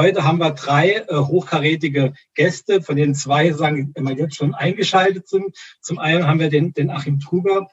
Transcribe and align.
Heute 0.00 0.22
haben 0.22 0.38
wir 0.38 0.52
drei 0.52 0.92
äh, 0.92 1.16
hochkarätige 1.16 2.12
Gäste, 2.34 2.82
von 2.82 2.94
denen 2.94 3.16
zwei 3.16 3.52
sagen, 3.52 3.90
immer 3.96 4.12
jetzt 4.12 4.36
schon 4.36 4.54
eingeschaltet 4.54 5.26
sind. 5.26 5.56
Zum 5.80 5.98
einen 5.98 6.24
haben 6.24 6.38
wir 6.38 6.50
den, 6.50 6.72
den 6.72 6.90
Achim 6.90 7.18
Truber. 7.18 7.66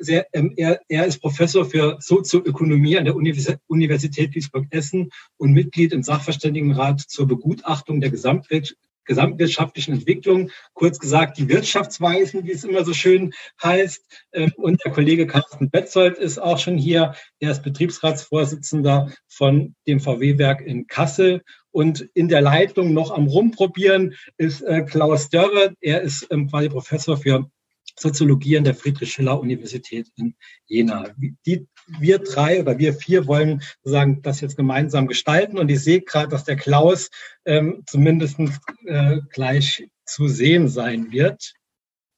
Sehr, 0.00 0.26
ähm, 0.32 0.52
er, 0.56 0.80
er 0.88 1.06
ist 1.06 1.20
Professor 1.20 1.64
für 1.64 1.96
Sozioökonomie 2.00 2.98
an 2.98 3.04
der 3.04 3.14
Universität 3.14 4.34
Duisburg-Essen 4.34 5.10
und 5.36 5.52
Mitglied 5.52 5.92
im 5.92 6.02
Sachverständigenrat 6.02 7.02
zur 7.02 7.28
Begutachtung 7.28 8.00
der 8.00 8.10
Gesamtwelt, 8.10 8.76
gesamtwirtschaftlichen 9.04 9.94
Entwicklung, 9.94 10.50
kurz 10.74 10.98
gesagt 10.98 11.38
die 11.38 11.48
Wirtschaftsweisen, 11.48 12.44
wie 12.44 12.52
es 12.52 12.64
immer 12.64 12.84
so 12.84 12.94
schön 12.94 13.32
heißt. 13.62 14.04
Ähm, 14.32 14.52
und 14.56 14.84
der 14.84 14.92
Kollege 14.92 15.26
Carsten 15.26 15.70
Betzold 15.70 16.18
ist 16.18 16.38
auch 16.38 16.58
schon 16.58 16.78
hier. 16.78 17.14
Er 17.38 17.50
ist 17.50 17.62
Betriebsratsvorsitzender 17.62 19.12
von 19.28 19.74
dem 19.86 20.00
VW-Werk 20.00 20.60
in 20.60 20.86
Kassel. 20.86 21.42
Und 21.72 22.00
in 22.14 22.28
der 22.28 22.40
Leitung 22.40 22.94
noch 22.94 23.10
am 23.10 23.26
Rumprobieren 23.26 24.14
ist 24.36 24.62
äh, 24.62 24.82
Klaus 24.82 25.28
Dörre. 25.30 25.74
Er 25.80 26.02
ist 26.02 26.26
ähm, 26.30 26.48
quasi 26.48 26.68
Professor 26.68 27.16
für 27.16 27.50
Soziologie 27.96 28.56
an 28.56 28.64
der 28.64 28.74
Friedrich-Schiller-Universität 28.74 30.08
in 30.16 30.34
Jena. 30.66 31.08
Die, 31.46 31.66
wir 31.98 32.18
drei 32.18 32.60
oder 32.60 32.78
wir 32.78 32.94
vier 32.94 33.26
wollen 33.26 33.62
sozusagen 33.82 34.22
das 34.22 34.40
jetzt 34.40 34.56
gemeinsam 34.56 35.06
gestalten 35.06 35.58
und 35.58 35.70
ich 35.70 35.82
sehe 35.82 36.00
gerade, 36.00 36.28
dass 36.28 36.44
der 36.44 36.56
Klaus 36.56 37.10
ähm, 37.44 37.82
zumindest 37.86 38.38
äh, 38.86 39.18
gleich 39.30 39.88
zu 40.04 40.28
sehen 40.28 40.68
sein 40.68 41.10
wird 41.10 41.54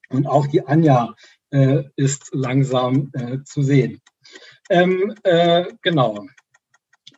und 0.09 0.27
auch 0.27 0.47
die 0.47 0.67
Anja 0.67 1.15
äh, 1.51 1.85
ist 1.97 2.31
langsam 2.33 3.11
äh, 3.15 3.39
zu 3.45 3.63
sehen. 3.63 4.01
Ähm, 4.71 5.15
äh, 5.23 5.67
genau. 5.83 6.27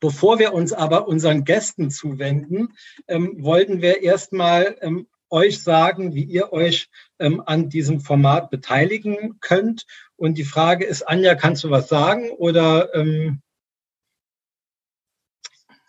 Bevor 0.00 0.38
wir 0.38 0.52
uns 0.52 0.72
aber 0.72 1.08
unseren 1.08 1.44
Gästen 1.44 1.91
zuwenden, 1.91 2.74
ähm, 3.08 3.36
wollten 3.42 3.80
wir 3.80 4.02
erstmal 4.02 4.77
ähm, 4.80 5.06
euch 5.30 5.62
sagen, 5.62 6.14
wie 6.14 6.25
ihr 6.25 6.53
euch 6.53 6.89
ähm, 7.19 7.42
an 7.44 7.69
diesem 7.69 8.00
Format 8.00 8.50
beteiligen 8.50 9.39
könnt. 9.41 9.86
Und 10.17 10.39
die 10.39 10.44
Frage 10.44 10.84
ist, 10.84 11.03
Anja, 11.03 11.34
kannst 11.34 11.64
du 11.64 11.70
was 11.70 11.89
sagen? 11.89 12.30
Oder 12.30 12.94
ähm, 12.94 13.42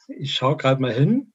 ich 0.08 0.33
schaue 0.33 0.58
gerade 0.58 0.81
mal 0.81 0.94
hin. 0.94 1.31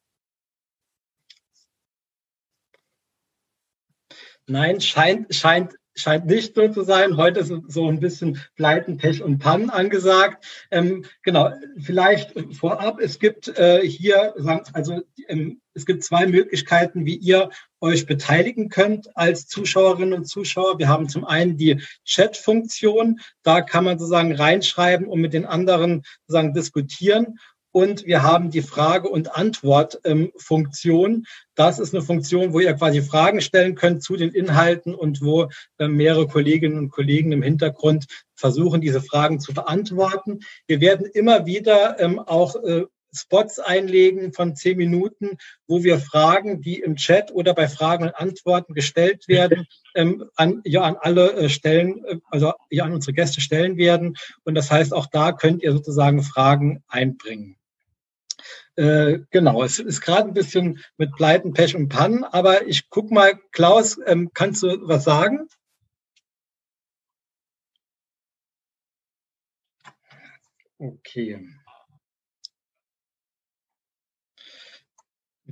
Nein, 4.46 4.80
scheint, 4.80 5.32
scheint 5.34 5.74
scheint 5.94 6.26
nicht 6.26 6.54
so 6.54 6.68
zu 6.68 6.82
sein. 6.82 7.16
Heute 7.16 7.40
ist 7.40 7.52
so 7.68 7.88
ein 7.88 8.00
bisschen 8.00 8.40
Pleiten, 8.56 8.96
Pech 8.96 9.22
und 9.22 9.38
Pannen 9.38 9.70
angesagt. 9.70 10.44
Ähm, 10.70 11.04
genau, 11.22 11.52
vielleicht 11.78 12.34
vorab, 12.56 13.00
es 13.00 13.18
gibt 13.18 13.48
äh, 13.48 13.86
hier, 13.86 14.34
also 14.72 15.02
ähm, 15.28 15.60
es 15.80 15.86
gibt 15.86 16.04
zwei 16.04 16.26
Möglichkeiten, 16.26 17.06
wie 17.06 17.16
ihr 17.16 17.48
euch 17.80 18.04
beteiligen 18.04 18.68
könnt 18.68 19.16
als 19.16 19.46
Zuschauerinnen 19.46 20.12
und 20.12 20.26
Zuschauer. 20.26 20.78
Wir 20.78 20.88
haben 20.88 21.08
zum 21.08 21.24
einen 21.24 21.56
die 21.56 21.80
Chat-Funktion. 22.04 23.20
Da 23.42 23.62
kann 23.62 23.84
man 23.84 23.98
sozusagen 23.98 24.34
reinschreiben 24.34 25.06
und 25.06 25.22
mit 25.22 25.32
den 25.32 25.46
anderen 25.46 26.02
sozusagen 26.26 26.52
diskutieren. 26.52 27.38
Und 27.72 28.04
wir 28.04 28.22
haben 28.22 28.50
die 28.50 28.60
Frage- 28.62 29.08
und 29.08 29.34
Antwort-Funktion. 29.34 31.24
Das 31.54 31.78
ist 31.78 31.94
eine 31.94 32.02
Funktion, 32.02 32.52
wo 32.52 32.60
ihr 32.60 32.74
quasi 32.74 33.00
Fragen 33.00 33.40
stellen 33.40 33.74
könnt 33.74 34.02
zu 34.02 34.16
den 34.16 34.32
Inhalten 34.32 34.94
und 34.94 35.22
wo 35.22 35.48
äh, 35.78 35.88
mehrere 35.88 36.26
Kolleginnen 36.26 36.76
und 36.76 36.90
Kollegen 36.90 37.32
im 37.32 37.42
Hintergrund 37.42 38.06
versuchen, 38.34 38.82
diese 38.82 39.00
Fragen 39.00 39.40
zu 39.40 39.54
beantworten. 39.54 40.40
Wir 40.66 40.80
werden 40.80 41.06
immer 41.06 41.46
wieder 41.46 41.98
ähm, 42.00 42.18
auch 42.18 42.56
äh, 42.56 42.84
Spots 43.12 43.58
einlegen 43.58 44.32
von 44.32 44.54
zehn 44.56 44.76
Minuten, 44.76 45.38
wo 45.66 45.82
wir 45.82 45.98
Fragen, 45.98 46.60
die 46.60 46.80
im 46.80 46.96
Chat 46.96 47.32
oder 47.32 47.54
bei 47.54 47.68
Fragen 47.68 48.04
und 48.04 48.14
Antworten 48.14 48.74
gestellt 48.74 49.28
werden, 49.28 49.66
ähm, 49.94 50.30
an, 50.36 50.60
ja, 50.64 50.82
an 50.82 50.96
alle 51.00 51.32
äh, 51.32 51.48
Stellen, 51.48 52.04
äh, 52.04 52.16
also 52.30 52.52
ja, 52.70 52.84
an 52.84 52.92
unsere 52.92 53.12
Gäste 53.12 53.40
stellen 53.40 53.76
werden. 53.76 54.16
Und 54.44 54.54
das 54.54 54.70
heißt, 54.70 54.92
auch 54.92 55.06
da 55.06 55.32
könnt 55.32 55.62
ihr 55.62 55.72
sozusagen 55.72 56.22
Fragen 56.22 56.82
einbringen. 56.88 57.56
Äh, 58.76 59.20
genau, 59.30 59.62
es 59.62 59.78
ist 59.78 60.00
gerade 60.00 60.28
ein 60.28 60.34
bisschen 60.34 60.80
mit 60.96 61.12
Pleiten, 61.12 61.52
Pech 61.52 61.76
und 61.76 61.88
Pannen, 61.88 62.24
aber 62.24 62.66
ich 62.66 62.88
guck 62.88 63.10
mal, 63.10 63.38
Klaus, 63.52 63.98
ähm, 64.06 64.30
kannst 64.32 64.62
du 64.62 64.88
was 64.88 65.04
sagen? 65.04 65.48
Okay. 70.78 71.46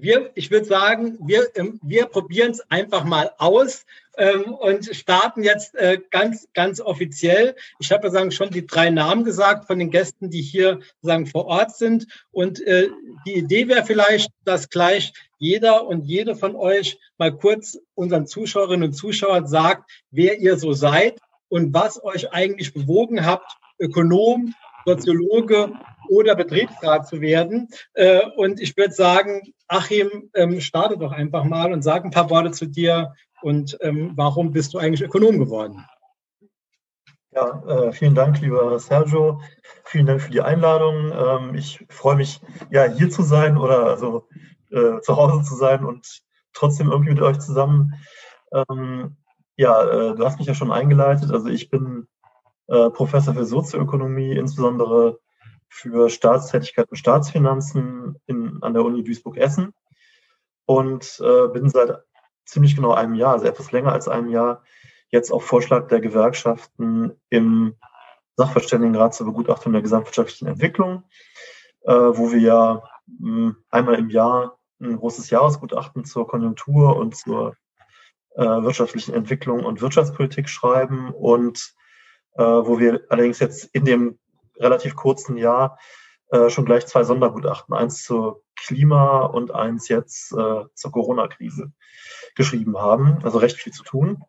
Wir, 0.00 0.31
ich 0.34 0.50
würde 0.50 0.66
sagen, 0.66 1.19
wir, 1.20 1.48
ähm, 1.54 1.81
wir 1.82 2.06
probieren 2.06 2.50
es 2.50 2.60
einfach 2.70 3.04
mal 3.04 3.31
aus 3.38 3.84
ähm, 4.16 4.53
und 4.54 4.84
starten 4.94 5.42
jetzt 5.44 5.75
äh, 5.76 5.98
ganz, 6.10 6.48
ganz 6.54 6.81
offiziell. 6.81 7.54
Ich 7.78 7.92
habe 7.92 8.09
ja 8.09 8.31
schon 8.31 8.50
die 8.50 8.66
drei 8.66 8.91
Namen 8.91 9.25
gesagt 9.25 9.66
von 9.66 9.78
den 9.78 9.91
Gästen, 9.91 10.31
die 10.31 10.42
hier 10.42 10.81
sagen 11.03 11.26
vor 11.26 11.47
Ort 11.47 11.76
sind. 11.76 12.06
Und 12.32 12.60
äh, 12.66 12.88
die 13.26 13.36
Idee 13.36 13.69
wäre 13.69 13.84
vielleicht, 13.84 14.31
dass 14.44 14.70
gleich 14.70 15.12
jeder 15.38 15.86
und 15.86 16.04
jede 16.04 16.34
von 16.34 16.56
euch 16.56 16.98
mal 17.16 17.32
kurz 17.32 17.78
unseren 17.94 18.26
Zuschauerinnen 18.26 18.88
und 18.88 18.94
Zuschauern 18.94 19.47
sagt, 19.47 19.88
wer 20.10 20.38
ihr 20.41 20.59
so 20.59 20.72
seid 20.72 21.20
und 21.48 21.72
was 21.72 22.03
euch 22.03 22.32
eigentlich 22.32 22.75
bewogen 22.75 23.25
habt, 23.25 23.53
Ökonom, 23.78 24.54
Soziologe 24.84 25.72
oder 26.08 26.34
Betriebsrat 26.34 27.06
zu 27.06 27.20
werden. 27.20 27.69
Äh, 27.94 28.22
und 28.36 28.60
ich 28.60 28.76
würde 28.76 28.92
sagen, 28.92 29.42
Achim, 29.69 30.30
ähm, 30.34 30.60
starte 30.60 30.98
doch 30.98 31.12
einfach 31.12 31.44
mal 31.44 31.72
und 31.72 31.82
sag 31.82 32.04
ein 32.04 32.10
paar 32.10 32.30
Worte 32.30 32.50
zu 32.52 32.66
dir 32.66 33.14
und 33.42 33.76
ähm, 33.80 34.12
warum 34.16 34.52
bist 34.52 34.74
du 34.74 34.78
eigentlich 34.78 35.02
Ökonom 35.02 35.38
geworden? 35.38 35.84
Ja, 37.30 37.62
äh, 37.68 37.92
vielen 37.92 38.14
Dank, 38.14 38.41
lieber 38.41 38.78
Sergio. 38.78 39.41
Vielen 39.84 40.06
Dank 40.06 40.22
für 40.22 40.30
die 40.30 40.41
Einladung. 40.41 41.12
Ähm, 41.12 41.54
ich 41.54 41.84
freue 41.88 42.16
mich, 42.16 42.41
ja, 42.70 42.84
hier 42.84 43.10
zu 43.10 43.22
sein 43.22 43.58
oder 43.58 43.86
also 43.86 44.26
äh, 44.70 45.00
zu 45.02 45.16
Hause 45.16 45.44
zu 45.44 45.54
sein 45.54 45.84
und 45.84 46.22
trotzdem 46.52 46.91
irgendwie 46.91 47.12
mit 47.12 47.22
euch 47.22 47.38
zusammen. 47.38 47.94
Ähm, 48.52 49.16
ja, 49.56 49.82
äh, 49.82 50.14
du 50.16 50.24
hast 50.24 50.38
mich 50.38 50.48
ja 50.48 50.54
schon 50.54 50.72
eingeleitet. 50.72 51.30
Also 51.30 51.48
ich 51.48 51.70
bin 51.70 52.08
äh, 52.68 52.91
Professor 52.91 53.34
für 53.34 53.44
Sozioökonomie, 53.44 54.32
insbesondere 54.32 55.20
für 55.68 56.10
Staatstätigkeit 56.10 56.90
und 56.90 56.96
Staatsfinanzen 56.96 58.20
in, 58.26 58.58
an 58.62 58.74
der 58.74 58.84
Uni 58.84 59.04
Duisburg-Essen. 59.04 59.72
Und 60.66 61.20
äh, 61.24 61.48
bin 61.48 61.68
seit 61.68 62.02
ziemlich 62.44 62.76
genau 62.76 62.92
einem 62.92 63.14
Jahr, 63.14 63.34
also 63.34 63.46
etwas 63.46 63.72
länger 63.72 63.92
als 63.92 64.08
einem 64.08 64.28
Jahr, 64.28 64.62
jetzt 65.10 65.30
auf 65.30 65.44
Vorschlag 65.44 65.88
der 65.88 66.00
Gewerkschaften 66.00 67.12
im 67.30 67.74
Sachverständigenrat 68.36 69.14
zur 69.14 69.26
Begutachtung 69.26 69.72
der 69.72 69.82
gesamtwirtschaftlichen 69.82 70.46
Entwicklung, 70.46 71.04
äh, 71.82 71.92
wo 71.92 72.30
wir 72.32 72.40
ja 72.40 72.82
mh, 73.06 73.28
hm, 73.28 73.56
einmal 73.70 73.94
im 73.96 74.10
Jahr 74.10 74.58
ein 74.80 74.96
großes 74.96 75.30
Jahresgutachten 75.30 76.04
zur 76.04 76.26
Konjunktur 76.28 76.96
und 76.96 77.16
zur 77.16 77.56
äh, 78.36 78.44
wirtschaftlichen 78.44 79.14
Entwicklung 79.14 79.64
und 79.64 79.80
Wirtschaftspolitik 79.80 80.48
schreiben 80.48 81.10
und 81.12 81.74
äh, 82.34 82.42
wo 82.42 82.78
wir 82.78 83.00
allerdings 83.08 83.40
jetzt 83.40 83.64
in 83.74 83.84
dem 83.84 84.18
relativ 84.60 84.96
kurzen 84.96 85.36
Jahr 85.36 85.78
äh, 86.30 86.50
schon 86.50 86.64
gleich 86.64 86.86
zwei 86.86 87.04
Sondergutachten, 87.04 87.74
eins 87.74 88.02
zur 88.02 88.42
Klima 88.56 89.20
und 89.20 89.54
eins 89.54 89.88
jetzt 89.88 90.32
äh, 90.32 90.64
zur 90.74 90.92
Corona-Krise 90.92 91.72
geschrieben 92.34 92.78
haben. 92.78 93.18
Also 93.22 93.38
recht 93.38 93.56
viel 93.56 93.72
zu 93.72 93.82
tun. 93.82 94.22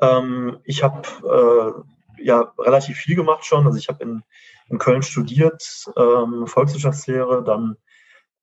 Ähm, 0.00 0.58
ich 0.64 0.82
habe 0.82 1.84
äh, 2.16 2.22
ja 2.22 2.52
relativ 2.58 2.98
viel 2.98 3.16
gemacht 3.16 3.44
schon. 3.44 3.66
Also 3.66 3.78
ich 3.78 3.88
habe 3.88 4.02
in, 4.04 4.22
in 4.68 4.78
Köln 4.78 5.02
studiert, 5.02 5.62
ähm, 5.96 6.46
Volkswirtschaftslehre, 6.46 7.42
dann 7.42 7.76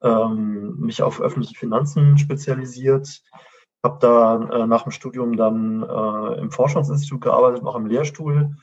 ähm, 0.04 0.76
mich 0.78 1.02
auf 1.02 1.22
öffentliche 1.22 1.58
Finanzen 1.58 2.18
spezialisiert, 2.18 3.22
habe 3.84 3.98
da 4.02 4.36
äh, 4.50 4.68
nach 4.68 4.84
dem 4.84 4.92
Studium 4.92 5.38
dann 5.38 5.84
äh, 5.84 6.40
im 6.40 6.52
Forschungsinstitut 6.52 7.22
gearbeitet, 7.22 7.64
noch 7.64 7.76
im 7.76 7.86
Lehrstuhl 7.86 8.56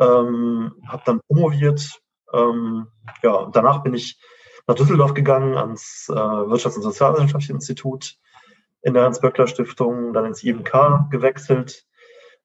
ähm, 0.00 0.72
habe 0.86 1.02
dann 1.06 1.20
promoviert. 1.28 2.00
Ähm, 2.32 2.88
ja, 3.22 3.48
danach 3.52 3.82
bin 3.82 3.94
ich 3.94 4.20
nach 4.66 4.74
Düsseldorf 4.74 5.14
gegangen 5.14 5.56
ans 5.56 6.08
äh, 6.10 6.14
Wirtschafts- 6.14 6.76
und 6.76 6.82
Sozialwissenschaftliche 6.82 7.54
Institut 7.54 8.16
in 8.82 8.94
der 8.94 9.04
Hans-Böckler-Stiftung, 9.04 10.12
dann 10.12 10.26
ins 10.26 10.42
IMK 10.44 11.10
gewechselt. 11.10 11.84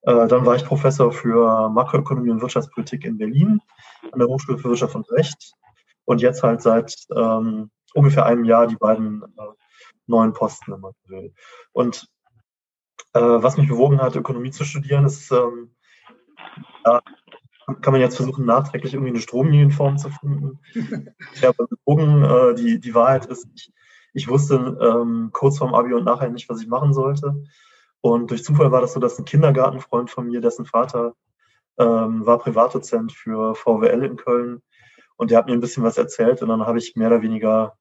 Äh, 0.02 0.28
dann 0.28 0.46
war 0.46 0.56
ich 0.56 0.66
Professor 0.66 1.12
für 1.12 1.70
Makroökonomie 1.70 2.32
und 2.32 2.42
Wirtschaftspolitik 2.42 3.06
in 3.06 3.18
Berlin 3.18 3.60
an 4.12 4.20
der 4.20 4.28
Hochschule 4.28 4.58
für 4.58 4.70
Wirtschaft 4.70 4.96
und 4.96 5.10
Recht. 5.12 5.54
Und 6.06 6.22
jetzt 6.22 6.44
halt 6.44 6.62
seit 6.62 6.96
ähm, 7.16 7.72
ungefähr 7.94 8.26
einem 8.26 8.44
Jahr 8.44 8.68
die 8.68 8.76
beiden 8.76 9.24
äh, 9.24 9.54
neuen 10.08 10.34
Posten, 10.34 10.74
wenn 10.74 10.82
man 10.82 10.94
will. 11.08 11.34
Und 11.72 12.08
äh, 13.14 13.20
was 13.22 13.58
mich 13.58 13.70
bewogen 13.70 14.02
hat, 14.02 14.16
Ökonomie 14.16 14.52
zu 14.52 14.66
studieren, 14.66 15.06
ist 15.06 15.32
ähm, 15.32 15.76
ja, 16.86 17.02
kann 17.82 17.94
man 17.94 18.02
jetzt 18.02 18.18
versuchen, 18.18 18.46
nachträglich 18.46 18.94
irgendwie 18.94 19.12
eine 19.12 19.22
Stromlinienform 19.22 19.98
zu 19.98 20.10
finden. 20.10 20.60
Ich 21.34 21.44
habe 21.44 21.68
geguckt, 21.68 22.02
äh, 22.02 22.56
die, 22.56 22.80
die 22.80 22.94
Wahrheit 22.94 23.26
ist, 23.26 23.48
ich, 23.56 23.72
ich 24.14 24.28
wusste 24.28 24.78
ähm, 24.82 25.30
kurz 25.32 25.58
vorm 25.58 25.74
Abi 25.74 25.94
und 25.94 26.04
nachher 26.04 26.30
nicht, 26.30 26.50
was 26.50 26.62
ich 26.62 26.68
machen 26.68 26.94
sollte. 26.94 27.44
Und 28.02 28.32
durch 28.32 28.44
Zufall 28.44 28.72
war 28.72 28.82
das 28.82 28.94
so, 28.94 29.00
dass 29.00 29.18
ein 29.18 29.26
Kindergartenfreund 29.26 30.10
von 30.10 30.28
mir, 30.28 30.42
dessen 30.42 30.66
Vater 30.66 31.16
ähm, 31.78 32.26
war 32.26 32.38
Privatdozent 32.38 33.14
für 33.14 33.56
VWL 33.56 34.04
in 34.04 34.18
Köln 34.18 34.62
und 35.16 35.32
der 35.32 35.38
hat 35.38 35.48
mir 35.48 35.54
ein 35.54 35.62
bisschen 35.62 35.84
was 35.84 35.98
erzählt 35.98 36.42
und 36.42 36.50
dann 36.50 36.66
habe 36.66 36.78
ich 36.78 36.96
mehr 36.96 37.08
oder 37.08 37.22
weniger, 37.22 37.78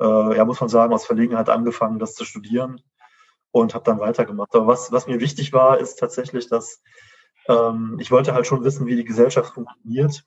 äh, 0.00 0.36
ja 0.36 0.44
muss 0.44 0.60
man 0.60 0.68
sagen, 0.68 0.92
aus 0.92 1.06
Verlegenheit 1.06 1.48
angefangen, 1.48 1.98
das 1.98 2.14
zu 2.14 2.24
studieren 2.24 2.80
und 3.50 3.74
habe 3.74 3.84
dann 3.84 3.98
weitergemacht. 3.98 4.54
Aber 4.54 4.66
was, 4.66 4.92
was 4.92 5.06
mir 5.06 5.20
wichtig 5.20 5.52
war, 5.52 5.78
ist 5.78 5.96
tatsächlich, 5.96 6.48
dass 6.48 6.82
ähm, 7.48 7.96
ich 8.00 8.10
wollte 8.10 8.34
halt 8.34 8.46
schon 8.46 8.64
wissen, 8.64 8.86
wie 8.86 8.96
die 8.96 9.04
Gesellschaft 9.04 9.54
funktioniert. 9.54 10.24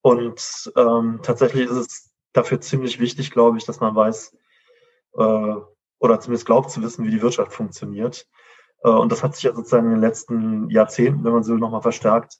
Und 0.00 0.72
ähm, 0.76 1.20
tatsächlich 1.22 1.68
ist 1.68 1.76
es 1.76 2.12
dafür 2.32 2.60
ziemlich 2.60 3.00
wichtig, 3.00 3.30
glaube 3.30 3.58
ich, 3.58 3.64
dass 3.64 3.80
man 3.80 3.94
weiß 3.94 4.36
äh, 5.16 5.54
oder 5.98 6.20
zumindest 6.20 6.46
glaubt 6.46 6.70
zu 6.70 6.82
wissen, 6.82 7.04
wie 7.04 7.10
die 7.10 7.22
Wirtschaft 7.22 7.52
funktioniert. 7.52 8.26
Äh, 8.84 8.90
und 8.90 9.10
das 9.10 9.22
hat 9.22 9.34
sich 9.34 9.44
ja 9.44 9.54
sozusagen 9.54 9.86
in 9.86 9.92
den 9.92 10.00
letzten 10.00 10.70
Jahrzehnten, 10.70 11.24
wenn 11.24 11.32
man 11.32 11.42
so 11.42 11.54
nochmal 11.54 11.82
verstärkt, 11.82 12.38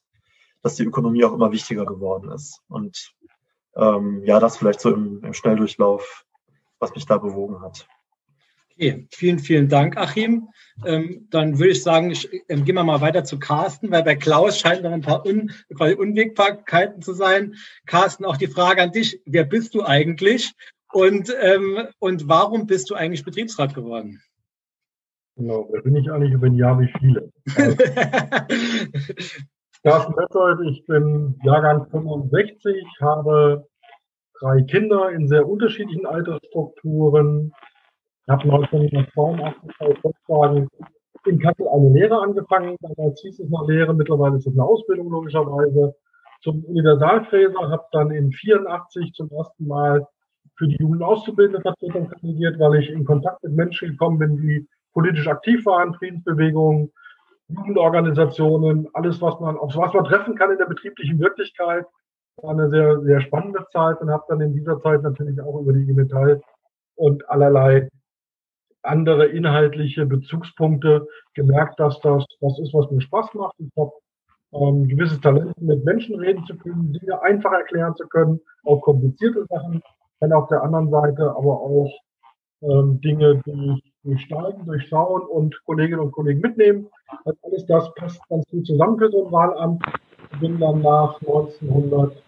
dass 0.61 0.75
die 0.75 0.83
Ökonomie 0.83 1.25
auch 1.25 1.33
immer 1.33 1.51
wichtiger 1.51 1.85
geworden 1.85 2.31
ist. 2.31 2.61
Und 2.67 3.13
ähm, 3.75 4.23
ja, 4.23 4.39
das 4.39 4.57
vielleicht 4.57 4.81
so 4.81 4.93
im, 4.93 5.23
im 5.23 5.33
Schnelldurchlauf, 5.33 6.25
was 6.79 6.93
mich 6.95 7.05
da 7.05 7.17
bewogen 7.17 7.61
hat. 7.61 7.87
Okay, 8.79 9.07
vielen, 9.11 9.39
vielen 9.39 9.67
Dank, 9.67 9.97
Achim. 9.97 10.47
Ähm, 10.85 11.27
dann 11.31 11.59
würde 11.59 11.71
ich 11.71 11.83
sagen, 11.83 12.11
ich, 12.11 12.29
ähm, 12.47 12.63
gehen 12.63 12.75
wir 12.75 12.85
mal 12.85 13.01
weiter 13.01 13.25
zu 13.25 13.37
Carsten, 13.37 13.91
weil 13.91 14.03
bei 14.03 14.15
Klaus 14.15 14.57
scheint 14.57 14.83
noch 14.83 14.93
ein 14.93 15.01
paar 15.01 15.25
Un, 15.25 15.51
quasi 15.75 15.95
Unwägbarkeiten 15.95 17.01
zu 17.01 17.11
sein. 17.11 17.55
Carsten, 17.87 18.23
auch 18.23 18.37
die 18.37 18.47
Frage 18.47 18.81
an 18.81 18.93
dich, 18.93 19.19
wer 19.25 19.43
bist 19.43 19.75
du 19.75 19.83
eigentlich 19.83 20.53
und, 20.93 21.29
ähm, 21.41 21.89
und 21.99 22.29
warum 22.29 22.67
bist 22.67 22.89
du 22.89 22.95
eigentlich 22.95 23.25
Betriebsrat 23.25 23.75
geworden? 23.75 24.21
Genau, 25.35 25.67
wer 25.73 25.81
bin 25.81 25.97
ich 25.97 26.09
eigentlich 26.09 26.31
über 26.31 26.47
ein 26.47 26.55
Jahr 26.55 26.79
wie 26.79 26.89
viele? 26.99 27.33
Carsten 29.83 30.15
Betzold, 30.15 30.61
ich 30.71 30.85
bin 30.85 31.37
Jahrgang 31.43 31.85
65, 31.91 32.73
habe 33.01 33.67
drei 34.39 34.61
Kinder 34.61 35.09
in 35.09 35.27
sehr 35.27 35.45
unterschiedlichen 35.45 36.05
Altersstrukturen, 36.05 37.51
habe 38.27 38.43
1982 38.43 39.71
bei 39.79 39.95
Volkswagen 40.01 40.67
in 41.25 41.39
Kassel 41.39 41.67
eine 41.67 41.89
Lehre 41.89 42.21
angefangen. 42.21 42.75
Damals 42.81 43.21
hieß 43.21 43.39
es 43.39 43.49
noch 43.49 43.67
Lehre, 43.67 43.93
mittlerweile 43.93 44.37
ist 44.37 44.47
es 44.47 44.53
eine 44.53 44.63
Ausbildung 44.63 45.09
logischerweise. 45.09 45.95
Zum 46.41 46.63
Universalfräser 46.65 47.69
habe 47.69 47.83
dann 47.91 48.11
in 48.11 48.31
84 48.31 49.13
zum 49.13 49.29
ersten 49.31 49.67
Mal 49.67 50.07
für 50.55 50.67
die 50.67 50.77
Jugendauszubildende-Vertretung 50.79 52.09
kandidiert, 52.09 52.59
weil 52.59 52.75
ich 52.75 52.89
in 52.89 53.05
Kontakt 53.05 53.43
mit 53.43 53.53
Menschen 53.53 53.91
gekommen 53.91 54.19
bin, 54.19 54.37
die 54.37 54.67
politisch 54.93 55.27
aktiv 55.27 55.65
waren, 55.65 55.93
Friedensbewegungen, 55.93 56.91
Jugendorganisationen, 57.49 58.87
alles, 58.93 59.21
was 59.21 59.39
man, 59.39 59.57
auf 59.57 59.75
was 59.75 59.93
man 59.93 60.05
treffen 60.05 60.35
kann 60.35 60.51
in 60.51 60.57
der 60.57 60.65
betrieblichen 60.65 61.19
Wirklichkeit. 61.19 61.85
War 62.37 62.51
eine 62.51 62.69
sehr, 62.69 63.01
sehr 63.01 63.21
spannende 63.21 63.65
Zeit 63.71 63.99
und 64.01 64.09
habe 64.09 64.23
dann 64.29 64.41
in 64.41 64.53
dieser 64.53 64.79
Zeit 64.79 65.01
natürlich 65.01 65.41
auch 65.41 65.59
über 65.59 65.73
die 65.73 65.81
IG 65.81 65.93
Metall 65.93 66.41
und 66.95 67.27
allerlei 67.29 67.89
andere 68.83 69.25
inhaltliche 69.27 70.05
Bezugspunkte 70.05 71.07
gemerkt, 71.33 71.79
dass 71.79 71.99
das 72.01 72.25
was 72.39 72.59
ist, 72.59 72.73
was 72.73 72.89
mir 72.91 73.01
Spaß 73.01 73.33
macht. 73.33 73.55
Ich 73.59 73.69
habe 73.77 73.91
ähm, 74.53 74.87
gewisses 74.87 75.19
Talent, 75.21 75.59
mit 75.61 75.83
Menschen 75.85 76.15
reden 76.15 76.45
zu 76.45 76.57
können, 76.57 76.93
Dinge 76.93 77.21
einfach 77.21 77.51
erklären 77.51 77.95
zu 77.95 78.07
können, 78.07 78.39
auch 78.63 78.81
komplizierte 78.81 79.45
Sachen, 79.49 79.81
dann 80.19 80.33
auf 80.33 80.47
der 80.47 80.63
anderen 80.63 80.89
Seite 80.89 81.29
aber 81.29 81.61
auch 81.61 81.91
ähm, 82.61 82.99
Dinge 83.01 83.41
durch, 83.45 83.81
durchsteigen, 84.03 84.65
durchschauen 84.65 85.21
und 85.21 85.55
Kolleginnen 85.65 86.01
und 86.01 86.11
Kollegen 86.11 86.41
mitnehmen. 86.41 86.87
Also 87.25 87.37
alles 87.43 87.65
das 87.67 87.93
passt 87.95 88.21
ganz 88.29 88.45
gut 88.49 88.65
zusammen 88.65 88.97
für 88.97 89.09
so 89.11 89.27
ein 89.27 89.31
Wahlamt. 89.31 89.83
Ich 90.33 90.39
bin 90.39 90.59
dann 90.59 90.81
nach 90.81 91.19
1984 91.21 92.23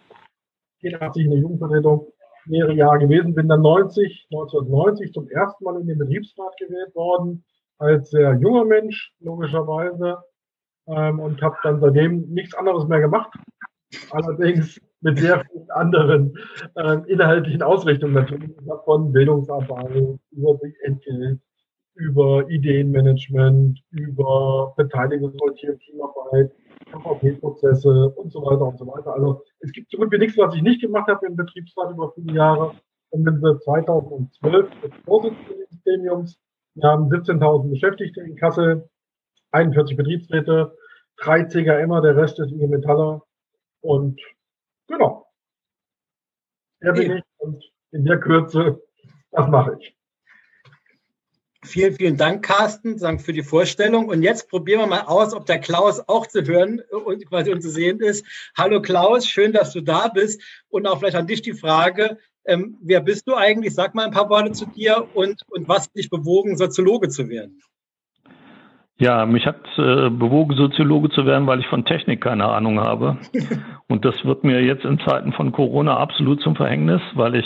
in 1.26 1.32
der 1.32 1.40
Jugendvertretung 1.40 2.08
mehrere 2.46 2.74
Jahre 2.74 3.00
gewesen, 3.00 3.36
bin 3.36 3.48
dann 3.48 3.62
90, 3.62 4.28
1990 4.32 5.14
zum 5.14 5.28
ersten 5.30 5.64
Mal 5.64 5.80
in 5.80 5.88
den 5.88 5.98
Betriebsrat 5.98 6.56
gewählt 6.58 6.94
worden, 6.96 7.44
als 7.78 8.10
sehr 8.12 8.36
junger 8.36 8.66
Mensch, 8.66 9.14
logischerweise, 9.20 10.18
ähm, 10.88 11.20
und 11.20 11.42
habe 11.42 11.58
dann 11.64 11.80
seitdem 11.80 12.22
nichts 12.30 12.54
anderes 12.56 12.88
mehr 12.88 13.02
gemacht. 13.02 13.34
Allerdings 14.12 14.80
mit 15.02 15.20
sehr 15.20 15.44
vielen 15.46 15.70
anderen 15.72 16.38
äh, 16.76 16.98
inhaltlichen 17.12 17.64
Ausrichtungen 17.64 18.14
natürlich. 18.14 18.52
Von 18.86 19.12
Bildungsarbeit 19.12 20.20
über 20.32 20.60
Entgelt, 20.84 21.40
über 21.96 22.50
Ideenmanagement, 22.50 23.82
über 23.92 24.74
Beteiligungsorientierte 24.78 25.80
Teamarbeit, 25.80 26.52
KVP-Prozesse 26.92 28.10
und 28.16 28.32
so 28.32 28.42
weiter 28.44 28.68
und 28.68 28.78
so 28.78 28.88
weiter. 28.88 29.14
Also 29.14 29.44
es 29.60 29.72
gibt 29.72 29.92
so 29.92 29.98
gut 29.98 30.12
wie 30.12 30.18
nichts, 30.18 30.38
was 30.38 30.56
ich 30.56 30.62
nicht 30.62 30.82
gemacht 30.82 31.08
habe 31.08 31.26
im 31.28 31.36
Betriebsrat 31.36 31.92
über 31.92 32.12
viele 32.14 32.34
Jahre. 32.34 32.76
Und 33.10 33.26
bin 33.26 33.42
seit 33.42 33.62
2012 33.64 34.70
Vorsitzender 35.06 35.66
des 35.70 35.84
Gremiums. 35.84 36.40
Wir 36.76 36.90
haben 36.90 37.10
17.000 37.10 37.70
Beschäftigte 37.70 38.22
in 38.22 38.38
Kassel, 38.38 38.90
41 39.52 39.98
Betriebsräte, 39.98 40.74
drei 41.18 41.44
CGMer, 41.44 42.02
der 42.02 42.16
Rest 42.16 42.40
ist 42.40 42.52
IG 42.52 42.68
Metaller. 42.68 43.22
Und 43.82 44.22
genau. 44.88 45.28
Der 46.82 46.94
bin 46.94 47.18
ich 47.18 47.24
und 47.40 47.64
in 47.92 48.06
der 48.06 48.20
Kürze, 48.20 48.82
das 49.32 49.48
mache 49.50 49.78
ich. 49.80 49.96
Vielen, 51.64 51.94
vielen 51.94 52.18
Dank, 52.18 52.44
Carsten, 52.44 52.98
für 53.20 53.34
die 53.34 53.44
Vorstellung. 53.44 54.08
Und 54.08 54.24
jetzt 54.24 54.50
probieren 54.50 54.80
wir 54.80 54.88
mal 54.88 55.02
aus, 55.02 55.36
ob 55.36 55.46
der 55.46 55.60
Klaus 55.60 56.02
auch 56.08 56.26
zu 56.26 56.44
hören 56.44 56.82
und 57.06 57.24
quasi 57.28 57.52
und 57.52 57.62
zu 57.62 57.70
sehen 57.70 58.00
ist. 58.00 58.26
Hallo 58.58 58.82
Klaus, 58.82 59.28
schön, 59.28 59.54
dass 59.54 59.72
du 59.72 59.82
da 59.82 60.08
bist. 60.08 60.42
Und 60.70 60.88
auch 60.88 61.00
vielleicht 61.00 61.18
an 61.18 61.28
dich 61.28 61.44
die 61.44 61.54
Frage, 61.54 62.18
ähm, 62.46 62.78
wer 62.82 63.02
bist 63.02 63.28
du 63.28 63.36
eigentlich? 63.36 63.76
Sag 63.76 63.94
mal 63.94 64.06
ein 64.06 64.12
paar 64.12 64.30
Worte 64.30 64.54
zu 64.54 64.66
dir 64.66 65.08
und, 65.14 65.44
und 65.50 65.70
was 65.70 65.92
dich 65.92 66.10
bewogen, 66.10 66.58
Soziologe 66.58 67.10
zu 67.10 67.30
werden. 67.30 67.62
Ja, 68.98 69.26
mich 69.28 69.46
hat 69.46 69.62
äh, 69.78 70.10
bewogen, 70.10 70.56
Soziologe 70.56 71.10
zu 71.10 71.28
werden, 71.28 71.46
weil 71.46 71.60
ich 71.60 71.68
von 71.68 71.86
Technik 71.86 72.22
keine 72.22 72.46
Ahnung 72.46 72.80
habe. 72.80 73.18
Und 73.88 74.06
das 74.06 74.14
wird 74.24 74.44
mir 74.44 74.62
jetzt 74.62 74.86
in 74.86 75.00
Zeiten 75.00 75.34
von 75.34 75.52
Corona 75.52 75.98
absolut 75.98 76.40
zum 76.42 76.56
Verhängnis, 76.56 77.02
weil 77.16 77.36
ich 77.36 77.46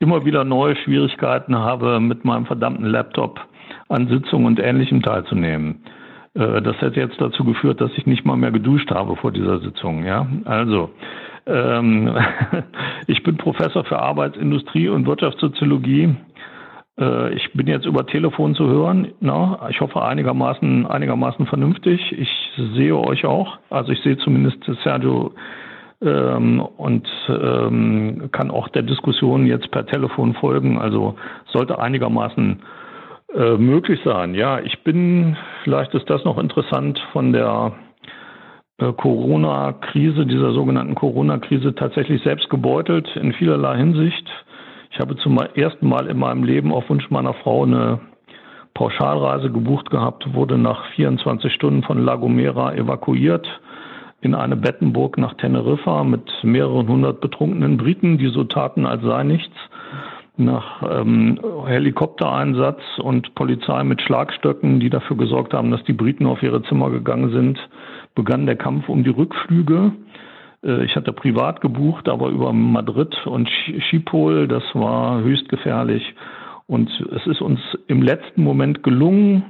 immer 0.00 0.24
wieder 0.24 0.44
neue 0.44 0.76
Schwierigkeiten 0.76 1.56
habe, 1.56 2.00
mit 2.00 2.24
meinem 2.24 2.46
verdammten 2.46 2.86
Laptop 2.86 3.40
an 3.88 4.08
Sitzungen 4.08 4.46
und 4.46 4.60
Ähnlichem 4.60 5.02
teilzunehmen. 5.02 5.82
Äh, 6.34 6.62
das 6.62 6.80
hätte 6.80 7.00
jetzt 7.00 7.20
dazu 7.20 7.44
geführt, 7.44 7.80
dass 7.80 7.90
ich 7.96 8.06
nicht 8.06 8.24
mal 8.24 8.36
mehr 8.36 8.52
geduscht 8.52 8.90
habe 8.90 9.16
vor 9.16 9.32
dieser 9.32 9.58
Sitzung. 9.60 10.04
Ja, 10.04 10.26
also 10.44 10.90
ähm, 11.46 12.16
ich 13.06 13.22
bin 13.22 13.36
Professor 13.36 13.84
für 13.84 13.98
Arbeitsindustrie 13.98 14.88
und 14.88 15.06
Wirtschaftssoziologie. 15.06 16.14
Äh, 17.00 17.34
ich 17.34 17.52
bin 17.52 17.66
jetzt 17.66 17.86
über 17.86 18.06
Telefon 18.06 18.54
zu 18.54 18.66
hören. 18.68 19.12
Na, 19.20 19.68
ich 19.70 19.80
hoffe 19.80 20.02
einigermaßen 20.04 20.86
einigermaßen 20.86 21.46
vernünftig. 21.46 22.12
Ich 22.12 22.30
sehe 22.74 22.96
euch 22.96 23.24
auch. 23.24 23.58
Also 23.70 23.92
ich 23.92 24.00
sehe 24.02 24.16
zumindest 24.18 24.58
Sergio 24.84 25.32
ähm, 26.00 26.60
und 26.60 27.08
ähm, 27.28 28.28
kann 28.32 28.50
auch 28.50 28.68
der 28.68 28.82
Diskussion 28.82 29.46
jetzt 29.46 29.70
per 29.70 29.86
Telefon 29.86 30.34
folgen. 30.34 30.78
Also 30.78 31.16
sollte 31.52 31.78
einigermaßen 31.78 32.60
äh, 33.34 33.56
möglich 33.56 34.00
sein. 34.04 34.34
Ja, 34.34 34.60
ich 34.60 34.82
bin, 34.84 35.36
vielleicht 35.64 35.94
ist 35.94 36.08
das 36.08 36.24
noch 36.24 36.38
interessant, 36.38 36.98
von 37.12 37.32
der 37.32 37.72
äh, 38.78 38.92
Corona-Krise, 38.92 40.24
dieser 40.26 40.52
sogenannten 40.52 40.94
Corona-Krise 40.94 41.74
tatsächlich 41.74 42.22
selbst 42.22 42.48
gebeutelt 42.48 43.08
in 43.16 43.32
vielerlei 43.32 43.76
Hinsicht. 43.76 44.26
Ich 44.90 45.00
habe 45.00 45.16
zum 45.16 45.38
ersten 45.54 45.88
Mal 45.88 46.06
in 46.06 46.18
meinem 46.18 46.44
Leben 46.44 46.72
auf 46.72 46.88
Wunsch 46.88 47.10
meiner 47.10 47.34
Frau 47.34 47.64
eine 47.64 48.00
Pauschalreise 48.74 49.50
gebucht 49.50 49.90
gehabt, 49.90 50.32
wurde 50.32 50.56
nach 50.56 50.86
24 50.92 51.52
Stunden 51.52 51.82
von 51.82 52.04
La 52.04 52.14
Gomera 52.14 52.74
evakuiert 52.74 53.46
in 54.20 54.34
eine 54.34 54.56
Bettenburg 54.56 55.18
nach 55.18 55.34
Teneriffa 55.34 56.04
mit 56.04 56.30
mehreren 56.42 56.88
hundert 56.88 57.20
betrunkenen 57.20 57.76
Briten, 57.76 58.18
die 58.18 58.28
so 58.28 58.44
taten, 58.44 58.86
als 58.86 59.02
sei 59.02 59.22
nichts. 59.22 59.54
Nach 60.36 60.82
ähm, 60.88 61.40
Helikoptereinsatz 61.66 62.80
und 62.98 63.34
Polizei 63.34 63.82
mit 63.82 64.00
Schlagstöcken, 64.02 64.78
die 64.78 64.90
dafür 64.90 65.16
gesorgt 65.16 65.52
haben, 65.52 65.70
dass 65.70 65.82
die 65.84 65.92
Briten 65.92 66.26
auf 66.26 66.42
ihre 66.42 66.62
Zimmer 66.62 66.90
gegangen 66.90 67.30
sind, 67.30 67.58
begann 68.14 68.46
der 68.46 68.56
Kampf 68.56 68.88
um 68.88 69.02
die 69.02 69.10
Rückflüge. 69.10 69.92
Äh, 70.64 70.84
ich 70.84 70.94
hatte 70.94 71.12
privat 71.12 71.60
gebucht, 71.60 72.08
aber 72.08 72.28
über 72.28 72.52
Madrid 72.52 73.16
und 73.26 73.48
Schiphol, 73.90 74.46
das 74.46 74.62
war 74.74 75.22
höchst 75.22 75.48
gefährlich. 75.48 76.14
Und 76.66 76.88
es 77.16 77.26
ist 77.26 77.40
uns 77.40 77.60
im 77.88 78.02
letzten 78.02 78.44
Moment 78.44 78.82
gelungen, 78.82 79.44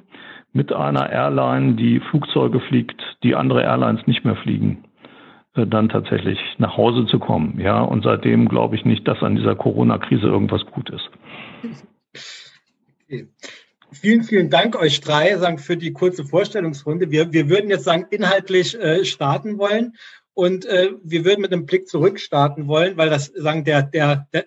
mit 0.52 0.72
einer 0.72 1.10
Airline, 1.10 1.74
die 1.74 2.00
Flugzeuge 2.00 2.60
fliegt, 2.60 3.00
die 3.22 3.34
andere 3.34 3.62
Airlines 3.62 4.06
nicht 4.06 4.24
mehr 4.24 4.36
fliegen, 4.36 4.84
äh, 5.54 5.66
dann 5.66 5.88
tatsächlich 5.88 6.38
nach 6.58 6.76
Hause 6.76 7.06
zu 7.06 7.18
kommen. 7.18 7.60
Ja, 7.60 7.80
und 7.80 8.04
seitdem 8.04 8.48
glaube 8.48 8.76
ich 8.76 8.84
nicht, 8.84 9.06
dass 9.08 9.22
an 9.22 9.36
dieser 9.36 9.56
Corona-Krise 9.56 10.26
irgendwas 10.26 10.64
gut 10.66 10.90
ist. 10.90 11.10
Okay. 13.04 13.28
Vielen, 13.90 14.22
vielen 14.22 14.50
Dank 14.50 14.78
euch 14.78 15.00
drei 15.00 15.34
sagen, 15.38 15.56
für 15.56 15.78
die 15.78 15.94
kurze 15.94 16.24
Vorstellungsrunde. 16.24 17.10
Wir, 17.10 17.32
wir 17.32 17.48
würden 17.48 17.70
jetzt 17.70 17.84
sagen, 17.84 18.06
inhaltlich 18.10 18.78
äh, 18.78 19.04
starten 19.06 19.56
wollen 19.58 19.94
und 20.34 20.66
äh, 20.66 20.90
wir 21.02 21.24
würden 21.24 21.40
mit 21.40 21.52
einem 21.52 21.64
Blick 21.64 21.88
zurück 21.88 22.20
starten 22.20 22.68
wollen, 22.68 22.98
weil 22.98 23.08
das 23.08 23.26
sagen 23.34 23.64
der, 23.64 23.82
der, 23.82 24.28
der 24.34 24.44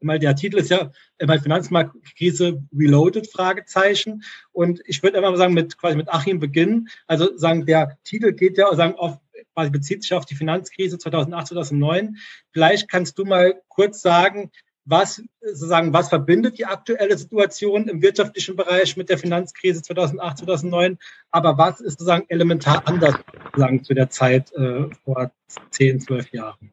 mal 0.00 0.18
der 0.18 0.34
Titel 0.36 0.58
ist 0.58 0.70
ja 0.70 0.90
mal 1.24 1.40
Finanzmarktkrise 1.40 2.62
Reloaded 2.76 3.30
Fragezeichen 3.30 4.22
und 4.52 4.80
ich 4.86 5.02
würde 5.02 5.18
einfach 5.18 5.30
mal 5.30 5.36
sagen 5.36 5.54
mit 5.54 5.78
quasi 5.78 5.96
mit 5.96 6.08
Achim 6.08 6.38
beginnen. 6.38 6.88
Also 7.06 7.36
sagen 7.36 7.66
der 7.66 7.98
Titel 8.04 8.32
geht 8.32 8.58
ja 8.58 8.74
sagen 8.74 8.94
auf 8.94 9.18
quasi 9.54 9.70
bezieht 9.70 10.02
sich 10.02 10.14
auf 10.14 10.26
die 10.26 10.34
Finanzkrise 10.34 10.98
2008 10.98 11.48
2009. 11.48 12.16
Vielleicht 12.52 12.88
kannst 12.88 13.18
du 13.18 13.24
mal 13.24 13.60
kurz 13.68 14.02
sagen, 14.02 14.50
was 14.84 15.22
sozusagen, 15.40 15.92
was 15.92 16.08
verbindet 16.08 16.58
die 16.58 16.66
aktuelle 16.66 17.16
Situation 17.16 17.88
im 17.88 18.02
wirtschaftlichen 18.02 18.56
Bereich 18.56 18.96
mit 18.96 19.08
der 19.08 19.18
Finanzkrise 19.18 19.82
2008, 19.82 20.38
2009, 20.38 20.98
aber 21.30 21.58
was 21.58 21.80
ist 21.80 21.92
sozusagen 21.92 22.24
elementar 22.28 22.86
anders 22.86 23.14
sozusagen 23.44 23.84
zu 23.84 23.94
der 23.94 24.10
Zeit 24.10 24.52
äh, 24.52 24.88
vor 25.04 25.30
10, 25.70 26.00
12 26.00 26.32
Jahren? 26.32 26.72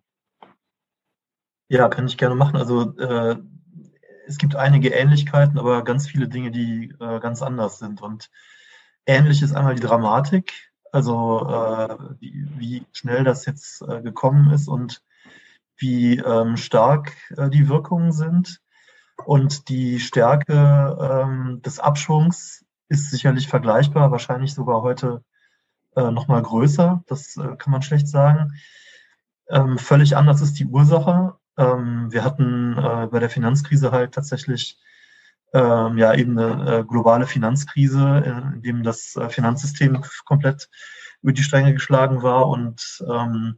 Ja, 1.70 1.90
kann 1.90 2.08
ich 2.08 2.18
gerne 2.18 2.36
machen. 2.36 2.56
Also 2.56 2.98
äh, 2.98 3.38
es 4.26 4.38
gibt 4.38 4.56
einige 4.56 4.90
Ähnlichkeiten, 4.90 5.60
aber 5.60 5.84
ganz 5.84 6.08
viele 6.08 6.28
Dinge, 6.28 6.52
die 6.52 6.94
äh, 7.00 7.20
ganz 7.20 7.42
anders 7.42 7.80
sind. 7.80 8.02
Und 8.02 8.30
ähnlich 9.06 9.42
ist 9.42 9.54
einmal 9.54 9.76
die 9.76 9.82
Dramatik, 9.82 10.72
also 10.92 11.46
äh, 11.48 11.98
wie, 12.20 12.48
wie, 12.58 12.86
schnell 12.94 13.24
das 13.24 13.46
jetzt 13.46 13.82
äh, 13.82 14.02
gekommen 14.02 14.52
ist 14.52 14.68
und 14.68 15.02
wie 15.78 16.18
ähm, 16.20 16.58
stark 16.58 17.14
äh, 17.36 17.50
die 17.50 17.68
Wirkungen 17.70 18.12
sind. 18.12 18.62
Und 19.26 19.70
die 19.70 20.00
Stärke 20.00 20.98
ähm, 21.02 21.62
des 21.64 21.80
Abschwungs 21.80 22.66
ist 22.88 23.12
sicherlich 23.12 23.48
vergleichbar, 23.48 24.12
wahrscheinlich 24.12 24.54
sogar 24.54 24.82
heute 24.84 25.24
äh, 25.96 26.12
noch 26.12 26.28
mal 26.28 26.42
größer. 26.42 27.04
Das 27.08 27.36
äh, 27.36 27.56
kann 27.58 27.72
man 27.72 27.82
schlecht 27.82 28.08
sagen. 28.08 28.54
Ähm, 29.50 29.78
völlig 29.78 30.16
anders 30.16 30.42
ist 30.42 30.60
die 30.60 30.66
Ursache. 30.66 31.36
Ähm, 31.58 32.12
wir 32.12 32.24
hatten 32.24 32.78
äh, 32.78 33.08
bei 33.08 33.20
der 33.20 33.30
Finanzkrise 33.30 33.92
halt 33.92 34.14
tatsächlich 34.14 34.80
ähm, 35.54 35.98
ja 35.98 36.14
eben 36.14 36.38
eine 36.38 36.80
äh, 36.80 36.84
globale 36.84 37.26
Finanzkrise, 37.26 38.24
äh, 38.26 38.56
in 38.56 38.62
dem 38.62 38.84
das 38.84 39.16
äh, 39.16 39.30
Finanzsystem 39.30 40.02
komplett 40.26 40.70
über 41.22 41.34
die 41.34 41.44
Stränge 41.44 41.74
geschlagen 41.74 42.22
war 42.22 42.48
und 42.48 43.04
ähm, 43.08 43.58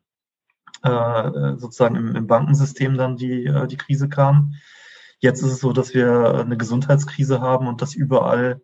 äh, 0.83 1.57
sozusagen 1.57 1.95
im, 1.95 2.15
im, 2.15 2.27
Bankensystem 2.27 2.95
dann 2.95 3.17
die, 3.17 3.45
äh, 3.45 3.67
die 3.67 3.77
Krise 3.77 4.07
kam. 4.07 4.53
Jetzt 5.19 5.41
ist 5.41 5.51
es 5.51 5.59
so, 5.59 5.73
dass 5.73 5.93
wir 5.93 6.39
eine 6.39 6.55
Gesundheitskrise 6.55 7.41
haben 7.41 7.67
und 7.67 7.81
dass 7.81 7.95
überall 7.95 8.61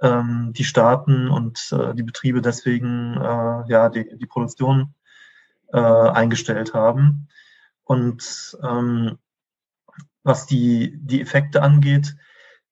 ähm, 0.00 0.52
die 0.54 0.64
Staaten 0.64 1.28
und 1.28 1.70
die 1.94 2.02
Betriebe 2.02 2.40
deswegen 2.40 3.14
ja 3.68 3.90
die, 3.90 4.16
die 4.16 4.26
Produktion 4.26 4.94
eingestellt 5.70 6.72
haben. 6.72 7.28
Und 7.84 8.56
ähm, 8.62 9.18
was 10.22 10.46
die, 10.46 10.98
die 11.00 11.20
Effekte 11.20 11.62
angeht, 11.62 12.16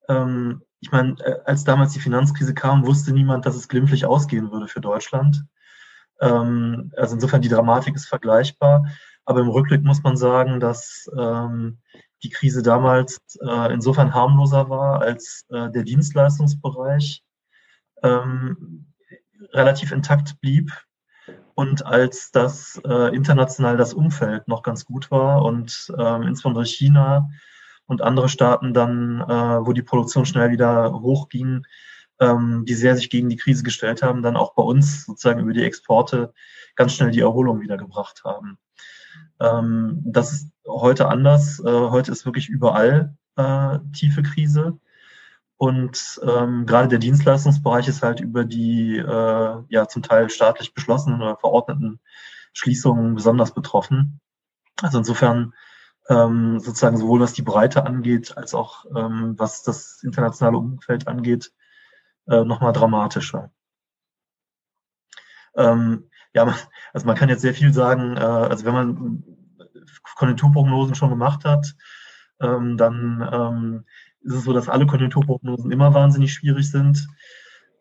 ähm, 0.09 0.63
ich 0.81 0.91
meine, 0.93 1.15
äh, 1.21 1.41
als 1.45 1.65
damals 1.65 1.93
die 1.93 2.01
Finanzkrise 2.01 2.55
kam, 2.55 2.87
wusste 2.87 3.13
niemand, 3.13 3.47
dass 3.47 3.57
es 3.57 3.69
glimpflich 3.69 4.07
ausgehen 4.07 4.51
würde 4.51 4.69
für 4.69 4.81
Deutschland. 4.81 5.45
Ähm, 6.21 6.93
also 6.97 7.15
insofern 7.15 7.43
die 7.43 7.49
Dramatik 7.49 7.95
ist 7.95 8.09
vergleichbar. 8.09 8.87
Aber 9.25 9.41
im 9.41 9.49
Rückblick 9.49 9.83
muss 9.85 10.03
man 10.03 10.17
sagen, 10.17 10.61
dass 10.61 11.09
ähm, 11.17 11.79
die 12.23 12.31
Krise 12.31 12.63
damals 12.63 13.19
äh, 13.41 13.73
insofern 13.73 14.15
harmloser 14.15 14.69
war, 14.69 15.01
als 15.01 15.45
äh, 15.51 15.71
der 15.71 15.85
Dienstleistungsbereich 15.85 17.23
ähm, 18.03 18.93
relativ 19.53 19.93
intakt 19.93 20.41
blieb 20.41 20.73
und 21.61 21.85
als 21.85 22.31
das 22.31 22.81
äh, 22.87 23.15
international 23.15 23.77
das 23.77 23.93
Umfeld 23.93 24.49
noch 24.49 24.63
ganz 24.63 24.87
gut 24.87 25.11
war 25.11 25.45
und 25.45 25.93
ähm, 25.99 26.23
insbesondere 26.23 26.65
China 26.65 27.29
und 27.85 28.01
andere 28.01 28.31
Staaten 28.31 28.73
dann, 28.73 29.21
äh, 29.21 29.67
wo 29.67 29.75
die 29.75 29.83
Produktion 29.83 30.25
schnell 30.25 30.53
wieder 30.53 30.91
hochging, 30.91 31.67
ähm, 32.19 32.65
die 32.67 32.73
sehr 32.73 32.97
sich 32.97 33.11
gegen 33.11 33.29
die 33.29 33.37
Krise 33.37 33.63
gestellt 33.63 34.03
haben, 34.03 34.23
dann 34.23 34.39
auch 34.39 34.55
bei 34.55 34.63
uns 34.63 35.05
sozusagen 35.05 35.41
über 35.41 35.53
die 35.53 35.63
Exporte 35.63 36.33
ganz 36.77 36.95
schnell 36.95 37.11
die 37.11 37.21
Erholung 37.21 37.61
wiedergebracht 37.61 38.25
haben. 38.25 38.57
Ähm, 39.39 40.01
das 40.03 40.33
ist 40.33 40.53
heute 40.67 41.09
anders. 41.09 41.61
Äh, 41.61 41.69
heute 41.69 42.11
ist 42.11 42.25
wirklich 42.25 42.49
überall 42.49 43.19
äh, 43.37 43.79
tiefe 43.93 44.23
Krise. 44.23 44.79
Und 45.61 46.19
ähm, 46.27 46.65
gerade 46.65 46.89
der 46.89 46.99
Dienstleistungsbereich 46.99 47.87
ist 47.87 48.03
halt 48.03 48.21
über 48.21 48.47
die 48.47 48.97
äh, 48.97 49.63
ja 49.69 49.89
zum 49.89 50.03
Teil 50.03 50.31
staatlich 50.31 50.73
beschlossenen 50.73 51.21
oder 51.21 51.37
verordneten 51.37 52.01
Schließungen 52.55 53.15
besonders 53.15 53.53
betroffen. 53.53 54.23
Also 54.81 54.97
insofern 54.97 55.53
ähm, 56.09 56.61
sozusagen 56.61 56.97
sowohl 56.97 57.21
was 57.21 57.35
die 57.35 57.43
Breite 57.43 57.85
angeht, 57.85 58.39
als 58.39 58.55
auch 58.55 58.87
ähm, 58.97 59.35
was 59.37 59.63
das 59.63 60.03
internationale 60.03 60.57
Umfeld 60.57 61.07
angeht, 61.07 61.53
äh, 62.27 62.43
nochmal 62.43 62.73
dramatischer. 62.73 63.51
Ähm, 65.55 66.09
ja, 66.33 66.47
man, 66.47 66.55
also 66.95 67.07
man 67.07 67.17
kann 67.17 67.29
jetzt 67.29 67.43
sehr 67.43 67.53
viel 67.53 67.75
sagen, 67.75 68.17
äh, 68.17 68.21
also 68.21 68.65
wenn 68.65 68.73
man 68.73 69.25
Konjunkturprognosen 70.17 70.95
schon 70.95 71.11
gemacht 71.11 71.45
hat, 71.45 71.75
ähm, 72.41 72.79
dann 72.79 73.29
ähm, 73.31 73.85
ist 74.23 74.35
es 74.35 74.45
so, 74.45 74.53
dass 74.53 74.69
alle 74.69 74.87
Konjunkturprognosen 74.87 75.71
immer 75.71 75.95
wahnsinnig 75.95 76.33
schwierig 76.33 76.71
sind. 76.71 77.09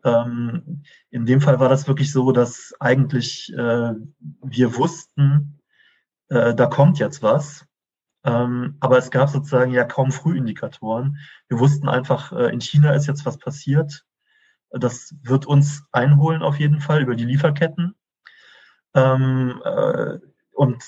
Ähm, 0.03 0.83
in 1.09 1.25
dem 1.25 1.41
Fall 1.41 1.59
war 1.59 1.69
das 1.69 1.87
wirklich 1.87 2.11
so, 2.11 2.31
dass 2.31 2.73
eigentlich 2.79 3.51
äh, 3.53 3.93
wir 4.43 4.75
wussten, 4.77 5.59
äh, 6.29 6.55
da 6.55 6.65
kommt 6.67 6.99
jetzt 6.99 7.21
was. 7.21 7.65
Ähm, 8.23 8.77
aber 8.79 8.97
es 8.97 9.11
gab 9.11 9.29
sozusagen 9.29 9.71
ja 9.71 9.85
kaum 9.85 10.11
Frühindikatoren. 10.11 11.17
Wir 11.47 11.59
wussten 11.59 11.87
einfach, 11.87 12.31
äh, 12.31 12.51
in 12.51 12.61
China 12.61 12.93
ist 12.93 13.07
jetzt 13.07 13.25
was 13.25 13.37
passiert. 13.37 14.05
Das 14.71 15.15
wird 15.23 15.45
uns 15.45 15.83
einholen 15.91 16.43
auf 16.43 16.59
jeden 16.59 16.79
Fall 16.79 17.01
über 17.01 17.15
die 17.15 17.25
Lieferketten. 17.25 17.95
Ähm, 18.93 19.61
äh, 19.63 20.19
und 20.51 20.83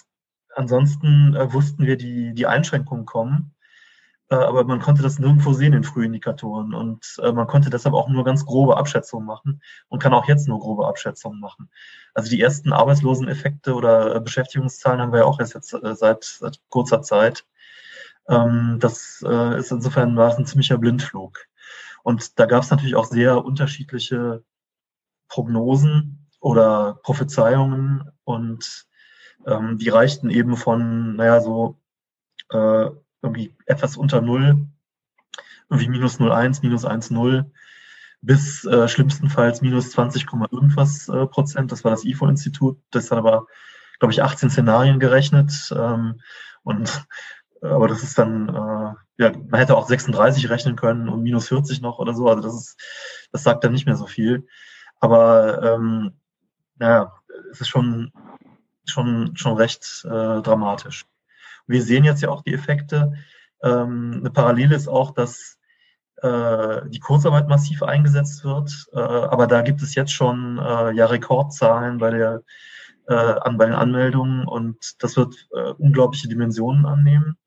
ansonsten 0.56 1.36
äh, 1.36 1.52
wussten 1.54 1.86
wir, 1.86 1.98
die, 1.98 2.34
die 2.34 2.48
Einschränkungen 2.48 3.06
kommen. 3.06 3.56
Äh, 4.32 4.36
aber 4.36 4.64
man 4.64 4.80
konnte 4.80 5.04
das 5.04 5.20
nirgendwo 5.20 5.54
sehen 5.54 5.74
in 5.74 5.84
Frühindikatoren. 5.84 6.74
Und 6.74 7.20
äh, 7.22 7.32
man 7.34 7.48
konnte 7.48 7.70
deshalb 7.70 7.94
auch 7.94 8.08
nur 8.10 8.24
ganz 8.24 8.46
grobe 8.46 8.78
Abschätzungen 8.78 9.28
machen 9.28 9.62
und 9.90 10.02
kann 10.02 10.14
auch 10.14 10.28
jetzt 10.28 10.48
nur 10.48 10.60
grobe 10.60 10.88
Abschätzungen 10.88 11.40
machen. 11.40 11.70
Also 12.14 12.30
die 12.30 12.42
ersten 12.42 12.72
Arbeitsloseneffekte 12.72 13.76
oder 13.76 14.16
äh, 14.16 14.22
Beschäftigungszahlen 14.22 15.02
haben 15.02 15.12
wir 15.12 15.20
ja 15.20 15.26
auch 15.26 15.40
erst 15.40 15.54
jetzt 15.54 15.70
seit, 15.70 16.24
seit 16.24 16.62
kurzer 16.70 17.02
Zeit. 17.02 17.46
Ähm, 18.30 18.78
das 18.80 19.22
ist 19.22 19.72
insofern 19.72 20.16
war 20.16 20.30
es 20.30 20.38
ein 20.38 20.46
ziemlicher 20.46 20.78
Blindflug. 20.78 21.40
Und 22.04 22.40
da 22.40 22.46
gab 22.46 22.64
es 22.64 22.72
natürlich 22.72 22.96
auch 22.96 23.06
sehr 23.06 23.44
unterschiedliche 23.44 24.44
Prognosen 25.28 26.30
oder 26.40 27.00
Prophezeiungen 27.04 28.10
und 28.24 28.86
ähm, 29.46 29.78
die 29.78 29.90
reichten 29.90 30.30
eben 30.30 30.56
von, 30.58 31.16
naja, 31.16 31.42
so 31.42 31.78
irgendwie 33.22 33.56
etwas 33.66 33.98
unter 33.98 34.22
Null, 34.22 34.68
irgendwie 35.70 35.90
minus 35.90 36.20
0,1, 36.20 36.60
minus 36.62 36.86
1,0 36.86 37.46
bis 38.22 38.66
äh, 38.66 38.88
schlimmstenfalls 38.88 39.62
minus 39.62 39.92
20, 39.92 40.28
irgendwas 40.52 41.10
äh, 41.10 41.26
Prozent. 41.26 41.72
Das 41.72 41.84
war 41.84 41.92
das 41.92 42.06
IFO-Institut. 42.06 42.78
Das 42.92 43.10
hat 43.10 43.18
aber, 43.18 43.48
glaube 44.00 44.14
ich, 44.14 44.22
18 44.22 44.50
Szenarien 44.50 45.00
gerechnet. 45.00 45.52
Ähm, 45.76 46.22
und 46.64 47.06
aber 47.62 47.88
das 47.88 48.04
ist 48.04 48.18
dann, 48.18 48.50
äh, 48.50 49.24
ja, 49.24 49.32
man 49.50 49.60
hätte 49.60 49.78
auch 49.78 49.88
36 49.88 50.50
rechnen 50.50 50.76
können 50.76 51.10
und 51.10 51.22
minus 51.22 51.48
40 51.48 51.82
noch 51.82 52.00
oder 52.00 52.14
so. 52.14 52.28
Also 52.28 52.42
das 52.42 52.56
ist, 52.56 52.82
das 53.32 53.44
sagt 53.44 53.64
dann 53.64 53.72
nicht 53.72 53.86
mehr 53.86 53.96
so 53.96 54.08
viel. 54.08 54.48
Aber 55.00 55.62
ähm, 55.64 56.14
naja, 56.78 57.14
es 57.52 57.62
ist 57.62 57.70
schon, 57.70 58.12
schon, 58.86 59.36
schon 59.36 59.58
recht 59.58 60.06
äh, 60.06 60.42
dramatisch. 60.42 61.06
Wir 61.72 61.82
sehen 61.84 62.04
jetzt 62.04 62.22
ja 62.22 62.30
auch 62.30 62.44
die 62.44 62.54
Effekte. 62.54 63.14
Ähm, 63.64 64.18
eine 64.20 64.32
Parallele 64.32 64.76
ist 64.76 64.88
auch, 64.88 65.12
dass 65.12 65.58
äh, 66.22 66.82
die 66.90 67.00
Kurzarbeit 67.00 67.48
massiv 67.48 67.84
eingesetzt 67.84 68.44
wird. 68.44 68.72
Äh, 68.94 69.00
aber 69.00 69.48
da 69.48 69.62
gibt 69.62 69.82
es 69.82 69.96
jetzt 69.96 70.12
schon 70.12 70.60
äh, 70.60 70.92
ja 70.92 71.06
Rekordzahlen 71.08 71.98
bei 71.98 72.12
der 72.12 72.44
äh, 73.08 73.14
an 73.14 73.58
bei 73.58 73.66
den 73.66 73.76
Anmeldungen 73.76 74.48
und 74.48 75.04
das 75.04 75.18
wird 75.18 75.48
äh, 75.52 75.72
unglaubliche 75.72 76.28
Dimensionen 76.28 76.86
annehmen. 76.86 77.38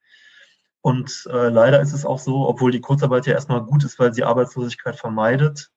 Und 0.81 1.27
äh, 1.31 1.49
leider 1.49 1.81
ist 1.81 1.95
es 1.95 2.05
auch 2.05 2.19
so, 2.19 2.47
obwohl 2.47 2.71
die 2.71 2.81
Kurzarbeit 2.81 3.27
ja 3.27 3.33
erstmal 3.33 3.63
gut 3.63 3.85
ist, 3.85 3.99
weil 3.99 4.13
sie 4.13 4.25
Arbeitslosigkeit 4.25 4.97
vermeidet. 4.97 5.71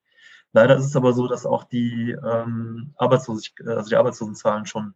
Leider 0.51 0.75
ist 0.75 0.85
es 0.85 0.95
aber 0.95 1.13
so, 1.13 1.27
dass 1.27 1.45
auch 1.45 1.63
die 1.63 2.11
ähm, 2.11 2.93
Arbeitslosigkeit, 2.97 3.67
also 3.67 3.89
die 3.89 3.95
Arbeitslosenzahlen 3.95 4.65
schon 4.65 4.95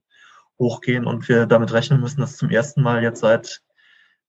hochgehen 0.62 1.06
und 1.06 1.28
wir 1.28 1.48
damit 1.48 1.74
rechnen 1.74 2.00
müssen, 2.00 2.22
dass 2.22 2.38
zum 2.38 2.50
ersten 2.52 2.82
Mal 2.82 3.02
jetzt 3.04 3.20
seit, 3.20 3.62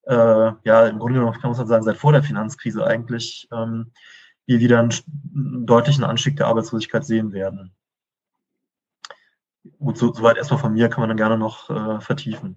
äh, 0.05 0.53
ja, 0.65 0.87
im 0.87 0.99
Grunde 0.99 1.21
genommen 1.21 1.39
kann 1.39 1.53
man 1.53 1.67
sagen, 1.67 1.85
seit 1.85 1.99
vor 1.99 2.13
der 2.13 2.23
Finanzkrise 2.23 2.85
eigentlich, 2.85 3.47
ähm, 3.53 3.93
wir 4.47 4.59
wieder 4.59 4.81
einen, 4.81 5.67
deutlichen 5.67 6.05
Anstieg 6.05 6.37
der 6.37 6.47
Arbeitslosigkeit 6.47 7.05
sehen 7.05 7.33
werden. 7.33 7.73
Gut, 9.79 9.99
so, 9.99 10.13
soweit 10.13 10.39
erstmal 10.39 10.59
von 10.59 10.73
mir, 10.73 10.89
kann 10.89 11.01
man 11.01 11.11
dann 11.11 11.17
gerne 11.19 11.39
noch 11.39 11.71
äh, 11.71 12.01
vertiefen. 12.01 12.57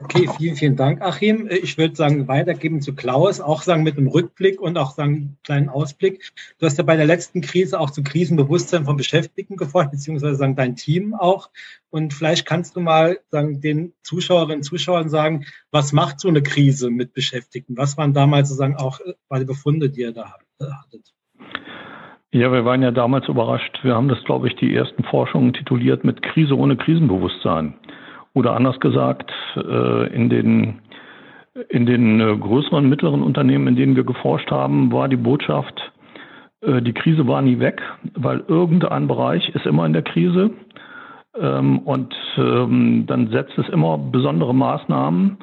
Okay, 0.00 0.28
vielen, 0.38 0.54
vielen 0.54 0.76
Dank, 0.76 1.02
Achim. 1.02 1.48
Ich 1.50 1.76
würde 1.76 1.96
sagen, 1.96 2.28
weitergeben 2.28 2.80
zu 2.80 2.94
Klaus, 2.94 3.40
auch 3.40 3.62
sagen 3.62 3.82
mit 3.82 3.98
einem 3.98 4.06
Rückblick 4.06 4.60
und 4.60 4.78
auch 4.78 4.92
sagen 4.92 5.14
einen 5.14 5.38
kleinen 5.42 5.68
Ausblick. 5.68 6.32
Du 6.60 6.66
hast 6.66 6.78
ja 6.78 6.84
bei 6.84 6.94
der 6.94 7.04
letzten 7.04 7.40
Krise 7.40 7.80
auch 7.80 7.90
zu 7.90 8.04
Krisenbewusstsein 8.04 8.84
von 8.84 8.96
Beschäftigten 8.96 9.56
geforscht, 9.56 9.90
beziehungsweise 9.90 10.36
sagen 10.36 10.54
dein 10.54 10.76
Team 10.76 11.14
auch. 11.14 11.50
Und 11.90 12.14
vielleicht 12.14 12.46
kannst 12.46 12.76
du 12.76 12.80
mal 12.80 13.18
sagen 13.32 13.60
den 13.60 13.92
Zuschauerinnen 14.04 14.58
und 14.58 14.62
Zuschauern 14.62 15.08
sagen, 15.08 15.46
was 15.72 15.92
macht 15.92 16.20
so 16.20 16.28
eine 16.28 16.44
Krise 16.44 16.90
mit 16.90 17.12
Beschäftigten? 17.12 17.76
Was 17.76 17.98
waren 17.98 18.14
damals 18.14 18.50
sozusagen 18.50 18.76
auch 18.76 19.00
bei 19.28 19.40
äh, 19.40 19.44
Befunde, 19.44 19.90
die 19.90 20.02
ihr 20.02 20.12
da 20.12 20.32
hattet? 20.60 21.12
Ja, 22.30 22.52
wir 22.52 22.64
waren 22.64 22.82
ja 22.82 22.92
damals 22.92 23.26
überrascht. 23.26 23.80
Wir 23.82 23.96
haben 23.96 24.08
das, 24.08 24.22
glaube 24.24 24.46
ich, 24.46 24.54
die 24.56 24.72
ersten 24.72 25.02
Forschungen 25.02 25.54
tituliert 25.54 26.04
mit 26.04 26.22
Krise 26.22 26.56
ohne 26.56 26.76
Krisenbewusstsein. 26.76 27.74
Oder 28.34 28.54
anders 28.54 28.78
gesagt, 28.80 29.32
äh, 29.56 30.14
in 30.14 30.28
den, 30.28 30.80
in 31.68 31.86
den 31.86 32.20
äh, 32.20 32.36
größeren, 32.36 32.88
mittleren 32.88 33.22
Unternehmen, 33.22 33.68
in 33.68 33.76
denen 33.76 33.96
wir 33.96 34.04
geforscht 34.04 34.50
haben, 34.50 34.92
war 34.92 35.08
die 35.08 35.16
Botschaft, 35.16 35.92
äh, 36.60 36.82
die 36.82 36.92
Krise 36.92 37.26
war 37.26 37.42
nie 37.42 37.58
weg, 37.58 37.82
weil 38.14 38.44
irgendein 38.48 39.08
Bereich 39.08 39.48
ist 39.50 39.66
immer 39.66 39.86
in 39.86 39.92
der 39.92 40.02
Krise. 40.02 40.50
Ähm, 41.38 41.80
und 41.80 42.14
ähm, 42.36 43.04
dann 43.06 43.28
setzt 43.28 43.56
es 43.58 43.68
immer 43.68 43.98
besondere 43.98 44.54
Maßnahmen 44.54 45.38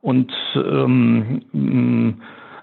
und 0.00 0.32
ähm, 0.54 1.42
äh, 1.52 2.14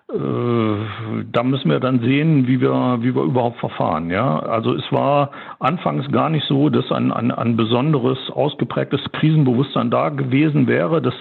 da 0.09 1.43
müssen 1.43 1.69
wir 1.69 1.81
dann 1.81 1.99
sehen, 1.99 2.47
wie 2.47 2.61
wir, 2.61 2.99
wie 3.01 3.13
wir 3.13 3.23
überhaupt 3.23 3.59
verfahren. 3.59 4.09
Ja, 4.09 4.39
also 4.39 4.73
es 4.73 4.89
war 4.89 5.31
anfangs 5.59 6.09
gar 6.13 6.29
nicht 6.29 6.47
so, 6.47 6.69
dass 6.69 6.89
ein, 6.93 7.11
ein, 7.11 7.29
ein 7.29 7.57
besonderes, 7.57 8.17
ausgeprägtes 8.31 9.01
Krisenbewusstsein 9.11 9.91
da 9.91 10.07
gewesen 10.07 10.65
wäre. 10.67 11.01
Das 11.01 11.13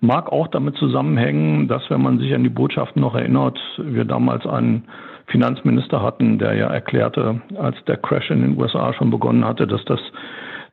mag 0.00 0.32
auch 0.32 0.48
damit 0.48 0.76
zusammenhängen, 0.78 1.68
dass, 1.68 1.88
wenn 1.90 2.02
man 2.02 2.18
sich 2.18 2.34
an 2.34 2.42
die 2.42 2.48
Botschaften 2.48 3.02
noch 3.02 3.14
erinnert, 3.14 3.56
wir 3.78 4.04
damals 4.04 4.44
einen 4.46 4.82
Finanzminister 5.28 6.02
hatten, 6.02 6.38
der 6.40 6.54
ja 6.54 6.66
erklärte, 6.66 7.40
als 7.56 7.76
der 7.86 7.98
Crash 7.98 8.30
in 8.30 8.42
den 8.42 8.60
USA 8.60 8.92
schon 8.94 9.10
begonnen 9.10 9.44
hatte, 9.44 9.68
dass 9.68 9.84
das 9.84 10.00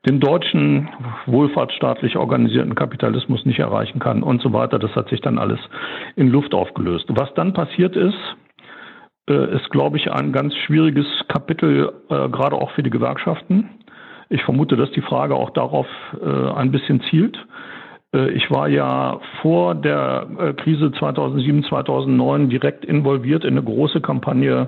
den 0.05 0.19
deutschen 0.19 0.89
wohlfahrtsstaatlich 1.27 2.17
organisierten 2.17 2.75
Kapitalismus 2.75 3.45
nicht 3.45 3.59
erreichen 3.59 3.99
kann 3.99 4.23
und 4.23 4.41
so 4.41 4.51
weiter. 4.51 4.79
Das 4.79 4.95
hat 4.95 5.09
sich 5.09 5.21
dann 5.21 5.37
alles 5.37 5.59
in 6.15 6.29
Luft 6.29 6.53
aufgelöst. 6.53 7.05
Was 7.09 7.33
dann 7.35 7.53
passiert 7.53 7.95
ist, 7.95 8.17
äh, 9.29 9.55
ist, 9.55 9.69
glaube 9.69 9.97
ich, 9.97 10.11
ein 10.11 10.31
ganz 10.31 10.55
schwieriges 10.65 11.05
Kapitel, 11.27 11.93
äh, 12.09 12.29
gerade 12.29 12.55
auch 12.55 12.71
für 12.71 12.81
die 12.81 12.89
Gewerkschaften. 12.89 13.69
Ich 14.29 14.43
vermute, 14.43 14.75
dass 14.75 14.89
die 14.91 15.01
Frage 15.01 15.35
auch 15.35 15.51
darauf 15.51 15.87
äh, 16.19 16.51
ein 16.53 16.71
bisschen 16.71 17.01
zielt. 17.09 17.37
Ich 18.33 18.51
war 18.51 18.67
ja 18.67 19.21
vor 19.41 19.73
der 19.73 20.53
Krise 20.57 20.91
2007, 20.91 21.63
2009 21.63 22.49
direkt 22.49 22.83
involviert 22.83 23.45
in 23.45 23.51
eine 23.51 23.63
große 23.63 24.01
Kampagne 24.01 24.67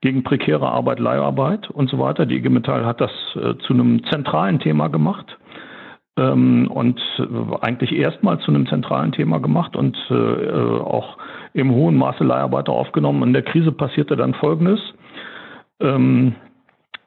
gegen 0.00 0.22
prekäre 0.24 0.68
Arbeit, 0.68 0.98
Leiharbeit 0.98 1.70
und 1.70 1.90
so 1.90 1.98
weiter. 1.98 2.26
Die 2.26 2.36
IG 2.36 2.48
Metall 2.48 2.86
hat 2.86 3.00
das 3.00 3.10
äh, 3.34 3.56
zu 3.66 3.74
einem 3.74 4.02
zentralen 4.04 4.58
Thema 4.58 4.88
gemacht 4.88 5.36
ähm, 6.16 6.70
und 6.70 7.00
äh, 7.18 7.56
eigentlich 7.60 7.92
erstmal 7.92 8.38
zu 8.40 8.50
einem 8.50 8.66
zentralen 8.66 9.12
Thema 9.12 9.40
gemacht 9.40 9.76
und 9.76 9.96
äh, 10.10 10.14
äh, 10.14 10.80
auch 10.80 11.18
im 11.52 11.70
hohen 11.72 11.96
Maße 11.96 12.24
Leiharbeiter 12.24 12.72
aufgenommen. 12.72 13.22
In 13.24 13.32
der 13.32 13.42
Krise 13.42 13.72
passierte 13.72 14.16
dann 14.16 14.34
Folgendes. 14.34 14.80
Ähm, 15.80 16.34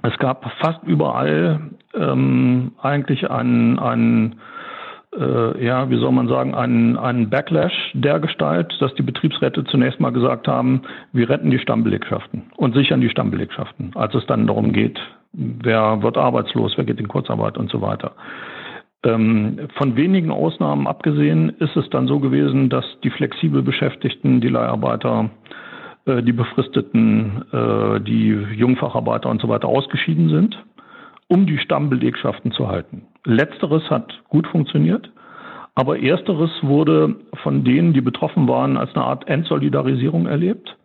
es 0.03 0.17
gab 0.17 0.51
fast 0.59 0.83
überall 0.83 1.71
ähm, 1.93 2.73
eigentlich 2.81 3.29
einen, 3.31 3.79
einen 3.79 4.35
äh, 5.19 5.65
ja, 5.65 5.89
wie 5.89 5.99
soll 5.99 6.11
man 6.11 6.27
sagen, 6.27 6.53
einen, 6.53 6.97
einen 6.97 7.29
Backlash 7.29 7.91
der 7.93 8.19
Gestalt, 8.19 8.75
dass 8.79 8.93
die 8.95 9.03
Betriebsräte 9.03 9.63
zunächst 9.65 9.99
mal 9.99 10.11
gesagt 10.11 10.47
haben, 10.47 10.81
wir 11.11 11.29
retten 11.29 11.49
die 11.49 11.59
Stammbelegschaften 11.59 12.43
und 12.57 12.75
sichern 12.75 13.01
die 13.01 13.09
Stammbelegschaften, 13.09 13.91
als 13.95 14.13
es 14.15 14.25
dann 14.25 14.47
darum 14.47 14.73
geht, 14.73 14.99
wer 15.33 16.01
wird 16.01 16.17
arbeitslos, 16.17 16.73
wer 16.75 16.85
geht 16.85 16.99
in 16.99 17.07
Kurzarbeit 17.07 17.57
und 17.57 17.69
so 17.69 17.81
weiter. 17.81 18.11
Ähm, 19.03 19.67
von 19.75 19.95
wenigen 19.95 20.31
Ausnahmen 20.31 20.87
abgesehen 20.87 21.49
ist 21.59 21.75
es 21.75 21.89
dann 21.89 22.07
so 22.07 22.19
gewesen, 22.19 22.69
dass 22.69 22.85
die 23.03 23.09
flexibel 23.09 23.61
Beschäftigten, 23.61 24.41
die 24.41 24.47
Leiharbeiter, 24.47 25.29
äh, 26.05 26.21
die 26.23 26.31
Befristeten, 26.31 27.43
äh, 27.51 27.99
die 27.99 28.29
Jungfacharbeiter 28.55 29.29
und 29.29 29.41
so 29.41 29.49
weiter 29.49 29.67
ausgeschieden 29.67 30.29
sind 30.29 30.57
um 31.27 31.45
die 31.47 31.57
Stammbelegschaften 31.57 32.51
zu 32.51 32.67
halten. 32.67 33.07
Letzteres 33.25 33.89
hat 33.89 34.13
gut 34.29 34.47
funktioniert, 34.47 35.11
aber 35.75 35.99
ersteres 35.99 36.51
wurde 36.61 37.15
von 37.41 37.63
denen, 37.63 37.93
die 37.93 38.01
betroffen 38.01 38.47
waren, 38.47 38.77
als 38.77 38.93
eine 38.95 39.05
Art 39.05 39.27
Entsolidarisierung 39.27 40.27
erlebt. 40.27 40.75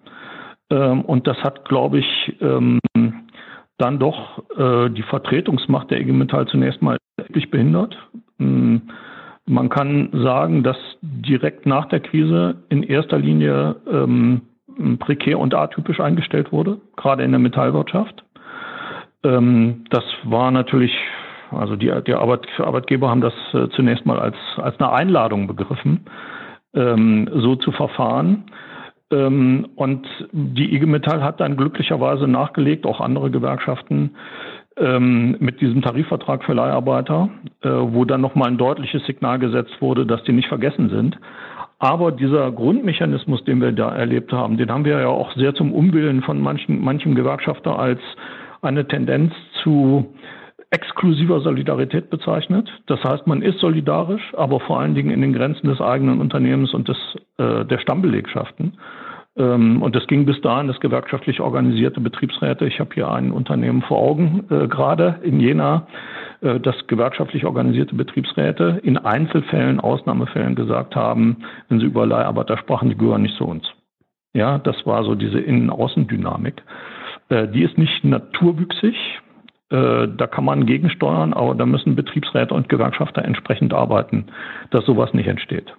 Ähm, 0.71 1.03
und 1.03 1.27
das 1.27 1.37
hat, 1.39 1.69
glaube 1.69 1.99
ich, 1.99 2.37
ähm, 2.41 2.79
dann 3.79 3.99
doch 3.99 4.43
äh, 4.57 4.91
die 4.91 5.03
Vertretungsmacht 5.03 5.91
der 5.91 6.01
IG 6.01 6.13
Metall 6.13 6.47
zunächst 6.47 6.83
mal 6.83 6.99
wirklich 7.17 7.51
behindert. 7.51 7.97
Ähm, 8.41 8.83
man 9.47 9.69
kann 9.69 10.11
sagen, 10.13 10.63
dass 10.63 10.77
direkt 11.01 11.65
nach 11.65 11.87
der 11.87 12.01
Krise 12.01 12.57
in 12.69 12.83
erster 12.83 13.19
Linie 13.19 13.77
prekär 14.99 15.39
und 15.39 15.55
atypisch 15.55 16.01
eingestellt 16.01 16.53
wurde, 16.53 16.81
gerade 16.97 17.25
in 17.25 17.31
der 17.31 17.41
Metallwirtschaft. 17.41 18.25
Ähm, 19.25 19.85
das 19.91 20.05
war 20.25 20.51
natürlich, 20.51 20.93
also 21.51 21.77
die, 21.77 21.93
die 22.07 22.15
Arbeit, 22.15 22.47
Arbeitgeber 22.59 23.11
haben 23.11 23.21
das 23.21 23.35
äh, 23.53 23.69
zunächst 23.71 24.07
mal 24.07 24.19
als, 24.19 24.37
als 24.57 24.79
eine 24.79 24.93
Einladung 24.93 25.47
begriffen, 25.47 26.07
ähm, 26.75 27.29
so 27.35 27.57
zu 27.57 27.73
verfahren. 27.73 28.45
Ähm, 29.11 29.69
und 29.77 30.07
die 30.33 30.75
IG 30.75 30.87
Metall 30.87 31.23
hat 31.23 31.41
dann 31.41 31.57
glücklicherweise 31.57 32.29
nachgelegt, 32.29 32.87
auch 32.87 33.01
andere 33.01 33.31
Gewerkschaften, 33.31 34.17
ähm, 34.77 35.37
mit 35.41 35.61
diesem 35.61 35.83
Tarifvertrag 35.83 36.45
für 36.45 36.53
Leiharbeiter, 36.53 37.31
äh, 37.63 37.69
wo 37.69 38.05
dann 38.05 38.21
nochmal 38.21 38.49
ein 38.49 38.59
deutliches 38.59 39.05
Signal 39.07 39.39
gesetzt 39.39 39.81
wurde, 39.81 40.07
dass 40.07 40.23
die 40.25 40.33
nicht 40.33 40.49
vergessen 40.49 40.91
sind. 40.91 41.19
Aber 41.81 42.11
dieser 42.13 42.51
Grundmechanismus, 42.51 43.45
den 43.45 43.61
wir 43.61 43.73
da 43.73 43.95
erlebt 43.95 44.33
haben, 44.33 44.57
den 44.57 44.71
haben 44.71 44.85
wir 44.85 45.01
ja 45.01 45.09
auch 45.09 45.33
sehr 45.37 45.55
zum 45.55 45.73
Umwillen 45.73 46.23
von 46.23 46.41
manchen, 46.41 46.83
manchem 46.83 47.15
Gewerkschafter 47.15 47.79
als 47.79 48.01
eine 48.63 48.87
Tendenz 48.87 49.33
zu 49.63 50.13
exklusiver 50.71 51.41
Solidarität 51.41 52.11
bezeichnet. 52.11 52.69
Das 52.87 53.03
heißt, 53.03 53.27
man 53.27 53.43
ist 53.43 53.59
solidarisch, 53.59 54.35
aber 54.37 54.61
vor 54.61 54.81
allen 54.81 54.95
Dingen 54.95 55.11
in 55.11 55.23
den 55.23 55.33
Grenzen 55.33 55.69
des 55.69 55.81
eigenen 55.81 56.21
Unternehmens 56.21 56.75
und 56.75 56.89
des, 56.89 56.99
äh, 57.39 57.65
der 57.65 57.79
Stammbelegschaften. 57.79 58.79
Ähm, 59.39 59.83
und 59.83 59.97
das 59.97 60.07
ging 60.09 60.27
bis 60.27 60.41
dahin, 60.43 60.67
dass 60.67 60.81
gewerkschaftlich 60.81 61.41
organisierte 61.41 62.01
Betriebsräte, 62.01 62.67
ich 62.67 62.81
habe 62.81 62.91
hier 62.93 63.11
ein 63.11 63.31
Unternehmen 63.31 63.83
vor 63.83 63.99
Augen, 63.99 64.45
äh, 64.51 64.69
gerade 64.69 65.21
in 65.23 65.41
Jena, 65.41 65.87
äh, 66.41 66.61
dass 66.61 66.87
gewerkschaftlich 66.87 67.47
organisierte 67.47 67.95
Betriebsräte 67.95 68.81
in 68.83 68.99
Einzelfällen, 68.99 69.81
Ausnahmefällen 69.81 70.55
gesagt 70.55 70.97
haben, 70.97 71.39
wenn 71.69 71.79
sie 71.81 71.87
über 71.87 72.05
Leiharbeiter 72.05 72.59
sprachen, 72.59 72.91
die 72.91 72.97
gehören 72.99 73.23
nicht 73.23 73.37
zu 73.37 73.45
uns. 73.45 73.65
Ja, 74.35 74.59
das 74.59 74.77
war 74.87 75.05
so 75.05 75.15
diese 75.15 75.41
Innen-Außendynamik. 75.41 76.63
Äh, 77.29 77.49
die 77.49 77.63
ist 77.63 77.79
nicht 77.79 78.05
naturwüchsig. 78.05 78.97
Äh, 79.71 80.09
da 80.09 80.27
kann 80.27 80.45
man 80.45 80.65
gegensteuern, 80.65 81.35
aber 81.35 81.55
da 81.55 81.67
müssen 81.67 81.95
Betriebsräte 81.95 82.55
und 82.55 82.69
Gewerkschafter 82.69 83.23
entsprechend 83.23 83.75
arbeiten, 83.75 84.27
dass 84.71 84.87
sowas 84.87 85.13
nicht 85.13 85.27
entsteht. 85.27 85.75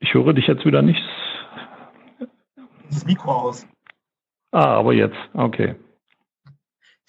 Ich 0.00 0.14
höre 0.14 0.32
dich 0.32 0.46
jetzt 0.46 0.64
wieder 0.64 0.80
nicht. 0.80 1.02
Das 2.88 3.04
Mikro 3.04 3.30
aus. 3.30 3.66
Ah, 4.52 4.78
aber 4.78 4.94
jetzt, 4.94 5.18
okay. 5.34 5.74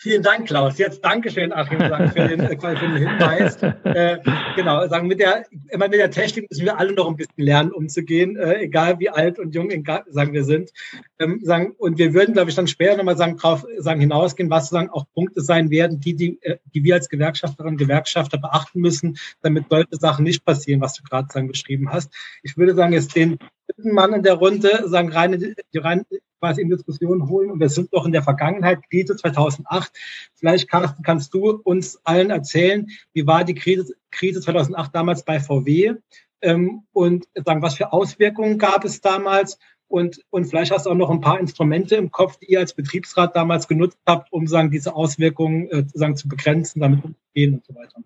Vielen 0.01 0.23
Dank, 0.23 0.47
Klaus. 0.47 0.77
Jetzt 0.77 1.03
Dankeschön, 1.03 1.51
Achim, 1.51 1.77
für 1.77 2.27
den, 2.29 2.39
äh, 2.39 2.57
für 2.57 2.73
den 2.73 2.95
Hinweis. 2.95 3.61
Äh, 3.83 4.19
genau, 4.55 4.87
sagen 4.87 5.09
mit 5.09 5.19
der, 5.19 5.45
immer 5.71 5.89
mit 5.89 5.99
der 5.99 6.09
Technik 6.09 6.49
müssen 6.49 6.63
wir 6.63 6.79
alle 6.79 6.93
noch 6.93 7.09
ein 7.09 7.17
bisschen 7.17 7.43
lernen, 7.43 7.73
umzugehen, 7.73 8.37
äh, 8.37 8.61
egal 8.61 8.97
wie 8.99 9.09
alt 9.09 9.39
und 9.39 9.53
jung, 9.53 9.69
egal, 9.71 10.05
sagen 10.07 10.31
wir 10.31 10.45
sind. 10.45 10.71
Ähm, 11.19 11.41
sagen, 11.43 11.73
und 11.77 11.97
wir 11.97 12.13
würden, 12.13 12.33
glaube 12.33 12.49
ich, 12.49 12.55
dann 12.55 12.67
später 12.67 12.95
nochmal 12.95 13.17
sagen, 13.17 13.35
drauf 13.35 13.65
sagen, 13.77 13.99
hinausgehen, 13.99 14.49
was 14.49 14.69
sagen 14.69 14.89
auch 14.89 15.03
Punkte 15.13 15.41
sein 15.41 15.69
werden, 15.69 15.99
die, 15.99 16.15
die, 16.15 16.41
äh, 16.43 16.59
die 16.73 16.85
wir 16.85 16.95
als 16.95 17.09
Gewerkschafterinnen 17.09 17.73
und 17.73 17.77
Gewerkschafter 17.77 18.37
beachten 18.37 18.79
müssen, 18.79 19.17
damit 19.41 19.65
solche 19.69 19.97
Sachen 19.97 20.23
nicht 20.23 20.45
passieren, 20.45 20.79
was 20.79 20.93
du 20.93 21.03
gerade 21.03 21.27
sagen 21.29 21.49
beschrieben 21.49 21.91
hast. 21.91 22.13
Ich 22.41 22.55
würde 22.55 22.73
sagen, 22.73 22.93
jetzt 22.93 23.17
den 23.17 23.37
dritten 23.67 23.93
Mann 23.93 24.13
in 24.13 24.23
der 24.23 24.35
Runde 24.35 24.87
sagen, 24.87 25.11
reine, 25.11 25.37
die 25.37 25.77
rein 25.77 26.05
quasi 26.39 26.61
in 26.61 26.69
Diskussion 26.69 27.29
holen. 27.29 27.51
Und 27.51 27.59
wir 27.59 27.69
sind 27.69 27.93
doch 27.93 28.05
in 28.05 28.11
der 28.11 28.23
Vergangenheit, 28.23 28.79
Krise 28.89 29.15
2008. 29.15 29.91
Vielleicht, 30.33 30.69
Carsten, 30.69 31.03
kannst 31.03 31.33
du 31.33 31.51
uns 31.63 31.99
allen 32.03 32.29
erzählen, 32.29 32.87
wie 33.13 33.27
war 33.27 33.43
die 33.43 33.55
Krise, 33.55 33.93
Krise 34.11 34.41
2008 34.41 34.93
damals 34.95 35.23
bei 35.23 35.39
VW? 35.39 35.95
Ähm, 36.41 36.83
und 36.93 37.27
sagen, 37.35 37.61
was 37.61 37.75
für 37.75 37.91
Auswirkungen 37.91 38.57
gab 38.57 38.85
es 38.85 39.01
damals? 39.01 39.59
Und, 39.89 40.21
und 40.29 40.45
vielleicht 40.45 40.71
hast 40.71 40.85
du 40.85 40.91
auch 40.91 40.95
noch 40.95 41.09
ein 41.09 41.19
paar 41.19 41.39
Instrumente 41.39 41.95
im 41.95 42.11
Kopf, 42.11 42.37
die 42.37 42.51
ihr 42.51 42.59
als 42.59 42.75
Betriebsrat 42.75 43.35
damals 43.35 43.67
genutzt 43.67 43.97
habt, 44.05 44.31
um 44.31 44.45
sagen, 44.47 44.69
diese 44.69 44.95
Auswirkungen 44.95 45.67
äh, 45.69 45.83
sagen, 45.93 46.15
zu 46.15 46.29
begrenzen, 46.29 46.79
damit 46.79 47.03
umzugehen 47.03 47.55
und 47.55 47.65
so 47.65 47.75
weiter. 47.75 48.01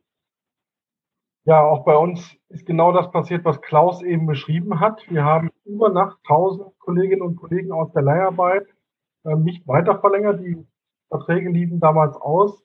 Ja, 1.45 1.61
auch 1.61 1.83
bei 1.83 1.97
uns 1.97 2.37
ist 2.47 2.65
genau 2.65 2.93
das 2.93 3.11
passiert, 3.11 3.43
was 3.43 3.61
Klaus 3.61 4.01
eben 4.01 4.27
beschrieben 4.27 4.79
hat. 4.79 5.03
Wir 5.09 5.25
haben 5.25 5.49
über 5.65 5.89
Nacht 5.89 6.17
1000 6.23 6.79
Kolleginnen 6.79 7.21
und 7.21 7.35
Kollegen 7.35 7.73
aus 7.73 7.91
der 7.91 8.01
Leiharbeit 8.01 8.65
äh, 9.25 9.35
nicht 9.35 9.67
weiter 9.67 9.99
verlängert. 9.99 10.39
Die 10.39 10.65
Verträge 11.09 11.49
liefen 11.49 11.81
damals 11.81 12.15
aus. 12.15 12.63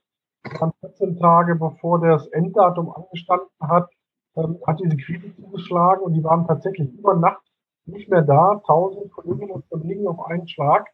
Dann 0.61 0.73
14 0.81 1.19
Tage 1.19 1.57
bevor 1.57 2.01
das 2.01 2.29
Enddatum 2.29 2.91
angestanden 2.91 3.49
hat, 3.61 3.91
ähm, 4.37 4.59
hat 4.65 4.79
diese 4.79 4.97
Krise 4.97 5.35
zugeschlagen 5.35 6.05
und 6.05 6.13
die 6.15 6.23
waren 6.23 6.47
tatsächlich 6.47 6.89
über 6.93 7.17
Nacht 7.17 7.43
nicht 7.85 8.09
mehr 8.09 8.23
da. 8.23 8.61
1000 8.65 9.11
Kolleginnen 9.11 9.51
und 9.51 9.69
Kollegen 9.71 10.07
auf 10.07 10.25
einen 10.27 10.47
Schlag. 10.47 10.89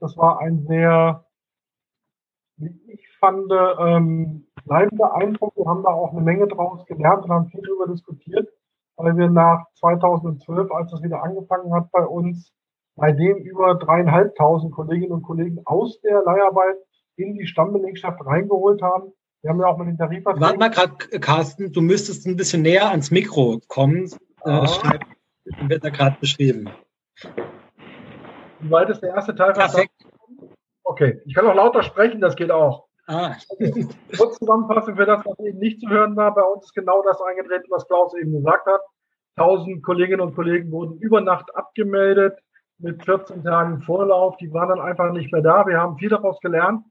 Das 0.00 0.18
war 0.18 0.40
ein 0.40 0.66
sehr, 0.66 1.24
wie 2.58 2.78
ich 2.92 3.08
fand, 3.18 3.50
ähm, 3.80 4.51
bleibender 4.64 5.14
Eindruck. 5.14 5.56
Wir 5.56 5.66
haben 5.66 5.82
da 5.82 5.90
auch 5.90 6.12
eine 6.12 6.20
Menge 6.20 6.46
draus 6.46 6.84
gelernt 6.86 7.24
und 7.24 7.30
haben 7.30 7.48
viel 7.48 7.62
darüber 7.62 7.86
diskutiert, 7.92 8.48
weil 8.96 9.16
wir 9.16 9.28
nach 9.28 9.64
2012, 9.80 10.70
als 10.70 10.90
das 10.90 11.02
wieder 11.02 11.22
angefangen 11.22 11.72
hat 11.74 11.90
bei 11.92 12.04
uns, 12.04 12.52
bei 12.96 13.12
dem 13.12 13.38
über 13.38 13.74
dreieinhalbtausend 13.74 14.72
Kolleginnen 14.72 15.12
und 15.12 15.22
Kollegen 15.22 15.60
aus 15.64 16.00
der 16.02 16.22
Leiharbeit 16.22 16.76
in 17.16 17.34
die 17.34 17.46
Stammbelegschaft 17.46 18.24
reingeholt 18.24 18.82
haben. 18.82 19.12
Wir 19.42 19.50
haben 19.50 19.60
ja 19.60 19.66
auch 19.66 19.78
mit 19.78 19.88
den 19.88 19.98
Tarifverträgen. 19.98 20.40
Warte 20.40 20.58
mal 20.58 20.70
gerade, 20.70 21.20
Carsten, 21.20 21.72
du 21.72 21.80
müsstest 21.80 22.26
ein 22.26 22.36
bisschen 22.36 22.62
näher 22.62 22.90
ans 22.90 23.10
Mikro 23.10 23.60
kommen. 23.68 24.10
Ja. 24.44 24.64
Äh, 24.64 24.98
wird 25.68 25.84
da 25.84 25.90
gerade 25.90 26.16
beschrieben. 26.20 26.70
Wie 28.60 28.70
weit 28.70 28.90
ist 28.90 29.00
der 29.00 29.10
erste 29.10 29.34
Teil? 29.34 29.52
Perfekt. 29.52 29.90
Okay, 30.84 31.20
ich 31.26 31.34
kann 31.34 31.46
auch 31.46 31.54
lauter 31.54 31.82
sprechen, 31.82 32.20
das 32.20 32.36
geht 32.36 32.50
auch. 32.50 32.86
Ah. 33.06 33.34
Kurz 34.16 34.38
zusammenfassen 34.38 34.96
für 34.96 35.06
das, 35.06 35.24
was 35.24 35.38
eben 35.40 35.58
nicht 35.58 35.80
zu 35.80 35.88
hören 35.88 36.16
war. 36.16 36.34
Bei 36.34 36.42
uns 36.42 36.66
ist 36.66 36.74
genau 36.74 37.02
das 37.02 37.20
eingetreten, 37.20 37.66
was 37.70 37.86
Klaus 37.86 38.14
eben 38.14 38.32
gesagt 38.32 38.66
hat. 38.66 38.80
1000 39.36 39.82
Kolleginnen 39.82 40.20
und 40.20 40.34
Kollegen 40.34 40.70
wurden 40.70 40.98
über 40.98 41.20
Nacht 41.20 41.54
abgemeldet 41.54 42.38
mit 42.78 43.04
14 43.04 43.42
Tagen 43.42 43.80
Vorlauf. 43.82 44.36
Die 44.36 44.52
waren 44.52 44.68
dann 44.68 44.80
einfach 44.80 45.12
nicht 45.12 45.32
mehr 45.32 45.42
da. 45.42 45.66
Wir 45.66 45.78
haben 45.78 45.96
viel 45.96 46.10
daraus 46.10 46.38
gelernt, 46.40 46.84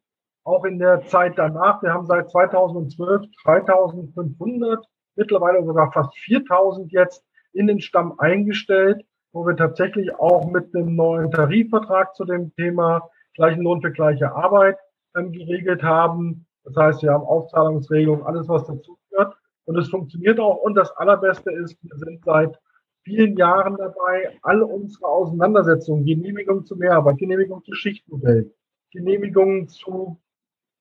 auch 0.43 0.65
in 0.65 0.79
der 0.79 1.05
Zeit 1.05 1.37
danach. 1.37 1.81
Wir 1.83 1.93
haben 1.93 2.05
seit 2.05 2.29
2012 2.29 3.21
3500, 3.43 4.85
mittlerweile 5.15 5.63
sogar 5.63 5.91
fast 5.91 6.17
4000 6.17 6.91
jetzt 6.91 7.23
in 7.53 7.67
den 7.67 7.79
Stamm 7.79 8.19
eingestellt, 8.19 9.05
wo 9.33 9.45
wir 9.45 9.55
tatsächlich 9.55 10.13
auch 10.15 10.49
mit 10.49 10.75
einem 10.75 10.95
neuen 10.95 11.31
Tarifvertrag 11.31 12.15
zu 12.15 12.25
dem 12.25 12.53
Thema 12.55 13.09
gleichen 13.35 13.61
Lohn 13.61 13.81
für 13.81 13.91
gleiche 13.91 14.33
Arbeit 14.33 14.77
ähm, 15.15 15.31
geregelt 15.31 15.83
haben. 15.83 16.45
Das 16.63 16.75
heißt, 16.75 17.03
wir 17.03 17.11
haben 17.11 17.23
Aufzahlungsregelungen, 17.23 18.25
alles, 18.25 18.47
was 18.47 18.65
dazu 18.65 18.97
gehört. 19.09 19.35
Und 19.65 19.77
es 19.77 19.89
funktioniert 19.89 20.39
auch. 20.39 20.57
Und 20.57 20.75
das 20.75 20.91
Allerbeste 20.97 21.51
ist, 21.51 21.77
wir 21.81 21.95
sind 21.97 22.23
seit 22.23 22.59
vielen 23.03 23.35
Jahren 23.37 23.77
dabei, 23.77 24.37
alle 24.43 24.65
unsere 24.65 25.07
Auseinandersetzungen, 25.07 26.05
Genehmigung 26.05 26.65
zu 26.65 26.75
Mehrarbeit, 26.75 27.17
Genehmigung 27.17 27.63
zu 27.63 27.73
Schichtmodellen, 27.73 28.51
Genehmigungen 28.91 29.67
zu 29.67 30.19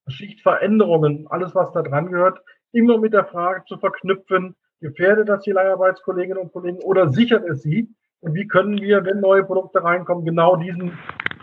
Schichtveränderungen, 0.08 1.26
alles, 1.28 1.54
was 1.54 1.72
da 1.72 1.82
dran 1.82 2.10
gehört, 2.10 2.42
immer 2.72 2.98
mit 2.98 3.12
der 3.12 3.24
Frage 3.24 3.62
zu 3.66 3.78
verknüpfen, 3.78 4.56
gefährdet 4.80 5.28
das 5.28 5.42
die 5.44 5.52
Leiharbeitskolleginnen 5.52 6.42
und 6.42 6.52
Kollegen 6.52 6.78
oder 6.82 7.10
sichert 7.10 7.44
es 7.48 7.62
sie? 7.62 7.94
Und 8.20 8.34
wie 8.34 8.46
können 8.46 8.80
wir, 8.80 9.04
wenn 9.04 9.20
neue 9.20 9.44
Produkte 9.44 9.82
reinkommen, 9.82 10.24
genau 10.24 10.56
diesen 10.56 10.98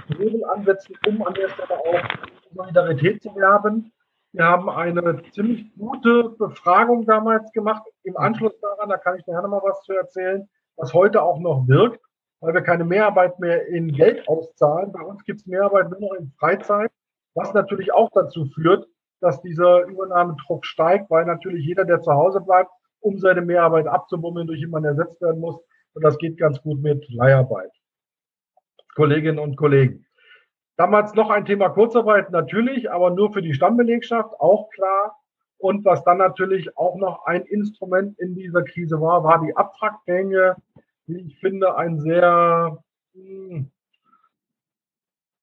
Hebel 0.07 0.43
ansetzen, 0.45 0.95
um 1.07 1.25
an 1.25 1.33
der 1.33 1.49
Stelle 1.49 1.79
auch 1.79 2.46
Solidarität 2.57 3.21
zu 3.21 3.35
werben. 3.35 3.93
Wir 4.33 4.45
haben 4.45 4.69
eine 4.69 5.21
ziemlich 5.31 5.73
gute 5.77 6.29
Befragung 6.37 7.05
damals 7.05 7.51
gemacht. 7.53 7.83
Im 8.03 8.17
Anschluss 8.17 8.59
daran, 8.59 8.89
da 8.89 8.97
kann 8.97 9.17
ich 9.17 9.25
noch 9.25 9.47
mal 9.47 9.61
was 9.63 9.81
zu 9.83 9.93
erzählen, 9.93 10.49
was 10.75 10.93
heute 10.93 11.21
auch 11.21 11.39
noch 11.39 11.67
wirkt, 11.67 12.01
weil 12.41 12.53
wir 12.53 12.61
keine 12.61 12.83
Mehrarbeit 12.83 13.39
mehr 13.39 13.67
in 13.67 13.93
Geld 13.93 14.27
auszahlen. 14.27 14.91
Bei 14.91 15.01
uns 15.01 15.23
gibt 15.23 15.39
es 15.39 15.45
Mehrarbeit 15.45 15.89
nur 15.89 15.99
noch 16.01 16.13
in 16.13 16.31
Freizeit, 16.39 16.91
was 17.35 17.53
natürlich 17.53 17.93
auch 17.93 18.09
dazu 18.13 18.45
führt, 18.45 18.87
dass 19.21 19.41
dieser 19.41 19.85
Übernahmedruck 19.85 20.65
steigt, 20.65 21.09
weil 21.09 21.25
natürlich 21.25 21.65
jeder, 21.65 21.85
der 21.85 22.01
zu 22.01 22.11
Hause 22.11 22.41
bleibt, 22.41 22.71
um 22.99 23.17
seine 23.19 23.41
Mehrarbeit 23.41 23.87
abzubummeln, 23.87 24.47
durch 24.47 24.59
jemanden 24.59 24.89
ersetzt 24.89 25.21
werden 25.21 25.39
muss. 25.39 25.59
Und 25.93 26.03
das 26.03 26.17
geht 26.17 26.37
ganz 26.37 26.61
gut 26.61 26.81
mit 26.81 27.07
Leiharbeit. 27.09 27.71
Kolleginnen 28.95 29.39
und 29.39 29.55
Kollegen. 29.55 30.06
Damals 30.77 31.15
noch 31.15 31.31
ein 31.31 31.45
Thema 31.45 31.69
Kurzarbeit, 31.69 32.29
natürlich, 32.29 32.91
aber 32.91 33.09
nur 33.09 33.33
für 33.33 33.41
die 33.41 33.55
Stammbelegschaft, 33.55 34.39
auch 34.39 34.69
klar. 34.69 35.19
Und 35.57 35.83
was 35.85 36.03
dann 36.03 36.19
natürlich 36.19 36.77
auch 36.77 36.97
noch 36.97 37.25
ein 37.25 37.41
Instrument 37.45 38.17
in 38.19 38.35
dieser 38.35 38.63
Krise 38.63 39.01
war, 39.01 39.23
war 39.23 39.41
die 39.43 39.55
Abwrackprämie, 39.55 40.53
ich 41.07 41.39
finde, 41.39 41.75
ein 41.77 41.99
sehr 41.99 42.77
hm, 43.13 43.71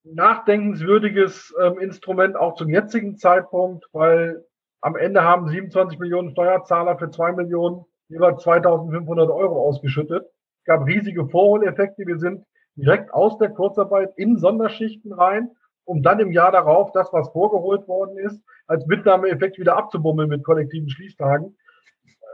nachdenkenswürdiges 0.05 1.53
äh, 1.59 1.83
Instrument 1.83 2.37
auch 2.37 2.55
zum 2.55 2.68
jetzigen 2.68 3.16
Zeitpunkt, 3.16 3.87
weil 3.92 4.44
am 4.83 4.94
Ende 4.94 5.25
haben 5.25 5.49
27 5.49 5.99
Millionen 5.99 6.31
Steuerzahler 6.31 6.97
für 6.97 7.11
zwei 7.11 7.33
Millionen 7.33 7.85
jeweils 8.09 8.42
2500 8.42 9.31
Euro 9.31 9.66
ausgeschüttet. 9.66 10.27
Es 10.59 10.64
gab 10.64 10.87
riesige 10.87 11.27
Vorholeffekte. 11.27 12.07
Wir 12.07 12.18
sind 12.18 12.44
direkt 12.77 13.13
aus 13.13 13.39
der 13.39 13.51
Kurzarbeit 13.51 14.13
in 14.17 14.39
Sonderschichten 14.39 15.13
rein, 15.13 15.51
um 15.85 16.03
dann 16.03 16.21
im 16.21 16.33
Jahr 16.33 16.53
darauf 16.53 16.93
das, 16.93 17.13
was 17.13 17.29
vorgeholt 17.31 17.87
worden 17.89 18.19
ist, 18.19 18.43
als 18.67 18.87
Mitnahmeeffekt 18.87 19.59
wieder 19.59 19.77
abzubummeln 19.77 20.29
mit 20.29 20.45
kollektiven 20.45 20.89
Schließtagen. 20.89 21.57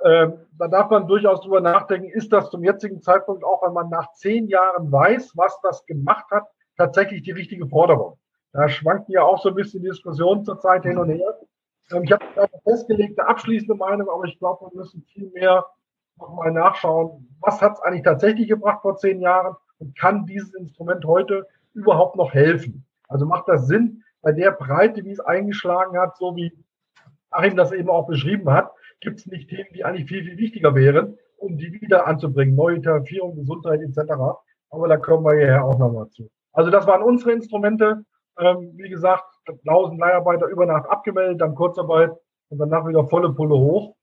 Ähm, 0.04 0.46
da 0.58 0.68
darf 0.68 0.88
man 0.88 1.06
durchaus 1.06 1.42
drüber 1.42 1.60
nachdenken, 1.60 2.08
ist 2.08 2.32
das 2.32 2.50
zum 2.50 2.64
jetzigen 2.64 3.02
Zeitpunkt, 3.02 3.44
auch 3.44 3.62
wenn 3.62 3.74
man 3.74 3.90
nach 3.90 4.12
zehn 4.12 4.48
Jahren 4.48 4.90
weiß, 4.90 5.32
was 5.36 5.60
das 5.62 5.84
gemacht 5.84 6.24
hat, 6.30 6.44
tatsächlich 6.76 7.22
die 7.22 7.32
richtige 7.32 7.66
Forderung. 7.66 8.18
Da 8.52 8.68
schwanken 8.68 9.12
ja 9.12 9.22
auch 9.22 9.42
so 9.42 9.50
ein 9.50 9.54
bisschen 9.54 9.82
Diskussionen 9.82 10.44
zurzeit 10.44 10.84
hin 10.84 10.96
und 10.96 11.10
her. 11.10 11.38
Ähm, 11.92 12.04
ich 12.04 12.12
habe 12.12 12.24
eine 12.36 12.48
festgelegte 12.64 13.26
abschließende 13.26 13.74
Meinung, 13.74 14.08
aber 14.08 14.24
ich 14.24 14.38
glaube, 14.38 14.70
wir 14.70 14.78
müssen 14.78 15.02
viel 15.12 15.30
mehr 15.30 15.66
nochmal 16.18 16.52
nachschauen, 16.52 17.36
was 17.40 17.60
hat 17.60 17.74
es 17.74 17.80
eigentlich 17.80 18.04
tatsächlich 18.04 18.48
gebracht 18.48 18.82
vor 18.82 18.96
zehn 18.96 19.20
Jahren 19.20 19.54
und 19.80 19.98
kann 19.98 20.26
dieses 20.26 20.54
Instrument 20.54 21.04
heute 21.04 21.46
überhaupt 21.74 22.16
noch 22.16 22.32
helfen? 22.32 22.86
Also 23.08 23.26
macht 23.26 23.48
das 23.48 23.66
Sinn, 23.66 24.04
bei 24.22 24.32
der 24.32 24.52
Breite, 24.52 25.04
wie 25.04 25.10
es 25.10 25.20
eingeschlagen 25.20 25.98
hat, 25.98 26.16
so 26.16 26.36
wie 26.36 26.52
Achim 27.30 27.56
das 27.56 27.72
eben 27.72 27.88
auch 27.88 28.06
beschrieben 28.06 28.50
hat, 28.50 28.72
gibt 29.00 29.20
es 29.20 29.26
nicht 29.26 29.48
Themen, 29.48 29.68
die 29.74 29.84
eigentlich 29.84 30.08
viel, 30.08 30.24
viel 30.24 30.36
wichtiger 30.36 30.74
wären, 30.74 31.16
um 31.36 31.56
die 31.56 31.72
wieder 31.72 32.06
anzubringen. 32.06 32.54
Neue 32.54 32.82
Tarifierung, 32.82 33.36
Gesundheit 33.36 33.80
etc. 33.80 34.12
Aber 34.70 34.88
da 34.88 34.96
kommen 34.96 35.24
wir 35.24 35.36
hierher 35.36 35.64
auch 35.64 35.78
nochmal 35.78 36.08
zu. 36.10 36.30
Also 36.52 36.70
das 36.70 36.86
waren 36.86 37.02
unsere 37.02 37.32
Instrumente. 37.32 38.04
Ähm, 38.38 38.72
wie 38.74 38.88
gesagt, 38.88 39.24
1000 39.46 39.98
Leiharbeiter 39.98 40.46
über 40.46 40.66
Nacht 40.66 40.88
abgemeldet, 40.88 41.40
dann 41.40 41.54
Kurzarbeit 41.54 42.12
und 42.48 42.58
danach 42.58 42.86
wieder 42.86 43.06
volle 43.06 43.32
Pulle 43.32 43.56
hoch 43.56 43.96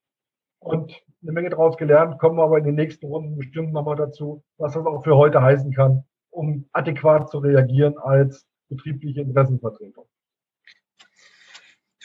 und 0.60 0.94
eine 1.22 1.32
Menge 1.32 1.50
daraus 1.50 1.78
gelernt, 1.78 2.20
kommen 2.20 2.38
wir 2.38 2.44
aber 2.44 2.58
in 2.58 2.66
den 2.66 2.76
nächsten 2.76 3.06
Runden 3.06 3.38
bestimmt 3.38 3.74
nochmal 3.74 3.96
dazu, 3.96 4.44
was 4.58 4.74
das 4.74 4.86
auch 4.86 5.04
für 5.04 5.18
heute 5.18 5.42
heißen 5.42 5.74
kann, 5.74 6.04
um 6.30 6.66
adäquat 6.72 7.30
zu 7.30 7.40
reagieren 7.40 7.98
als 7.98 8.48
betriebliche 8.70 9.22
Interessenvertretung. 9.22 10.06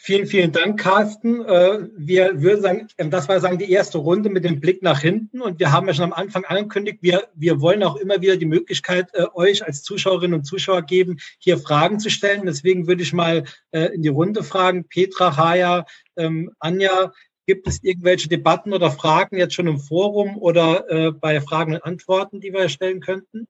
Vielen, 0.05 0.27
vielen 0.27 0.51
Dank, 0.51 0.81
Carsten. 0.81 1.45
Äh, 1.45 1.89
wir 1.97 2.43
würden 2.43 2.61
sagen, 2.61 2.89
ähm, 2.99 3.13
das 3.13 3.29
war 3.29 3.39
sagen 3.39 3.59
die 3.59 3.71
erste 3.71 3.99
Runde 3.99 4.31
mit 4.31 4.43
dem 4.43 4.59
Blick 4.59 4.83
nach 4.83 4.99
hinten 4.99 5.41
und 5.41 5.61
wir 5.61 5.71
haben 5.71 5.87
ja 5.87 5.95
schon 5.95 6.07
am 6.07 6.13
Anfang 6.13 6.45
angekündigt, 6.45 6.99
wir, 7.03 7.29
wir 7.37 7.61
wollen 7.61 7.85
auch 7.85 7.95
immer 7.95 8.21
wieder 8.21 8.37
die 8.37 8.47
Möglichkeit 8.47 9.11
äh, 9.13 9.27
euch 9.35 9.65
als 9.65 9.85
Zuschauerinnen 9.85 10.41
und 10.41 10.45
Zuschauer 10.45 10.83
geben, 10.83 11.19
hier 11.39 11.57
Fragen 11.57 12.01
zu 12.01 12.11
stellen. 12.11 12.47
Deswegen 12.47 12.89
würde 12.89 13.05
ich 13.05 13.13
mal 13.13 13.45
äh, 13.71 13.95
in 13.95 14.03
die 14.03 14.09
Runde 14.09 14.43
fragen, 14.43 14.89
Petra, 14.89 15.37
Haya, 15.37 15.87
ähm, 16.17 16.51
Anja, 16.59 17.13
Gibt 17.47 17.67
es 17.67 17.83
irgendwelche 17.83 18.29
Debatten 18.29 18.73
oder 18.73 18.91
Fragen 18.91 19.37
jetzt 19.37 19.55
schon 19.55 19.67
im 19.67 19.81
Forum 19.81 20.37
oder 20.39 20.89
äh, 20.91 21.11
bei 21.13 21.41
Fragen 21.41 21.75
und 21.75 21.85
Antworten, 21.85 22.41
die 22.41 22.53
wir 22.53 22.69
stellen 22.69 23.01
könnten? 23.01 23.49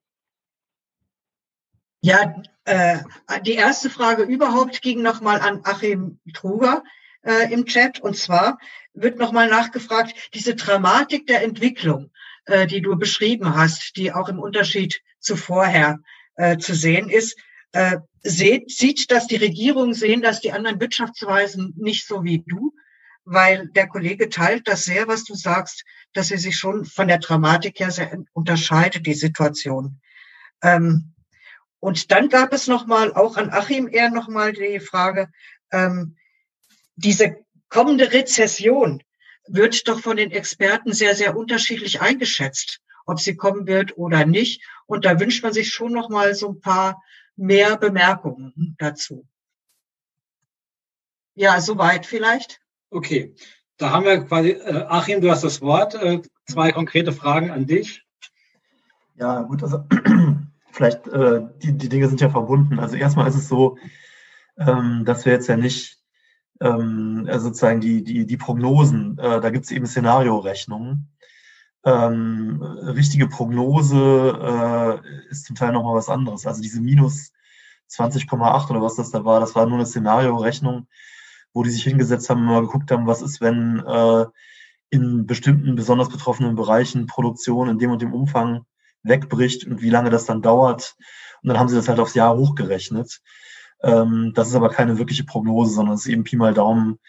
Ja, 2.01 2.41
äh, 2.65 2.99
die 3.45 3.53
erste 3.53 3.89
Frage 3.89 4.23
überhaupt 4.23 4.81
ging 4.81 5.01
nochmal 5.01 5.39
an 5.39 5.61
Achim 5.63 6.19
Truger 6.33 6.83
äh, 7.21 7.53
im 7.53 7.65
Chat. 7.65 7.99
Und 7.99 8.17
zwar 8.17 8.57
wird 8.93 9.17
nochmal 9.17 9.47
nachgefragt, 9.47 10.13
diese 10.33 10.55
Dramatik 10.55 11.27
der 11.27 11.43
Entwicklung. 11.43 12.11
äh, 12.45 12.67
die 12.67 12.81
du 12.81 12.95
beschrieben 12.97 13.55
hast, 13.55 13.95
die 13.97 14.11
auch 14.11 14.29
im 14.29 14.39
Unterschied 14.39 15.01
zu 15.19 15.35
vorher 15.35 15.99
äh, 16.35 16.57
zu 16.57 16.75
sehen 16.75 17.09
ist. 17.09 17.37
Äh, 17.71 17.97
seht, 18.21 18.69
sieht 18.71 19.11
das 19.11 19.27
die 19.27 19.35
Regierung, 19.35 19.93
sehen 19.93 20.21
das 20.21 20.41
die 20.41 20.51
anderen 20.51 20.79
Wirtschaftsweisen 20.79 21.73
nicht 21.77 22.07
so 22.07 22.23
wie 22.23 22.43
du? 22.45 22.73
Weil 23.25 23.67
der 23.69 23.87
Kollege 23.87 24.29
teilt 24.29 24.67
das 24.67 24.83
sehr, 24.83 25.07
was 25.07 25.23
du 25.23 25.33
sagst, 25.35 25.85
dass 26.13 26.27
sie 26.27 26.37
sich 26.37 26.57
schon 26.57 26.85
von 26.85 27.07
der 27.07 27.19
Dramatik 27.19 27.79
her 27.79 27.91
sehr 27.91 28.17
unterscheidet, 28.33 29.05
die 29.05 29.13
Situation. 29.13 30.01
Ähm, 30.61 31.13
und 31.79 32.11
dann 32.11 32.29
gab 32.29 32.53
es 32.53 32.67
nochmal, 32.67 33.13
auch 33.13 33.35
an 33.37 33.49
Achim 33.49 33.89
eher 33.91 34.09
nochmal 34.09 34.53
die 34.53 34.79
Frage, 34.79 35.29
ähm, 35.71 36.15
diese 36.95 37.37
kommende 37.69 38.13
Rezession 38.13 39.03
wird 39.47 39.87
doch 39.87 39.99
von 39.99 40.17
den 40.17 40.31
Experten 40.31 40.93
sehr, 40.93 41.15
sehr 41.15 41.35
unterschiedlich 41.35 42.01
eingeschätzt, 42.01 42.79
ob 43.05 43.19
sie 43.19 43.35
kommen 43.35 43.67
wird 43.67 43.97
oder 43.97 44.25
nicht. 44.25 44.63
Und 44.85 45.05
da 45.05 45.19
wünscht 45.19 45.43
man 45.43 45.53
sich 45.53 45.73
schon 45.73 45.91
nochmal 45.91 46.35
so 46.35 46.49
ein 46.49 46.61
paar 46.61 47.03
mehr 47.35 47.77
Bemerkungen 47.77 48.75
dazu. 48.77 49.27
Ja, 51.35 51.59
soweit 51.59 52.05
vielleicht. 52.05 52.61
Okay, 52.93 53.33
da 53.77 53.91
haben 53.91 54.05
wir 54.05 54.23
quasi, 54.23 54.51
äh, 54.51 54.85
Achim, 54.87 55.19
du 55.19 55.31
hast 55.31 55.43
das 55.43 55.61
Wort. 55.61 55.95
Äh, 55.95 56.21
zwei 56.45 56.71
konkrete 56.71 57.11
Fragen 57.11 57.49
an 57.49 57.65
dich. 57.65 58.05
Ja, 59.15 59.41
gut, 59.41 59.63
also 59.63 59.83
vielleicht, 60.71 61.07
äh, 61.07 61.41
die, 61.63 61.77
die 61.77 61.89
Dinge 61.89 62.07
sind 62.07 62.21
ja 62.21 62.29
verbunden. 62.29 62.79
Also 62.79 62.95
erstmal 62.95 63.27
ist 63.27 63.35
es 63.35 63.47
so, 63.47 63.77
ähm, 64.57 65.03
dass 65.05 65.25
wir 65.25 65.33
jetzt 65.33 65.47
ja 65.47 65.57
nicht 65.57 65.97
ähm, 66.61 67.25
also 67.27 67.47
sozusagen 67.47 67.81
die, 67.81 68.03
die, 68.03 68.25
die 68.25 68.37
Prognosen, 68.37 69.17
äh, 69.17 69.41
da 69.41 69.49
gibt 69.49 69.65
es 69.65 69.71
eben 69.71 69.85
Szenariorechnungen. 69.85 71.09
Ähm, 71.85 72.61
richtige 72.61 73.27
Prognose 73.27 75.01
äh, 75.03 75.29
ist 75.29 75.45
zum 75.45 75.55
Teil 75.55 75.73
nochmal 75.73 75.95
was 75.95 76.09
anderes. 76.09 76.45
Also 76.45 76.61
diese 76.61 76.79
minus 76.79 77.33
20,8 77.91 78.69
oder 78.69 78.81
was 78.81 78.95
das 78.95 79.11
da 79.11 79.25
war, 79.25 79.39
das 79.39 79.55
war 79.55 79.65
nur 79.65 79.77
eine 79.77 79.85
Szenariorechnung, 79.85 80.87
wo 81.53 81.63
die 81.63 81.69
sich 81.69 81.83
hingesetzt 81.83 82.29
haben 82.29 82.43
mal 82.45 82.61
geguckt 82.61 82.91
haben, 82.91 83.07
was 83.07 83.21
ist, 83.21 83.41
wenn 83.41 83.79
äh, 83.85 84.25
in 84.89 85.25
bestimmten 85.25 85.75
besonders 85.75 86.09
betroffenen 86.09 86.55
Bereichen 86.55 87.07
Produktion 87.07 87.69
in 87.69 87.79
dem 87.79 87.91
und 87.91 88.01
dem 88.01 88.13
Umfang 88.13 88.65
wegbricht 89.03 89.65
und 89.65 89.81
wie 89.81 89.89
lange 89.89 90.09
das 90.09 90.25
dann 90.25 90.41
dauert. 90.41 90.95
Und 91.41 91.49
dann 91.49 91.59
haben 91.59 91.67
sie 91.67 91.75
das 91.75 91.87
halt 91.89 91.99
aufs 91.99 92.13
Jahr 92.13 92.35
hochgerechnet. 92.35 93.21
Ähm, 93.81 94.31
das 94.33 94.49
ist 94.49 94.55
aber 94.55 94.69
keine 94.69 94.97
wirkliche 94.97 95.25
Prognose, 95.25 95.73
sondern 95.73 95.95
es 95.95 96.05
ist 96.05 96.11
eben 96.11 96.23
Pi 96.23 96.37
mal 96.37 96.53
Daumen. 96.53 96.99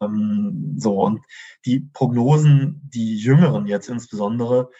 Ähm, 0.00 0.74
so, 0.78 1.02
und 1.02 1.20
die 1.64 1.80
Prognosen, 1.80 2.80
die 2.84 3.16
jüngeren 3.16 3.66
jetzt 3.66 3.88
insbesondere, 3.88 4.70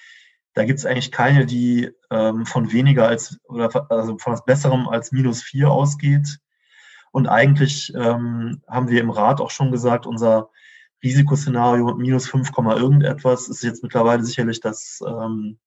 da 0.55 0.65
gibt 0.65 0.79
es 0.79 0.87
eigentlich 0.87 1.11
keine, 1.11 1.47
die 1.47 1.91
ähm, 2.11 2.47
von 2.47 2.71
weniger 2.73 3.09
als 3.09 3.41
oder 3.45 3.91
also 3.91 4.19
von 4.19 4.33
was 4.33 4.45
Besserem 4.45 4.89
als 4.89 5.11
minus 5.11 5.43
vier 5.43 5.71
ausgeht. 5.71 6.39
Und 7.15 7.29
eigentlich 7.29 7.93
ähm, 7.95 8.61
haben 8.67 8.89
wir 8.89 9.01
im 9.01 9.11
Rat 9.11 9.41
auch 9.41 9.53
schon 9.53 9.71
gesagt, 9.71 10.05
unser 10.05 10.51
Risikoszenario 11.01 11.95
minus 11.95 12.29
5, 12.29 12.51
irgendetwas 12.59 13.47
ist 13.47 13.63
jetzt 13.63 13.85
mittlerweile 13.85 14.25
sicherlich 14.25 14.59
das 14.59 14.99
ähm, 15.07 15.61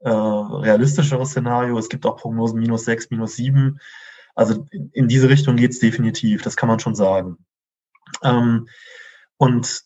äh, 0.00 0.10
realistischere 0.10 1.24
Szenario. 1.24 1.78
Es 1.78 1.88
gibt 1.88 2.04
auch 2.04 2.18
Prognosen 2.18 2.60
minus 2.60 2.84
6, 2.84 3.08
minus 3.08 3.36
7. 3.36 3.80
Also 4.34 4.66
in 4.92 5.08
diese 5.08 5.30
Richtung 5.30 5.56
geht 5.56 5.70
es 5.70 5.78
definitiv, 5.78 6.42
das 6.42 6.58
kann 6.58 6.68
man 6.68 6.78
schon 6.78 6.94
sagen. 6.94 7.38
Ähm, 8.22 8.68
und 9.38 9.80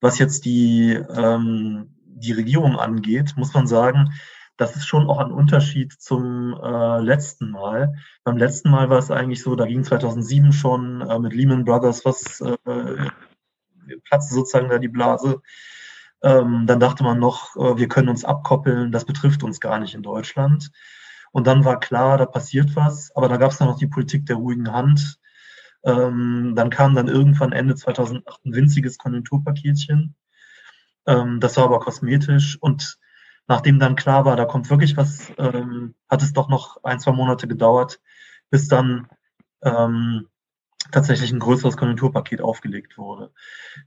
was 0.00 0.18
jetzt 0.18 0.46
die, 0.46 0.92
ähm, 0.92 1.98
die 2.06 2.32
Regierung 2.32 2.76
angeht, 2.78 3.34
muss 3.36 3.52
man 3.52 3.66
sagen, 3.66 4.14
das 4.60 4.76
ist 4.76 4.86
schon 4.86 5.08
auch 5.08 5.18
ein 5.18 5.32
Unterschied 5.32 5.94
zum 5.94 6.54
äh, 6.62 7.00
letzten 7.00 7.50
Mal. 7.50 7.94
Beim 8.24 8.36
letzten 8.36 8.68
Mal 8.70 8.90
war 8.90 8.98
es 8.98 9.10
eigentlich 9.10 9.42
so, 9.42 9.56
da 9.56 9.64
ging 9.64 9.84
2007 9.84 10.52
schon 10.52 11.00
äh, 11.00 11.18
mit 11.18 11.32
Lehman 11.32 11.64
Brothers 11.64 12.04
was, 12.04 12.42
äh, 12.42 12.56
platzte 14.04 14.34
sozusagen 14.34 14.68
da 14.68 14.78
die 14.78 14.88
Blase. 14.88 15.40
Ähm, 16.22 16.64
dann 16.66 16.78
dachte 16.78 17.02
man 17.04 17.18
noch, 17.18 17.56
äh, 17.56 17.78
wir 17.78 17.88
können 17.88 18.10
uns 18.10 18.26
abkoppeln, 18.26 18.92
das 18.92 19.06
betrifft 19.06 19.42
uns 19.42 19.60
gar 19.60 19.78
nicht 19.78 19.94
in 19.94 20.02
Deutschland. 20.02 20.70
Und 21.32 21.46
dann 21.46 21.64
war 21.64 21.80
klar, 21.80 22.18
da 22.18 22.26
passiert 22.26 22.76
was, 22.76 23.16
aber 23.16 23.28
da 23.28 23.38
gab 23.38 23.52
es 23.52 23.58
dann 23.58 23.68
noch 23.68 23.78
die 23.78 23.86
Politik 23.86 24.26
der 24.26 24.36
ruhigen 24.36 24.70
Hand. 24.70 25.18
Ähm, 25.84 26.52
dann 26.54 26.68
kam 26.68 26.94
dann 26.94 27.08
irgendwann 27.08 27.52
Ende 27.52 27.76
2008 27.76 28.44
ein 28.44 28.52
winziges 28.52 28.98
Konjunkturpaketchen. 28.98 30.14
Ähm, 31.06 31.40
das 31.40 31.56
war 31.56 31.64
aber 31.64 31.80
kosmetisch 31.80 32.58
und 32.60 32.98
nachdem 33.50 33.80
dann 33.80 33.96
klar 33.96 34.24
war, 34.24 34.36
da 34.36 34.44
kommt 34.44 34.70
wirklich 34.70 34.96
was, 34.96 35.32
ähm, 35.36 35.96
hat 36.08 36.22
es 36.22 36.32
doch 36.32 36.48
noch 36.48 36.84
ein, 36.84 37.00
zwei 37.00 37.10
Monate 37.10 37.48
gedauert, 37.48 38.00
bis 38.48 38.68
dann 38.68 39.08
ähm, 39.62 40.28
tatsächlich 40.92 41.32
ein 41.32 41.40
größeres 41.40 41.76
Konjunkturpaket 41.76 42.42
aufgelegt 42.42 42.96
wurde. 42.96 43.32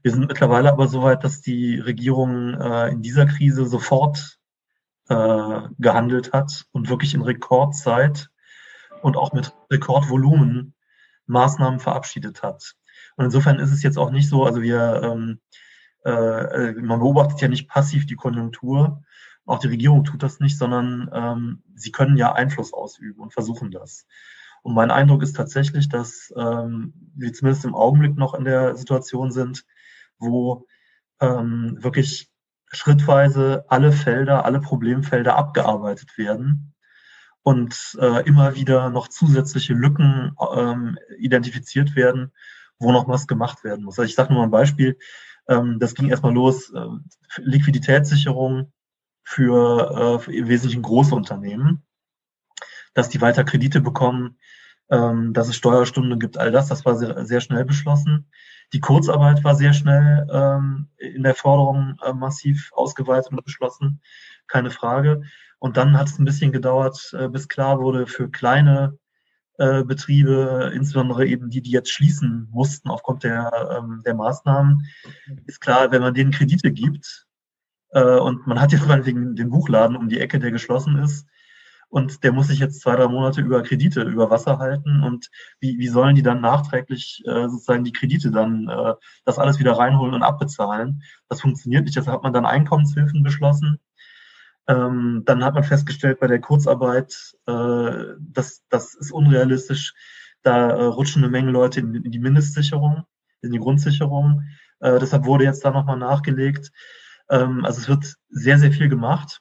Wir 0.02 0.12
sind 0.12 0.28
mittlerweile 0.28 0.70
aber 0.70 0.86
so 0.86 1.02
weit, 1.02 1.24
dass 1.24 1.40
die 1.40 1.78
Regierung 1.78 2.52
äh, 2.60 2.90
in 2.90 3.00
dieser 3.00 3.24
Krise 3.24 3.64
sofort 3.64 4.38
äh, 5.08 5.60
gehandelt 5.78 6.34
hat 6.34 6.66
und 6.72 6.90
wirklich 6.90 7.14
in 7.14 7.22
Rekordzeit 7.22 8.28
und 9.00 9.16
auch 9.16 9.32
mit 9.32 9.54
Rekordvolumen 9.70 10.74
Maßnahmen 11.24 11.80
verabschiedet 11.80 12.42
hat. 12.42 12.74
Und 13.16 13.24
insofern 13.24 13.58
ist 13.58 13.72
es 13.72 13.82
jetzt 13.82 13.96
auch 13.96 14.10
nicht 14.10 14.28
so, 14.28 14.44
also 14.44 14.60
wir, 14.60 15.00
ähm, 15.02 15.40
äh, 16.04 16.72
man 16.72 17.00
beobachtet 17.00 17.40
ja 17.40 17.48
nicht 17.48 17.66
passiv 17.66 18.04
die 18.04 18.16
Konjunktur, 18.16 19.02
auch 19.46 19.58
die 19.58 19.68
Regierung 19.68 20.04
tut 20.04 20.22
das 20.22 20.40
nicht, 20.40 20.56
sondern 20.56 21.10
ähm, 21.12 21.62
sie 21.74 21.92
können 21.92 22.16
ja 22.16 22.32
Einfluss 22.32 22.72
ausüben 22.72 23.20
und 23.20 23.32
versuchen 23.32 23.70
das. 23.70 24.06
Und 24.62 24.74
mein 24.74 24.90
Eindruck 24.90 25.22
ist 25.22 25.36
tatsächlich, 25.36 25.88
dass 25.88 26.32
ähm, 26.36 26.94
wir 27.14 27.32
zumindest 27.32 27.66
im 27.66 27.74
Augenblick 27.74 28.16
noch 28.16 28.34
in 28.34 28.44
der 28.44 28.76
Situation 28.76 29.30
sind, 29.30 29.66
wo 30.18 30.66
ähm, 31.20 31.76
wirklich 31.80 32.30
schrittweise 32.72 33.66
alle 33.68 33.92
Felder, 33.92 34.44
alle 34.46 34.60
Problemfelder 34.60 35.36
abgearbeitet 35.36 36.16
werden 36.16 36.74
und 37.42 37.98
äh, 38.00 38.26
immer 38.26 38.56
wieder 38.56 38.88
noch 38.88 39.08
zusätzliche 39.08 39.74
Lücken 39.74 40.34
ähm, 40.56 40.98
identifiziert 41.18 41.94
werden, 41.94 42.32
wo 42.78 42.90
noch 42.90 43.06
was 43.06 43.26
gemacht 43.26 43.64
werden 43.64 43.84
muss. 43.84 43.98
Also 43.98 44.08
ich 44.08 44.14
sage 44.14 44.32
nur 44.32 44.40
mal 44.40 44.48
ein 44.48 44.50
Beispiel. 44.50 44.98
Ähm, 45.46 45.78
das 45.78 45.94
ging 45.94 46.08
erstmal 46.08 46.32
los, 46.32 46.72
äh, 46.72 46.86
Liquiditätssicherung 47.36 48.72
für, 49.24 49.90
äh, 49.90 50.18
für 50.20 50.32
im 50.32 50.48
Wesentlichen 50.48 50.82
große 50.82 51.14
Unternehmen, 51.14 51.82
dass 52.92 53.08
die 53.08 53.20
weiter 53.20 53.44
Kredite 53.44 53.80
bekommen, 53.80 54.38
ähm, 54.90 55.32
dass 55.32 55.48
es 55.48 55.56
Steuerstunden 55.56 56.20
gibt, 56.20 56.38
all 56.38 56.52
das, 56.52 56.68
das 56.68 56.84
war 56.84 56.96
sehr, 56.96 57.24
sehr 57.26 57.40
schnell 57.40 57.64
beschlossen. 57.64 58.30
Die 58.72 58.80
Kurzarbeit 58.80 59.42
war 59.44 59.54
sehr 59.54 59.72
schnell 59.72 60.26
ähm, 60.30 60.88
in 60.98 61.22
der 61.22 61.34
Forderung 61.34 61.96
äh, 62.04 62.12
massiv 62.12 62.70
ausgeweitet 62.72 63.32
und 63.32 63.44
beschlossen, 63.44 64.00
keine 64.46 64.70
Frage. 64.70 65.22
Und 65.58 65.76
dann 65.76 65.98
hat 65.98 66.08
es 66.08 66.18
ein 66.18 66.24
bisschen 66.24 66.52
gedauert, 66.52 67.14
äh, 67.18 67.28
bis 67.28 67.48
klar 67.48 67.80
wurde, 67.80 68.06
für 68.06 68.30
kleine 68.30 68.98
äh, 69.58 69.84
Betriebe, 69.84 70.72
insbesondere 70.74 71.26
eben 71.26 71.48
die, 71.48 71.62
die 71.62 71.70
jetzt 71.70 71.90
schließen 71.90 72.48
mussten 72.50 72.90
aufgrund 72.90 73.22
der, 73.24 73.78
ähm, 73.78 74.02
der 74.04 74.14
Maßnahmen, 74.14 74.84
ist 75.46 75.60
klar, 75.60 75.90
wenn 75.92 76.02
man 76.02 76.14
denen 76.14 76.32
Kredite 76.32 76.72
gibt, 76.72 77.26
und 78.00 78.46
man 78.46 78.60
hat 78.60 78.72
jetzt 78.72 78.86
meinetwegen 78.88 79.36
den 79.36 79.50
Buchladen 79.50 79.96
um 79.96 80.08
die 80.08 80.20
Ecke, 80.20 80.38
der 80.38 80.50
geschlossen 80.50 80.98
ist, 80.98 81.26
und 81.94 82.24
der 82.24 82.32
muss 82.32 82.48
sich 82.48 82.58
jetzt 82.58 82.80
zwei, 82.80 82.96
drei 82.96 83.06
Monate 83.06 83.40
über 83.40 83.62
Kredite 83.62 84.02
über 84.02 84.28
Wasser 84.28 84.58
halten 84.58 85.04
und 85.04 85.30
wie, 85.60 85.78
wie 85.78 85.86
sollen 85.86 86.16
die 86.16 86.24
dann 86.24 86.40
nachträglich 86.40 87.22
äh, 87.24 87.48
sozusagen 87.48 87.84
die 87.84 87.92
Kredite 87.92 88.32
dann 88.32 88.68
äh, 88.68 88.94
das 89.24 89.38
alles 89.38 89.60
wieder 89.60 89.78
reinholen 89.78 90.12
und 90.12 90.24
abbezahlen? 90.24 91.04
Das 91.28 91.40
funktioniert 91.40 91.84
nicht. 91.84 91.96
Deshalb 91.96 92.16
hat 92.16 92.24
man 92.24 92.32
dann 92.32 92.46
Einkommenshilfen 92.46 93.22
beschlossen. 93.22 93.78
Ähm, 94.66 95.22
dann 95.24 95.44
hat 95.44 95.54
man 95.54 95.62
festgestellt 95.62 96.18
bei 96.18 96.26
der 96.26 96.40
Kurzarbeit, 96.40 97.36
äh, 97.46 98.16
das, 98.18 98.64
das 98.70 98.96
ist 98.96 99.12
unrealistisch. 99.12 99.94
Da 100.42 100.70
äh, 100.70 100.84
rutschen 100.86 101.22
eine 101.22 101.30
Menge 101.30 101.52
Leute 101.52 101.78
in, 101.78 101.94
in 101.94 102.10
die 102.10 102.18
Mindestsicherung, 102.18 103.04
in 103.40 103.52
die 103.52 103.60
Grundsicherung. 103.60 104.42
Äh, 104.80 104.98
deshalb 104.98 105.26
wurde 105.26 105.44
jetzt 105.44 105.64
da 105.64 105.70
nochmal 105.70 105.98
nachgelegt. 105.98 106.72
Ähm, 107.30 107.64
also 107.64 107.80
es 107.80 107.88
wird 107.88 108.14
sehr, 108.28 108.58
sehr 108.58 108.72
viel 108.72 108.88
gemacht. 108.88 109.40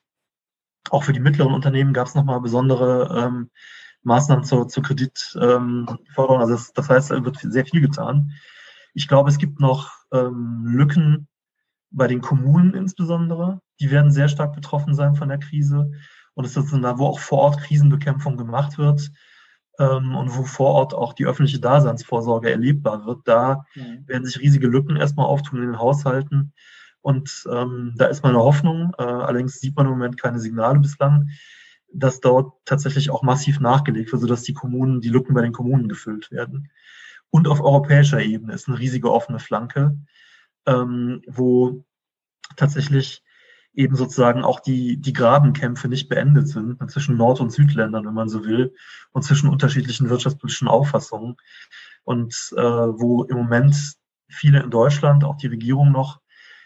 Auch 0.89 1.03
für 1.03 1.13
die 1.13 1.19
mittleren 1.19 1.53
Unternehmen 1.53 1.93
gab 1.93 2.07
es 2.07 2.15
nochmal 2.15 2.41
besondere 2.41 3.23
ähm, 3.25 3.49
Maßnahmen 4.03 4.43
zur, 4.43 4.67
zur 4.67 4.83
Kreditförderung. 4.83 6.39
Also 6.39 6.53
das, 6.53 6.73
das 6.73 6.89
heißt, 6.89 7.11
da 7.11 7.23
wird 7.23 7.37
sehr 7.39 7.65
viel 7.65 7.81
getan. 7.81 8.31
Ich 8.93 9.07
glaube, 9.07 9.29
es 9.29 9.37
gibt 9.37 9.59
noch 9.59 9.91
ähm, 10.11 10.63
Lücken 10.65 11.27
bei 11.89 12.07
den 12.07 12.21
Kommunen 12.21 12.73
insbesondere. 12.73 13.61
Die 13.79 13.91
werden 13.91 14.11
sehr 14.11 14.27
stark 14.27 14.53
betroffen 14.53 14.93
sein 14.93 15.15
von 15.15 15.29
der 15.29 15.39
Krise. 15.39 15.91
Und 16.33 16.45
es 16.45 16.57
ist 16.57 16.71
da, 16.73 16.97
wo 16.97 17.05
auch 17.05 17.19
vor 17.19 17.39
Ort 17.39 17.59
Krisenbekämpfung 17.61 18.37
gemacht 18.37 18.77
wird 18.77 19.11
ähm, 19.79 20.15
und 20.15 20.35
wo 20.35 20.43
vor 20.43 20.71
Ort 20.71 20.93
auch 20.93 21.13
die 21.13 21.25
öffentliche 21.25 21.59
Daseinsvorsorge 21.59 22.51
erlebbar 22.51 23.05
wird. 23.05 23.21
Da 23.25 23.65
mhm. 23.75 24.07
werden 24.07 24.25
sich 24.25 24.39
riesige 24.39 24.67
Lücken 24.67 24.95
erstmal 24.95 25.27
auftun 25.27 25.59
in 25.59 25.67
den 25.67 25.79
Haushalten. 25.79 26.53
Und 27.03 27.43
ähm, 27.51 27.93
da 27.97 28.05
ist 28.05 28.23
meine 28.23 28.39
Hoffnung, 28.39 28.93
äh, 28.97 29.03
allerdings 29.03 29.59
sieht 29.59 29.75
man 29.75 29.85
im 29.85 29.91
Moment 29.91 30.19
keine 30.19 30.39
Signale 30.39 30.79
bislang, 30.79 31.27
dass 31.93 32.21
dort 32.21 32.53
tatsächlich 32.65 33.09
auch 33.11 33.23
massiv 33.23 33.59
nachgelegt 33.59 34.11
wird, 34.11 34.21
sodass 34.21 34.43
die 34.43 34.53
Kommunen, 34.53 35.01
die 35.01 35.09
Lücken 35.09 35.33
bei 35.33 35.41
den 35.41 35.51
Kommunen 35.51 35.89
gefüllt 35.89 36.31
werden. 36.31 36.71
Und 37.29 37.49
auf 37.49 37.59
europäischer 37.59 38.21
Ebene 38.21 38.53
ist 38.53 38.69
eine 38.69 38.79
riesige 38.79 39.11
offene 39.11 39.39
Flanke, 39.39 39.97
ähm, 40.65 41.21
wo 41.27 41.83
tatsächlich 42.55 43.21
eben 43.73 43.97
sozusagen 43.97 44.45
auch 44.45 44.61
die, 44.61 44.95
die 44.95 45.13
Grabenkämpfe 45.13 45.89
nicht 45.89 46.07
beendet 46.07 46.47
sind 46.47 46.89
zwischen 46.89 47.17
Nord- 47.17 47.41
und 47.41 47.51
Südländern, 47.51 48.05
wenn 48.05 48.13
man 48.13 48.29
so 48.29 48.45
will, 48.45 48.73
und 49.11 49.23
zwischen 49.23 49.49
unterschiedlichen 49.49 50.09
wirtschaftspolitischen 50.09 50.69
Auffassungen. 50.69 51.35
Und 52.05 52.33
äh, 52.55 52.61
wo 52.61 53.23
im 53.23 53.35
Moment 53.35 53.75
viele 54.29 54.63
in 54.63 54.69
Deutschland, 54.69 55.25
auch 55.25 55.35
die 55.35 55.47
Regierung 55.47 55.91
noch, 55.91 56.22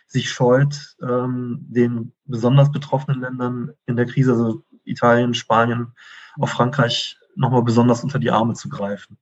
sich 0.08 0.30
scheut, 0.30 0.96
ähm, 1.02 1.60
den 1.67 2.13
besonders 2.26 2.72
betroffenen 2.72 3.22
Ländern 3.22 3.72
in 3.86 3.96
der 3.96 4.06
Krise, 4.06 4.32
also 4.32 4.63
Italien, 4.84 5.34
Spanien, 5.34 5.93
auch 6.39 6.50
Frankreich, 6.50 7.17
nochmal 7.36 7.63
besonders 7.63 8.04
unter 8.04 8.20
die 8.20 8.32
Arme 8.32 8.54
zu 8.54 8.70
greifen. 8.70 9.17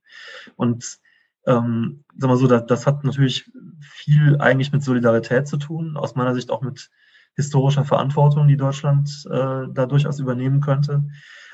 Und 0.54 0.98
ähm, 1.46 2.04
sag 2.16 2.28
mal 2.28 2.36
so, 2.36 2.46
das, 2.46 2.66
das 2.66 2.86
hat 2.86 3.04
natürlich 3.04 3.50
viel 3.80 4.40
eigentlich 4.40 4.72
mit 4.72 4.82
Solidarität 4.82 5.46
zu 5.46 5.58
tun, 5.58 5.96
aus 5.96 6.14
meiner 6.14 6.34
Sicht 6.34 6.50
auch 6.50 6.62
mit 6.62 6.90
historischer 7.34 7.84
Verantwortung, 7.84 8.48
die 8.48 8.56
Deutschland 8.56 9.10
äh, 9.30 9.66
da 9.70 9.86
durchaus 9.86 10.18
übernehmen 10.18 10.60
könnte. 10.60 11.04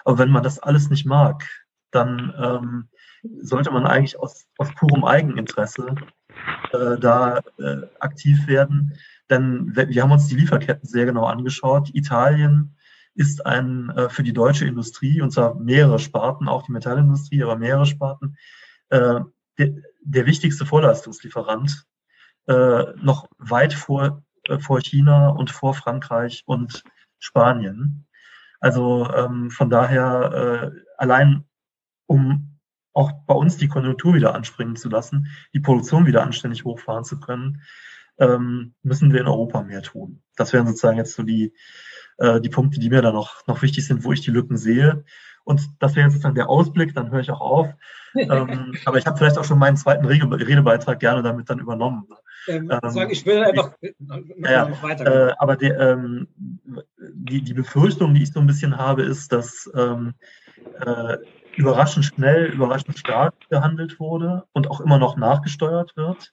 Aber 0.05 0.18
wenn 0.18 0.31
man 0.31 0.42
das 0.42 0.59
alles 0.59 0.88
nicht 0.88 1.05
mag, 1.05 1.45
dann 1.90 2.33
ähm, 2.38 2.88
sollte 3.40 3.71
man 3.71 3.87
eigentlich 3.87 4.18
aus, 4.18 4.47
aus 4.59 4.73
purem 4.75 5.05
Eigeninteresse 5.05 5.95
äh, 6.73 6.99
da 6.99 7.40
äh, 7.59 7.83
aktiv 8.01 8.47
werden. 8.47 8.95
Denn 9.33 9.75
wir 9.75 10.03
haben 10.03 10.12
uns 10.12 10.27
die 10.29 10.37
Lieferketten 10.37 10.87
sehr 10.87 11.07
genau 11.07 11.25
angeschaut. 11.25 11.88
Italien 11.95 12.77
ist 13.14 13.47
ein 13.47 13.88
äh, 13.88 14.11
für 14.11 14.23
die 14.23 14.35
deutsche 14.35 14.66
Industrie, 14.66 15.23
und 15.23 15.31
zwar 15.31 15.55
mehrere 15.55 15.99
Sparten, 15.99 16.49
auch 16.49 16.64
die 16.64 16.73
Metallindustrie, 16.73 17.42
aber 17.42 17.57
mehrere 17.57 17.87
Sparten, 17.87 18.37
äh, 18.90 19.21
der, 19.59 19.75
der 20.03 20.27
wichtigste 20.27 20.66
Vorleistungslieferant, 20.66 21.87
äh, 22.47 22.85
noch 23.01 23.27
weit 23.38 23.73
vor 23.73 24.23
äh, 24.49 24.59
vor 24.59 24.81
China 24.81 25.29
und 25.31 25.51
vor 25.51 25.73
Frankreich 25.73 26.42
und 26.45 26.83
Spanien. 27.18 28.07
Also 28.61 29.11
ähm, 29.14 29.51
von 29.51 29.71
daher 29.71 30.73
äh, 30.75 30.81
allein 30.99 31.45
um 32.07 32.59
auch 32.92 33.12
bei 33.27 33.35
uns 33.35 33.57
die 33.57 33.68
Konjunktur 33.68 34.12
wieder 34.12 34.35
anspringen 34.35 34.77
zu 34.77 34.90
lassen, 34.90 35.29
die 35.55 35.61
Produktion 35.61 36.05
wieder 36.05 36.23
anständig 36.23 36.64
hochfahren 36.64 37.05
zu 37.05 37.18
können, 37.18 37.62
ähm, 38.18 38.75
müssen 38.83 39.12
wir 39.12 39.20
in 39.20 39.27
Europa 39.27 39.62
mehr 39.62 39.83
tun. 39.83 40.22
Das 40.37 40.53
wären 40.53 40.66
sozusagen 40.66 40.98
jetzt 40.98 41.14
so 41.14 41.22
die, 41.22 41.53
äh, 42.18 42.40
die 42.40 42.48
Punkte, 42.48 42.81
die 42.81 42.90
mir 42.90 43.03
da 43.03 43.12
noch, 43.12 43.46
noch 43.46 43.62
wichtig 43.62 43.87
sind, 43.87 44.05
wo 44.05 44.12
ich 44.12 44.20
die 44.20 44.31
Lücken 44.31 44.57
sehe. 44.57 45.05
Und 45.44 45.61
das 45.81 45.96
wäre 45.96 46.07
jetzt 46.07 46.14
sozusagen 46.14 46.37
der 46.37 46.48
Ausblick, 46.48 46.94
dann 46.94 47.11
höre 47.11 47.20
ich 47.20 47.31
auch 47.31 47.40
auf. 47.40 47.68
ähm, 48.14 48.75
aber 48.85 48.98
ich 48.98 49.07
habe 49.07 49.16
vielleicht 49.16 49.38
auch 49.38 49.44
schon 49.44 49.59
meinen 49.59 49.77
zweiten 49.77 50.05
Redebeitrag 50.07 51.01
gerne 51.01 51.22
damit 51.22 51.51
dann 51.51 51.59
übernommen. 51.59 52.07
Ähm, 52.48 52.70
ähm, 52.70 53.11
ich 53.11 53.27
will 53.27 53.42
einfach 53.42 53.72
äh, 53.81 53.92
ja, 54.38 54.83
weiter. 54.83 55.31
Äh, 55.31 55.35
aber 55.38 55.57
die, 55.57 55.68
ähm, 55.68 56.29
die, 56.98 57.42
die 57.42 57.55
Befürchtung, 57.55 58.14
die 58.14 58.22
ich 58.22 58.33
so 58.33 58.40
ein 58.40 58.46
bisschen 58.46 58.77
habe, 58.77 59.03
ist, 59.03 59.33
dass 59.33 59.70
ähm, 59.75 60.14
äh, 60.81 61.18
überraschend 61.57 62.05
schnell, 62.05 62.46
überraschend 62.46 62.98
stark 62.98 63.35
gehandelt 63.51 64.01
wurde 64.01 64.44
und 64.53 64.70
auch 64.70 64.81
immer 64.81 64.98
noch 64.98 65.16
nachgesteuert 65.16 65.96
wird. 65.96 66.33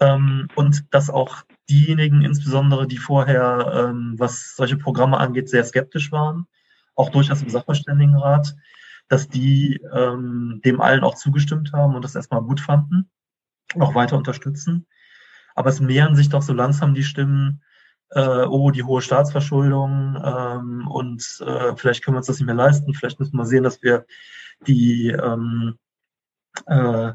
Ähm, 0.00 0.48
und 0.56 0.92
dass 0.92 1.10
auch 1.10 1.42
diejenigen, 1.68 2.22
insbesondere 2.22 2.86
die 2.86 2.98
vorher, 2.98 3.88
ähm, 3.90 4.14
was 4.18 4.56
solche 4.56 4.76
Programme 4.76 5.18
angeht, 5.18 5.48
sehr 5.48 5.64
skeptisch 5.64 6.10
waren, 6.12 6.46
auch 6.94 7.10
durchaus 7.10 7.42
im 7.42 7.48
Sachverständigenrat, 7.48 8.54
dass 9.08 9.28
die 9.28 9.80
ähm, 9.92 10.60
dem 10.64 10.80
allen 10.80 11.04
auch 11.04 11.14
zugestimmt 11.14 11.72
haben 11.72 11.94
und 11.94 12.04
das 12.04 12.14
erstmal 12.14 12.42
gut 12.42 12.60
fanden, 12.60 13.10
auch 13.78 13.94
weiter 13.94 14.16
unterstützen. 14.16 14.86
Aber 15.54 15.70
es 15.70 15.80
mehren 15.80 16.16
sich 16.16 16.28
doch 16.28 16.42
so 16.42 16.52
langsam 16.52 16.94
die 16.94 17.04
Stimmen, 17.04 17.62
äh, 18.10 18.44
oh, 18.46 18.70
die 18.70 18.82
hohe 18.82 19.02
Staatsverschuldung 19.02 20.20
ähm, 20.24 20.88
und 20.88 21.42
äh, 21.44 21.76
vielleicht 21.76 22.04
können 22.04 22.16
wir 22.16 22.18
uns 22.18 22.26
das 22.26 22.38
nicht 22.38 22.46
mehr 22.46 22.54
leisten, 22.54 22.94
vielleicht 22.94 23.20
müssen 23.20 23.36
wir 23.36 23.46
sehen, 23.46 23.64
dass 23.64 23.82
wir 23.82 24.06
die, 24.66 25.08
ähm, 25.08 25.78
äh, 26.66 27.12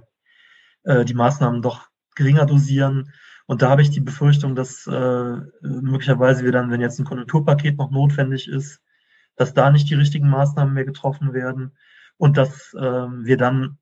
äh, 0.83 1.05
die 1.05 1.13
Maßnahmen 1.13 1.61
doch 1.61 1.88
geringer 2.19 2.45
dosieren. 2.45 3.12
Und 3.47 3.63
da 3.63 3.69
habe 3.71 3.82
ich 3.82 3.89
die 3.89 4.01
Befürchtung, 4.01 4.55
dass 4.55 4.86
äh, 4.86 5.36
möglicherweise 5.62 6.43
wir 6.43 6.51
dann, 6.51 6.69
wenn 6.69 6.82
jetzt 6.82 6.99
ein 6.99 7.05
Konjunkturpaket 7.05 7.77
noch 7.77 7.89
notwendig 7.89 8.47
ist, 8.47 8.82
dass 9.36 9.53
da 9.53 9.71
nicht 9.71 9.89
die 9.89 9.95
richtigen 9.95 10.29
Maßnahmen 10.29 10.73
mehr 10.73 10.86
getroffen 10.86 11.34
werden 11.34 11.71
und 12.17 12.38
dass 12.38 12.73
äh, 12.73 12.79
wir 12.79 13.38
dann, 13.38 13.79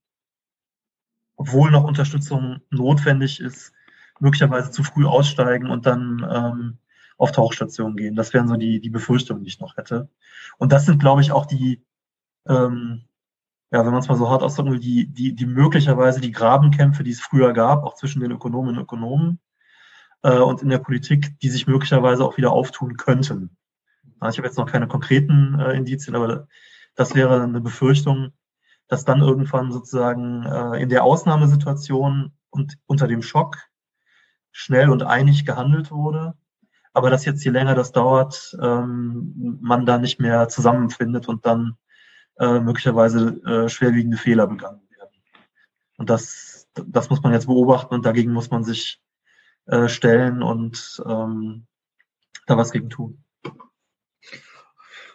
obwohl 1.36 1.72
noch 1.72 1.84
Unterstützung 1.84 2.62
notwendig 2.70 3.42
ist, 3.42 3.74
möglicherweise 4.20 4.72
zu 4.72 4.84
früh 4.84 5.06
aussteigen 5.06 5.70
und 5.70 5.86
dann 5.86 6.26
ähm, 6.32 6.78
auf 7.18 7.32
Tauchstation 7.32 7.98
gehen. 7.98 8.16
Das 8.16 8.34
wären 8.34 8.48
so 8.48 8.56
die, 8.56 8.80
die 8.80 8.92
Befürchtungen, 8.92 9.44
die 9.44 9.50
ich 9.50 9.60
noch 9.60 9.76
hätte. 9.78 10.10
Und 10.60 10.72
das 10.72 10.86
sind, 10.86 11.00
glaube 11.00 11.22
ich, 11.22 11.32
auch 11.32 11.48
die, 11.48 11.84
ähm, 12.48 13.07
ja, 13.72 13.86
wenn 13.86 13.92
man 13.92 14.00
es 14.00 14.08
mal 14.08 14.18
so 14.18 14.30
hart 14.30 14.44
ausdrücken 14.44 14.72
will, 14.72 14.80
die, 14.80 15.08
die, 15.08 15.36
die 15.36 15.46
möglicherweise 15.46 16.22
die 16.22 16.32
Grabenkämpfe, 16.32 17.04
die 17.04 17.12
es 17.12 17.20
früher 17.20 17.54
gab, 17.54 17.84
auch 17.84 17.96
zwischen 17.96 18.22
den 18.22 18.32
Ökonomen 18.32 18.78
und 18.78 18.84
Ökonomen 18.84 19.40
äh, 20.24 20.38
und 20.38 20.62
in 20.62 20.70
der 20.70 20.80
Politik, 20.80 21.40
die 21.40 21.50
sich 21.50 21.68
möglicherweise 21.68 22.24
auch 22.24 22.38
wieder 22.38 22.52
auftun 22.52 22.96
könnten. 22.96 23.58
Also 24.20 24.36
ich 24.36 24.38
habe 24.40 24.48
jetzt 24.48 24.58
noch 24.58 24.72
keine 24.72 24.88
konkreten 24.88 25.60
äh, 25.60 25.74
Indizien, 25.74 26.16
aber 26.16 26.48
das 26.96 27.14
wäre 27.14 27.44
eine 27.44 27.62
Befürchtung, 27.62 28.32
dass 28.88 29.06
dann 29.06 29.22
irgendwann 29.22 29.72
sozusagen 29.72 30.44
äh, 30.44 30.82
in 30.82 30.90
der 30.90 31.04
Ausnahmesituation 31.04 32.32
und 32.50 32.78
unter 32.86 33.08
dem 33.08 33.22
Schock 33.22 33.58
schnell 34.52 34.90
und 34.90 35.04
einig 35.04 35.46
gehandelt 35.46 35.92
wurde, 35.92 36.36
aber 36.94 37.10
dass 37.10 37.26
jetzt 37.26 37.44
je 37.44 37.52
länger 37.52 37.76
das 37.76 37.92
dauert, 37.92 38.58
ähm, 38.62 39.60
man 39.62 39.86
da 39.86 39.98
nicht 39.98 40.20
mehr 40.20 40.48
zusammenfindet 40.48 41.28
und 41.28 41.46
dann 41.46 41.76
äh, 42.40 42.60
möglicherweise 42.60 43.42
äh, 43.46 43.70
schwerwiegende 43.70 44.18
Fehler 44.18 44.48
begangen 44.48 44.82
werden. 44.98 45.22
Und 45.98 46.10
das, 46.10 46.68
das 46.74 47.10
muss 47.10 47.22
man 47.24 47.34
jetzt 47.34 47.48
beobachten 47.48 47.94
und 47.94 48.06
dagegen 48.06 48.32
muss 48.32 48.52
man 48.52 48.64
sich 48.64 49.02
äh, 49.66 49.88
stellen 49.88 50.44
und 50.44 51.02
ähm, 51.06 51.66
da 52.46 52.58
was 52.58 52.72
gegen 52.72 52.90
tun. 52.90 53.24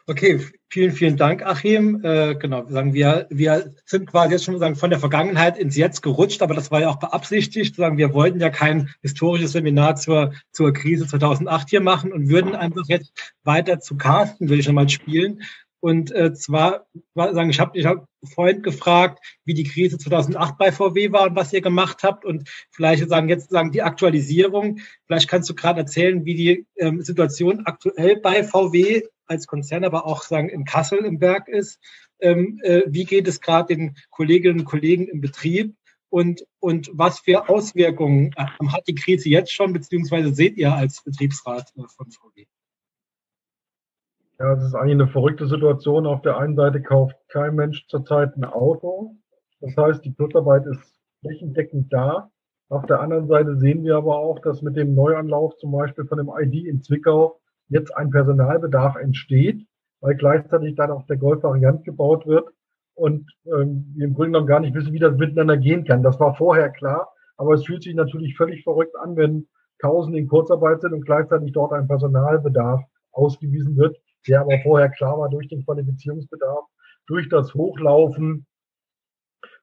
Okay, 0.09 0.41
vielen, 0.69 0.91
vielen 0.91 1.17
Dank, 1.17 1.47
Achim. 1.47 2.05
Äh, 2.05 2.35
genau, 2.35 2.69
sagen, 2.69 2.93
wir, 2.93 3.29
wir 3.31 3.73
sind 3.87 4.07
quasi 4.11 4.33
jetzt 4.33 4.45
schon 4.45 4.59
sagen, 4.59 4.75
von 4.75 4.91
der 4.91 4.99
Vergangenheit 4.99 5.57
ins 5.57 5.77
Jetzt 5.77 6.03
gerutscht, 6.03 6.43
aber 6.43 6.55
das 6.55 6.73
war 6.73 6.81
ja 6.81 6.89
auch 6.89 6.99
beabsichtigt. 6.99 7.77
Sagen, 7.77 7.99
wir 7.99 8.13
wollten 8.13 8.41
ja 8.41 8.51
kein 8.51 8.91
historisches 9.01 9.53
Seminar 9.53 9.95
zur, 9.95 10.33
zur 10.51 10.73
Krise 10.73 11.07
2008 11.07 11.71
hier 11.71 11.81
machen 11.81 12.13
und 12.13 12.29
würden 12.29 12.57
einfach 12.57 12.83
jetzt 12.89 13.13
weiter 13.45 13.79
zu 13.79 13.97
Carsten, 13.97 14.49
würde 14.49 14.61
ich 14.61 14.67
nochmal 14.67 14.89
spielen. 14.89 15.43
Und 15.83 16.13
äh, 16.13 16.33
zwar, 16.33 16.87
sagen, 17.17 17.51
ich 17.51 17.59
habe 17.59 17.77
ich 17.77 17.87
hab 17.87 18.07
vorhin 18.23 18.63
gefragt, 18.63 19.19
wie 19.45 19.53
die 19.53 19.65
Krise 19.65 19.99
2008 19.99 20.57
bei 20.57 20.71
VW 20.71 21.11
war 21.11 21.25
und 21.25 21.35
was 21.35 21.53
ihr 21.53 21.61
gemacht 21.61 22.05
habt. 22.05 22.25
Und 22.25 22.49
vielleicht 22.71 23.09
sagen 23.09 23.29
jetzt 23.29 23.51
sagen 23.51 23.73
die 23.73 23.83
Aktualisierung. 23.83 24.79
Vielleicht 25.07 25.29
kannst 25.29 25.51
du 25.51 25.57
gerade 25.57 25.81
erzählen, 25.81 26.25
wie 26.25 26.37
die 26.37 26.67
ähm, 26.77 27.03
Situation 27.03 27.67
aktuell 27.67 28.21
bei 28.21 28.45
VW 28.45 29.03
als 29.27 29.49
Konzern, 29.49 29.85
aber 29.85 30.07
auch 30.07 30.23
sagen 30.23 30.51
in 30.51 30.65
Kassel 30.65 31.01
im 31.01 31.21
Werk 31.21 31.49
ist. 31.49 31.81
Ähm, 32.21 32.61
äh, 32.63 32.83
wie 32.87 33.05
geht 33.05 33.27
es 33.27 33.41
gerade 33.41 33.75
den 33.75 33.97
Kolleginnen 34.11 34.61
und 34.61 34.67
Kollegen 34.67 35.09
im 35.09 35.21
Betrieb? 35.21 35.75
Und, 36.11 36.47
und 36.61 36.93
was 36.93 37.19
für 37.19 37.49
Auswirkungen 37.49 38.31
äh, 38.37 38.47
hat 38.69 38.87
die 38.87 38.95
Krise 38.95 39.29
jetzt 39.31 39.53
schon, 39.53 39.73
beziehungsweise 39.73 40.33
seht 40.33 40.57
ihr 40.57 40.73
als 40.73 41.03
Betriebsrat 41.03 41.73
äh, 41.77 41.83
von 41.89 42.09
VW? 42.09 42.47
Ja, 44.43 44.55
es 44.55 44.65
ist 44.65 44.75
eigentlich 44.75 44.95
eine 44.95 45.07
verrückte 45.07 45.47
Situation. 45.47 46.05
Auf 46.05 46.21
der 46.23 46.37
einen 46.37 46.57
Seite 46.57 46.83
kauft 46.83 47.15
kein 47.29 47.55
Mensch 47.55 47.87
zurzeit 47.87 48.37
ein 48.37 48.43
Auto. 48.43 49.15
Das 49.61 49.77
heißt, 49.77 50.05
die 50.05 50.15
Kurzarbeit 50.15 50.67
ist 50.67 50.99
flächendeckend 51.21 51.93
da. 51.93 52.29
Auf 52.69 52.85
der 52.87 52.99
anderen 52.99 53.29
Seite 53.29 53.57
sehen 53.57 53.85
wir 53.85 53.95
aber 53.95 54.19
auch, 54.19 54.41
dass 54.41 54.61
mit 54.61 54.77
dem 54.77 54.97
Neuanlauf 54.97 55.57
zum 55.59 55.71
Beispiel 55.71 56.07
von 56.07 56.19
dem 56.19 56.29
ID 56.37 56.67
in 56.67 56.83
Zwickau 56.83 57.39
jetzt 57.69 57.97
ein 57.97 58.11
Personalbedarf 58.11 58.97
entsteht, 58.97 59.65
weil 60.01 60.17
gleichzeitig 60.17 60.75
dann 60.75 60.91
auch 60.91 61.07
der 61.07 61.19
Golf-Variant 61.19 61.85
gebaut 61.85 62.27
wird 62.27 62.49
und 62.95 63.31
ähm, 63.47 63.93
wir 63.95 64.07
im 64.07 64.15
Grunde 64.15 64.33
genommen 64.33 64.49
gar 64.49 64.59
nicht 64.59 64.75
wissen, 64.75 64.93
wie 64.93 64.99
das 64.99 65.17
miteinander 65.17 65.57
gehen 65.57 65.85
kann. 65.85 66.03
Das 66.03 66.19
war 66.19 66.35
vorher 66.35 66.71
klar, 66.71 67.13
aber 67.37 67.55
es 67.55 67.65
fühlt 67.65 67.85
sich 67.85 67.95
natürlich 67.95 68.37
völlig 68.37 68.65
verrückt 68.65 68.97
an, 68.97 69.15
wenn 69.15 69.47
Tausende 69.79 70.19
in 70.19 70.27
Kurzarbeit 70.27 70.81
sind 70.81 70.95
und 70.95 71.07
gleichzeitig 71.07 71.53
dort 71.53 71.73
ein 71.73 71.87
Personalbedarf 71.87 72.83
ausgewiesen 73.13 73.77
wird, 73.77 73.97
der 74.27 74.41
aber 74.41 74.59
vorher 74.63 74.89
klar 74.91 75.19
war 75.19 75.29
durch 75.29 75.49
den 75.49 75.65
Qualifizierungsbedarf, 75.65 76.65
durch 77.07 77.29
das 77.29 77.55
Hochlaufen, 77.55 78.47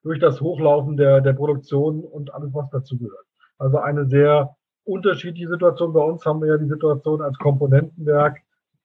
durch 0.04 0.20
das 0.20 0.42
Hochlaufen 0.42 0.98
der, 0.98 1.22
der 1.22 1.34
Produktion 1.34 2.04
und 2.04 2.34
alles, 2.34 2.54
was 2.54 2.70
dazu 2.70 2.98
gehört. 2.98 3.26
Also 3.58 3.80
eine 3.80 4.08
sehr 4.08 4.56
unterschiedliche 4.86 5.50
Situationen. 5.50 5.94
Bei 5.94 6.02
uns 6.02 6.26
haben 6.26 6.42
wir 6.42 6.50
ja 6.50 6.58
die 6.58 6.68
Situation 6.68 7.22
als 7.22 7.38
Komponentenwerk 7.38 8.38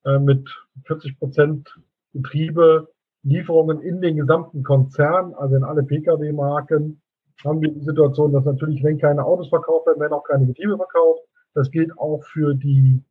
äh, 0.05 0.19
mit 0.19 0.49
40 0.87 1.19
Prozent 1.19 1.81
Betriebe, 2.13 2.89
Lieferungen 3.23 3.81
in 3.81 4.01
den 4.01 4.17
gesamten 4.17 4.63
Konzern, 4.63 5.35
also 5.35 5.57
in 5.57 5.65
alle 5.65 5.83
Pkw-Marken, 5.83 7.01
haben 7.45 7.61
wir 7.61 7.71
die 7.71 7.85
Situation, 7.85 8.33
dass 8.33 8.45
natürlich, 8.45 8.83
wenn 8.85 8.99
keine 8.99 9.25
Autos 9.25 9.49
verkauft 9.49 9.87
werden, 9.87 10.01
werden 10.01 10.13
auch 10.13 10.25
keine 10.25 10.47
Getriebe 10.47 10.77
verkauft. 10.77 11.23
Das 11.55 11.71
gilt 11.71 11.97
auch 11.99 12.23
für 12.25 12.55
die, 12.55 13.03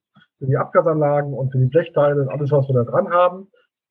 für 0.44 0.48
die 0.50 0.58
Abgasanlagen 0.58 1.34
und 1.34 1.54
für 1.54 1.58
die 1.58 1.68
Blechteile 1.68 2.22
und 2.22 2.28
alles, 2.28 2.52
was 2.52 2.68
wir 2.68 2.76
da 2.76 2.84
dran 2.84 3.10
haben. 3.10 3.48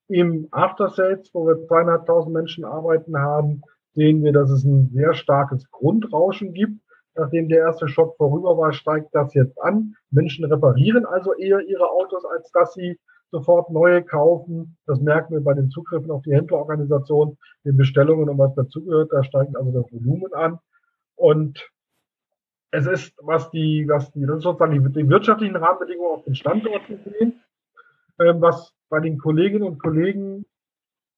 Im 0.07 0.47
After 0.51 0.85
wo 1.33 1.47
wir 1.47 1.65
zweieinhalbtausend 1.65 2.31
Menschen 2.31 2.63
arbeiten 2.63 3.17
haben, 3.17 3.63
sehen 3.93 4.23
wir, 4.23 4.33
dass 4.33 4.51
es 4.51 4.63
ein 4.63 4.91
sehr 4.93 5.15
starkes 5.15 5.67
Grundrauschen 5.71 6.53
gibt. 6.53 6.79
Nachdem 7.15 7.49
der 7.49 7.59
erste 7.59 7.87
Schock 7.87 8.15
vorüber 8.17 8.55
war, 8.55 8.71
steigt 8.71 9.15
das 9.15 9.33
jetzt 9.33 9.59
an. 9.63 9.95
Menschen 10.11 10.45
reparieren 10.45 11.07
also 11.07 11.33
eher 11.33 11.61
ihre 11.61 11.89
Autos, 11.89 12.23
als 12.23 12.51
dass 12.51 12.73
sie 12.73 12.99
sofort 13.31 13.71
neue 13.71 14.03
kaufen. 14.03 14.77
Das 14.85 15.01
merken 15.01 15.33
wir 15.33 15.43
bei 15.43 15.55
den 15.55 15.71
Zugriffen 15.71 16.11
auf 16.11 16.21
die 16.21 16.35
Händlerorganisation, 16.35 17.35
den 17.65 17.77
Bestellungen 17.77 18.29
und 18.29 18.37
was 18.37 18.53
dazugehört. 18.53 19.11
Da 19.11 19.23
steigt 19.23 19.57
also 19.57 19.71
das 19.71 19.91
Volumen 19.91 20.31
an. 20.33 20.59
Und 21.15 21.67
es 22.73 22.87
ist, 22.87 23.13
was 23.21 23.51
die, 23.51 23.85
was 23.87 24.11
die, 24.11 24.25
das 24.25 24.37
ist 24.37 24.43
sozusagen 24.43 24.93
die, 24.93 25.09
wirtschaftlichen 25.09 25.55
Rahmenbedingungen 25.55 26.11
auf 26.11 26.23
den 26.23 26.33
Standorten 26.33 26.99
sehen, 27.05 27.39
ähm, 28.19 28.41
was 28.41 28.73
bei 28.89 28.99
den 28.99 29.19
Kolleginnen 29.19 29.63
und 29.63 29.77
Kollegen 29.79 30.43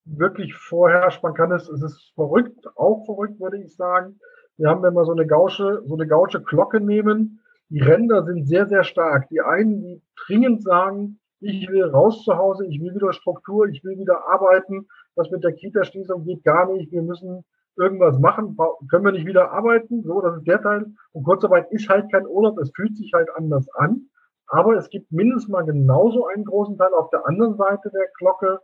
wirklich 0.04 0.54
vorherrscht. 0.54 1.24
Man 1.24 1.34
kann 1.34 1.54
es, 1.54 1.70
es 1.70 1.82
ist 1.82 2.12
verrückt, 2.14 2.68
auch 2.76 3.06
verrückt, 3.06 3.40
würde 3.40 3.58
ich 3.58 3.74
sagen. 3.74 4.20
Wir 4.58 4.68
haben, 4.68 4.84
wenn 4.84 4.94
wir 4.94 5.06
so 5.06 5.14
eine 5.14 5.26
gausche, 5.26 5.82
so 5.86 5.94
eine 5.94 6.08
gausche 6.08 6.42
Glocke 6.42 6.82
nehmen, 6.82 7.40
die 7.70 7.80
Ränder 7.80 8.26
sind 8.26 8.46
sehr, 8.46 8.68
sehr 8.68 8.84
stark. 8.84 9.30
Die 9.30 9.40
einen, 9.40 9.82
die 9.82 10.02
dringend 10.28 10.62
sagen, 10.62 11.20
ich 11.40 11.70
will 11.70 11.86
raus 11.86 12.26
zu 12.26 12.36
Hause, 12.36 12.66
ich 12.66 12.82
will 12.82 12.94
wieder 12.94 13.14
Struktur, 13.14 13.68
ich 13.68 13.82
will 13.86 13.98
wieder 13.98 14.28
arbeiten. 14.28 14.88
Das 15.16 15.32
mit 15.32 15.44
der 15.44 15.54
Kita-Schließung 15.54 16.26
geht 16.26 16.44
gar 16.44 16.70
nicht. 16.74 16.92
Wir 16.92 17.02
müssen 17.02 17.46
irgendwas 17.78 18.20
machen. 18.20 18.58
Können 18.90 19.06
wir 19.06 19.12
nicht 19.12 19.26
wieder 19.26 19.52
arbeiten? 19.52 20.04
So, 20.04 20.22
das 20.22 20.38
ist 20.38 20.48
der 20.48 20.62
Teil. 20.62 20.86
Und 21.12 21.24
Kurzarbeit 21.24 21.72
ist 21.72 21.90
halt 21.90 22.12
kein 22.12 22.26
Urlaub. 22.28 22.58
Es 22.60 22.72
fühlt 22.76 22.96
sich 22.98 23.12
halt 23.14 23.30
anders 23.36 23.68
an. 23.76 24.10
Aber 24.48 24.76
es 24.76 24.90
gibt 24.90 25.12
mindestens 25.12 25.50
mal 25.50 25.66
genauso 25.66 26.28
einen 26.28 26.46
großen 26.46 26.78
Teil 26.78 26.94
auf 26.94 27.10
der 27.10 27.26
anderen 27.28 27.56
Seite 27.56 27.90
der 27.92 28.08
Glocke, 28.18 28.60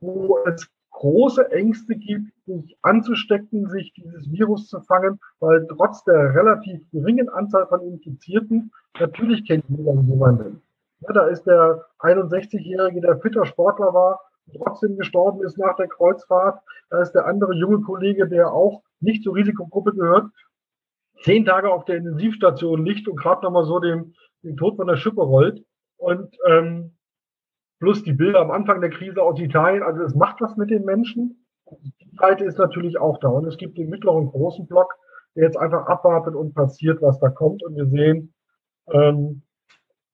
wo 0.00 0.38
es 0.46 0.68
große 0.96 1.50
Ängste 1.52 1.94
gibt, 1.94 2.32
sich 2.46 2.78
anzustecken, 2.82 3.68
sich 3.68 3.92
dieses 3.92 4.30
Virus 4.32 4.68
zu 4.68 4.80
fangen, 4.80 5.20
weil 5.40 5.66
trotz 5.66 6.02
der 6.04 6.34
relativ 6.34 6.80
geringen 6.90 7.28
Anzahl 7.28 7.66
von 7.66 7.82
Infizierten, 7.82 8.72
natürlich 8.98 9.46
kennt 9.46 9.64
jeder 9.68 9.92
jemanden. 9.92 10.62
Ja, 11.00 11.12
da 11.12 11.26
ist 11.26 11.44
der 11.44 11.84
61-Jährige, 11.98 13.02
der 13.02 13.18
fitter 13.18 13.44
Sportler 13.44 13.92
war, 13.92 14.20
trotzdem 14.54 14.96
gestorben 14.96 15.42
ist 15.44 15.58
nach 15.58 15.76
der 15.76 15.88
Kreuzfahrt. 15.88 16.60
Da 16.90 17.00
ist 17.00 17.12
der 17.12 17.26
andere 17.26 17.54
junge 17.54 17.80
Kollege, 17.80 18.28
der 18.28 18.52
auch 18.52 18.82
nicht 19.00 19.22
zur 19.22 19.34
Risikogruppe 19.34 19.92
gehört, 19.92 20.30
zehn 21.22 21.44
Tage 21.44 21.72
auf 21.72 21.84
der 21.84 21.96
Intensivstation 21.96 22.84
liegt 22.84 23.08
und 23.08 23.16
gerade 23.16 23.42
nochmal 23.42 23.64
so 23.64 23.78
den, 23.78 24.14
den 24.42 24.56
Tod 24.56 24.76
von 24.76 24.86
der 24.86 24.96
Schippe 24.96 25.22
rollt. 25.22 25.64
Und 25.96 26.36
ähm, 26.48 26.96
plus 27.80 28.02
die 28.02 28.12
Bilder 28.12 28.40
am 28.40 28.50
Anfang 28.50 28.80
der 28.80 28.90
Krise 28.90 29.22
aus 29.22 29.40
Italien. 29.40 29.82
Also 29.82 30.02
es 30.02 30.14
macht 30.14 30.40
was 30.40 30.56
mit 30.56 30.70
den 30.70 30.84
Menschen. 30.84 31.46
Die 32.00 32.16
Seite 32.16 32.44
ist 32.44 32.58
natürlich 32.58 32.98
auch 32.98 33.18
da. 33.18 33.28
Und 33.28 33.46
es 33.46 33.56
gibt 33.56 33.78
den 33.78 33.88
mittleren 33.88 34.26
großen 34.26 34.66
Block, 34.66 34.94
der 35.34 35.44
jetzt 35.44 35.56
einfach 35.56 35.86
abwartet 35.86 36.34
und 36.34 36.54
passiert, 36.54 37.02
was 37.02 37.18
da 37.18 37.28
kommt. 37.28 37.62
Und 37.64 37.76
wir 37.76 37.86
sehen 37.86 38.34
ähm, 38.88 39.42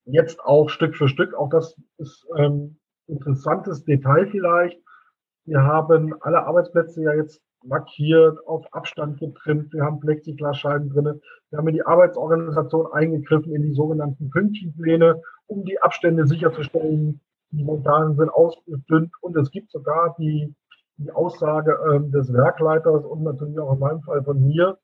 jetzt 0.05 0.41
auch 0.45 0.69
Stück 0.69 0.97
für 0.97 1.09
Stück, 1.09 1.35
auch 1.35 1.49
das 1.49 1.77
ist 1.99 2.27
ähm, 2.37 2.79
interessantes 3.13 3.85
Detail 3.85 4.27
vielleicht. 4.31 4.81
Wir 5.45 5.63
haben 5.63 6.15
alle 6.21 6.45
Arbeitsplätze 6.45 7.03
ja 7.03 7.15
jetzt 7.15 7.43
markiert, 7.65 8.39
auf 8.47 8.65
Abstand 8.73 9.19
getrimmt. 9.21 9.73
Wir 9.73 9.85
haben 9.85 10.01
Plexiglasscheiben 10.01 10.91
drinne. 10.91 11.21
Wir 11.51 11.59
haben 11.59 11.69
in 11.69 11.75
die 11.75 11.87
Arbeitsorganisation 11.87 12.93
eingegriffen, 12.93 13.55
in 13.55 13.63
die 13.63 13.75
sogenannten 13.75 14.31
Pünktchenpläne, 14.31 15.21
um 15.47 15.65
die 15.65 15.81
Abstände 15.81 16.27
sicherzustellen, 16.27 17.21
die 17.51 17.65
Montagen 17.65 18.17
sind 18.17 18.31
ausgedünnt 18.31 19.13
und 19.21 19.37
es 19.37 19.51
gibt 19.51 19.71
sogar 19.71 20.17
die, 20.19 20.55
die 20.97 21.13
Aussage 21.13 21.79
ähm, 21.93 22.11
des 22.11 22.33
Werkleiters 22.33 23.05
und 23.05 23.23
natürlich 23.23 23.59
auch 23.59 23.75
in 23.75 23.79
meinem 23.79 24.01
Fall 24.03 24.25
von 24.25 24.43
mir, 24.43 24.79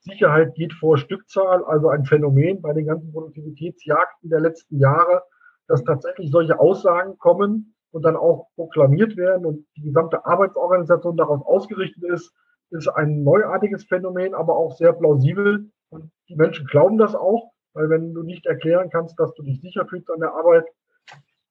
Sicherheit 0.00 0.54
geht 0.54 0.72
vor 0.74 0.98
Stückzahl, 0.98 1.64
also 1.64 1.88
ein 1.88 2.04
Phänomen 2.04 2.60
bei 2.60 2.72
den 2.72 2.86
ganzen 2.86 3.12
Produktivitätsjagden 3.12 4.30
der 4.30 4.40
letzten 4.40 4.78
Jahre, 4.78 5.22
dass 5.66 5.82
tatsächlich 5.82 6.30
solche 6.30 6.58
Aussagen 6.58 7.18
kommen 7.18 7.73
und 7.94 8.02
dann 8.02 8.16
auch 8.16 8.48
proklamiert 8.56 9.16
werden 9.16 9.46
und 9.46 9.66
die 9.76 9.82
gesamte 9.82 10.26
Arbeitsorganisation 10.26 11.16
darauf 11.16 11.46
ausgerichtet 11.46 12.02
ist, 12.02 12.34
ist 12.70 12.88
ein 12.88 13.22
neuartiges 13.22 13.84
Phänomen, 13.84 14.34
aber 14.34 14.56
auch 14.56 14.76
sehr 14.76 14.92
plausibel. 14.92 15.70
Und 15.90 16.10
die 16.28 16.34
Menschen 16.34 16.66
glauben 16.66 16.98
das 16.98 17.14
auch, 17.14 17.52
weil 17.72 17.88
wenn 17.90 18.12
du 18.12 18.24
nicht 18.24 18.46
erklären 18.46 18.90
kannst, 18.90 19.18
dass 19.20 19.32
du 19.34 19.44
dich 19.44 19.60
sicher 19.60 19.86
fühlst 19.86 20.10
an 20.10 20.18
der 20.18 20.34
Arbeit, 20.34 20.64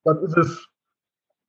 dann 0.03 0.21
ist 0.21 0.37
es 0.37 0.67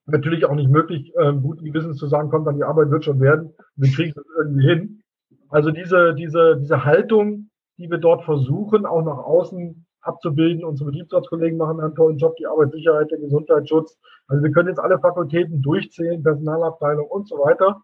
natürlich 0.07 0.45
auch 0.45 0.55
nicht 0.55 0.71
möglich, 0.71 1.13
ähm, 1.21 1.43
guten 1.43 1.65
Gewissens 1.65 1.97
zu 1.97 2.07
sagen, 2.07 2.31
kommt 2.31 2.47
dann 2.47 2.57
die 2.57 2.63
Arbeit 2.63 2.91
wird 2.91 3.05
schon 3.05 3.21
werden, 3.21 3.53
wir 3.75 3.91
kriegen 3.91 4.11
es 4.17 4.25
irgendwie 4.39 4.69
hin. 4.69 5.03
Also 5.49 5.73
diese, 5.73 6.15
diese, 6.15 6.57
diese 6.61 6.85
Haltung, 6.85 7.51
die 7.79 7.91
wir 7.91 7.99
dort 7.99 8.23
versuchen, 8.25 8.87
auch 8.87 9.03
nach 9.03 9.19
außen 9.19 9.87
abzubilden. 10.07 10.65
Unsere 10.65 10.91
Betriebsratskollegen 10.91 11.59
machen 11.59 11.81
einen 11.81 11.95
tollen 11.95 12.19
Job, 12.19 12.37
die 12.37 12.47
Arbeitssicherheit, 12.47 13.11
der 13.11 13.19
Gesundheitsschutz. 13.19 13.99
Also 14.29 14.43
wir 14.43 14.51
können 14.53 14.69
jetzt 14.69 14.81
alle 14.81 14.99
Fakultäten 14.99 15.63
durchzählen, 15.63 16.23
Personalabteilung 16.23 17.07
und 17.07 17.29
so 17.29 17.37
weiter. 17.37 17.83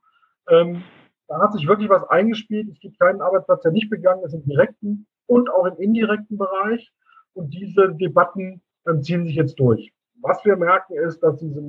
Ähm, 0.49 0.83
da 1.29 1.41
hat 1.41 1.53
sich 1.53 1.67
wirklich 1.69 1.89
was 1.89 2.05
eingespielt. 2.09 2.69
Es 2.71 2.81
gibt 2.81 2.99
keinen 2.99 3.21
Arbeitsplatz, 3.21 3.63
der 3.63 3.73
nicht 3.73 3.91
begangen 3.91 4.25
ist 4.25 4.35
im 4.35 4.45
direkten 4.45 5.07
und 5.27 5.51
auch 5.51 5.67
im 5.67 5.77
indirekten 5.77 6.39
Bereich. 6.39 6.93
Und 7.35 7.55
diese 7.55 7.95
Debatten 7.95 8.63
ähm, 8.89 9.03
ziehen 9.03 9.25
sich 9.25 9.37
jetzt 9.37 9.59
durch. 9.61 9.93
Was 10.23 10.45
wir 10.45 10.57
merken 10.57 10.95
ist, 10.95 11.23
dass 11.23 11.39
diese 11.39 11.63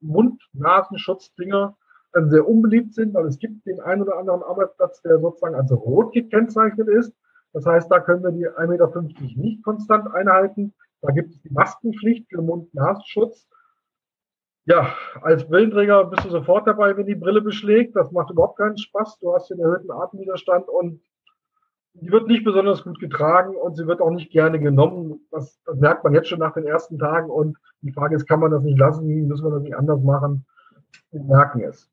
Mund-Nasenschutz-Dinger 0.00 1.76
ähm, 2.14 2.28
sehr 2.30 2.46
unbeliebt 2.46 2.94
sind, 2.94 3.14
weil 3.14 3.26
es 3.26 3.38
gibt 3.38 3.64
den 3.66 3.80
einen 3.80 4.02
oder 4.02 4.18
anderen 4.18 4.42
Arbeitsplatz, 4.42 5.00
der 5.02 5.18
sozusagen 5.18 5.54
als 5.54 5.72
rot 5.72 6.12
gekennzeichnet 6.12 6.88
ist. 6.88 7.14
Das 7.52 7.66
heißt, 7.66 7.90
da 7.90 8.00
können 8.00 8.22
wir 8.22 8.32
die 8.32 8.48
1,50 8.48 8.68
Meter 8.68 9.42
nicht 9.42 9.62
konstant 9.62 10.12
einhalten. 10.14 10.72
Da 11.02 11.12
gibt 11.12 11.30
es 11.30 11.42
die 11.42 11.50
Maskenpflicht 11.50 12.28
für 12.28 12.40
Mund-Nasenschutz. 12.40 13.48
Ja, 14.64 14.94
als 15.20 15.48
Brillenträger 15.48 16.04
bist 16.04 16.24
du 16.24 16.30
sofort 16.30 16.68
dabei, 16.68 16.96
wenn 16.96 17.06
die 17.06 17.16
Brille 17.16 17.42
beschlägt. 17.42 17.96
Das 17.96 18.12
macht 18.12 18.30
überhaupt 18.30 18.58
keinen 18.58 18.78
Spaß. 18.78 19.18
Du 19.18 19.34
hast 19.34 19.50
den 19.50 19.58
erhöhten 19.58 19.90
Atemwiderstand 19.90 20.68
und 20.68 21.02
die 21.94 22.10
wird 22.10 22.28
nicht 22.28 22.44
besonders 22.44 22.84
gut 22.84 23.00
getragen 23.00 23.54
und 23.56 23.76
sie 23.76 23.86
wird 23.86 24.00
auch 24.00 24.10
nicht 24.10 24.30
gerne 24.30 24.58
genommen. 24.58 25.26
Das, 25.30 25.60
das, 25.66 25.76
merkt 25.78 26.04
man 26.04 26.14
jetzt 26.14 26.28
schon 26.28 26.38
nach 26.38 26.54
den 26.54 26.64
ersten 26.64 26.98
Tagen. 26.98 27.28
Und 27.28 27.58
die 27.82 27.92
Frage 27.92 28.16
ist, 28.16 28.26
kann 28.26 28.40
man 28.40 28.52
das 28.52 28.62
nicht 28.62 28.78
lassen? 28.78 29.26
Müssen 29.26 29.44
wir 29.44 29.50
das 29.50 29.62
nicht 29.62 29.76
anders 29.76 30.00
machen? 30.02 30.46
Wir 31.10 31.22
merken 31.22 31.60
es. 31.62 31.90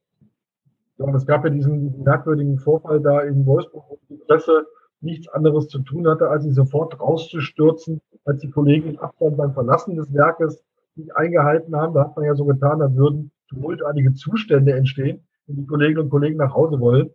Ja, 0.97 1.05
und 1.05 1.15
es 1.15 1.25
gab 1.25 1.43
ja 1.43 1.49
diesen 1.49 2.03
merkwürdigen 2.03 2.59
Vorfall 2.59 3.01
da 3.01 3.21
in 3.21 3.45
Wolfsburg, 3.45 3.85
wo 3.89 3.99
die 4.09 4.17
Presse 4.17 4.67
nichts 5.01 5.27
anderes 5.29 5.67
zu 5.67 5.79
tun 5.79 6.07
hatte, 6.07 6.29
als 6.29 6.43
sie 6.43 6.51
sofort 6.51 6.99
rauszustürzen, 6.99 8.01
als 8.25 8.41
die 8.41 8.49
Kollegen 8.49 8.89
in 8.89 8.99
Abstand 8.99 9.37
beim 9.37 9.53
Verlassen 9.53 9.95
des 9.95 10.13
Werkes 10.13 10.63
nicht 10.95 11.15
eingehalten 11.15 11.75
haben. 11.75 11.93
Da 11.93 12.01
hat 12.01 12.15
man 12.15 12.25
ja 12.25 12.35
so 12.35 12.45
getan, 12.45 12.81
als 12.81 12.95
würden 12.95 13.31
tumultartige 13.49 14.13
Zustände 14.13 14.73
entstehen, 14.73 15.25
wenn 15.47 15.57
die 15.57 15.65
Kolleginnen 15.65 16.01
und 16.01 16.09
Kollegen 16.09 16.37
nach 16.37 16.53
Hause 16.53 16.79
wollen. 16.79 17.11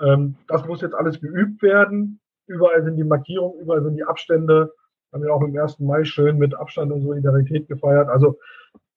Ähm, 0.00 0.36
das 0.48 0.66
muss 0.66 0.82
jetzt 0.82 0.94
alles 0.94 1.20
geübt 1.20 1.62
werden. 1.62 2.20
Überall 2.46 2.82
sind 2.84 2.96
die 2.96 3.04
Markierungen, 3.04 3.60
überall 3.60 3.82
sind 3.82 3.96
die 3.96 4.04
Abstände. 4.04 4.72
Haben 5.12 5.24
wir 5.24 5.34
auch 5.34 5.42
im 5.42 5.56
1. 5.56 5.78
Mai 5.80 6.04
schön 6.04 6.38
mit 6.38 6.54
Abstand 6.54 6.92
und 6.92 7.02
Solidarität 7.02 7.68
gefeiert. 7.68 8.08
Also 8.08 8.38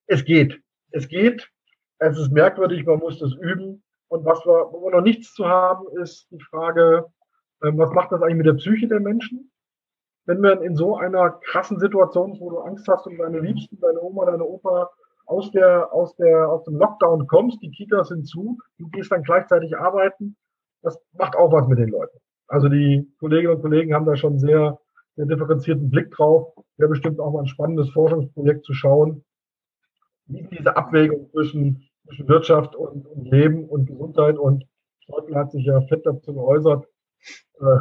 es 0.07 0.23
geht. 0.23 0.61
Es 0.91 1.07
geht. 1.07 1.49
Es 1.99 2.17
ist 2.17 2.31
merkwürdig, 2.31 2.85
man 2.85 2.99
muss 2.99 3.19
das 3.19 3.33
üben. 3.33 3.83
Und 4.07 4.25
was 4.25 4.45
wir, 4.45 4.71
wo 4.71 4.85
wir 4.85 4.91
noch 4.91 5.01
nichts 5.01 5.33
zu 5.33 5.45
haben, 5.45 5.87
ist 6.01 6.27
die 6.31 6.41
Frage, 6.41 7.05
was 7.59 7.91
macht 7.91 8.11
das 8.11 8.21
eigentlich 8.21 8.37
mit 8.37 8.45
der 8.47 8.53
Psyche 8.53 8.87
der 8.87 8.99
Menschen? 8.99 9.51
Wenn 10.25 10.41
wir 10.41 10.61
in 10.61 10.75
so 10.75 10.97
einer 10.97 11.31
krassen 11.31 11.79
Situation, 11.79 12.37
wo 12.39 12.49
du 12.49 12.59
Angst 12.59 12.87
hast 12.87 13.05
um 13.05 13.17
deine 13.17 13.39
Liebsten, 13.39 13.79
deine 13.79 14.01
Oma, 14.01 14.25
deine 14.25 14.43
Opa, 14.43 14.89
aus 15.27 15.51
der, 15.51 15.91
aus 15.93 16.15
der, 16.15 16.49
aus 16.49 16.63
dem 16.65 16.75
Lockdown 16.75 17.27
kommst, 17.27 17.61
die 17.61 17.71
Kitas 17.71 18.09
sind 18.09 18.27
zu, 18.27 18.57
du 18.77 18.87
gehst 18.89 19.11
dann 19.11 19.23
gleichzeitig 19.23 19.77
arbeiten, 19.77 20.35
das 20.81 20.99
macht 21.13 21.35
auch 21.35 21.51
was 21.51 21.67
mit 21.67 21.79
den 21.79 21.89
Leuten. 21.89 22.17
Also 22.47 22.69
die 22.69 23.11
Kolleginnen 23.19 23.55
und 23.55 23.61
Kollegen 23.61 23.93
haben 23.93 24.05
da 24.05 24.15
schon 24.15 24.37
sehr, 24.37 24.79
sehr 25.15 25.25
differenzierten 25.25 25.89
Blick 25.89 26.11
drauf. 26.11 26.53
Wäre 26.77 26.89
bestimmt 26.89 27.19
auch 27.19 27.31
mal 27.31 27.41
ein 27.41 27.47
spannendes 27.47 27.89
Forschungsprojekt 27.89 28.65
zu 28.65 28.73
schauen, 28.73 29.23
wie 30.27 30.43
diese 30.43 30.77
Abwägung 30.77 31.29
zwischen, 31.31 31.89
zwischen 32.05 32.27
Wirtschaft 32.27 32.75
und, 32.75 33.07
und 33.07 33.25
Leben 33.25 33.67
und 33.67 33.87
Gesundheit 33.87 34.37
und 34.37 34.65
Schäuble 34.99 35.35
hat 35.35 35.51
sich 35.51 35.65
ja 35.65 35.81
fett 35.81 36.05
dazu 36.05 36.33
geäußert. 36.33 36.85
Äh, 37.59 37.79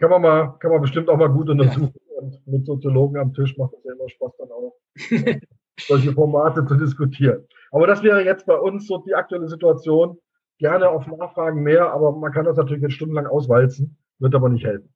kann 0.00 0.10
man 0.10 0.22
mal, 0.22 0.58
kann 0.58 0.70
man 0.70 0.80
bestimmt 0.80 1.08
auch 1.08 1.16
mal 1.16 1.28
gut 1.28 1.48
untersuchen. 1.48 1.94
Ja. 1.94 2.20
Und 2.20 2.46
mit 2.46 2.66
Soziologen 2.66 3.18
am 3.18 3.32
Tisch 3.32 3.56
macht 3.56 3.74
es 3.74 3.84
ja 3.84 3.92
immer 3.92 4.08
Spaß 4.08 4.36
dann 4.38 4.50
auch, 4.50 4.76
solche 5.80 6.12
Formate 6.12 6.64
zu 6.66 6.76
diskutieren. 6.76 7.46
Aber 7.70 7.86
das 7.86 8.02
wäre 8.02 8.24
jetzt 8.24 8.46
bei 8.46 8.56
uns 8.56 8.86
so 8.86 8.98
die 8.98 9.14
aktuelle 9.14 9.48
Situation. 9.48 10.18
Gerne 10.58 10.88
auf 10.88 11.06
Nachfragen 11.06 11.62
mehr, 11.62 11.90
aber 11.92 12.12
man 12.12 12.32
kann 12.32 12.44
das 12.44 12.56
natürlich 12.56 12.82
jetzt 12.82 12.94
stundenlang 12.94 13.26
auswalzen, 13.26 13.98
wird 14.20 14.34
aber 14.36 14.48
nicht 14.48 14.64
helfen. 14.64 14.94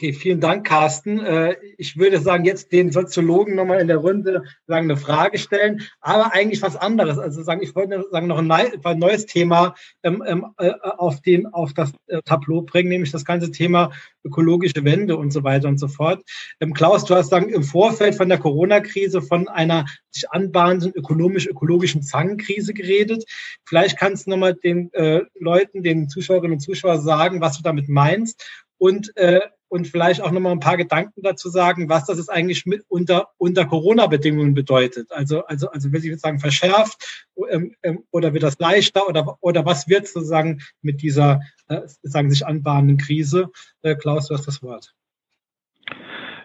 Okay, 0.00 0.14
vielen 0.14 0.40
Dank, 0.40 0.66
Carsten. 0.66 1.20
Äh, 1.20 1.56
ich 1.76 1.98
würde 1.98 2.20
sagen, 2.20 2.46
jetzt 2.46 2.72
den 2.72 2.90
Soziologen 2.90 3.54
nochmal 3.54 3.82
in 3.82 3.86
der 3.86 3.98
Runde 3.98 4.44
sagen, 4.66 4.86
eine 4.86 4.96
Frage 4.96 5.36
stellen, 5.36 5.82
aber 6.00 6.32
eigentlich 6.32 6.62
was 6.62 6.74
anderes. 6.74 7.18
Also 7.18 7.42
sagen, 7.42 7.62
ich 7.62 7.74
wollte 7.74 8.02
sagen, 8.10 8.26
noch 8.26 8.38
ein 8.38 8.98
neues 8.98 9.26
Thema 9.26 9.74
ähm, 10.02 10.24
ähm, 10.26 10.46
äh, 10.56 10.70
auf, 10.80 11.20
den, 11.20 11.46
auf 11.48 11.74
das 11.74 11.92
äh, 12.06 12.22
Tableau 12.24 12.62
bringen, 12.62 12.88
nämlich 12.88 13.10
das 13.10 13.26
ganze 13.26 13.50
Thema 13.50 13.90
ökologische 14.24 14.82
Wende 14.84 15.18
und 15.18 15.34
so 15.34 15.44
weiter 15.44 15.68
und 15.68 15.76
so 15.76 15.88
fort. 15.88 16.22
Ähm, 16.60 16.72
Klaus, 16.72 17.04
du 17.04 17.14
hast 17.14 17.28
sagen, 17.28 17.50
im 17.50 17.62
Vorfeld 17.62 18.14
von 18.14 18.30
der 18.30 18.38
Corona-Krise 18.38 19.20
von 19.20 19.48
einer 19.48 19.84
sich 20.12 20.30
anbahnenden 20.30 20.92
ökonomisch-ökologischen 20.94 22.02
Zangenkrise 22.02 22.72
geredet. 22.72 23.22
Vielleicht 23.66 23.98
kannst 23.98 24.26
du 24.26 24.30
nochmal 24.30 24.54
den 24.54 24.90
Leuten, 25.38 25.82
den 25.82 26.08
Zuschauerinnen 26.08 26.54
und 26.54 26.60
Zuschauern 26.60 27.00
sagen, 27.00 27.40
was 27.40 27.58
du 27.58 27.62
damit 27.62 27.88
meinst 27.88 28.44
und 28.80 29.14
äh, 29.16 29.40
und 29.70 29.86
vielleicht 29.86 30.20
auch 30.20 30.32
nochmal 30.32 30.52
ein 30.52 30.60
paar 30.60 30.76
Gedanken 30.76 31.22
dazu 31.22 31.48
sagen, 31.48 31.88
was 31.88 32.04
das 32.04 32.18
jetzt 32.18 32.28
eigentlich 32.28 32.66
mit 32.66 32.84
unter, 32.88 33.28
unter 33.38 33.64
Corona-Bedingungen 33.64 34.52
bedeutet. 34.52 35.06
Also, 35.10 35.44
also, 35.46 35.70
also 35.70 35.92
will 35.92 36.00
ich 36.00 36.10
jetzt 36.10 36.22
sagen, 36.22 36.40
verschärft 36.40 37.26
ähm, 37.50 37.74
ähm, 37.82 38.02
oder 38.10 38.34
wird 38.34 38.42
das 38.42 38.58
leichter 38.58 39.08
oder, 39.08 39.38
oder 39.40 39.64
was 39.64 39.88
wird 39.88 40.08
sozusagen 40.08 40.60
mit 40.82 41.02
dieser, 41.02 41.40
äh, 41.68 41.82
sagen 42.02 42.30
sich 42.30 42.44
anbahnenden 42.44 42.98
Krise? 42.98 43.50
Äh, 43.82 43.94
Klaus, 43.94 44.26
du 44.26 44.34
hast 44.34 44.48
das 44.48 44.60
Wort. 44.62 44.92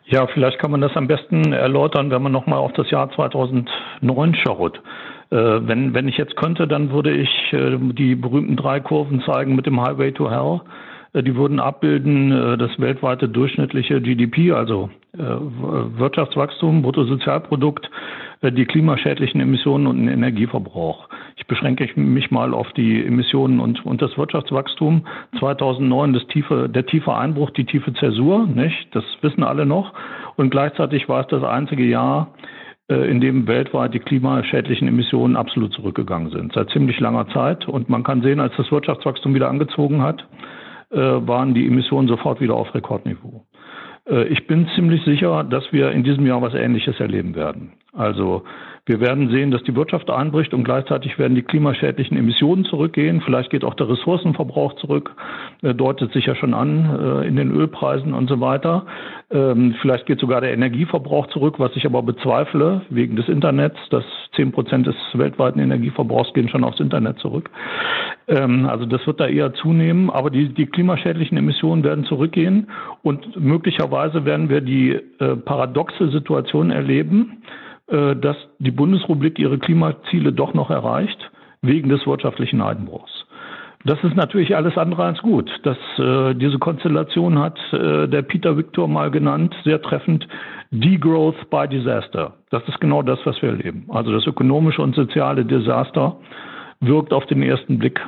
Ja, 0.06 0.28
vielleicht 0.28 0.60
kann 0.60 0.70
man 0.70 0.82
das 0.82 0.96
am 0.96 1.08
besten 1.08 1.52
erläutern, 1.52 2.12
wenn 2.12 2.22
man 2.22 2.32
nochmal 2.32 2.60
auf 2.60 2.74
das 2.74 2.92
Jahr 2.92 3.12
2009 3.12 4.36
schaut. 4.36 4.78
Äh, 5.32 5.36
wenn, 5.36 5.96
wenn 5.96 6.08
ich 6.08 6.18
jetzt 6.18 6.36
könnte, 6.36 6.68
dann 6.68 6.92
würde 6.92 7.12
ich 7.12 7.30
äh, 7.54 7.78
die 7.80 8.14
berühmten 8.14 8.56
drei 8.56 8.80
Kurven 8.80 9.24
zeigen 9.26 9.56
mit 9.56 9.66
dem 9.66 9.82
Highway 9.82 10.12
to 10.12 10.30
Hell 10.30 10.62
die 11.22 11.36
würden 11.36 11.60
abbilden 11.60 12.32
äh, 12.32 12.58
das 12.58 12.72
weltweite 12.80 13.30
durchschnittliche 13.30 14.02
GDP, 14.02 14.52
also 14.52 14.90
äh, 15.14 15.20
Wirtschaftswachstum, 15.20 16.82
Bruttosozialprodukt, 16.82 17.90
die 18.44 18.66
klimaschädlichen 18.66 19.40
Emissionen 19.42 19.88
und 19.88 19.98
den 19.98 20.10
Energieverbrauch. 20.10 21.08
Ich 21.38 21.48
beschränke 21.48 21.90
mich 22.00 22.30
mal 22.30 22.54
auf 22.54 22.72
die 22.74 23.04
Emissionen 23.04 23.60
und, 23.60 23.84
und 23.86 24.02
das 24.02 24.16
Wirtschaftswachstum. 24.18 25.08
2009 25.40 26.14
das 26.14 26.28
tiefe, 26.28 26.70
der 26.70 26.86
tiefe 26.86 27.16
Einbruch, 27.16 27.50
die 27.52 27.66
tiefe 27.66 27.94
Zäsur, 27.94 28.46
nicht? 28.46 28.94
Das 28.94 29.04
wissen 29.22 29.44
alle 29.44 29.66
noch. 29.66 29.94
Und 30.36 30.52
gleichzeitig 30.52 31.10
war 31.10 31.22
es 31.22 31.28
das 31.28 31.44
einzige 31.44 31.86
Jahr, 31.86 32.36
in 32.88 33.20
dem 33.20 33.48
weltweit 33.48 33.96
die 33.96 34.00
klimaschädlichen 34.00 34.88
Emissionen 34.88 35.38
absolut 35.38 35.74
zurückgegangen 35.74 36.30
sind, 36.30 36.54
seit 36.54 36.70
ziemlich 36.70 37.00
langer 37.00 37.28
Zeit. 37.30 37.68
Und 37.68 37.90
man 37.90 38.04
kann 38.04 38.22
sehen, 38.22 38.40
als 38.40 38.54
das 38.58 38.72
Wirtschaftswachstum 38.72 39.34
wieder 39.34 39.50
angezogen 39.50 40.04
hat, 40.04 40.22
äh, 40.22 40.65
waren 40.92 41.54
die 41.54 41.68
Emissionen 41.68 42.08
sofort 42.08 42.40
wieder 42.42 42.56
auf 42.56 42.74
Rekordniveau. 42.74 43.46
Äh, 44.08 44.26
ich 44.28 44.48
bin 44.48 44.68
ziemlich 44.76 45.04
sicher, 45.04 45.44
dass 45.44 45.72
wir 45.72 45.92
in 45.92 46.04
diesem 46.04 46.26
Jahr 46.26 46.42
was 46.42 46.54
Ähnliches 46.54 47.00
erleben 47.00 47.36
werden. 47.36 47.74
Also 47.96 48.44
wir 48.88 49.00
werden 49.00 49.30
sehen, 49.32 49.50
dass 49.50 49.64
die 49.64 49.76
Wirtschaft 49.76 50.12
einbricht 50.12 50.54
und 50.54 50.64
gleichzeitig 50.64 51.18
werden 51.18 51.34
die 51.34 51.42
klimaschädlichen 51.42 52.18
Emissionen 52.18 52.66
zurückgehen. 52.66 53.22
Vielleicht 53.22 53.50
geht 53.50 53.64
auch 53.64 53.74
der 53.74 53.90
Ressourcenverbrauch 53.90 54.76
zurück, 54.76 55.16
äh, 55.64 55.74
deutet 55.74 56.14
sich 56.14 56.28
ja 56.28 56.36
schon 56.36 56.54
an 56.54 57.00
äh, 57.00 57.28
in 57.28 57.36
den 57.36 57.52
Ölpreisen 57.52 58.14
und 58.14 58.30
so 58.30 58.40
weiter. 58.42 58.86
Ähm, 59.32 59.74
vielleicht 59.82 60.06
geht 60.06 60.20
sogar 60.20 60.40
der 60.40 60.54
Energieverbrauch 60.54 61.28
zurück, 61.28 61.56
was 61.58 61.72
ich 61.76 61.88
aber 61.88 62.04
bezweifle, 62.04 62.82
wegen 62.90 63.16
des 63.16 63.28
Internets. 63.28 63.78
Dass 63.90 64.04
zehn 64.36 64.52
Prozent 64.52 64.86
des 64.86 64.96
weltweiten 65.14 65.60
Energieverbrauchs 65.60 66.34
gehen 66.34 66.50
schon 66.50 66.64
aufs 66.64 66.80
Internet 66.80 67.18
zurück. 67.18 67.50
Ähm, 68.28 68.68
also 68.68 68.86
das 68.86 69.06
wird 69.08 69.20
da 69.20 69.26
eher 69.26 69.54
zunehmen, 69.56 70.12
aber 70.12 70.30
die, 70.30 70.50
die 70.50 70.68
klimaschädlichen 70.68 71.38
Emissionen 71.38 71.84
werden 71.84 72.06
zurückgehen 72.06 72.68
und 73.02 73.40
möglicherweise 73.40 74.26
werden 74.26 74.50
wir 74.50 74.62
die 74.62 74.92
äh, 74.92 75.36
paradoxe 75.38 76.10
Situation 76.12 76.70
erleben, 76.70 77.42
dass 77.88 78.36
die 78.60 78.72
Bundesrepublik 78.72 79.38
ihre 79.38 79.60
Klimaziele 79.60 80.34
doch 80.34 80.54
noch 80.54 80.72
erreicht, 80.72 81.32
wegen 81.62 81.90
des 81.90 82.06
wirtschaftlichen 82.08 82.62
Einbruchs. 82.62 83.26
Das 83.86 84.04
ist 84.04 84.16
natürlich 84.16 84.56
alles 84.56 84.78
andere 84.78 85.04
als 85.04 85.22
gut. 85.22 85.50
Das, 85.62 85.78
äh, 86.00 86.34
diese 86.34 86.58
Konstellation 86.58 87.38
hat 87.38 87.60
äh, 87.72 88.08
der 88.08 88.24
Peter 88.24 88.58
Victor 88.58 88.88
mal 88.88 89.12
genannt, 89.12 89.56
sehr 89.64 89.80
treffend, 89.80 90.28
Degrowth 90.72 91.50
by 91.52 91.68
Disaster. 91.68 92.34
Das 92.50 92.68
ist 92.68 92.82
genau 92.82 93.04
das, 93.04 93.20
was 93.26 93.40
wir 93.44 93.50
erleben. 93.50 93.86
Also 93.90 94.12
das 94.12 94.26
ökonomische 94.26 94.82
und 94.82 94.96
soziale 94.96 95.46
Desaster 95.46 96.18
wirkt 96.80 97.14
auf 97.14 97.28
den 97.28 97.44
ersten 97.44 97.78
Blick 97.78 98.02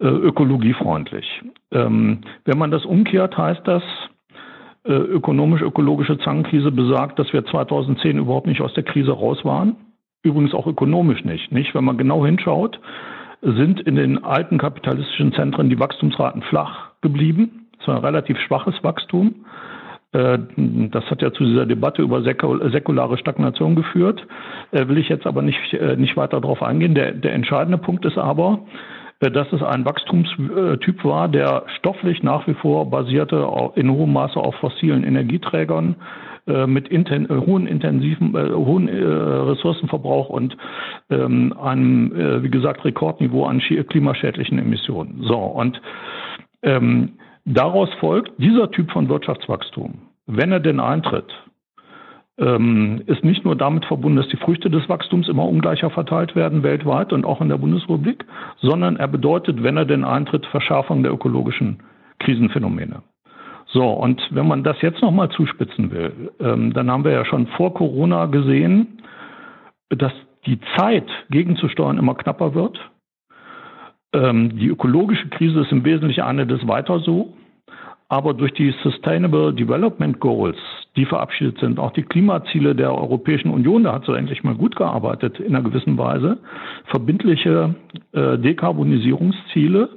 äh, 0.00 0.06
ökologiefreundlich. 0.06 1.42
Ähm, 1.70 2.22
wenn 2.46 2.56
man 2.56 2.70
das 2.70 2.86
umkehrt, 2.86 3.36
heißt 3.36 3.62
das, 3.66 3.82
äh, 3.82 4.13
ökonomisch-ökologische 4.84 6.18
Zangenkrise 6.18 6.70
besagt, 6.70 7.18
dass 7.18 7.32
wir 7.32 7.44
2010 7.44 8.18
überhaupt 8.18 8.46
nicht 8.46 8.60
aus 8.60 8.74
der 8.74 8.82
Krise 8.82 9.12
raus 9.12 9.44
waren. 9.44 9.76
Übrigens 10.22 10.54
auch 10.54 10.66
ökonomisch 10.66 11.24
nicht. 11.24 11.52
Nicht, 11.52 11.74
wenn 11.74 11.84
man 11.84 11.98
genau 11.98 12.24
hinschaut, 12.24 12.80
sind 13.42 13.80
in 13.80 13.96
den 13.96 14.24
alten 14.24 14.58
kapitalistischen 14.58 15.32
Zentren 15.32 15.68
die 15.68 15.78
Wachstumsraten 15.78 16.42
flach 16.42 16.92
geblieben. 17.02 17.66
Das 17.78 17.88
war 17.88 17.96
ein 17.96 18.04
relativ 18.04 18.38
schwaches 18.40 18.74
Wachstum. 18.82 19.44
Äh, 20.12 20.38
das 20.90 21.04
hat 21.10 21.20
ja 21.20 21.32
zu 21.32 21.44
dieser 21.44 21.66
Debatte 21.66 22.02
über 22.02 22.22
säkulare 22.22 23.18
Stagnation 23.18 23.74
geführt. 23.74 24.26
Äh, 24.70 24.88
will 24.88 24.98
ich 24.98 25.08
jetzt 25.08 25.26
aber 25.26 25.42
nicht, 25.42 25.58
nicht 25.96 26.16
weiter 26.16 26.40
darauf 26.40 26.62
eingehen. 26.62 26.94
Der, 26.94 27.12
der 27.12 27.34
entscheidende 27.34 27.78
Punkt 27.78 28.04
ist 28.04 28.16
aber, 28.16 28.60
äh, 28.60 29.03
dass 29.20 29.52
es 29.52 29.62
ein 29.62 29.84
Wachstumstyp 29.84 31.04
war, 31.04 31.28
der 31.28 31.64
stofflich 31.78 32.22
nach 32.22 32.46
wie 32.46 32.54
vor 32.54 32.90
basierte 32.90 33.48
in 33.74 33.90
hohem 33.90 34.12
Maße 34.12 34.38
auf 34.38 34.54
fossilen 34.56 35.04
Energieträgern 35.04 35.96
äh, 36.46 36.66
mit 36.66 36.88
inten, 36.88 37.30
äh, 37.30 37.46
hohen 37.46 37.66
intensiven, 37.66 38.34
äh, 38.34 38.52
hohen 38.52 38.86
äh, 38.86 39.02
Ressourcenverbrauch 39.02 40.28
und 40.28 40.54
ähm, 41.08 41.54
einem, 41.58 42.14
äh, 42.14 42.42
wie 42.42 42.50
gesagt, 42.50 42.84
Rekordniveau 42.84 43.46
an 43.46 43.60
klimaschädlichen 43.60 44.58
Emissionen. 44.58 45.22
So, 45.22 45.38
und 45.38 45.80
ähm, 46.62 47.14
daraus 47.46 47.88
folgt 47.98 48.30
dieser 48.36 48.70
Typ 48.70 48.90
von 48.90 49.08
Wirtschaftswachstum, 49.08 49.94
wenn 50.26 50.52
er 50.52 50.60
denn 50.60 50.80
eintritt, 50.80 51.32
ähm, 52.38 53.02
ist 53.06 53.24
nicht 53.24 53.44
nur 53.44 53.56
damit 53.56 53.84
verbunden, 53.84 54.16
dass 54.16 54.28
die 54.28 54.36
Früchte 54.36 54.70
des 54.70 54.88
Wachstums 54.88 55.28
immer 55.28 55.46
ungleicher 55.46 55.90
verteilt 55.90 56.34
werden 56.34 56.62
weltweit 56.62 57.12
und 57.12 57.24
auch 57.24 57.40
in 57.40 57.48
der 57.48 57.58
Bundesrepublik, 57.58 58.24
sondern 58.60 58.96
er 58.96 59.08
bedeutet, 59.08 59.62
wenn 59.62 59.76
er 59.76 59.84
denn 59.84 60.04
eintritt, 60.04 60.46
Verschärfung 60.46 61.02
der 61.02 61.12
ökologischen 61.12 61.82
Krisenphänomene. 62.18 63.02
So, 63.66 63.88
und 63.88 64.20
wenn 64.30 64.46
man 64.46 64.62
das 64.62 64.80
jetzt 64.82 65.02
nochmal 65.02 65.30
zuspitzen 65.30 65.90
will, 65.90 66.32
ähm, 66.40 66.72
dann 66.72 66.90
haben 66.90 67.04
wir 67.04 67.12
ja 67.12 67.24
schon 67.24 67.46
vor 67.48 67.74
Corona 67.74 68.26
gesehen, 68.26 69.02
dass 69.90 70.12
die 70.46 70.60
Zeit 70.76 71.08
gegenzusteuern 71.30 71.98
immer 71.98 72.14
knapper 72.14 72.54
wird. 72.54 72.78
Ähm, 74.12 74.58
die 74.58 74.68
ökologische 74.68 75.28
Krise 75.28 75.60
ist 75.60 75.72
im 75.72 75.84
Wesentlichen 75.84 76.22
eine 76.22 76.46
des 76.46 76.66
Weiter 76.68 77.00
so. 77.00 77.34
Aber 78.08 78.34
durch 78.34 78.52
die 78.52 78.74
Sustainable 78.82 79.54
Development 79.54 80.20
Goals, 80.20 80.58
die 80.96 81.06
verabschiedet 81.06 81.58
sind, 81.58 81.78
auch 81.78 81.92
die 81.92 82.02
Klimaziele 82.02 82.74
der 82.74 82.94
Europäischen 82.94 83.50
Union, 83.50 83.84
da 83.84 83.94
hat 83.94 84.04
sie 84.04 84.16
endlich 84.16 84.44
mal 84.44 84.54
gut 84.54 84.76
gearbeitet 84.76 85.40
in 85.40 85.54
einer 85.54 85.64
gewissen 85.64 85.96
Weise, 85.96 86.38
verbindliche 86.86 87.74
äh, 88.12 88.38
Dekarbonisierungsziele, 88.38 89.88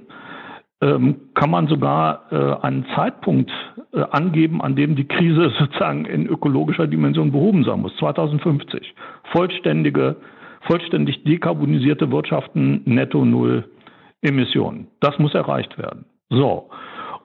ähm, 0.80 1.16
kann 1.34 1.50
man 1.50 1.68
sogar 1.68 2.32
äh, 2.32 2.66
einen 2.66 2.86
Zeitpunkt 2.96 3.52
äh, 3.94 4.02
angeben, 4.12 4.62
an 4.62 4.76
dem 4.76 4.96
die 4.96 5.08
Krise 5.08 5.52
sozusagen 5.60 6.06
in 6.06 6.28
ökologischer 6.28 6.88
Dimension 6.88 7.32
behoben 7.32 7.64
sein 7.64 7.82
muss. 7.82 7.96
2050. 7.98 8.94
Vollständige, 9.32 10.16
vollständig 10.62 11.24
dekarbonisierte 11.24 12.12
Wirtschaften, 12.12 12.82
netto 12.86 13.26
null 13.26 13.66
Emissionen. 14.22 14.88
Das 15.00 15.18
muss 15.20 15.34
erreicht 15.34 15.78
werden. 15.78 16.06
So. 16.30 16.70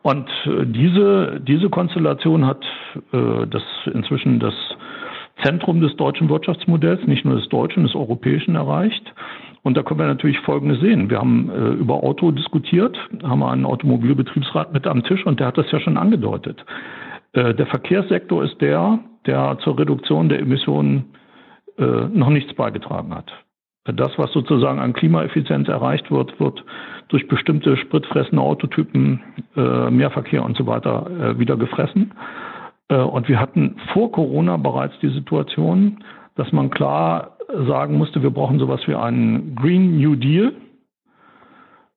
Und 0.03 0.29
äh, 0.47 0.67
diese, 0.67 1.41
diese 1.41 1.71
Konstellation 1.71 2.47
hat 2.47 2.65
äh, 3.13 3.47
das 3.47 3.63
inzwischen 3.93 4.41
das 4.41 4.55
Zentrum 5.43 5.81
des 5.81 5.97
deutschen 5.97 6.29
Wirtschaftsmodells, 6.29 7.07
nicht 7.07 7.25
nur 7.25 7.37
des 7.37 7.49
deutschen, 7.49 7.85
des 7.85 7.95
europäischen 7.95 8.55
erreicht. 8.55 9.15
Und 9.63 9.77
da 9.77 9.83
können 9.83 10.01
wir 10.01 10.07
natürlich 10.07 10.41
Folgendes 10.41 10.81
sehen. 10.81 11.09
Wir 11.09 11.19
haben 11.19 11.51
äh, 11.51 11.69
über 11.75 12.03
Auto 12.03 12.33
diskutiert, 12.33 12.99
haben 13.23 13.43
einen 13.45 13.65
Automobilbetriebsrat 13.65 14.73
mit 14.73 14.87
am 14.87 15.05
Tisch 15.05 15.25
und 15.25 15.39
der 15.39 15.49
hat 15.49 15.59
das 15.59 15.71
ja 15.71 15.81
schon 15.81 15.97
angedeutet. 15.97 16.65
Äh, 17.33 17.55
der 17.55 17.67
Verkehrssektor 17.67 18.43
ist 18.43 18.61
der, 18.61 18.99
der 19.27 19.59
zur 19.63 19.79
Reduktion 19.79 20.29
der 20.29 20.41
Emissionen 20.41 21.15
äh, 21.79 21.85
noch 22.13 22.31
nichts 22.31 22.53
beigetragen 22.55 23.15
hat. 23.15 23.33
Das, 23.85 24.17
was 24.17 24.31
sozusagen 24.33 24.79
an 24.79 24.93
Klimaeffizienz 24.93 25.69
erreicht 25.69 26.11
wird, 26.11 26.39
wird 26.39 26.65
durch 27.09 27.27
bestimmte 27.27 27.77
spritfressende 27.77 28.41
Autotypen, 28.41 29.21
äh, 29.57 29.91
Mehrverkehr 29.91 30.45
und 30.45 30.57
so 30.57 30.67
weiter 30.67 31.11
äh, 31.11 31.39
wieder 31.39 31.57
gefressen. 31.57 32.13
Äh, 32.89 32.97
und 32.97 33.29
wir 33.29 33.41
hatten 33.41 33.77
vor 33.93 34.13
Corona 34.13 34.57
bereits 34.57 34.95
die 35.01 35.09
Situation, 35.09 36.05
dass 36.37 36.53
man 36.53 36.71
klar 36.71 37.37
sagen 37.67 37.99
musste, 37.99 38.23
wir 38.23 38.31
brauchen 38.31 38.59
sowas 38.59 38.81
wie 38.87 38.95
einen 38.95 39.57
Green 39.57 39.99
New 39.99 40.15
Deal, 40.15 40.53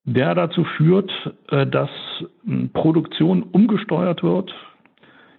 der 0.05 0.35
dazu 0.35 0.63
führt, 0.63 1.11
äh, 1.49 1.67
dass 1.67 1.89
hm, 2.45 2.71
Produktion 2.73 3.43
umgesteuert 3.43 4.23
wird 4.23 4.53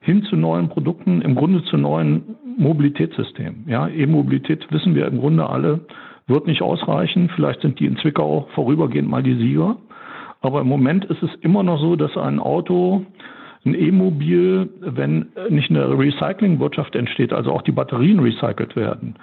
hin 0.00 0.22
zu 0.22 0.36
neuen 0.36 0.68
Produkten, 0.68 1.20
im 1.22 1.34
Grunde 1.34 1.64
zu 1.64 1.76
neuen 1.76 2.36
Mobilitätssystemen. 2.56 3.64
Ja, 3.66 3.88
E-Mobilität 3.88 4.64
wissen 4.70 4.94
wir 4.94 5.06
im 5.08 5.18
Grunde 5.18 5.50
alle, 5.50 5.80
wird 6.26 6.46
nicht 6.46 6.62
ausreichen. 6.62 7.30
Vielleicht 7.34 7.60
sind 7.60 7.78
die 7.78 7.86
in 7.86 7.96
Zwickau 7.98 8.48
vorübergehend 8.54 9.08
mal 9.08 9.22
die 9.22 9.36
Sieger. 9.36 9.76
Aber 10.40 10.60
im 10.60 10.68
Moment 10.68 11.04
ist 11.06 11.22
es 11.22 11.34
immer 11.40 11.62
noch 11.62 11.80
so, 11.80 11.96
dass 11.96 12.16
ein 12.16 12.38
Auto, 12.38 13.04
ein 13.64 13.74
E-Mobil, 13.74 14.68
wenn 14.80 15.30
nicht 15.48 15.70
eine 15.70 15.98
Recyclingwirtschaft 15.98 16.94
entsteht, 16.94 17.32
also 17.32 17.52
auch 17.52 17.62
die 17.62 17.72
Batterien 17.72 18.20
recycelt 18.20 18.76
werden 18.76 19.16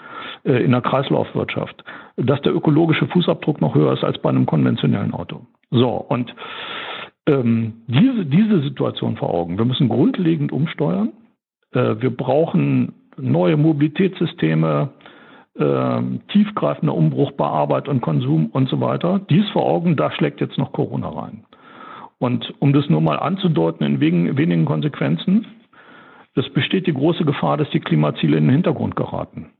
äh, 0.43 0.63
in 0.63 0.71
der 0.71 0.81
Kreislaufwirtschaft, 0.81 1.83
dass 2.17 2.41
der 2.41 2.53
ökologische 2.53 3.07
Fußabdruck 3.07 3.61
noch 3.61 3.75
höher 3.75 3.93
ist 3.93 4.03
als 4.03 4.17
bei 4.19 4.29
einem 4.29 4.45
konventionellen 4.45 5.13
Auto. 5.13 5.45
So, 5.71 5.89
und 5.89 6.33
ähm, 7.25 7.83
diese, 7.87 8.25
diese 8.25 8.61
Situation 8.61 9.15
vor 9.15 9.33
Augen. 9.33 9.57
Wir 9.57 9.65
müssen 9.65 9.87
grundlegend 9.87 10.51
umsteuern. 10.51 11.13
Äh, 11.71 11.95
wir 12.01 12.09
brauchen 12.09 12.93
neue 13.17 13.57
Mobilitätssysteme, 13.57 14.89
tiefgreifender 15.55 16.95
Umbruch 16.95 17.33
bei 17.33 17.45
Arbeit 17.45 17.87
und 17.87 18.01
Konsum 18.01 18.47
und 18.47 18.69
so 18.69 18.81
weiter. 18.81 19.21
Dies 19.29 19.47
vor 19.51 19.63
Augen, 19.63 19.95
da 19.95 20.11
schlägt 20.11 20.41
jetzt 20.41 20.57
noch 20.57 20.71
Corona 20.71 21.09
rein. 21.09 21.45
Und 22.17 22.53
um 22.59 22.73
das 22.73 22.89
nur 22.89 23.01
mal 23.01 23.19
anzudeuten 23.19 23.85
in 23.85 23.99
wenigen, 23.99 24.65
Konsequenzen, 24.65 25.45
es 26.35 26.49
besteht 26.53 26.87
die 26.87 26.93
große 26.93 27.25
Gefahr, 27.25 27.57
dass 27.57 27.69
die 27.71 27.81
Klimaziele 27.81 28.37
in 28.37 28.45
den 28.45 28.53
Hintergrund 28.53 28.95
geraten. 28.95 29.51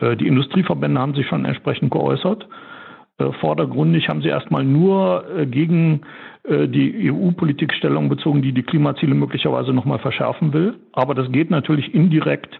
Äh, 0.00 0.16
die 0.16 0.26
Industrieverbände 0.26 1.00
haben 1.00 1.14
sich 1.14 1.26
schon 1.26 1.44
entsprechend 1.44 1.90
geäußert. 1.90 2.46
Äh, 3.18 3.32
vordergründig 3.40 4.08
haben 4.08 4.22
sie 4.22 4.28
erstmal 4.28 4.64
nur 4.64 5.24
äh, 5.36 5.46
gegen 5.46 6.02
die 6.42 7.12
EU-Politik 7.12 7.74
Stellung 7.74 8.08
bezogen, 8.08 8.40
die 8.40 8.52
die 8.52 8.62
Klimaziele 8.62 9.14
möglicherweise 9.14 9.74
nochmal 9.74 9.98
verschärfen 9.98 10.54
will. 10.54 10.76
Aber 10.94 11.14
das 11.14 11.30
geht 11.30 11.50
natürlich 11.50 11.94
indirekt 11.94 12.58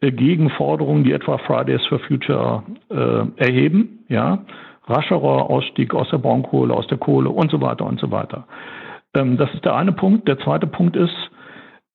gegen 0.00 0.50
Forderungen, 0.50 1.04
die 1.04 1.12
etwa 1.12 1.38
Fridays 1.38 1.84
for 1.86 1.98
Future 2.00 2.62
äh, 2.90 3.44
erheben. 3.44 4.04
Ja, 4.08 4.44
rascherer 4.86 5.50
Ausstieg 5.50 5.94
aus 5.94 6.08
der 6.10 6.18
Braunkohle, 6.18 6.74
aus 6.74 6.86
der 6.86 6.98
Kohle 6.98 7.30
und 7.30 7.50
so 7.50 7.60
weiter 7.60 7.84
und 7.84 8.00
so 8.00 8.10
weiter. 8.10 8.46
Ähm, 9.14 9.36
das 9.36 9.52
ist 9.54 9.64
der 9.64 9.76
eine 9.76 9.92
Punkt. 9.92 10.26
Der 10.26 10.38
zweite 10.38 10.66
Punkt 10.66 10.96
ist, 10.96 11.14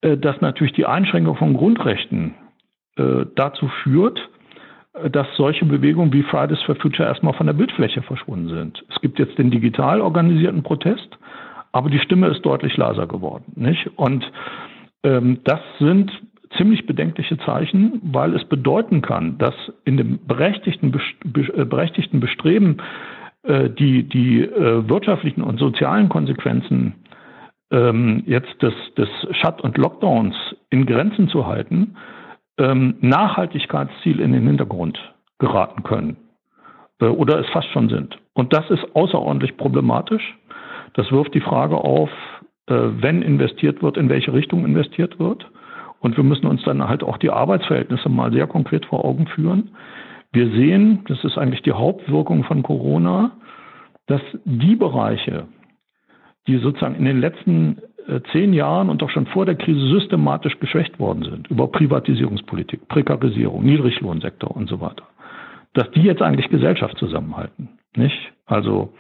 äh, 0.02 0.18
dass 0.18 0.40
natürlich 0.42 0.74
die 0.74 0.86
Einschränkung 0.86 1.36
von 1.36 1.56
Grundrechten 1.56 2.36
äh, 2.98 3.26
dazu 3.36 3.68
führt, 3.84 4.20
dass 5.12 5.28
solche 5.36 5.66
Bewegungen 5.66 6.14
wie 6.14 6.24
Fridays 6.24 6.62
for 6.62 6.76
Future 6.76 7.10
erstmal 7.10 7.34
von 7.34 7.48
der 7.48 7.54
Bildfläche 7.54 8.02
verschwunden 8.02 8.48
sind. 8.48 8.86
Es 8.90 9.02
gibt 9.02 9.20
jetzt 9.20 9.38
den 9.38 9.52
digital 9.52 10.00
organisierten 10.00 10.64
Protest, 10.64 11.18
aber 11.74 11.90
die 11.90 12.00
Stimme 12.00 12.28
ist 12.28 12.46
deutlich 12.46 12.78
leiser 12.78 13.06
geworden. 13.06 13.44
Nicht? 13.56 13.90
Und 13.98 14.32
ähm, 15.04 15.40
das 15.44 15.60
sind 15.80 16.10
ziemlich 16.58 16.86
bedenkliche 16.86 17.38
Zeichen, 17.40 18.00
weil 18.04 18.36
es 18.36 18.46
bedeuten 18.46 19.02
kann, 19.02 19.38
dass 19.38 19.56
in 19.84 19.98
dem 19.98 20.26
berechtigten, 20.26 20.94
äh, 20.94 21.66
berechtigten 21.66 22.20
Bestreben, 22.20 22.78
äh, 23.44 23.70
die, 23.70 24.04
die 24.04 24.42
äh, 24.42 24.90
wirtschaftlichen 24.90 25.44
und 25.44 25.60
sozialen 25.60 26.10
Konsequenzen 26.10 26.96
ähm, 27.72 28.24
jetzt 28.26 28.62
des, 28.62 28.74
des 28.98 29.10
Shut- 29.32 29.62
und 29.62 29.78
Lockdowns 29.78 30.36
in 30.70 30.86
Grenzen 30.86 31.30
zu 31.30 31.46
halten, 31.46 31.96
ähm, 32.58 32.96
Nachhaltigkeitsziele 33.02 34.24
in 34.24 34.34
den 34.34 34.48
Hintergrund 34.48 34.98
geraten 35.40 35.84
können 35.84 36.18
oder 37.02 37.40
es 37.42 37.50
fast 37.50 37.68
schon 37.72 37.90
sind. 37.90 38.18
Und 38.34 38.54
das 38.54 38.70
ist 38.70 38.96
außerordentlich 38.96 39.58
problematisch. 39.58 40.38
Das 40.94 41.12
wirft 41.12 41.34
die 41.34 41.42
Frage 41.42 41.76
auf, 41.76 42.10
wenn 42.68 43.22
investiert 43.22 43.84
wird, 43.84 43.98
in 43.98 44.08
welche 44.08 44.32
Richtung 44.32 44.64
investiert 44.64 45.20
wird. 45.20 45.46
Und 46.06 46.18
wir 46.18 46.24
müssen 46.24 46.46
uns 46.46 46.62
dann 46.62 46.88
halt 46.88 47.02
auch 47.02 47.18
die 47.18 47.32
Arbeitsverhältnisse 47.32 48.10
mal 48.10 48.32
sehr 48.32 48.46
konkret 48.46 48.86
vor 48.86 49.04
Augen 49.04 49.26
führen. 49.26 49.72
Wir 50.32 50.52
sehen, 50.52 51.04
das 51.08 51.24
ist 51.24 51.36
eigentlich 51.36 51.64
die 51.64 51.72
Hauptwirkung 51.72 52.44
von 52.44 52.62
Corona, 52.62 53.32
dass 54.06 54.22
die 54.44 54.76
Bereiche, 54.76 55.48
die 56.46 56.58
sozusagen 56.58 56.94
in 56.94 57.06
den 57.06 57.20
letzten 57.20 57.80
äh, 58.08 58.20
zehn 58.32 58.54
Jahren 58.54 58.92
und 58.92 59.02
auch 59.02 59.10
schon 59.10 59.26
vor 59.26 59.48
der 59.48 59.56
Krise 59.56 59.80
systematisch 59.88 60.60
geschwächt 60.60 61.00
worden 61.00 61.24
sind 61.24 61.48
über 61.50 61.72
Privatisierungspolitik, 61.72 62.88
Prekarisierung, 62.88 63.64
Niedriglohnsektor 63.64 64.56
und 64.56 64.70
so 64.70 64.80
weiter, 64.82 65.08
dass 65.74 65.90
die 65.90 66.04
jetzt 66.04 66.22
eigentlich 66.22 66.50
Gesellschaft 66.50 67.00
zusammenhalten. 67.00 67.80
Nicht? 67.96 68.32
Also 68.46 68.94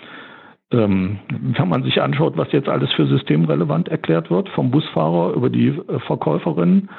ähm, 0.75 1.19
wenn 1.29 1.69
man 1.69 1.83
sich 1.83 2.01
anschaut, 2.01 2.37
was 2.37 2.51
jetzt 2.51 2.69
alles 2.69 2.91
für 2.93 3.07
systemrelevant 3.07 3.87
erklärt 3.87 4.29
wird, 4.29 4.49
vom 4.49 4.71
Busfahrer 4.71 5.33
über 5.33 5.49
die 5.49 5.67
äh, 5.67 5.99
Verkäuferin, 6.07 6.89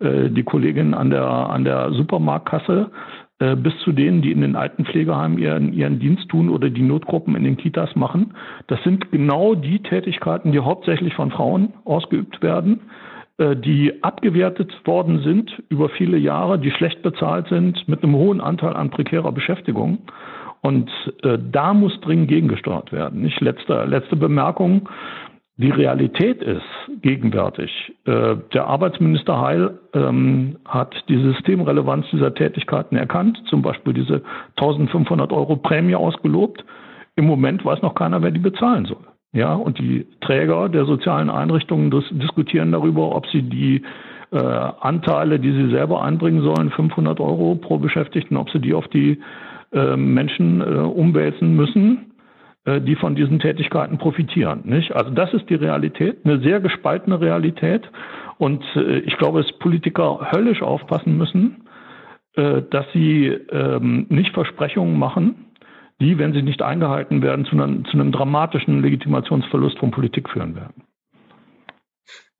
äh, 0.00 0.30
die 0.30 0.42
Kollegin 0.42 0.94
an 0.94 1.10
der 1.10 1.26
an 1.26 1.64
der 1.64 1.92
Supermarktkasse, 1.92 2.90
äh, 3.38 3.56
bis 3.56 3.76
zu 3.84 3.92
denen, 3.92 4.22
die 4.22 4.32
in 4.32 4.40
den 4.40 4.56
Altenpflegeheimen 4.56 5.38
ihren, 5.38 5.72
ihren 5.72 5.98
Dienst 5.98 6.28
tun 6.28 6.48
oder 6.48 6.70
die 6.70 6.82
Notgruppen 6.82 7.36
in 7.36 7.44
den 7.44 7.56
Kitas 7.56 7.94
machen. 7.94 8.34
Das 8.68 8.82
sind 8.82 9.10
genau 9.12 9.54
die 9.54 9.80
Tätigkeiten, 9.80 10.52
die 10.52 10.60
hauptsächlich 10.60 11.14
von 11.14 11.30
Frauen 11.30 11.74
ausgeübt 11.84 12.42
werden, 12.42 12.80
die 13.38 14.02
abgewertet 14.02 14.72
worden 14.86 15.20
sind 15.22 15.62
über 15.68 15.90
viele 15.90 16.16
Jahre, 16.16 16.58
die 16.58 16.70
schlecht 16.70 17.02
bezahlt 17.02 17.48
sind, 17.48 17.86
mit 17.86 18.02
einem 18.02 18.14
hohen 18.14 18.40
Anteil 18.40 18.72
an 18.72 18.88
prekärer 18.88 19.30
Beschäftigung. 19.30 19.98
Und 20.62 20.90
äh, 21.22 21.38
da 21.38 21.74
muss 21.74 21.98
dringend 22.00 22.28
gegengesteuert 22.28 22.92
werden. 22.92 23.22
Nicht 23.22 23.40
letzte, 23.40 23.84
letzte 23.84 24.16
Bemerkung 24.16 24.88
die 25.58 25.70
Realität 25.70 26.42
ist 26.42 26.62
gegenwärtig. 27.00 27.70
Äh, 28.04 28.36
der 28.52 28.66
Arbeitsminister 28.66 29.40
Heil 29.40 29.78
ähm, 29.94 30.56
hat 30.66 30.94
die 31.08 31.16
Systemrelevanz 31.16 32.06
dieser 32.12 32.34
Tätigkeiten 32.34 32.96
erkannt, 32.96 33.42
zum 33.48 33.62
Beispiel 33.62 33.94
diese 33.94 34.22
1500 34.56 35.32
Euro 35.32 35.56
Prämie 35.56 35.94
ausgelobt. 35.94 36.62
Im 37.16 37.26
Moment 37.26 37.64
weiß 37.64 37.80
noch 37.80 37.94
keiner, 37.94 38.22
wer 38.22 38.32
die 38.32 38.38
bezahlen 38.40 38.84
soll. 38.84 39.06
Ja, 39.32 39.54
und 39.54 39.78
die 39.78 40.06
Träger 40.20 40.68
der 40.68 40.84
sozialen 40.84 41.30
Einrichtungen 41.30 41.90
diskutieren 41.90 42.72
darüber, 42.72 43.16
ob 43.16 43.26
sie 43.28 43.42
die 43.42 43.82
äh, 44.32 44.36
Anteile, 44.36 45.38
die 45.38 45.52
sie 45.52 45.70
selber 45.70 46.02
einbringen 46.02 46.42
sollen, 46.42 46.70
500 46.70 47.18
Euro 47.18 47.54
pro 47.54 47.78
Beschäftigten, 47.78 48.36
ob 48.36 48.50
sie 48.50 48.60
die 48.60 48.74
auf 48.74 48.88
die 48.88 49.20
äh, 49.72 49.96
Menschen 49.96 50.60
äh, 50.60 50.64
umwälzen 50.64 51.56
müssen 51.56 52.12
äh, 52.66 52.80
die 52.80 52.96
von 52.96 53.14
diesen 53.14 53.38
Tätigkeiten 53.38 53.96
profitieren. 53.96 54.62
Nicht? 54.64 54.90
Also 54.92 55.12
das 55.12 55.32
ist 55.32 55.48
die 55.48 55.54
Realität, 55.54 56.18
eine 56.24 56.40
sehr 56.40 56.58
gespaltene 56.58 57.20
Realität. 57.20 57.88
Und 58.38 58.64
äh, 58.74 58.98
ich 58.98 59.16
glaube, 59.18 59.40
dass 59.40 59.52
Politiker 59.58 60.32
höllisch 60.32 60.62
aufpassen 60.62 61.16
müssen, 61.16 61.68
äh, 62.34 62.62
dass 62.68 62.84
sie 62.92 63.26
ähm, 63.28 64.06
nicht 64.08 64.34
Versprechungen 64.34 64.98
machen, 64.98 65.46
die, 66.00 66.18
wenn 66.18 66.32
sie 66.32 66.42
nicht 66.42 66.60
eingehalten 66.60 67.22
werden, 67.22 67.44
zu 67.44 67.52
einem, 67.52 67.84
zu 67.84 67.92
einem 67.92 68.10
dramatischen 68.10 68.82
Legitimationsverlust 68.82 69.78
von 69.78 69.92
Politik 69.92 70.28
führen 70.28 70.56
werden. 70.56 70.82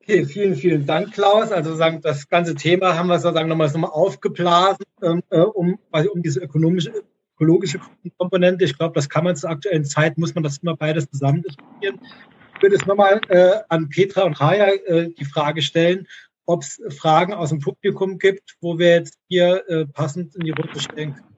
Okay, 0.02 0.24
vielen, 0.24 0.56
vielen 0.56 0.86
Dank, 0.86 1.12
Klaus. 1.12 1.52
Also 1.52 1.74
sagen, 1.74 2.00
das 2.02 2.28
ganze 2.28 2.56
Thema 2.56 2.98
haben 2.98 3.08
wir 3.08 3.20
sozusagen 3.20 3.48
nochmal, 3.48 3.68
nochmal 3.68 3.90
aufgeblasen, 3.92 4.84
ähm, 5.02 5.22
um, 5.54 5.78
um 5.92 6.22
diese 6.22 6.40
ökonomische 6.40 6.92
ökologische 7.36 7.80
Komponente. 8.18 8.64
Ich 8.64 8.76
glaube, 8.76 8.94
das 8.94 9.08
kann 9.08 9.24
man 9.24 9.36
zur 9.36 9.50
aktuellen 9.50 9.84
Zeit, 9.84 10.18
muss 10.18 10.34
man 10.34 10.44
das 10.44 10.58
immer 10.58 10.76
beides 10.76 11.08
zusammen 11.10 11.42
diskutieren. 11.42 12.00
Ich 12.56 12.62
würde 12.62 12.76
jetzt 12.76 12.86
nochmal 12.86 13.20
äh, 13.28 13.60
an 13.68 13.88
Petra 13.88 14.22
und 14.22 14.40
Raya 14.40 14.68
äh, 14.68 15.10
die 15.10 15.24
Frage 15.24 15.60
stellen, 15.60 16.06
ob 16.46 16.62
es 16.62 16.80
Fragen 16.96 17.34
aus 17.34 17.50
dem 17.50 17.60
Publikum 17.60 18.18
gibt, 18.18 18.56
wo 18.60 18.78
wir 18.78 18.90
jetzt 18.90 19.18
hier 19.28 19.68
äh, 19.68 19.86
passend 19.86 20.34
in 20.36 20.44
die 20.44 20.52
Runde 20.52 20.80
stellen 20.80 21.14
können. 21.14 21.36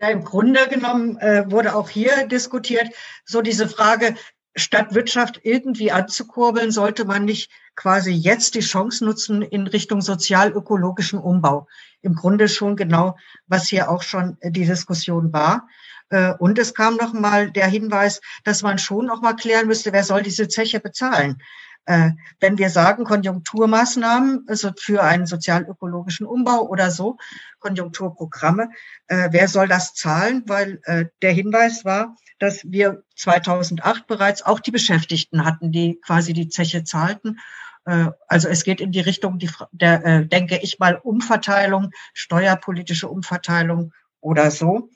Ja, 0.00 0.10
im 0.10 0.24
Grunde 0.24 0.68
genommen 0.68 1.16
äh, 1.18 1.50
wurde 1.50 1.74
auch 1.74 1.88
hier 1.88 2.28
diskutiert, 2.28 2.88
so 3.24 3.40
diese 3.40 3.66
Frage, 3.66 4.14
statt 4.56 4.94
Wirtschaft 4.94 5.40
irgendwie 5.42 5.92
anzukurbeln, 5.92 6.70
sollte 6.70 7.04
man 7.04 7.24
nicht 7.24 7.50
quasi 7.74 8.10
jetzt 8.12 8.54
die 8.54 8.60
Chance 8.60 9.04
nutzen 9.04 9.42
in 9.42 9.66
Richtung 9.66 10.00
sozial-ökologischen 10.00 11.18
Umbau. 11.18 11.68
Im 12.02 12.14
Grunde 12.14 12.48
schon 12.48 12.76
genau, 12.76 13.16
was 13.46 13.68
hier 13.68 13.90
auch 13.90 14.02
schon 14.02 14.38
die 14.42 14.64
Diskussion 14.64 15.32
war. 15.32 15.68
Äh, 16.08 16.32
und 16.38 16.58
es 16.58 16.74
kam 16.74 16.96
noch 16.96 17.12
mal 17.12 17.50
der 17.50 17.66
Hinweis, 17.66 18.20
dass 18.44 18.62
man 18.62 18.78
schon 18.78 19.06
noch 19.06 19.20
mal 19.20 19.34
klären 19.34 19.66
müsste, 19.66 19.92
wer 19.92 20.04
soll 20.04 20.22
diese 20.22 20.48
Zeche 20.48 20.80
bezahlen? 20.80 21.42
Äh, 21.86 22.10
wenn 22.40 22.58
wir 22.58 22.68
sagen 22.68 23.04
Konjunkturmaßnahmen 23.04 24.44
also 24.48 24.72
für 24.76 25.02
einen 25.02 25.26
sozial-ökologischen 25.26 26.26
Umbau 26.26 26.66
oder 26.66 26.90
so, 26.90 27.16
Konjunkturprogramme, 27.60 28.70
äh, 29.06 29.28
wer 29.30 29.46
soll 29.46 29.68
das 29.68 29.94
zahlen? 29.94 30.42
Weil 30.46 30.80
äh, 30.84 31.06
der 31.22 31.32
Hinweis 31.32 31.84
war, 31.84 32.16
dass 32.40 32.62
wir 32.64 33.04
2008 33.14 34.08
bereits 34.08 34.42
auch 34.42 34.58
die 34.58 34.72
Beschäftigten 34.72 35.44
hatten, 35.44 35.70
die 35.70 36.00
quasi 36.04 36.32
die 36.32 36.48
Zeche 36.48 36.82
zahlten. 36.82 37.38
Äh, 37.84 38.08
also 38.26 38.48
es 38.48 38.64
geht 38.64 38.80
in 38.80 38.90
die 38.90 39.00
Richtung, 39.00 39.38
die, 39.38 39.50
der, 39.70 40.04
äh, 40.04 40.26
denke 40.26 40.58
ich 40.58 40.80
mal, 40.80 40.96
Umverteilung, 40.96 41.92
steuerpolitische 42.14 43.08
Umverteilung 43.08 43.92
oder 44.20 44.50
so. 44.50 44.90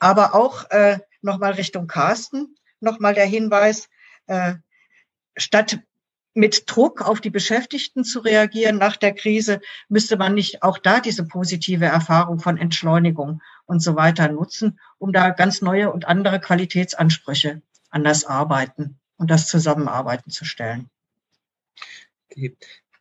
Aber 0.00 0.34
auch 0.34 0.68
äh, 0.70 0.98
nochmal 1.22 1.52
Richtung 1.52 1.86
Carsten, 1.86 2.56
nochmal 2.80 3.14
der 3.14 3.26
Hinweis, 3.26 3.88
äh, 4.26 4.54
statt 5.36 5.78
mit 6.34 6.64
Druck 6.66 7.00
auf 7.00 7.20
die 7.20 7.30
Beschäftigten 7.30 8.04
zu 8.04 8.20
reagieren 8.20 8.76
nach 8.76 8.96
der 8.96 9.14
Krise, 9.14 9.60
müsste 9.88 10.16
man 10.16 10.34
nicht 10.34 10.62
auch 10.62 10.78
da 10.78 11.00
diese 11.00 11.24
positive 11.24 11.86
Erfahrung 11.86 12.40
von 12.40 12.58
Entschleunigung 12.58 13.40
und 13.66 13.80
so 13.80 13.96
weiter 13.96 14.28
nutzen, 14.28 14.78
um 14.98 15.12
da 15.12 15.30
ganz 15.30 15.62
neue 15.62 15.92
und 15.92 16.06
andere 16.06 16.40
Qualitätsansprüche 16.40 17.62
an 17.90 18.04
das 18.04 18.24
Arbeiten 18.24 18.98
und 19.16 19.30
das 19.30 19.46
Zusammenarbeiten 19.46 20.30
zu 20.30 20.44
stellen. 20.44 20.90
Okay. 22.30 22.56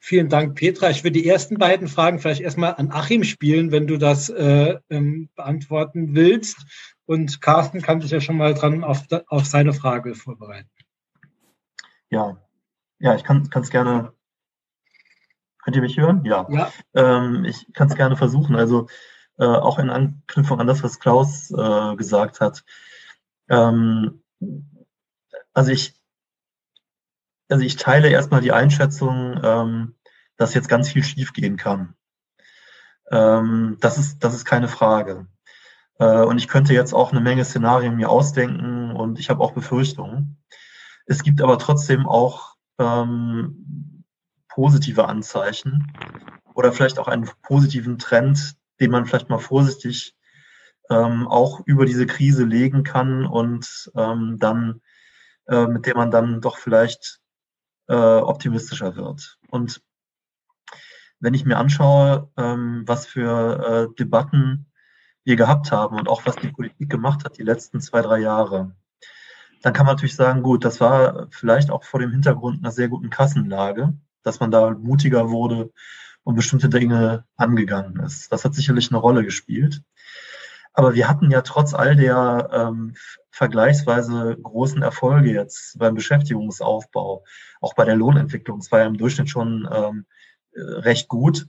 Vielen 0.06 0.28
Dank, 0.28 0.56
Petra. 0.56 0.90
Ich 0.90 1.06
würde 1.06 1.18
die 1.18 1.28
ersten 1.28 1.58
beiden 1.58 1.88
Fragen 1.88 2.20
vielleicht 2.20 2.42
erstmal 2.42 2.76
an 2.76 2.92
Achim 2.92 3.24
spielen, 3.24 3.72
wenn 3.72 3.88
du 3.88 3.98
das 3.98 4.28
äh, 4.28 4.78
ähm, 4.90 5.30
beantworten 5.34 6.14
willst. 6.14 6.58
Und 7.06 7.40
Carsten 7.40 7.82
kann 7.82 8.02
sich 8.02 8.12
ja 8.12 8.20
schon 8.20 8.36
mal 8.36 8.54
dran 8.54 8.84
auf, 8.84 9.06
auf 9.28 9.46
seine 9.46 9.72
Frage 9.72 10.14
vorbereiten. 10.14 10.70
Ja, 12.10 12.38
ja, 13.04 13.16
ich 13.16 13.26
kann 13.26 13.50
es 13.54 13.70
gerne. 13.70 14.14
Könnt 15.62 15.76
ihr 15.76 15.82
mich 15.82 15.98
hören? 15.98 16.24
Ja. 16.24 16.48
ja. 16.50 16.72
Ähm, 16.94 17.44
ich 17.44 17.72
kann 17.74 17.90
es 17.90 17.96
gerne 17.96 18.16
versuchen. 18.16 18.56
Also 18.56 18.88
äh, 19.38 19.46
auch 19.46 19.78
in 19.78 19.90
Anknüpfung 19.90 20.62
an 20.62 20.68
das, 20.68 20.84
was 20.84 21.02
Klaus 21.02 21.52
äh, 21.52 21.96
gesagt 21.98 22.40
hat. 22.40 22.64
Ähm, 23.50 24.24
also 25.54 25.72
ich, 25.72 26.02
also 27.50 27.66
ich 27.66 27.76
teile 27.76 28.08
erstmal 28.08 28.40
die 28.40 28.54
Einschätzung, 28.54 29.38
ähm, 29.44 29.96
dass 30.38 30.54
jetzt 30.54 30.70
ganz 30.70 30.90
viel 30.90 31.04
schiefgehen 31.04 31.58
kann. 31.58 31.96
Ähm, 33.12 33.78
das 33.82 33.98
ist, 33.98 34.24
das 34.24 34.34
ist 34.34 34.46
keine 34.46 34.70
Frage. 34.70 35.28
Äh, 36.00 36.24
und 36.24 36.38
ich 36.38 36.48
könnte 36.48 36.74
jetzt 36.74 36.94
auch 36.94 37.12
eine 37.12 37.22
Menge 37.22 37.44
Szenarien 37.44 37.98
mir 37.98 38.10
ausdenken 38.10 38.92
und 38.92 39.20
ich 39.20 39.30
habe 39.30 39.44
auch 39.44 39.52
Befürchtungen. 39.52 40.42
Es 41.06 41.22
gibt 41.22 41.42
aber 41.42 41.60
trotzdem 41.60 42.08
auch 42.08 42.53
ähm, 42.80 44.04
positive 44.48 45.08
Anzeichen 45.08 45.92
oder 46.54 46.72
vielleicht 46.72 47.00
auch 47.00 47.08
einen 47.08 47.30
positiven 47.42 47.98
Trend, 47.98 48.56
den 48.80 48.92
man 48.92 49.06
vielleicht 49.06 49.30
mal 49.30 49.40
vorsichtig 49.40 50.16
ähm, 50.90 51.28
auch 51.28 51.62
über 51.66 51.86
diese 51.86 52.06
Krise 52.06 52.44
legen 52.44 52.84
kann 52.84 53.26
und 53.26 53.92
ähm, 53.96 54.38
dann 54.40 54.82
äh, 55.48 55.68
mit 55.68 55.86
dem 55.86 55.98
man 55.98 56.12
dann 56.12 56.42
doch 56.42 56.58
vielleicht 56.58 57.20
äh, 57.88 57.96
optimistischer 57.96 58.96
wird. 58.96 59.38
Und 59.50 59.82
wenn 61.20 61.34
ich 61.34 61.46
mir 61.46 61.58
anschaue, 61.58 62.30
ähm, 62.38 62.84
was 62.86 63.06
für 63.06 63.90
äh, 63.92 63.96
Debatten 63.96 64.72
wir 65.24 65.36
gehabt 65.36 65.72
haben 65.72 65.98
und 65.98 66.10
auch 66.10 66.26
was 66.26 66.36
die 66.38 66.52
Politik 66.52 66.90
gemacht 66.90 67.24
hat 67.24 67.38
die 67.38 67.44
letzten 67.44 67.80
zwei, 67.80 68.02
drei 68.02 68.20
Jahre, 68.20 68.76
dann 69.64 69.72
kann 69.72 69.86
man 69.86 69.96
natürlich 69.96 70.18
sagen, 70.18 70.44
gut, 70.44 70.66
das 70.66 70.82
war 70.82 71.28
vielleicht 71.32 71.72
auch 71.72 71.86
vor 71.86 72.02
dem 72.02 72.12
Hintergrund 72.12 72.60
einer 72.60 72.72
sehr 72.72 72.90
guten 72.90 73.10
Kassenlage, 73.10 73.94
dass 74.22 74.42
man 74.42 74.52
da 74.52 74.72
mutiger 74.72 75.30
wurde 75.30 75.72
und 76.24 76.36
bestimmte 76.36 76.68
Dinge 76.68 77.24
angegangen 77.38 77.98
ist. 78.02 78.30
Das 78.32 78.44
hat 78.44 78.54
sicherlich 78.54 78.92
eine 78.92 79.00
Rolle 79.00 79.24
gespielt. 79.24 79.82
Aber 80.74 80.96
wir 80.96 81.08
hatten 81.08 81.32
ja 81.32 81.42
trotz 81.44 81.74
all 81.74 81.96
der 81.96 82.50
ähm, 82.52 82.96
vergleichsweise 83.32 84.36
großen 84.42 84.82
Erfolge 84.82 85.32
jetzt 85.32 85.80
beim 85.80 85.96
Beschäftigungsaufbau, 85.96 87.24
auch 87.62 87.74
bei 87.74 87.86
der 87.86 87.96
Lohnentwicklung, 87.96 88.60
es 88.60 88.72
war 88.72 88.80
ja 88.80 88.88
im 88.88 88.98
Durchschnitt 88.98 89.30
schon 89.30 89.70
ähm, 89.72 90.06
recht 90.56 91.08
gut, 91.08 91.48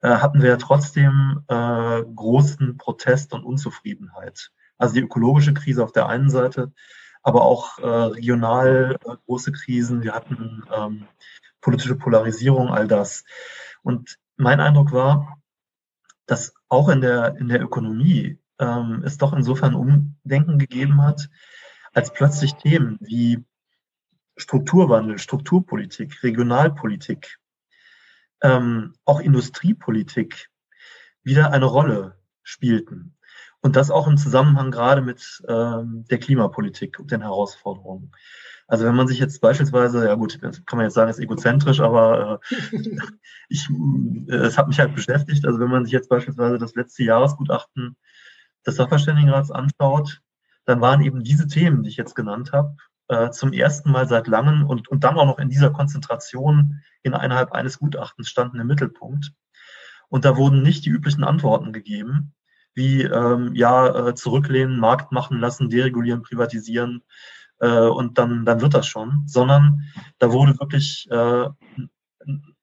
äh, 0.00 0.08
hatten 0.08 0.42
wir 0.42 0.48
ja 0.48 0.56
trotzdem 0.56 1.44
äh, 1.46 2.02
großen 2.02 2.78
Protest 2.78 3.32
und 3.32 3.44
Unzufriedenheit. 3.44 4.50
Also 4.76 4.94
die 4.94 5.02
ökologische 5.02 5.54
Krise 5.54 5.84
auf 5.84 5.92
der 5.92 6.08
einen 6.08 6.30
Seite, 6.30 6.72
aber 7.24 7.42
auch 7.42 7.78
äh, 7.78 7.86
regional 7.86 8.98
äh, 9.04 9.16
große 9.26 9.50
Krisen. 9.50 10.02
Wir 10.02 10.12
hatten 10.14 10.62
ähm, 10.72 11.08
politische 11.60 11.96
Polarisierung, 11.96 12.68
all 12.68 12.86
das. 12.86 13.24
Und 13.82 14.18
mein 14.36 14.60
Eindruck 14.60 14.92
war, 14.92 15.38
dass 16.26 16.54
auch 16.68 16.88
in 16.90 17.00
der, 17.00 17.36
in 17.36 17.48
der 17.48 17.62
Ökonomie 17.62 18.38
ähm, 18.58 19.02
es 19.04 19.18
doch 19.18 19.32
insofern 19.32 19.74
Umdenken 19.74 20.58
gegeben 20.58 21.02
hat, 21.02 21.28
als 21.94 22.12
plötzlich 22.12 22.54
Themen 22.54 22.98
wie 23.00 23.42
Strukturwandel, 24.36 25.18
Strukturpolitik, 25.18 26.22
Regionalpolitik, 26.22 27.38
ähm, 28.42 28.94
auch 29.06 29.20
Industriepolitik 29.20 30.50
wieder 31.22 31.52
eine 31.52 31.66
Rolle 31.66 32.18
spielten. 32.42 33.16
Und 33.64 33.76
das 33.76 33.90
auch 33.90 34.06
im 34.06 34.18
Zusammenhang 34.18 34.70
gerade 34.70 35.00
mit 35.00 35.42
ähm, 35.48 36.04
der 36.10 36.18
Klimapolitik 36.18 37.00
und 37.00 37.10
den 37.10 37.22
Herausforderungen. 37.22 38.12
Also 38.66 38.84
wenn 38.84 38.94
man 38.94 39.08
sich 39.08 39.18
jetzt 39.18 39.40
beispielsweise, 39.40 40.04
ja 40.06 40.16
gut, 40.16 40.38
kann 40.38 40.76
man 40.76 40.84
jetzt 40.84 40.92
sagen, 40.92 41.08
ist 41.08 41.18
egozentrisch, 41.18 41.80
aber 41.80 42.40
äh, 42.52 42.78
ich, 43.48 43.66
äh, 44.28 44.34
es 44.34 44.58
hat 44.58 44.68
mich 44.68 44.80
halt 44.80 44.94
beschäftigt. 44.94 45.46
Also 45.46 45.60
wenn 45.60 45.70
man 45.70 45.86
sich 45.86 45.94
jetzt 45.94 46.10
beispielsweise 46.10 46.58
das 46.58 46.74
letzte 46.74 47.04
Jahresgutachten 47.04 47.96
des 48.66 48.76
Sachverständigenrats 48.76 49.50
anschaut, 49.50 50.20
dann 50.66 50.82
waren 50.82 51.00
eben 51.00 51.24
diese 51.24 51.46
Themen, 51.46 51.84
die 51.84 51.88
ich 51.88 51.96
jetzt 51.96 52.14
genannt 52.14 52.52
habe, 52.52 52.76
äh, 53.08 53.30
zum 53.30 53.54
ersten 53.54 53.90
Mal 53.90 54.06
seit 54.06 54.26
langem 54.26 54.66
und, 54.66 54.88
und 54.88 55.04
dann 55.04 55.16
auch 55.16 55.24
noch 55.24 55.38
in 55.38 55.48
dieser 55.48 55.70
Konzentration 55.70 56.82
innerhalb 57.02 57.52
eines 57.52 57.78
Gutachtens 57.78 58.28
standen 58.28 58.60
im 58.60 58.66
Mittelpunkt. 58.66 59.32
Und 60.10 60.26
da 60.26 60.36
wurden 60.36 60.60
nicht 60.60 60.84
die 60.84 60.90
üblichen 60.90 61.24
Antworten 61.24 61.72
gegeben, 61.72 62.34
wie 62.74 63.02
ähm, 63.02 63.54
ja 63.54 64.08
äh, 64.08 64.14
zurücklehnen, 64.14 64.78
Markt 64.78 65.12
machen 65.12 65.38
lassen, 65.40 65.70
deregulieren, 65.70 66.22
privatisieren 66.22 67.02
äh, 67.60 67.78
und 67.78 68.18
dann, 68.18 68.44
dann 68.44 68.60
wird 68.60 68.74
das 68.74 68.86
schon, 68.86 69.24
sondern 69.26 69.82
da 70.18 70.32
wurde 70.32 70.58
wirklich 70.58 71.08
äh, 71.10 71.48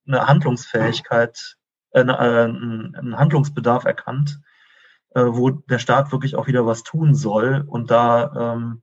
eine 0.08 0.28
Handlungsfähigkeit, 0.28 1.58
äh, 1.92 2.02
äh 2.02 2.46
ein 2.46 3.18
Handlungsbedarf 3.18 3.86
erkannt, 3.86 4.40
äh, 5.16 5.22
wo 5.24 5.50
der 5.50 5.80
Staat 5.80 6.12
wirklich 6.12 6.36
auch 6.36 6.48
wieder 6.48 6.66
was 6.66 6.84
tun 6.84 7.16
soll 7.16 7.64
und 7.66 7.92
da 7.92 8.54
ähm, 8.56 8.82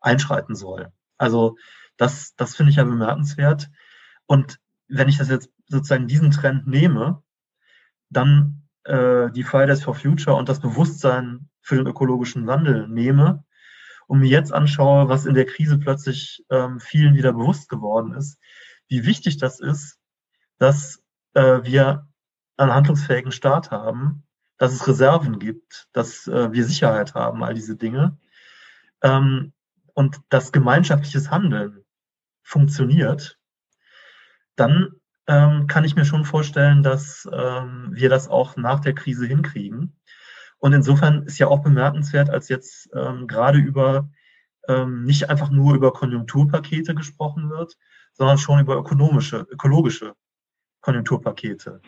einschreiten 0.00 0.54
soll. 0.54 0.92
Also 1.16 1.56
das, 1.96 2.34
das 2.36 2.56
finde 2.56 2.70
ich 2.70 2.76
ja 2.76 2.84
bemerkenswert. 2.84 3.68
Und 4.26 4.58
wenn 4.88 5.08
ich 5.08 5.18
das 5.18 5.28
jetzt 5.28 5.50
sozusagen 5.66 6.06
diesen 6.06 6.30
Trend 6.30 6.66
nehme, 6.66 7.22
dann 8.10 8.67
äh, 8.88 9.30
die 9.32 9.44
Fridays 9.44 9.82
for 9.82 9.94
Future 9.94 10.36
und 10.36 10.48
das 10.48 10.60
Bewusstsein 10.60 11.48
für 11.60 11.76
den 11.76 11.86
ökologischen 11.86 12.46
Wandel 12.46 12.88
nehme 12.88 13.44
und 14.06 14.20
mir 14.20 14.28
jetzt 14.28 14.52
anschaue, 14.52 15.08
was 15.08 15.26
in 15.26 15.34
der 15.34 15.44
Krise 15.44 15.78
plötzlich 15.78 16.44
ähm, 16.50 16.80
vielen 16.80 17.14
wieder 17.14 17.32
bewusst 17.32 17.68
geworden 17.68 18.14
ist, 18.14 18.40
wie 18.88 19.04
wichtig 19.04 19.36
das 19.36 19.60
ist, 19.60 19.98
dass 20.58 21.02
äh, 21.34 21.60
wir 21.62 22.08
einen 22.56 22.74
handlungsfähigen 22.74 23.32
Staat 23.32 23.70
haben, 23.70 24.24
dass 24.56 24.72
es 24.72 24.88
Reserven 24.88 25.38
gibt, 25.38 25.88
dass 25.92 26.26
äh, 26.26 26.52
wir 26.52 26.64
Sicherheit 26.64 27.14
haben, 27.14 27.44
all 27.44 27.54
diese 27.54 27.76
Dinge. 27.76 28.18
Ähm, 29.02 29.52
und 29.94 30.20
dass 30.28 30.52
gemeinschaftliches 30.52 31.30
Handeln 31.30 31.84
funktioniert, 32.42 33.38
dann 34.56 34.97
ähm, 35.28 35.66
kann 35.66 35.84
ich 35.84 35.94
mir 35.94 36.06
schon 36.06 36.24
vorstellen, 36.24 36.82
dass 36.82 37.28
ähm, 37.30 37.90
wir 37.92 38.08
das 38.08 38.28
auch 38.28 38.56
nach 38.56 38.80
der 38.80 38.94
Krise 38.94 39.26
hinkriegen. 39.26 39.94
Und 40.58 40.72
insofern 40.72 41.22
ist 41.24 41.38
ja 41.38 41.46
auch 41.46 41.62
bemerkenswert, 41.62 42.30
als 42.30 42.48
jetzt 42.48 42.88
ähm, 42.94 43.28
gerade 43.28 43.58
über 43.58 44.08
ähm, 44.66 45.04
nicht 45.04 45.30
einfach 45.30 45.50
nur 45.50 45.74
über 45.74 45.92
Konjunkturpakete 45.92 46.94
gesprochen 46.94 47.50
wird, 47.50 47.76
sondern 48.14 48.38
schon 48.38 48.60
über 48.60 48.76
ökonomische, 48.76 49.46
ökologische 49.50 50.14
Konjunkturpakete. 50.80 51.80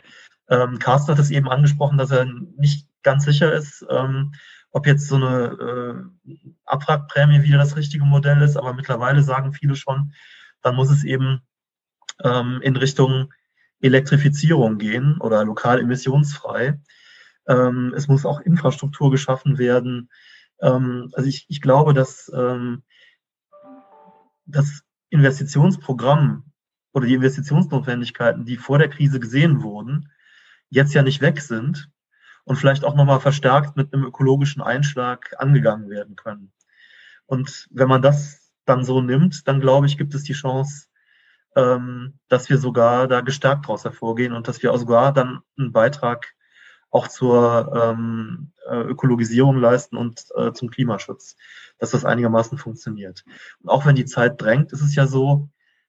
Ähm, 0.48 0.78
Carsten 0.78 1.12
hat 1.12 1.18
es 1.18 1.30
eben 1.30 1.48
angesprochen, 1.48 1.98
dass 1.98 2.10
er 2.10 2.26
nicht 2.56 2.88
ganz 3.02 3.24
sicher 3.24 3.52
ist, 3.52 3.84
ähm, 3.88 4.32
ob 4.72 4.86
jetzt 4.86 5.08
so 5.08 5.16
eine 5.16 6.10
äh, 6.36 6.44
Abwrackprämie 6.64 7.42
wieder 7.42 7.58
das 7.58 7.76
richtige 7.76 8.04
Modell 8.04 8.42
ist, 8.42 8.56
aber 8.56 8.74
mittlerweile 8.74 9.22
sagen 9.22 9.52
viele 9.52 9.74
schon, 9.74 10.12
dann 10.62 10.76
muss 10.76 10.90
es 10.90 11.04
eben 11.04 11.40
ähm, 12.24 12.60
in 12.62 12.76
Richtung 12.76 13.32
Elektrifizierung 13.80 14.78
gehen 14.78 15.18
oder 15.20 15.44
lokal 15.44 15.80
emissionsfrei. 15.80 16.80
Ähm, 17.48 17.94
es 17.96 18.08
muss 18.08 18.26
auch 18.26 18.40
Infrastruktur 18.40 19.10
geschaffen 19.10 19.58
werden. 19.58 20.10
Ähm, 20.60 21.10
also 21.14 21.28
ich, 21.28 21.46
ich 21.48 21.60
glaube, 21.60 21.94
dass 21.94 22.30
ähm, 22.34 22.82
das 24.46 24.82
Investitionsprogramm 25.08 26.44
oder 26.92 27.06
die 27.06 27.14
Investitionsnotwendigkeiten, 27.14 28.44
die 28.44 28.56
vor 28.56 28.78
der 28.78 28.88
Krise 28.88 29.20
gesehen 29.20 29.62
wurden, 29.62 30.10
jetzt 30.68 30.94
ja 30.94 31.02
nicht 31.02 31.20
weg 31.20 31.40
sind 31.40 31.90
und 32.44 32.56
vielleicht 32.56 32.84
auch 32.84 32.94
nochmal 32.94 33.20
verstärkt 33.20 33.76
mit 33.76 33.92
einem 33.92 34.04
ökologischen 34.04 34.62
Einschlag 34.62 35.34
angegangen 35.38 35.88
werden 35.88 36.16
können. 36.16 36.52
Und 37.26 37.68
wenn 37.70 37.88
man 37.88 38.02
das 38.02 38.52
dann 38.64 38.84
so 38.84 39.00
nimmt, 39.00 39.46
dann 39.48 39.60
glaube 39.60 39.86
ich, 39.86 39.96
gibt 39.96 40.14
es 40.14 40.24
die 40.24 40.32
Chance, 40.32 40.88
dass 41.52 42.48
wir 42.48 42.58
sogar 42.58 43.08
da 43.08 43.22
gestärkt 43.22 43.64
daraus 43.64 43.84
hervorgehen 43.84 44.32
und 44.32 44.46
dass 44.46 44.62
wir 44.62 44.76
sogar 44.78 45.12
dann 45.12 45.40
einen 45.58 45.72
Beitrag 45.72 46.32
auch 46.90 47.08
zur 47.08 47.72
ähm, 47.74 48.52
äh, 48.68 48.80
Ökologisierung 48.80 49.58
leisten 49.58 49.96
und 49.96 50.24
äh, 50.36 50.52
zum 50.52 50.70
Klimaschutz, 50.70 51.36
dass 51.78 51.90
das 51.90 52.04
einigermaßen 52.04 52.58
funktioniert. 52.58 53.24
Und 53.60 53.70
auch 53.70 53.86
wenn 53.86 53.94
die 53.94 54.04
Zeit 54.04 54.40
drängt, 54.40 54.72
ist 54.72 54.82
es 54.82 54.94
ja 54.94 55.06
so, 55.06 55.48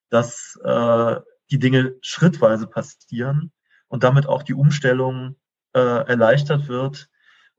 dass 0.09 0.59
äh, 0.64 1.16
die 1.49 1.59
Dinge 1.59 1.95
schrittweise 2.01 2.68
passieren 2.68 3.51
und 3.88 4.03
damit 4.03 4.28
auch 4.28 4.43
die 4.43 4.53
Umstellung 4.53 5.36
erleichtert 5.74 6.68
wird 6.68 7.09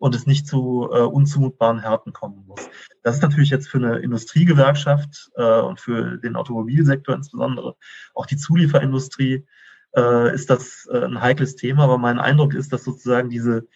und 0.03 0.16
es 0.16 0.26
nicht 0.26 0.48
zu 0.48 0.88
äh, 0.92 0.98
unzumutbaren 0.98 1.78
Härten 1.78 2.12
kommen 2.12 2.44
muss. 2.48 2.68
Das 3.05 3.14
ist 3.14 3.22
natürlich 3.22 3.50
jetzt 3.50 3.68
für 3.68 3.78
eine 3.78 3.98
Industriegewerkschaft 3.98 5.30
äh, 5.36 5.61
und 5.61 5.78
für 5.78 6.18
den 6.18 6.34
Automobilsektor 6.34 7.14
insbesondere, 7.14 7.76
auch 8.12 8.26
die 8.26 8.36
Zulieferindustrie, 8.36 9.46
äh, 9.94 10.34
ist 10.34 10.50
das 10.50 10.88
äh, 10.92 11.05
ein 11.05 11.20
heikles 11.20 11.55
Thema. 11.55 11.84
Aber 11.84 11.98
mein 11.98 12.18
Eindruck 12.18 12.53
ist, 12.53 12.72
dass 12.72 12.82
sozusagen 12.82 13.30
diese, 13.30 13.68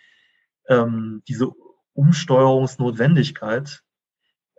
ähm, 0.68 1.22
diese 1.28 1.52
Umsteuerungsnotwendigkeit 1.92 3.84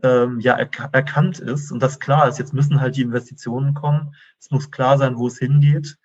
ähm, 0.03 0.39
ja 0.39 0.53
erk 0.53 0.88
erkannt 0.93 1.39
ist 1.39 1.74
und 1.74 1.84
das 1.84 1.99
klar 1.99 2.30
ist. 2.30 2.39
Jetzt 2.39 2.53
müssen 2.53 2.80
halt 2.80 2.95
die 2.95 3.01
Investitionen 3.01 3.74
kommen. 3.74 4.15
Es 4.39 4.51
muss 4.51 4.72
klar 4.72 4.97
sein, 4.97 5.18
wo 5.18 5.28
es 5.28 5.38
hingeht. 5.38 5.97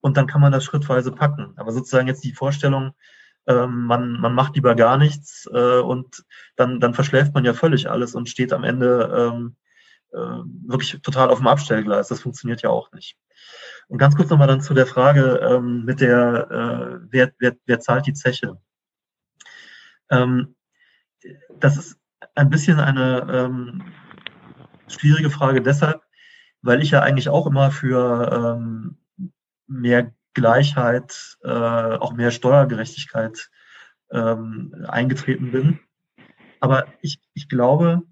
Und 0.00 0.16
dann 0.16 0.26
kann 0.26 0.40
man 0.40 0.50
das 0.50 0.64
schrittweise 0.64 1.12
packen. 1.12 1.52
Aber 1.54 1.70
sozusagen 1.70 2.08
jetzt 2.08 2.24
die 2.24 2.32
Vorstellung, 2.32 2.92
man, 3.46 4.20
man 4.20 4.34
macht 4.34 4.56
lieber 4.56 4.74
gar 4.74 4.98
nichts 4.98 5.48
äh, 5.52 5.78
und 5.78 6.24
dann, 6.56 6.80
dann 6.80 6.94
verschläft 6.94 7.34
man 7.34 7.44
ja 7.44 7.54
völlig 7.54 7.88
alles 7.88 8.14
und 8.14 8.28
steht 8.28 8.52
am 8.52 8.64
Ende 8.64 9.32
ähm, 9.32 9.56
äh, 10.12 10.42
wirklich 10.66 11.00
total 11.02 11.30
auf 11.30 11.38
dem 11.38 11.46
Abstellgleis. 11.46 12.08
Das 12.08 12.22
funktioniert 12.22 12.62
ja 12.62 12.70
auch 12.70 12.90
nicht. 12.92 13.16
Und 13.88 13.98
ganz 13.98 14.16
kurz 14.16 14.30
nochmal 14.30 14.48
dann 14.48 14.60
zu 14.60 14.74
der 14.74 14.86
Frage 14.86 15.40
ähm, 15.42 15.84
mit 15.84 16.00
der, 16.00 16.50
äh, 16.50 17.06
wer, 17.10 17.32
wer, 17.38 17.56
wer 17.66 17.80
zahlt 17.80 18.06
die 18.06 18.14
Zeche? 18.14 18.58
Ähm, 20.10 20.56
das 21.58 21.76
ist 21.76 21.98
ein 22.34 22.50
bisschen 22.50 22.80
eine 22.80 23.26
ähm, 23.30 23.82
schwierige 24.88 25.30
Frage 25.30 25.62
deshalb, 25.62 26.02
weil 26.62 26.82
ich 26.82 26.90
ja 26.90 27.00
eigentlich 27.00 27.28
auch 27.28 27.46
immer 27.46 27.70
für 27.70 28.56
ähm, 28.56 28.98
mehr 29.66 30.12
Gleichheit, 30.36 31.38
äh, 31.42 31.48
auch 31.48 32.12
mehr 32.12 32.30
Steuergerechtigkeit 32.30 33.50
ähm, 34.10 34.84
eingetreten 34.86 35.50
bin. 35.50 35.80
Aber 36.60 36.86
ich, 37.00 37.20
ich 37.32 37.48
glaube, 37.48 38.02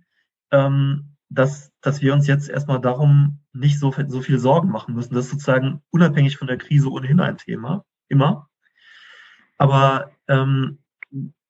ähm, 0.50 1.16
dass, 1.28 1.70
dass 1.82 2.00
wir 2.00 2.14
uns 2.14 2.26
jetzt 2.26 2.48
erstmal 2.48 2.80
darum 2.80 3.40
nicht 3.52 3.78
so, 3.78 3.94
so 4.08 4.22
viel 4.22 4.38
Sorgen 4.38 4.70
machen 4.70 4.94
müssen. 4.94 5.14
Das 5.14 5.26
ist 5.26 5.32
sozusagen 5.32 5.82
unabhängig 5.90 6.38
von 6.38 6.48
der 6.48 6.56
Krise 6.56 6.90
ohnehin 6.90 7.20
ein 7.20 7.36
Thema, 7.36 7.84
immer. 8.08 8.48
Aber 9.58 10.10
ähm, 10.26 10.78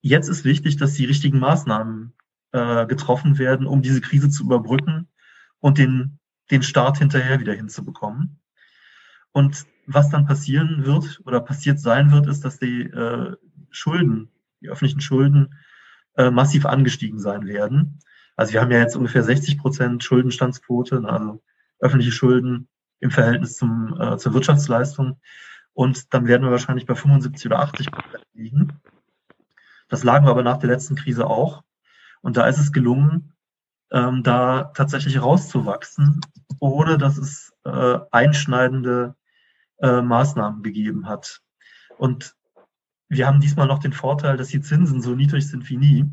jetzt 0.01 0.29
ist 0.29 0.45
wichtig, 0.45 0.77
dass 0.77 0.95
die 0.95 1.05
richtigen 1.05 1.39
Maßnahmen 1.39 2.15
äh, 2.51 2.87
getroffen 2.87 3.39
werden, 3.39 3.69
um 3.69 3.81
diese 3.81 4.01
Krise 4.01 4.29
zu 4.29 4.43
überbrücken 4.43 5.09
und 5.61 5.79
den, 5.79 6.19
den 6.51 6.65
Start 6.65 6.99
hinterher 6.99 7.39
wieder 7.39 7.53
hinzubekommen. 7.53 8.41
Und 9.35 9.67
was 9.87 10.11
dann 10.11 10.27
passieren 10.27 10.87
wird 10.87 11.21
oder 11.27 11.41
passiert 11.41 11.81
sein 11.81 12.13
wird, 12.13 12.29
ist, 12.29 12.45
dass 12.45 12.59
die 12.59 12.83
äh, 12.83 13.37
Schulden, 13.71 14.31
die 14.61 14.69
öffentlichen 14.69 15.01
Schulden, 15.01 15.57
äh, 16.17 16.31
massiv 16.31 16.65
angestiegen 16.67 17.19
sein 17.19 17.45
werden. 17.45 17.99
Also 18.37 18.53
wir 18.53 18.61
haben 18.61 18.71
ja 18.71 18.79
jetzt 18.79 18.97
ungefähr 18.97 19.25
60 19.25 19.59
Prozent 19.59 20.05
Schuldenstandsquote, 20.05 21.01
ne, 21.01 21.09
also 21.09 21.43
öffentliche 21.81 22.13
Schulden 22.13 22.69
im 23.01 23.11
Verhältnis 23.11 23.57
zum, 23.57 24.01
äh, 24.01 24.17
zur 24.19 24.35
Wirtschaftsleistung. 24.35 25.21
Und 25.73 26.15
dann 26.15 26.29
werden 26.29 26.45
wir 26.45 26.53
wahrscheinlich 26.53 26.87
bei 26.87 26.95
75 26.95 27.47
oder 27.47 27.59
80 27.59 27.91
Prozent 27.91 28.25
liegen. 28.35 28.81
Das 29.89 30.05
lagen 30.05 30.27
wir 30.27 30.31
aber 30.31 30.45
nach 30.45 30.59
der 30.59 30.71
letzten 30.71 30.95
Krise 30.95 31.27
auch. 31.27 31.65
Und 32.23 32.37
da 32.37 32.47
ist 32.47 32.59
es 32.59 32.73
gelungen, 32.73 33.33
ähm, 33.91 34.23
da 34.23 34.71
tatsächlich 34.75 35.21
rauszuwachsen, 35.21 36.21
ohne 36.61 36.99
dass 36.99 37.19
es 37.19 37.53
äh, 37.65 37.99
einschneidende 38.13 39.17
äh, 39.85 40.01
Maßnahmen 40.01 40.63
gegeben 40.63 41.07
hat. 41.07 41.41
Und 41.99 42.35
wir 43.09 43.27
haben 43.27 43.41
diesmal 43.41 43.67
noch 43.67 43.81
den 43.81 43.93
Vorteil, 43.93 44.37
dass 44.39 44.49
die 44.49 44.63
Zinsen 44.63 45.03
so 45.03 45.15
niedrig 45.15 45.47
sind 45.47 45.69
wie 45.69 45.77
nie. 45.77 46.07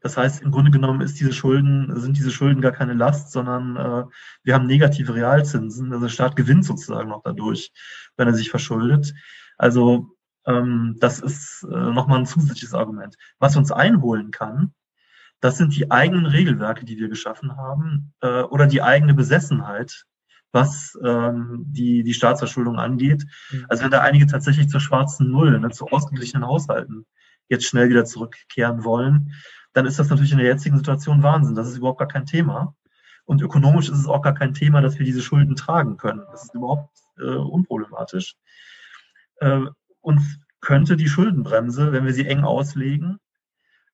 Das 0.00 0.16
heißt, 0.16 0.42
im 0.42 0.50
Grunde 0.50 0.70
genommen 0.70 1.00
ist 1.00 1.18
diese 1.20 1.32
Schulden, 1.32 1.98
sind 2.00 2.16
diese 2.16 2.30
Schulden 2.30 2.60
gar 2.60 2.72
keine 2.72 2.94
Last, 2.94 3.32
sondern 3.32 3.76
äh, 3.76 4.04
wir 4.42 4.54
haben 4.54 4.66
negative 4.66 5.14
Realzinsen. 5.14 5.92
Also 5.92 6.04
der 6.04 6.12
Staat 6.12 6.36
gewinnt 6.36 6.64
sozusagen 6.64 7.08
noch 7.08 7.22
dadurch, 7.22 7.72
wenn 8.16 8.28
er 8.28 8.34
sich 8.34 8.50
verschuldet. 8.50 9.14
Also 9.56 10.16
ähm, 10.46 10.96
das 10.98 11.20
ist 11.20 11.64
äh, 11.64 11.76
nochmal 11.76 12.20
ein 12.20 12.26
zusätzliches 12.26 12.74
Argument. 12.74 13.16
Was 13.38 13.56
uns 13.56 13.70
einholen 13.72 14.30
kann, 14.30 14.74
das 15.40 15.58
sind 15.58 15.76
die 15.76 15.90
eigenen 15.90 16.26
Regelwerke, 16.26 16.84
die 16.84 16.98
wir 16.98 17.08
geschaffen 17.08 17.56
haben, 17.56 18.12
äh, 18.20 18.42
oder 18.42 18.66
die 18.66 18.82
eigene 18.82 19.14
Besessenheit, 19.14 20.04
was 20.52 20.98
ähm, 21.04 21.64
die, 21.66 22.02
die 22.02 22.14
Staatsverschuldung 22.14 22.78
angeht. 22.78 23.24
Mhm. 23.50 23.66
Also 23.68 23.84
wenn 23.84 23.90
da 23.90 24.00
einige 24.00 24.26
tatsächlich 24.26 24.68
zur 24.68 24.80
schwarzen 24.80 25.30
Null, 25.30 25.58
ne, 25.58 25.70
zu 25.70 25.86
ausgeglichenen 25.86 26.46
Haushalten 26.46 27.06
jetzt 27.48 27.66
schnell 27.66 27.88
wieder 27.88 28.04
zurückkehren 28.04 28.84
wollen, 28.84 29.32
dann 29.72 29.86
ist 29.86 29.98
das 29.98 30.08
natürlich 30.08 30.32
in 30.32 30.38
der 30.38 30.46
jetzigen 30.46 30.76
Situation 30.76 31.22
Wahnsinn. 31.22 31.54
Das 31.54 31.68
ist 31.68 31.76
überhaupt 31.76 31.98
gar 31.98 32.08
kein 32.08 32.26
Thema. 32.26 32.74
Und 33.24 33.42
ökonomisch 33.42 33.90
ist 33.90 33.98
es 33.98 34.06
auch 34.06 34.22
gar 34.22 34.34
kein 34.34 34.54
Thema, 34.54 34.80
dass 34.80 34.98
wir 34.98 35.04
diese 35.04 35.20
Schulden 35.20 35.54
tragen 35.54 35.98
können. 35.98 36.22
Das 36.30 36.44
ist 36.44 36.54
überhaupt 36.54 36.98
äh, 37.18 37.24
unproblematisch. 37.24 38.36
Äh, 39.36 39.66
uns 40.00 40.38
könnte 40.60 40.96
die 40.96 41.08
Schuldenbremse, 41.08 41.92
wenn 41.92 42.06
wir 42.06 42.14
sie 42.14 42.26
eng 42.26 42.44
auslegen, 42.44 43.18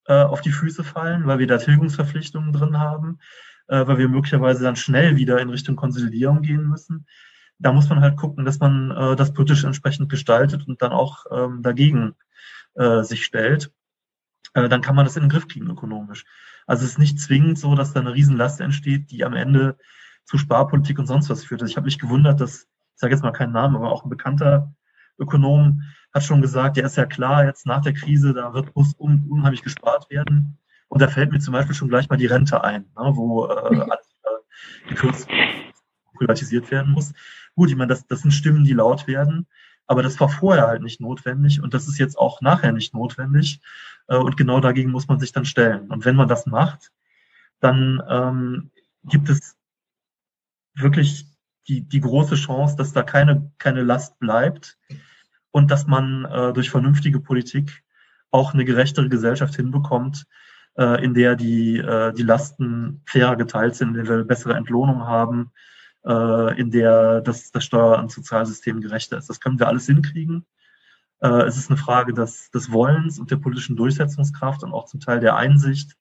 äh, 0.07 0.23
auf 0.23 0.41
die 0.41 0.53
Füße 0.53 0.85
fallen, 0.85 1.27
weil 1.27 1.41
wir 1.41 1.47
da 1.47 1.59
Tilgungsverpflichtungen 1.59 2.53
drin 2.53 2.79
haben, 2.79 3.19
äh, 3.69 3.87
weil 3.87 3.99
wir 3.99 4.09
möglicherweise 4.09 4.65
dann 4.65 4.77
schnell 4.77 5.17
wieder 5.17 5.41
in 5.41 5.51
Richtung 5.51 5.77
Konsolidierung 5.77 6.43
gehen 6.43 6.69
müssen. 6.69 7.07
Da 7.59 7.73
muss 7.73 7.89
man 7.89 8.01
halt 8.01 8.17
gucken, 8.17 8.45
dass 8.45 8.59
man 8.59 8.91
äh, 8.91 9.17
das 9.17 9.33
politisch 9.33 9.65
entsprechend 9.65 10.09
gestaltet 10.09 10.67
und 10.67 10.83
dann 10.83 10.93
auch 10.93 11.25
ähm, 11.31 11.63
dagegen 11.63 12.15
äh, 12.75 13.03
sich 13.03 13.25
stellt. 13.25 13.73
Äh, 14.55 14.69
dann 14.69 14.81
kann 14.81 14.97
man 14.97 15.05
das 15.05 15.17
in 15.17 15.25
den 15.25 15.31
Griff 15.31 15.49
kriegen 15.49 15.71
ökonomisch. 15.71 16.25
Also 16.67 16.85
es 16.85 16.93
ist 16.93 16.99
nicht 16.99 17.21
zwingend 17.21 17.59
so, 17.59 17.75
dass 17.75 17.93
da 17.93 18.01
eine 18.01 18.15
Riesenlast 18.15 18.61
entsteht, 18.61 19.11
die 19.11 19.25
am 19.25 19.35
Ende 19.35 19.77
zu 20.25 20.39
Sparpolitik 20.39 20.99
und 20.99 21.07
sonst 21.07 21.29
was 21.29 21.45
führt. 21.45 21.63
Also 21.63 21.71
ich 21.71 21.77
habe 21.77 21.85
mich 21.85 21.99
gewundert, 21.99 22.41
dass, 22.41 22.63
ich 22.63 23.01
sage 23.01 23.15
jetzt 23.15 23.23
mal 23.23 23.33
keinen 23.33 23.53
Namen, 23.53 23.77
aber 23.77 23.93
auch 23.93 24.05
ein 24.05 24.11
bekannter 24.11 24.75
Ökonom 25.19 25.83
hat 26.13 26.23
schon 26.23 26.43
gesagt, 26.43 26.77
ja 26.77 26.87
ist 26.87 26.97
ja 26.97 27.07
klar, 27.07 27.45
jetzt 27.45 27.67
nach 27.67 27.83
der 27.83 27.93
Krise, 27.93 28.35
da 28.35 28.55
wird 28.55 28.75
muss 28.75 28.95
un, 28.99 29.27
unheimlich 29.29 29.63
gespart 29.63 30.11
werden. 30.11 30.59
Und 30.95 31.01
da 31.01 31.09
fällt 31.09 31.33
mir 31.33 31.41
zum 31.41 31.51
Beispiel 31.51 31.75
schon 31.75 31.89
gleich 31.89 32.09
mal 32.09 32.17
die 32.17 32.27
Rente 32.27 32.63
ein, 32.63 32.83
ne, 32.97 33.17
wo 33.17 33.47
äh, 33.47 33.51
alles 33.51 34.15
äh, 34.23 34.89
gekürzt 34.89 35.29
privatisiert 36.15 36.71
werden 36.71 36.93
muss. 36.93 37.13
Gut, 37.57 37.69
ich 37.69 37.75
meine, 37.75 37.89
das, 37.89 38.07
das 38.07 38.21
sind 38.21 38.31
Stimmen, 38.31 38.63
die 38.63 38.75
laut 38.75 39.09
werden, 39.09 39.49
aber 39.89 40.05
das 40.05 40.21
war 40.21 40.29
vorher 40.29 40.69
halt 40.69 40.83
nicht 40.83 41.01
notwendig 41.01 41.61
und 41.61 41.75
das 41.75 41.89
ist 41.89 41.99
jetzt 41.99 42.17
auch 42.17 42.41
nachher 42.43 42.71
nicht 42.71 42.95
notwendig. 42.95 43.61
Äh, 44.07 44.19
und 44.19 44.37
genau 44.37 44.61
dagegen 44.61 44.93
muss 44.93 45.09
man 45.09 45.19
sich 45.19 45.33
dann 45.33 45.45
stellen. 45.45 45.91
Und 45.91 46.05
wenn 46.05 46.15
man 46.15 46.29
das 46.29 46.47
macht, 46.47 46.93
dann 47.59 48.01
ähm, 48.09 48.71
gibt 49.03 49.29
es 49.29 49.57
wirklich 50.75 51.27
die, 51.67 51.81
die 51.81 52.01
große 52.03 52.37
Chance, 52.37 52.77
dass 52.77 52.93
da 52.93 53.03
keine, 53.03 53.51
keine 53.59 53.83
Last 53.83 54.21
bleibt 54.21 54.79
und 55.51 55.73
dass 55.73 55.89
man 55.89 56.25
äh, 56.27 56.53
durch 56.53 56.71
vernünftige 56.71 57.19
Politik 57.19 57.83
auch 58.31 58.55
eine 58.55 58.65
gerechtere 58.65 59.09
Gesellschaft 59.09 59.57
hinbekommt, 59.57 60.29
äh, 60.79 61.05
in 61.05 61.15
der 61.15 61.37
die, 61.37 61.79
äh, 61.79 62.13
die 62.13 62.23
Lasten 62.23 63.03
fairer 63.07 63.37
geteilt 63.37 63.77
sind, 63.77 63.97
in 63.97 64.05
der 64.05 64.19
wir 64.19 64.25
bessere 64.25 64.55
Entlohnung 64.55 65.07
haben, 65.07 65.53
äh, 66.05 66.59
in 66.59 66.71
der 66.71 67.21
das, 67.21 67.51
das 67.51 67.65
Steuer- 67.65 67.99
und 67.99 68.11
Sozialsystem 68.11 68.81
gerechter 68.81 69.19
ist. 69.19 69.29
Das 69.31 69.41
können 69.41 69.59
wir 69.59 69.69
alles 69.69 69.87
hinkriegen. 69.87 70.47
Äh, 71.21 71.45
es 71.45 71.57
ist 71.57 71.71
eine 71.71 71.79
Frage 71.79 72.13
des, 72.13 72.51
des 72.51 72.71
Wollens 72.73 73.19
und 73.19 73.31
der 73.31 73.37
politischen 73.37 73.77
Durchsetzungskraft 73.77 74.63
und 74.63 74.73
auch 74.73 74.87
zum 74.87 75.01
Teil 75.01 75.21
der 75.21 75.37
Einsicht, 75.37 75.97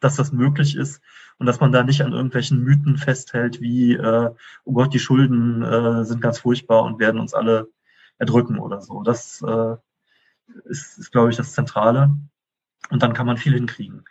dass 0.00 0.16
das 0.16 0.32
möglich 0.32 0.76
ist 0.76 1.00
und 1.38 1.46
dass 1.46 1.60
man 1.60 1.72
da 1.72 1.82
nicht 1.82 2.02
an 2.02 2.12
irgendwelchen 2.12 2.60
Mythen 2.62 2.96
festhält, 2.96 3.60
wie, 3.60 3.94
äh, 3.94 4.30
oh 4.64 4.72
Gott, 4.72 4.92
die 4.94 4.98
Schulden 4.98 5.62
äh, 5.62 6.04
sind 6.04 6.20
ganz 6.20 6.40
furchtbar 6.40 6.82
und 6.84 6.98
werden 6.98 7.20
uns 7.20 7.34
alle 7.34 7.68
erdrücken 8.18 8.58
oder 8.58 8.80
so. 8.80 9.02
Das 9.02 9.42
äh, 9.42 9.76
ist, 10.64 10.98
ist, 10.98 11.12
glaube 11.12 11.30
ich, 11.30 11.36
das 11.36 11.52
Zentrale. 11.52 12.16
Und 12.90 13.02
dann 13.02 13.12
kann 13.12 13.26
man 13.26 13.36
viel 13.36 13.54
hinkriegen. 13.54 14.04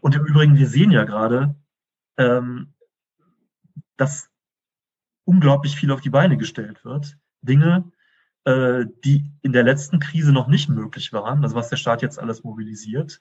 Und 0.00 0.14
im 0.14 0.24
Übrigen, 0.24 0.56
wir 0.56 0.68
sehen 0.68 0.90
ja 0.90 1.04
gerade, 1.04 1.54
ähm, 2.16 2.74
dass 3.96 4.30
unglaublich 5.24 5.76
viel 5.76 5.90
auf 5.90 6.00
die 6.00 6.10
Beine 6.10 6.36
gestellt 6.36 6.84
wird. 6.84 7.18
Dinge, 7.42 7.90
äh, 8.44 8.86
die 9.04 9.30
in 9.42 9.52
der 9.52 9.64
letzten 9.64 9.98
Krise 9.98 10.32
noch 10.32 10.48
nicht 10.48 10.68
möglich 10.68 11.12
waren, 11.12 11.42
also 11.42 11.56
was 11.56 11.68
der 11.68 11.76
Staat 11.76 12.02
jetzt 12.02 12.18
alles 12.18 12.44
mobilisiert 12.44 13.20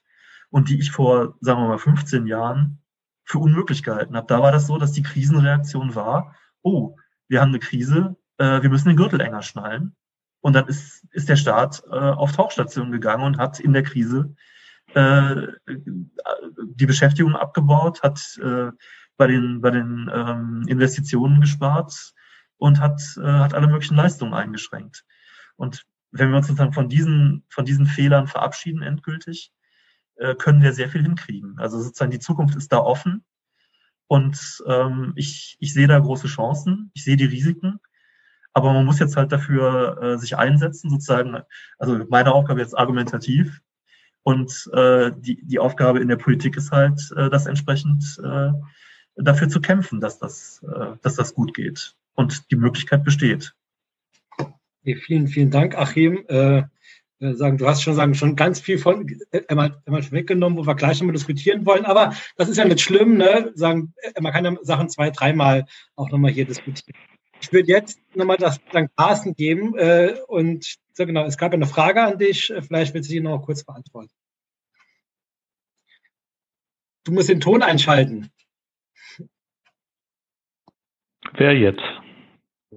und 0.49 0.69
die 0.69 0.79
ich 0.79 0.91
vor, 0.91 1.35
sagen 1.41 1.61
wir 1.61 1.67
mal, 1.67 1.77
15 1.79 2.27
Jahren 2.27 2.81
für 3.23 3.39
unmöglich 3.39 3.83
gehalten 3.83 4.15
habe. 4.15 4.27
Da 4.27 4.41
war 4.41 4.51
das 4.51 4.67
so, 4.67 4.77
dass 4.77 4.91
die 4.91 5.01
Krisenreaktion 5.01 5.95
war, 5.95 6.35
oh, 6.61 6.95
wir 7.27 7.41
haben 7.41 7.49
eine 7.49 7.59
Krise, 7.59 8.15
äh, 8.37 8.61
wir 8.61 8.69
müssen 8.69 8.87
den 8.87 8.97
Gürtel 8.97 9.19
enger 9.19 9.41
schnallen. 9.41 9.95
Und 10.41 10.53
dann 10.53 10.67
ist, 10.67 11.03
ist 11.11 11.27
der 11.27 11.37
Staat 11.37 11.81
äh, 11.89 11.95
auf 11.95 12.33
Tauchstation 12.33 12.91
gegangen 12.91 13.23
und 13.23 13.37
hat 13.39 13.59
in 13.59 13.73
der 13.73 13.81
Krise 13.81 14.35
die 14.95 16.85
Beschäftigung 16.85 17.35
abgebaut, 17.35 18.01
hat 18.01 18.39
äh, 18.41 18.71
bei 19.17 19.27
den, 19.27 19.61
bei 19.61 19.71
den 19.71 20.09
ähm, 20.13 20.65
Investitionen 20.67 21.41
gespart 21.41 22.13
und 22.57 22.79
hat, 22.79 23.01
äh, 23.17 23.23
hat 23.23 23.53
alle 23.53 23.67
möglichen 23.67 23.95
Leistungen 23.95 24.33
eingeschränkt. 24.33 25.05
Und 25.55 25.85
wenn 26.11 26.29
wir 26.29 26.37
uns 26.37 26.47
sozusagen 26.47 26.73
von 26.73 26.89
diesen, 26.89 27.43
von 27.49 27.65
diesen 27.65 27.85
Fehlern 27.85 28.27
verabschieden 28.27 28.81
endgültig, 28.81 29.51
äh, 30.15 30.35
können 30.35 30.61
wir 30.61 30.73
sehr 30.73 30.89
viel 30.89 31.03
hinkriegen. 31.03 31.57
Also 31.59 31.81
sozusagen 31.81 32.11
die 32.11 32.19
Zukunft 32.19 32.55
ist 32.55 32.71
da 32.71 32.77
offen 32.77 33.25
und 34.07 34.63
ähm, 34.67 35.13
ich, 35.15 35.57
ich 35.59 35.73
sehe 35.73 35.87
da 35.87 35.99
große 35.99 36.27
Chancen, 36.27 36.91
ich 36.93 37.03
sehe 37.03 37.17
die 37.17 37.25
Risiken, 37.25 37.79
aber 38.53 38.71
man 38.71 38.85
muss 38.85 38.99
jetzt 38.99 39.17
halt 39.17 39.31
dafür 39.33 40.01
äh, 40.01 40.17
sich 40.17 40.37
einsetzen, 40.37 40.89
sozusagen, 40.89 41.41
also 41.77 42.05
meine 42.09 42.33
Aufgabe 42.33 42.61
jetzt 42.61 42.77
argumentativ 42.77 43.61
und 44.25 44.71
äh, 44.73 45.11
die, 45.15 45.39
die 45.45 45.59
Aufgabe 45.59 45.99
in 45.99 46.07
der 46.07 46.15
Politik 46.15 46.57
ist 46.57 46.71
halt, 46.71 46.99
äh, 47.15 47.29
das 47.29 47.45
entsprechend 47.45 48.19
äh, 48.23 48.49
dafür 49.15 49.49
zu 49.49 49.61
kämpfen, 49.61 50.01
dass 50.01 50.17
das, 50.17 50.63
äh, 50.63 50.97
dass 51.03 51.15
das 51.15 51.35
gut 51.35 51.53
geht 51.53 51.95
und 52.15 52.49
die 52.49 52.55
Möglichkeit 52.55 53.03
besteht. 53.03 53.53
Okay, 54.39 54.95
vielen, 54.95 55.27
vielen 55.27 55.51
Dank, 55.51 55.77
Achim. 55.77 56.25
Äh, 56.27 56.63
sagen, 57.19 57.59
du 57.59 57.67
hast 57.67 57.83
schon 57.83 57.93
sagen 57.93 58.15
schon 58.15 58.35
ganz 58.35 58.59
viel 58.59 58.79
von 58.79 59.07
äh, 59.29 59.41
einmal, 59.47 59.79
einmal 59.85 60.11
weggenommen, 60.11 60.57
wo 60.57 60.65
wir 60.65 60.73
gleich 60.73 60.99
nochmal 60.99 61.13
diskutieren 61.13 61.63
wollen. 61.67 61.85
Aber 61.85 62.15
das 62.35 62.49
ist 62.49 62.57
ja 62.57 62.65
nicht 62.65 62.81
schlimm, 62.81 63.17
ne? 63.17 63.51
Sagen, 63.53 63.93
man 64.19 64.33
kann 64.33 64.43
ja 64.43 64.55
Sachen 64.63 64.89
zwei, 64.89 65.11
dreimal 65.11 65.67
auch 65.95 66.09
nochmal 66.09 66.31
hier 66.31 66.45
diskutieren. 66.45 66.97
Ich 67.41 67.53
würde 67.53 67.67
jetzt 67.67 67.99
nochmal 68.15 68.37
das 68.37 68.59
dann 68.71 68.89
Carsten 68.97 69.35
geben 69.35 69.77
äh, 69.77 70.15
und 70.27 70.79
so 70.95 71.05
genau. 71.05 71.25
Es 71.25 71.37
gab 71.37 71.53
eine 71.53 71.65
Frage 71.65 72.01
an 72.01 72.17
dich. 72.17 72.53
Vielleicht 72.61 72.93
willst 72.93 73.09
du 73.09 73.13
die 73.13 73.21
noch 73.21 73.41
kurz 73.41 73.63
beantworten. 73.63 74.11
Du 77.03 77.11
musst 77.11 77.29
den 77.29 77.39
Ton 77.39 77.61
einschalten. 77.61 78.31
Wer 81.33 81.53
jetzt? 81.53 81.83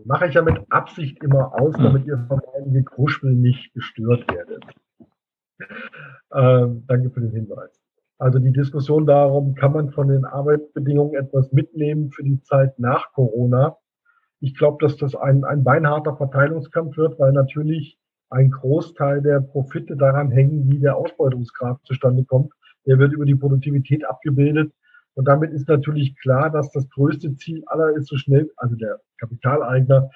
mache 0.05 0.27
ich 0.27 0.35
ja 0.35 0.43
mit 0.43 0.61
Absicht 0.71 1.23
immer 1.23 1.53
aus, 1.61 1.75
damit 1.77 2.07
ihr 2.07 2.19
von 2.29 2.41
meinem 2.55 2.73
Gekruschel 2.73 3.35
nicht 3.35 3.73
gestört 3.75 4.31
werdet. 4.33 4.65
Ähm, 6.33 6.85
danke 6.87 7.11
für 7.11 7.21
den 7.21 7.33
Hinweis. 7.33 7.81
Also 8.19 8.39
die 8.39 8.53
Diskussion 8.53 9.07
darum, 9.07 9.55
kann 9.55 9.73
man 9.73 9.91
von 9.91 10.09
den 10.09 10.25
Arbeitsbedingungen 10.25 11.15
etwas 11.15 11.53
mitnehmen 11.53 12.11
für 12.11 12.23
die 12.23 12.41
Zeit 12.43 12.79
nach 12.79 13.13
Corona? 13.13 13.77
Ich 14.41 14.57
glaube, 14.57 14.79
dass 14.81 14.97
das 14.97 15.15
ein, 15.15 15.45
ein 15.45 15.65
beinharter 15.65 16.17
Verteilungskampf 16.17 16.97
wird, 16.97 17.19
weil 17.19 17.33
natürlich 17.33 17.99
ein 18.31 18.51
Großteil 18.51 19.23
der 19.23 19.41
Profite 19.41 19.97
daran 19.97 20.31
hängen, 20.31 20.71
wie 20.71 20.79
der 20.79 20.97
Ausbeutungsgrad 20.97 21.81
zustande 21.85 22.25
kommt. 22.25 22.53
Der 22.87 22.99
wird 22.99 23.13
über 23.13 23.25
die 23.25 23.35
Produktivität 23.35 24.05
abgebildet. 24.07 24.73
Und 25.15 25.27
damit 25.27 25.53
ist 25.53 25.69
natürlich 25.69 26.17
klar, 26.19 26.51
dass 26.51 26.71
das 26.73 26.89
größte 26.91 27.35
Ziel 27.37 27.63
aller 27.67 27.91
ist, 27.97 28.09
so 28.09 28.17
schnell, 28.17 28.51
also 28.57 28.77
der 28.77 29.01
Kapitaleigner, 29.19 30.11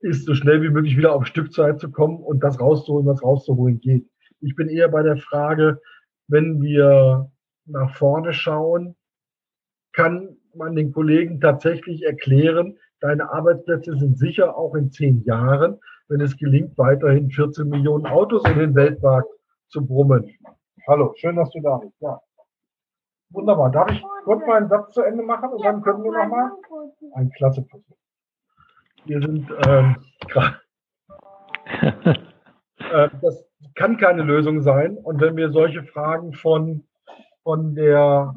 ist 0.00 0.24
so 0.24 0.34
schnell 0.34 0.62
wie 0.62 0.70
möglich 0.70 0.96
wieder 0.96 1.14
auf 1.14 1.26
Stückzeit 1.26 1.80
zu 1.80 1.90
kommen 1.90 2.18
und 2.18 2.42
das 2.42 2.60
rauszuholen, 2.60 3.06
was 3.06 3.22
rauszuholen 3.22 3.80
geht. 3.80 4.08
Ich 4.40 4.56
bin 4.56 4.68
eher 4.68 4.88
bei 4.88 5.02
der 5.02 5.18
Frage, 5.18 5.80
wenn 6.28 6.62
wir 6.62 7.30
nach 7.66 7.94
vorne 7.96 8.32
schauen, 8.32 8.96
kann 9.92 10.36
man 10.54 10.74
den 10.74 10.92
Kollegen 10.92 11.40
tatsächlich 11.40 12.04
erklären, 12.04 12.78
deine 13.00 13.30
Arbeitsplätze 13.30 13.96
sind 13.96 14.18
sicher 14.18 14.56
auch 14.56 14.74
in 14.74 14.90
zehn 14.90 15.22
Jahren, 15.24 15.78
wenn 16.10 16.20
es 16.20 16.36
gelingt, 16.36 16.76
weiterhin 16.76 17.30
14 17.30 17.68
Millionen 17.68 18.04
Autos 18.06 18.44
in 18.44 18.58
den 18.58 18.74
Weltmarkt 18.74 19.28
zu 19.68 19.86
brummen. 19.86 20.36
Hallo, 20.86 21.14
schön, 21.16 21.36
dass 21.36 21.50
du 21.50 21.60
da 21.60 21.78
bist. 21.78 21.94
Ja. 22.00 22.20
Wunderbar. 23.30 23.70
Darf 23.70 23.90
ich 23.92 24.02
kurz 24.24 24.44
meinen 24.44 24.68
Satz 24.68 24.92
zu 24.92 25.02
Ende 25.02 25.22
machen 25.22 25.50
und 25.50 25.64
dann 25.64 25.82
können 25.82 26.02
wir 26.02 26.10
nochmal? 26.10 26.50
Ein 27.14 27.30
klasse 27.30 27.62
Puzzle. 27.62 27.96
Wir 29.04 29.20
sind 29.22 29.48
ähm, 29.66 29.96
äh, 32.90 33.08
das 33.22 33.44
kann 33.76 33.96
keine 33.96 34.22
Lösung 34.22 34.62
sein. 34.62 34.96
Und 34.96 35.20
wenn 35.20 35.36
wir 35.36 35.52
solche 35.52 35.84
Fragen 35.84 36.32
von, 36.32 36.84
von 37.44 37.76
der 37.76 38.34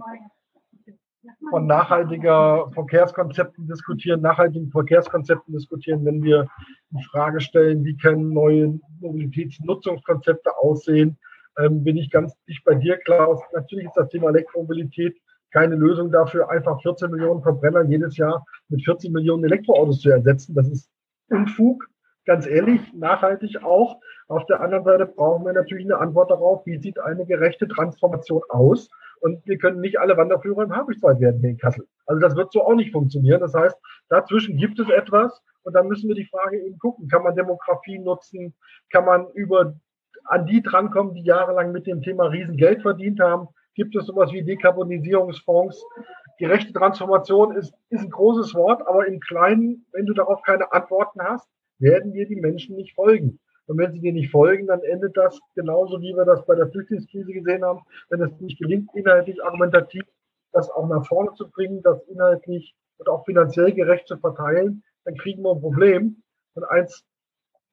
von 1.49 1.67
nachhaltiger 1.67 2.69
Verkehrskonzepten 2.73 3.67
diskutieren, 3.67 4.21
nachhaltigen 4.21 4.69
Verkehrskonzepten 4.71 5.53
diskutieren, 5.53 6.05
wenn 6.05 6.21
wir 6.21 6.47
die 6.89 7.03
Frage 7.03 7.41
stellen, 7.41 7.83
wie 7.85 7.97
können 7.97 8.33
neue 8.33 8.79
Mobilitätsnutzungskonzepte 8.99 10.57
aussehen, 10.57 11.17
ähm, 11.57 11.83
bin 11.83 11.97
ich 11.97 12.09
ganz 12.09 12.35
dicht 12.45 12.63
bei 12.65 12.75
dir, 12.75 12.97
Klaus. 12.97 13.41
Natürlich 13.53 13.85
ist 13.85 13.97
das 13.97 14.09
Thema 14.09 14.29
Elektromobilität 14.29 15.15
keine 15.51 15.75
Lösung 15.75 16.11
dafür, 16.11 16.49
einfach 16.49 16.81
14 16.81 17.11
Millionen 17.11 17.43
Verbrenner 17.43 17.83
jedes 17.83 18.17
Jahr 18.17 18.45
mit 18.69 18.83
14 18.83 19.11
Millionen 19.11 19.43
Elektroautos 19.43 20.01
zu 20.01 20.09
ersetzen. 20.09 20.55
Das 20.55 20.67
ist 20.67 20.89
Unfug, 21.29 21.87
ganz 22.25 22.47
ehrlich, 22.47 22.81
nachhaltig 22.93 23.63
auch. 23.63 23.99
Auf 24.27 24.45
der 24.47 24.61
anderen 24.61 24.83
Seite 24.83 25.05
brauchen 25.05 25.45
wir 25.45 25.53
natürlich 25.53 25.85
eine 25.85 25.99
Antwort 25.99 26.31
darauf, 26.31 26.65
wie 26.65 26.79
sieht 26.79 26.99
eine 26.99 27.25
gerechte 27.25 27.67
Transformation 27.67 28.41
aus. 28.49 28.89
Und 29.21 29.45
wir 29.45 29.57
können 29.57 29.79
nicht 29.79 29.99
alle 29.99 30.17
Wanderführer 30.17 30.63
im 30.63 30.75
Habichtswald 30.75 31.19
werden 31.19 31.39
hier 31.41 31.51
in 31.51 31.57
Kassel. 31.57 31.87
Also 32.05 32.19
das 32.19 32.35
wird 32.35 32.51
so 32.51 32.63
auch 32.63 32.75
nicht 32.75 32.91
funktionieren. 32.91 33.41
Das 33.41 33.53
heißt, 33.53 33.77
dazwischen 34.09 34.57
gibt 34.57 34.79
es 34.79 34.89
etwas 34.89 35.41
und 35.63 35.73
dann 35.73 35.87
müssen 35.87 36.07
wir 36.07 36.15
die 36.15 36.25
Frage 36.25 36.59
eben 36.59 36.77
gucken, 36.77 37.07
kann 37.07 37.23
man 37.23 37.35
Demografie 37.35 37.99
nutzen, 37.99 38.53
kann 38.91 39.05
man 39.05 39.27
über 39.33 39.75
an 40.25 40.45
die 40.45 40.61
drankommen, 40.61 41.13
die 41.13 41.23
jahrelang 41.23 41.71
mit 41.71 41.87
dem 41.87 42.01
Thema 42.01 42.25
Riesengeld 42.25 42.81
verdient 42.81 43.19
haben. 43.19 43.47
Gibt 43.75 43.95
es 43.95 44.05
sowas 44.05 44.31
wie 44.31 44.43
Dekarbonisierungsfonds? 44.43 45.83
Gerechte 46.37 46.73
Transformation 46.73 47.55
ist, 47.55 47.73
ist 47.89 48.03
ein 48.03 48.09
großes 48.09 48.53
Wort, 48.53 48.85
aber 48.87 49.07
im 49.07 49.19
Kleinen, 49.19 49.85
wenn 49.91 50.05
du 50.05 50.13
darauf 50.13 50.41
keine 50.43 50.71
Antworten 50.71 51.21
hast, 51.21 51.49
werden 51.79 52.13
dir 52.13 52.27
die 52.27 52.35
Menschen 52.35 52.75
nicht 52.75 52.93
folgen. 52.93 53.39
Und 53.67 53.77
wenn 53.77 53.91
sie 53.93 53.99
dir 53.99 54.13
nicht 54.13 54.31
folgen, 54.31 54.67
dann 54.67 54.81
endet 54.81 55.15
das 55.15 55.39
genauso, 55.55 56.01
wie 56.01 56.15
wir 56.15 56.25
das 56.25 56.45
bei 56.45 56.55
der 56.55 56.69
Flüchtlingskrise 56.69 57.31
gesehen 57.31 57.63
haben. 57.63 57.79
Wenn 58.09 58.21
es 58.21 58.39
nicht 58.39 58.59
gelingt, 58.59 58.89
inhaltlich 58.93 59.43
argumentativ 59.43 60.03
das 60.51 60.69
auch 60.69 60.87
nach 60.87 61.05
vorne 61.07 61.33
zu 61.33 61.49
bringen, 61.49 61.81
das 61.81 62.01
inhaltlich 62.07 62.75
und 62.97 63.09
auch 63.09 63.25
finanziell 63.25 63.73
gerecht 63.73 64.07
zu 64.07 64.17
verteilen, 64.17 64.83
dann 65.05 65.15
kriegen 65.15 65.41
wir 65.41 65.51
ein 65.51 65.61
Problem. 65.61 66.23
Und 66.53 66.63
eins 66.65 67.03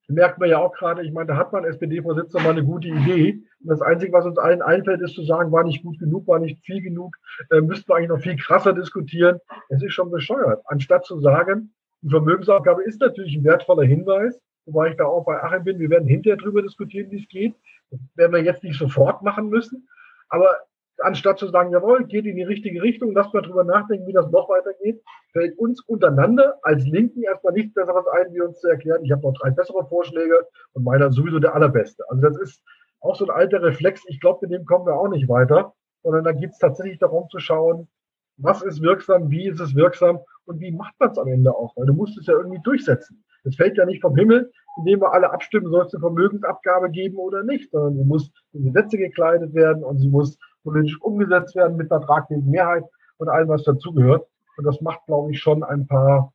merkt 0.09 0.39
man 0.39 0.49
ja 0.49 0.59
auch 0.59 0.73
gerade, 0.73 1.03
ich 1.03 1.13
meine, 1.13 1.29
da 1.29 1.37
hat 1.37 1.53
man 1.53 1.65
SPD-Vorsitzender 1.65 2.43
mal 2.43 2.51
eine 2.51 2.65
gute 2.65 2.89
Idee. 2.89 3.43
Und 3.61 3.69
das 3.69 3.83
Einzige, 3.83 4.13
was 4.13 4.25
uns 4.25 4.39
allen 4.39 4.63
einfällt, 4.63 5.01
ist 5.03 5.15
zu 5.15 5.23
sagen, 5.23 5.53
war 5.53 5.65
nicht 5.65 5.83
gut 5.83 5.99
genug, 5.99 6.27
war 6.27 6.39
nicht 6.39 6.65
viel 6.65 6.83
genug, 6.83 7.15
äh, 7.51 7.61
müssten 7.61 7.89
wir 7.89 7.97
eigentlich 7.97 8.09
noch 8.09 8.21
viel 8.21 8.37
krasser 8.37 8.73
diskutieren. 8.73 9.39
Es 9.69 9.83
ist 9.83 9.93
schon 9.93 10.11
bescheuert. 10.11 10.63
Anstatt 10.67 11.05
zu 11.05 11.21
sagen, 11.21 11.75
die 12.03 12.11
Vermögensaufgabe 12.11 12.83
ist 12.83 13.01
natürlich 13.01 13.37
ein 13.37 13.45
wertvoller 13.45 13.85
Hinweis, 13.85 14.41
wobei 14.67 14.91
ich 14.91 14.97
da 14.97 15.05
auch 15.05 15.25
bei 15.25 15.43
Achim 15.43 15.65
bin, 15.65 15.79
wir 15.79 15.91
werden 15.91 16.09
hinterher 16.09 16.37
drüber 16.37 16.63
diskutieren, 16.63 17.11
wie 17.11 17.23
es 17.23 17.29
geht. 17.29 17.55
Das 17.91 18.01
werden 18.15 18.33
wir 18.33 18.43
jetzt 18.43 18.63
nicht 18.63 18.79
sofort 18.79 19.23
machen 19.23 19.49
müssen. 19.49 19.89
Aber 20.29 20.57
anstatt 21.03 21.39
zu 21.39 21.49
sagen, 21.49 21.73
jawohl, 21.73 22.05
geht 22.07 22.27
in 22.27 22.37
die 22.37 22.43
richtige 22.43 22.83
Richtung, 22.83 23.13
lasst 23.13 23.35
mal 23.35 23.43
drüber 23.43 23.65
nachdenken, 23.65 24.07
wie 24.07 24.13
das 24.13 24.31
noch 24.31 24.49
weitergeht, 24.49 25.03
fällt 25.33 25.59
uns 25.59 25.83
untereinander 25.83 26.59
als 26.63 26.85
Linken 26.87 27.23
erstmal 27.23 27.53
nichts 27.53 27.75
Besseres 27.75 28.07
ein, 28.07 28.33
wie 28.33 28.41
uns 28.41 28.61
zu 28.61 28.69
erklären, 28.69 29.05
ich 29.05 29.13
habe 29.13 29.23
noch 29.23 29.35
drei 29.35 29.51
bessere 29.51 29.87
Vorschläge 29.87 30.47
und 30.73 30.85
meiner 30.85 31.07
ist 31.07 31.17
sowieso 31.17 31.39
der 31.39 31.55
allerbeste. 31.55 32.05
Also 32.09 32.23
das 32.23 32.37
ist 32.39 32.63
auch 33.01 33.17
so 33.17 33.25
ein 33.25 33.31
alter 33.31 33.63
Reflex. 33.63 34.03
Ich 34.09 34.21
glaube, 34.21 34.41
mit 34.43 34.53
dem 34.53 34.67
kommen 34.67 34.87
wir 34.87 34.95
auch 34.95 35.09
nicht 35.09 35.29
weiter, 35.29 35.75
sondern 36.03 36.25
da 36.25 36.33
geht 36.33 36.51
es 36.51 36.59
tatsächlich 36.59 36.99
darum 36.99 37.29
zu 37.31 37.39
schauen, 37.39 37.89
was 38.37 38.63
ist 38.63 38.83
wirksam, 38.83 39.31
wie 39.31 39.49
ist 39.49 39.61
es 39.61 39.75
wirksam 39.75 40.21
und 40.45 40.61
wie 40.61 40.73
macht 40.73 40.95
man 40.99 41.11
es 41.11 41.19
am 41.19 41.29
Ende 41.29 41.55
auch, 41.55 41.77
weil 41.77 41.87
du 41.87 41.93
musst 41.93 42.19
es 42.19 42.27
ja 42.27 42.35
irgendwie 42.35 42.61
durchsetzen. 42.63 43.25
Es 43.45 43.57
fällt 43.57 43.77
ja 43.77 43.87
nicht 43.87 44.03
vom 44.03 44.17
Himmel, 44.17 44.51
indem 44.79 45.01
wir 45.01 45.13
alle 45.13 45.33
abstimmen, 45.33 45.71
soll 45.71 45.87
es 45.87 45.95
eine 45.95 46.01
Vermögensabgabe 46.01 46.91
geben 46.91 47.17
oder 47.17 47.43
nicht, 47.43 47.71
sondern 47.71 47.97
sie 47.97 48.05
muss 48.05 48.31
in 48.53 48.65
Gesetze 48.65 48.99
gekleidet 48.99 49.55
werden 49.55 49.83
und 49.85 49.99
sie 49.99 50.09
muss 50.09 50.39
politisch 50.63 51.01
umgesetzt 51.01 51.57
werden 51.57 51.77
mit 51.77 51.91
einer 51.91 52.05
tragfähigen 52.05 52.51
Mehrheit 52.51 52.85
und 53.19 53.29
allem, 53.29 53.49
was 53.49 53.65
dazugehört. 53.65 54.27
Und 54.57 54.65
das 54.65 54.81
macht, 54.81 55.07
glaube 55.07 55.33
ich, 55.33 55.41
schon 55.41 55.63
ein 55.63 55.87
paar, 55.87 56.33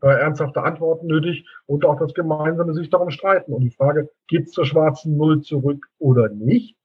ein 0.00 0.10
ernsthafte 0.10 0.62
Antworten 0.62 1.06
nötig 1.06 1.46
und 1.66 1.84
auch 1.84 1.98
das 1.98 2.14
gemeinsame 2.14 2.74
sich 2.74 2.90
darum 2.90 3.10
streiten. 3.10 3.52
Und 3.52 3.62
die 3.62 3.70
Frage, 3.70 4.10
geht 4.28 4.46
es 4.46 4.52
zur 4.52 4.64
schwarzen 4.64 5.16
Null 5.16 5.42
zurück 5.42 5.86
oder 5.98 6.28
nicht? 6.28 6.76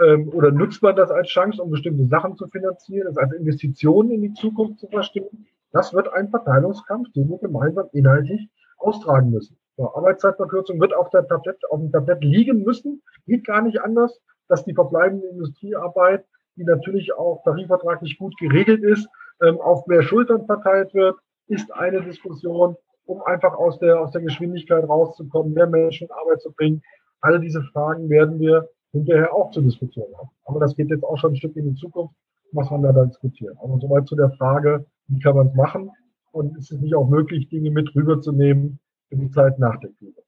Ähm, 0.00 0.28
oder 0.28 0.50
nutzt 0.50 0.82
man 0.82 0.96
das 0.96 1.10
als 1.10 1.28
Chance, 1.28 1.62
um 1.62 1.70
bestimmte 1.70 2.06
Sachen 2.06 2.36
zu 2.36 2.46
finanzieren, 2.48 3.08
es 3.08 3.16
als 3.16 3.32
Investition 3.32 4.10
in 4.10 4.22
die 4.22 4.32
Zukunft 4.34 4.78
zu 4.80 4.88
verstehen? 4.88 5.46
Das 5.72 5.92
wird 5.94 6.12
ein 6.12 6.28
Verteilungskampf, 6.28 7.12
den 7.12 7.28
wir 7.28 7.38
gemeinsam 7.38 7.86
inhaltlich 7.92 8.48
austragen 8.80 9.30
müssen. 9.30 9.56
So, 9.76 9.94
Arbeitszeitverkürzung 9.94 10.80
wird 10.80 10.94
auf, 10.94 11.10
der 11.10 11.26
Tablett, 11.26 11.58
auf 11.70 11.80
dem 11.80 11.92
Tablett 11.92 12.22
liegen 12.22 12.62
müssen. 12.62 13.02
Geht 13.26 13.46
gar 13.46 13.62
nicht 13.62 13.80
anders, 13.80 14.20
dass 14.48 14.64
die 14.64 14.74
verbleibende 14.74 15.28
Industriearbeit, 15.28 16.24
die 16.56 16.64
natürlich 16.64 17.14
auch 17.14 17.42
tarifvertraglich 17.44 18.18
gut 18.18 18.36
geregelt 18.38 18.82
ist, 18.82 19.08
ähm, 19.42 19.60
auf 19.60 19.86
mehr 19.86 20.02
Schultern 20.02 20.44
verteilt 20.46 20.92
wird, 20.92 21.16
ist 21.46 21.72
eine 21.72 22.02
Diskussion, 22.02 22.76
um 23.06 23.22
einfach 23.22 23.54
aus 23.54 23.78
der, 23.78 24.00
aus 24.00 24.10
der 24.12 24.22
Geschwindigkeit 24.22 24.86
rauszukommen, 24.88 25.54
mehr 25.54 25.66
Menschen 25.66 26.08
in 26.08 26.12
Arbeit 26.12 26.42
zu 26.42 26.52
bringen. 26.52 26.82
Alle 27.20 27.40
diese 27.40 27.62
Fragen 27.72 28.08
werden 28.08 28.38
wir 28.38 28.68
hinterher 28.92 29.32
auch 29.34 29.50
zu 29.50 29.60
diskutieren 29.60 30.08
haben. 30.18 30.30
Aber 30.44 30.60
das 30.60 30.76
geht 30.76 30.90
jetzt 30.90 31.04
auch 31.04 31.16
schon 31.16 31.32
ein 31.32 31.36
Stück 31.36 31.56
in 31.56 31.74
die 31.74 31.80
Zukunft, 31.80 32.14
was 32.52 32.70
man 32.70 32.82
da, 32.82 32.92
da 32.92 33.04
diskutieren. 33.04 33.56
Aber 33.62 33.78
soweit 33.78 34.06
zu 34.06 34.16
der 34.16 34.30
Frage, 34.30 34.84
wie 35.08 35.20
kann 35.20 35.36
man 35.36 35.48
es 35.48 35.54
machen? 35.54 35.90
Und 36.32 36.56
ist 36.58 36.70
es 36.70 36.80
nicht 36.80 36.94
auch 36.94 37.08
möglich, 37.08 37.48
Dinge 37.48 37.70
mit 37.70 37.94
rüberzunehmen 37.94 38.78
für 39.08 39.16
die 39.16 39.30
Zeit 39.30 39.58
nach 39.58 39.78
der 39.80 39.90
Krise? 39.90 40.22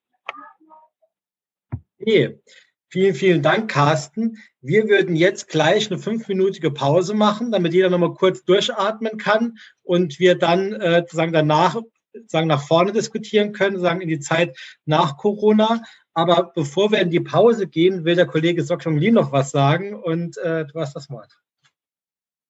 Okay. 2.01 2.41
Vielen, 2.89 3.15
vielen 3.15 3.43
Dank, 3.43 3.71
Carsten. 3.71 4.37
Wir 4.61 4.87
würden 4.87 5.17
jetzt 5.17 5.49
gleich 5.49 5.91
eine 5.91 5.99
fünfminütige 5.99 6.71
Pause 6.71 7.15
machen, 7.15 7.51
damit 7.51 7.73
jeder 7.73 7.89
nochmal 7.89 8.13
kurz 8.13 8.45
durchatmen 8.45 9.17
kann 9.17 9.57
und 9.83 10.19
wir 10.19 10.35
dann 10.35 10.75
äh, 10.75 11.01
sozusagen 11.01 11.33
danach 11.33 11.81
sagen 12.27 12.49
nach 12.49 12.63
vorne 12.63 12.93
diskutieren 12.93 13.53
können, 13.53 13.81
sagen 13.81 14.03
in 14.03 14.09
die 14.09 14.21
Zeit 14.21 14.59
nach 14.85 15.17
Corona. 15.17 15.83
Aber 16.13 16.53
bevor 16.55 16.93
wir 16.93 17.01
in 17.01 17.09
die 17.09 17.21
Pause 17.21 17.67
gehen, 17.67 18.05
will 18.05 18.17
der 18.17 18.27
Kollege 18.27 18.63
Sokyong 18.63 18.99
Lee 18.99 19.11
noch 19.11 19.33
was 19.33 19.51
sagen 19.51 19.95
und 19.95 20.37
äh, 20.39 20.67
du 20.67 20.79
hast 20.79 20.95
das 20.95 21.09
Wort. 21.09 21.33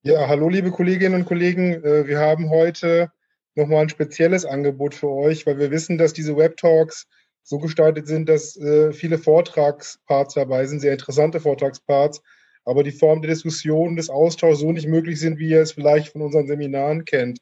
Ja, 0.02 0.26
hallo 0.26 0.48
liebe 0.48 0.72
Kolleginnen 0.72 1.14
und 1.14 1.24
Kollegen. 1.26 1.84
Äh, 1.84 2.08
wir 2.08 2.18
haben 2.18 2.50
heute 2.50 3.12
nochmal 3.54 3.82
ein 3.82 3.88
spezielles 3.88 4.44
Angebot 4.44 4.94
für 4.94 5.10
euch, 5.10 5.46
weil 5.46 5.58
wir 5.58 5.70
wissen, 5.70 5.98
dass 5.98 6.12
diese 6.12 6.36
Web 6.36 6.56
Talks 6.56 7.06
so 7.42 7.58
gestaltet 7.58 8.06
sind, 8.06 8.28
dass 8.28 8.56
äh, 8.56 8.92
viele 8.92 9.18
Vortragsparts 9.18 10.34
dabei 10.34 10.66
sind, 10.66 10.80
sehr 10.80 10.92
interessante 10.92 11.40
Vortragsparts, 11.40 12.22
aber 12.64 12.82
die 12.84 12.92
Form 12.92 13.20
der 13.20 13.30
Diskussion, 13.30 13.96
des 13.96 14.10
Austauschs 14.10 14.60
so 14.60 14.72
nicht 14.72 14.86
möglich 14.86 15.18
sind, 15.18 15.38
wie 15.38 15.50
ihr 15.50 15.60
es 15.60 15.72
vielleicht 15.72 16.12
von 16.12 16.22
unseren 16.22 16.46
Seminaren 16.46 17.04
kennt. 17.04 17.38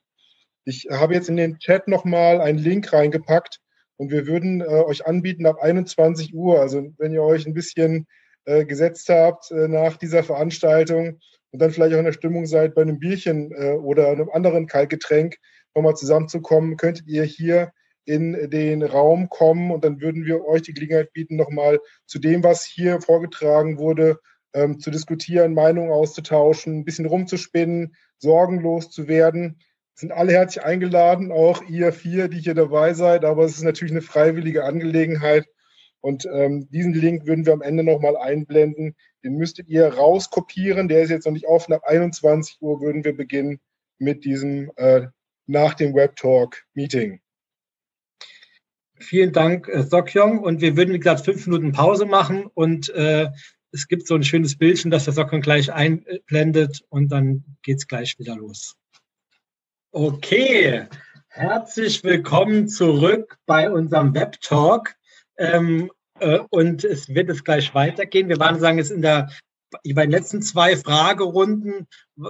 Ich 0.64 0.88
habe 0.90 1.14
jetzt 1.14 1.28
in 1.28 1.36
den 1.36 1.58
Chat 1.58 1.88
nochmal 1.88 2.40
einen 2.40 2.58
Link 2.58 2.92
reingepackt 2.92 3.58
und 3.96 4.11
wir 4.11 4.26
würden 4.26 4.62
äh, 4.62 4.64
euch 4.64 5.06
anbieten 5.06 5.46
ab 5.46 5.58
21 5.61 6.34
Uhr, 6.34 6.61
also 6.61 6.92
wenn 6.98 7.12
ihr 7.12 7.22
euch 7.22 7.46
ein 7.46 7.54
bisschen 7.54 8.06
äh, 8.46 8.64
gesetzt 8.64 9.08
habt 9.11 9.50
äh, 9.50 9.68
nach 9.68 9.96
dieser 9.98 10.22
Veranstaltung 10.22 11.20
und 11.50 11.61
dann 11.61 11.70
vielleicht 11.70 11.94
auch 11.94 11.98
in 11.98 12.04
der 12.06 12.12
Stimmung 12.12 12.46
seid, 12.46 12.74
bei 12.74 12.82
einem 12.82 12.98
Bierchen 12.98 13.52
äh, 13.52 13.72
oder 13.72 14.08
einem 14.08 14.30
anderen 14.30 14.66
Kaltgetränk 14.66 15.36
nochmal 15.74 15.96
zusammenzukommen, 15.96 16.76
könntet 16.76 17.06
ihr 17.06 17.24
hier 17.24 17.72
in 18.04 18.50
den 18.50 18.82
Raum 18.82 19.28
kommen 19.28 19.70
und 19.70 19.84
dann 19.84 20.00
würden 20.00 20.24
wir 20.24 20.44
euch 20.44 20.62
die 20.62 20.74
Gelegenheit 20.74 21.12
bieten, 21.12 21.36
nochmal 21.36 21.78
zu 22.06 22.18
dem, 22.18 22.42
was 22.42 22.64
hier 22.64 23.00
vorgetragen 23.00 23.78
wurde, 23.78 24.18
ähm, 24.52 24.80
zu 24.80 24.90
diskutieren, 24.90 25.54
Meinungen 25.54 25.92
auszutauschen, 25.92 26.80
ein 26.80 26.84
bisschen 26.84 27.06
rumzuspinnen, 27.06 27.94
sorgenlos 28.18 28.90
zu 28.90 29.06
werden. 29.06 29.60
Sind 29.94 30.12
alle 30.12 30.32
herzlich 30.32 30.64
eingeladen, 30.64 31.30
auch 31.30 31.62
ihr 31.68 31.92
vier, 31.92 32.28
die 32.28 32.40
hier 32.40 32.54
dabei 32.54 32.94
seid, 32.94 33.24
aber 33.24 33.44
es 33.44 33.56
ist 33.56 33.62
natürlich 33.62 33.92
eine 33.92 34.02
freiwillige 34.02 34.64
Angelegenheit. 34.64 35.46
Und 36.00 36.26
ähm, 36.32 36.68
diesen 36.70 36.94
Link 36.94 37.26
würden 37.26 37.44
wir 37.44 37.52
am 37.52 37.60
Ende 37.60 37.84
nochmal 37.84 38.16
einblenden. 38.16 38.96
Den 39.22 39.36
müsstet 39.36 39.68
ihr 39.68 39.86
rauskopieren. 39.86 40.88
Der 40.88 41.02
ist 41.02 41.10
jetzt 41.10 41.26
noch 41.26 41.32
nicht 41.32 41.46
offen. 41.46 41.74
Ab 41.74 41.82
21 41.84 42.56
Uhr 42.60 42.80
würden 42.80 43.04
wir 43.04 43.14
beginnen 43.14 43.60
mit 43.98 44.24
diesem 44.24 44.70
äh, 44.76 45.08
nach 45.51 45.74
dem 45.74 45.94
Web 45.94 46.16
Talk 46.16 46.64
Meeting. 46.74 47.20
Vielen 48.98 49.32
Dank, 49.32 49.68
äh, 49.68 49.82
Sokyong. 49.82 50.38
Und 50.40 50.61
wir 50.61 50.76
würden, 50.76 50.94
wie 50.94 50.98
gesagt, 50.98 51.24
fünf 51.24 51.46
Minuten 51.46 51.72
Pause 51.72 52.07
machen 52.07 52.46
und 52.55 52.88
äh, 52.90 53.28
es 53.72 53.88
gibt 53.88 54.07
so 54.07 54.14
ein 54.14 54.24
schönes 54.24 54.57
Bildchen, 54.57 54.90
das 54.90 55.05
der 55.05 55.14
Sokyong 55.14 55.40
gleich 55.40 55.72
einblendet 55.72 56.82
und 56.88 57.11
dann 57.11 57.44
geht's 57.62 57.86
gleich 57.86 58.18
wieder 58.18 58.36
los. 58.36 58.76
Okay, 59.92 60.86
herzlich 61.28 62.05
willkommen 62.05 62.68
zurück 62.68 63.38
bei 63.46 63.70
unserem 63.70 64.14
Web 64.14 64.40
Talk. 64.40 64.94
Ähm, 65.38 65.90
äh, 66.20 66.40
und 66.51 66.84
es 66.84 67.09
wird 67.09 67.28
jetzt 67.28 67.44
gleich 67.44 67.74
weitergehen. 67.74 68.28
Wir 68.28 68.38
waren 68.38 68.61
sagen 68.61 68.78
jetzt 68.78 68.90
in 68.90 69.03
der 69.03 69.30
bei 69.70 70.02
den 70.02 70.10
letzten 70.10 70.42
zwei 70.42 70.76
Fragerunden 70.76 71.86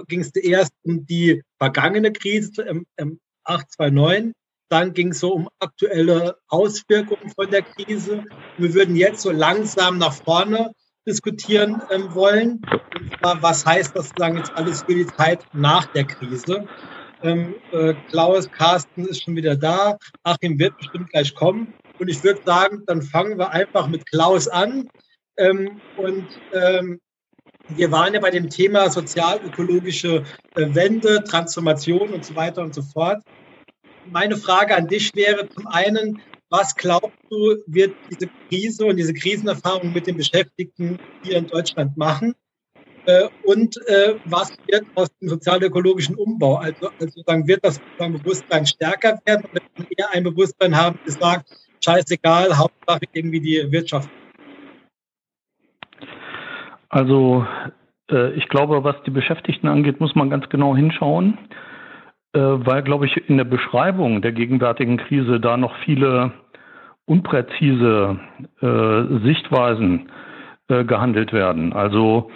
ging 0.07 0.21
es 0.21 0.35
erst 0.35 0.73
um 0.83 1.05
die 1.05 1.43
vergangene 1.57 2.11
Krise 2.11 2.61
im, 2.63 2.85
im 2.97 3.19
829 3.43 4.33
dann 4.71 4.93
ging 4.93 5.09
es 5.09 5.19
so 5.19 5.33
um 5.33 5.49
aktuelle 5.59 6.37
Auswirkungen 6.47 7.29
von 7.35 7.51
der 7.51 7.61
Krise. 7.61 8.23
Wir 8.57 8.73
würden 8.73 8.95
jetzt 8.95 9.21
so 9.21 9.29
langsam 9.29 9.97
nach 9.97 10.13
vorne 10.13 10.71
diskutieren 11.05 11.81
ähm, 11.91 12.15
wollen. 12.15 12.61
Und 12.97 13.17
zwar, 13.19 13.41
was 13.41 13.65
heißt 13.65 13.93
das 13.95 14.07
sozusagen 14.07 14.37
jetzt 14.37 14.53
alles 14.55 14.83
für 14.83 14.95
die 14.95 15.07
Zeit 15.07 15.45
nach 15.51 15.87
der 15.87 16.05
Krise? 16.05 16.67
Ähm, 17.21 17.55
äh, 17.73 17.93
Klaus, 18.09 18.49
Carsten 18.49 19.05
ist 19.05 19.23
schon 19.23 19.35
wieder 19.35 19.57
da. 19.57 19.97
Achim 20.23 20.57
wird 20.57 20.77
bestimmt 20.77 21.09
gleich 21.09 21.35
kommen. 21.35 21.73
Und 21.99 22.07
ich 22.07 22.23
würde 22.23 22.41
sagen, 22.45 22.83
dann 22.87 23.01
fangen 23.01 23.37
wir 23.37 23.51
einfach 23.51 23.87
mit 23.87 24.09
Klaus 24.09 24.47
an. 24.47 24.87
Ähm, 25.35 25.81
und 25.97 26.27
ähm, 26.53 27.01
wir 27.69 27.91
waren 27.91 28.13
ja 28.13 28.19
bei 28.19 28.31
dem 28.31 28.49
Thema 28.49 28.89
sozial-ökologische 28.89 30.23
äh, 30.55 30.75
Wende, 30.75 31.23
Transformation 31.23 32.09
und 32.13 32.25
so 32.25 32.35
weiter 32.35 32.61
und 32.61 32.73
so 32.73 32.81
fort 32.81 33.21
meine 34.05 34.37
Frage 34.37 34.75
an 34.75 34.87
dich 34.87 35.13
wäre 35.15 35.47
zum 35.49 35.67
einen, 35.67 36.21
was 36.49 36.75
glaubst 36.75 37.17
du, 37.29 37.57
wird 37.67 37.95
diese 38.09 38.29
Krise 38.49 38.85
und 38.85 38.97
diese 38.97 39.13
Krisenerfahrung 39.13 39.93
mit 39.93 40.07
den 40.07 40.17
Beschäftigten 40.17 40.99
hier 41.23 41.37
in 41.37 41.47
Deutschland 41.47 41.95
machen? 41.97 42.35
Äh, 43.05 43.29
und 43.43 43.77
äh, 43.87 44.15
was 44.25 44.51
wird 44.67 44.85
aus 44.95 45.07
dem 45.19 45.29
sozial-ökologischen 45.29 46.15
Umbau? 46.15 46.55
Also, 46.55 46.89
also 46.99 47.23
dann 47.25 47.47
wird 47.47 47.63
das 47.63 47.79
Bewusstsein 47.97 48.65
stärker 48.65 49.19
werden 49.25 49.45
oder 49.51 49.61
wird 49.75 49.87
eher 49.97 50.09
ein 50.11 50.23
Bewusstsein 50.23 50.75
haben, 50.75 50.99
das 51.05 51.15
sagt, 51.15 51.49
scheißegal, 51.83 52.55
Hauptsache 52.55 53.05
irgendwie 53.13 53.39
die 53.39 53.71
Wirtschaft. 53.71 54.09
Also 56.91 57.47
äh, 58.11 58.31
ich 58.33 58.49
glaube, 58.49 58.83
was 58.83 59.01
die 59.03 59.11
Beschäftigten 59.11 59.67
angeht, 59.67 59.99
muss 59.99 60.13
man 60.13 60.29
ganz 60.29 60.47
genau 60.49 60.75
hinschauen. 60.75 61.37
Äh, 62.33 62.39
weil, 62.39 62.83
glaube 62.83 63.07
ich, 63.07 63.29
in 63.29 63.37
der 63.37 63.45
Beschreibung 63.45 64.21
der 64.21 64.33
gegenwärtigen 64.33 64.97
Krise 64.97 65.39
da 65.39 65.57
noch 65.57 65.75
viele 65.85 66.33
unpräzise 67.05 68.19
äh, 68.61 69.25
Sichtweisen 69.25 70.09
äh, 70.67 70.83
gehandelt 70.83 71.33
werden. 71.33 71.73
Also 71.73 72.29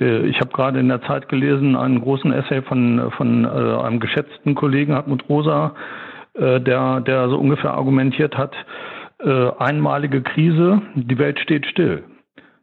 äh, 0.00 0.26
ich 0.26 0.40
habe 0.40 0.50
gerade 0.50 0.80
in 0.80 0.88
der 0.88 1.02
Zeit 1.02 1.28
gelesen 1.28 1.76
einen 1.76 2.00
großen 2.00 2.32
Essay 2.32 2.62
von, 2.62 3.10
von 3.16 3.44
äh, 3.44 3.48
einem 3.48 4.00
geschätzten 4.00 4.54
Kollegen 4.54 4.94
Hartmut 4.94 5.28
Rosa, 5.28 5.74
der, 6.38 7.00
der 7.00 7.30
so 7.30 7.38
ungefähr 7.38 7.72
argumentiert 7.72 8.36
hat, 8.36 8.54
einmalige 9.58 10.20
Krise, 10.20 10.82
die 10.94 11.16
Welt 11.16 11.38
steht 11.40 11.64
still. 11.64 12.04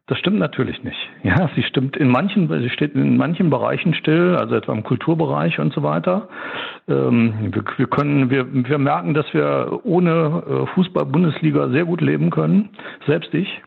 Das 0.06 0.18
stimmt 0.18 0.38
natürlich 0.38 0.84
nicht. 0.84 0.98
Ja, 1.22 1.48
sie 1.54 1.62
stimmt 1.62 1.96
in 1.96 2.08
manchen, 2.08 2.48
sie 2.48 2.68
steht 2.68 2.94
in 2.94 3.16
manchen 3.16 3.48
Bereichen 3.48 3.94
still, 3.94 4.36
also 4.36 4.54
etwa 4.54 4.74
im 4.74 4.82
Kulturbereich 4.82 5.58
und 5.58 5.72
so 5.72 5.82
weiter. 5.82 6.28
Ähm, 6.88 7.50
wir, 7.54 7.64
wir, 7.78 7.86
können, 7.86 8.28
wir, 8.28 8.46
wir 8.52 8.78
merken, 8.78 9.14
dass 9.14 9.32
wir 9.32 9.80
ohne 9.84 10.42
äh, 10.46 10.66
Fußball-Bundesliga 10.74 11.68
sehr 11.70 11.86
gut 11.86 12.02
leben 12.02 12.28
können, 12.30 12.68
selbst 13.06 13.32
ich. 13.32 13.62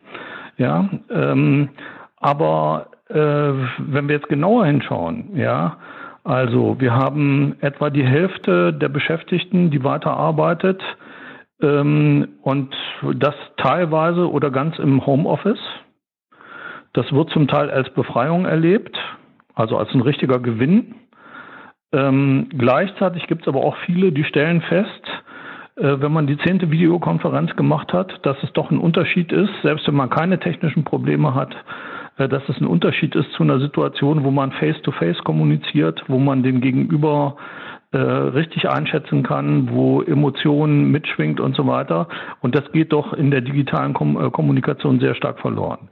Ja, 0.58 0.88
ähm, 1.10 1.70
aber 2.18 2.86
äh, 3.08 3.14
wenn 3.14 4.08
wir 4.08 4.16
jetzt 4.16 4.28
genauer 4.28 4.66
hinschauen, 4.66 5.36
ja, 5.36 5.78
also 6.22 6.76
wir 6.78 6.94
haben 6.94 7.56
etwa 7.60 7.90
die 7.90 8.04
Hälfte 8.04 8.72
der 8.72 8.88
Beschäftigten, 8.88 9.70
die 9.70 9.82
weiterarbeitet 9.82 10.82
ähm, 11.62 12.28
und 12.42 12.74
das 13.14 13.34
teilweise 13.56 14.30
oder 14.30 14.50
ganz 14.50 14.78
im 14.78 15.04
Homeoffice. 15.04 15.58
Das 16.98 17.12
wird 17.12 17.30
zum 17.30 17.46
Teil 17.46 17.70
als 17.70 17.88
Befreiung 17.90 18.44
erlebt, 18.44 18.98
also 19.54 19.76
als 19.76 19.94
ein 19.94 20.00
richtiger 20.00 20.40
Gewinn. 20.40 20.96
Ähm, 21.92 22.48
gleichzeitig 22.50 23.28
gibt 23.28 23.42
es 23.42 23.46
aber 23.46 23.60
auch 23.60 23.76
viele, 23.86 24.10
die 24.10 24.24
stellen 24.24 24.62
fest, 24.62 25.06
äh, 25.76 26.00
wenn 26.00 26.10
man 26.10 26.26
die 26.26 26.36
zehnte 26.38 26.72
Videokonferenz 26.72 27.54
gemacht 27.54 27.92
hat, 27.92 28.18
dass 28.26 28.36
es 28.42 28.52
doch 28.52 28.72
ein 28.72 28.78
Unterschied 28.78 29.30
ist, 29.30 29.52
selbst 29.62 29.86
wenn 29.86 29.94
man 29.94 30.10
keine 30.10 30.40
technischen 30.40 30.82
Probleme 30.82 31.36
hat, 31.36 31.54
äh, 32.16 32.28
dass 32.28 32.42
es 32.48 32.60
ein 32.60 32.66
Unterschied 32.66 33.14
ist 33.14 33.30
zu 33.34 33.44
einer 33.44 33.60
Situation, 33.60 34.24
wo 34.24 34.32
man 34.32 34.50
face-to-face 34.50 35.18
-face 35.18 35.22
kommuniziert, 35.22 36.02
wo 36.08 36.18
man 36.18 36.42
den 36.42 36.60
Gegenüber 36.60 37.36
äh, 37.90 37.98
richtig 37.98 38.68
einschätzen 38.68 39.22
kann, 39.22 39.70
wo 39.72 40.02
Emotionen 40.02 40.90
mitschwingt 40.90 41.40
und 41.40 41.56
so 41.56 41.66
weiter. 41.66 42.08
Und 42.40 42.54
das 42.54 42.70
geht 42.72 42.92
doch 42.92 43.14
in 43.14 43.30
der 43.30 43.40
digitalen 43.40 43.94
Kom 43.94 44.22
äh, 44.22 44.30
Kommunikation 44.30 45.00
sehr 45.00 45.14
stark 45.14 45.40
verloren. 45.40 45.88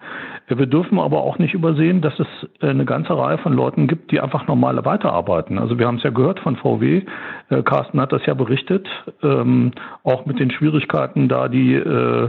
Wir 0.48 0.66
dürfen 0.66 0.98
aber 0.98 1.22
auch 1.22 1.38
nicht 1.38 1.54
übersehen, 1.54 2.02
dass 2.02 2.12
es 2.20 2.26
äh, 2.60 2.68
eine 2.68 2.84
ganze 2.84 3.16
Reihe 3.16 3.38
von 3.38 3.52
Leuten 3.52 3.86
gibt, 3.86 4.12
die 4.12 4.20
einfach 4.20 4.46
normale 4.46 4.84
weiterarbeiten. 4.84 5.58
Also 5.58 5.78
wir 5.78 5.86
haben 5.86 5.96
es 5.96 6.02
ja 6.02 6.10
gehört 6.10 6.40
von 6.40 6.56
VW, 6.56 7.02
äh, 7.48 7.62
Carsten 7.62 8.00
hat 8.00 8.12
das 8.12 8.24
ja 8.26 8.34
berichtet, 8.34 8.86
ähm, 9.22 9.72
auch 10.04 10.26
mit 10.26 10.38
den 10.38 10.50
Schwierigkeiten, 10.50 11.28
da 11.28 11.48
die 11.48 11.74
äh, 11.74 12.28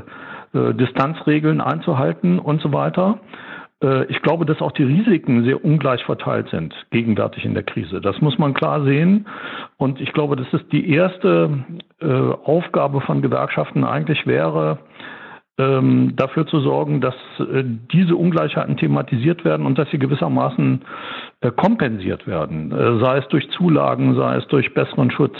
äh, 0.53 0.73
Distanzregeln 0.73 1.61
einzuhalten 1.61 2.39
und 2.39 2.61
so 2.61 2.71
weiter. 2.71 3.19
Äh, 3.83 4.05
ich 4.05 4.21
glaube, 4.21 4.45
dass 4.45 4.61
auch 4.61 4.71
die 4.71 4.83
Risiken 4.83 5.43
sehr 5.43 5.63
ungleich 5.63 6.03
verteilt 6.03 6.49
sind, 6.49 6.73
gegenwärtig 6.91 7.45
in 7.45 7.53
der 7.53 7.63
Krise. 7.63 8.01
Das 8.01 8.19
muss 8.21 8.37
man 8.37 8.53
klar 8.53 8.83
sehen. 8.83 9.27
Und 9.77 10.01
ich 10.01 10.13
glaube, 10.13 10.35
dass 10.35 10.51
es 10.53 10.67
die 10.69 10.91
erste 10.91 11.65
äh, 12.01 12.05
Aufgabe 12.05 13.01
von 13.01 13.21
Gewerkschaften 13.21 13.83
eigentlich 13.83 14.25
wäre, 14.25 14.79
ähm, 15.59 16.15
dafür 16.15 16.45
zu 16.45 16.59
sorgen, 16.59 17.01
dass 17.01 17.15
äh, 17.39 17.63
diese 17.91 18.15
Ungleichheiten 18.15 18.77
thematisiert 18.77 19.43
werden 19.43 19.65
und 19.65 19.77
dass 19.77 19.89
sie 19.91 19.99
gewissermaßen 19.99 20.81
kompensiert 21.55 22.25
werden, 22.25 22.71
sei 22.99 23.19
es 23.19 23.27
durch 23.27 23.47
Zulagen, 23.51 24.15
sei 24.15 24.37
es 24.37 24.47
durch 24.47 24.73
besseren 24.73 25.11
Schutz 25.11 25.37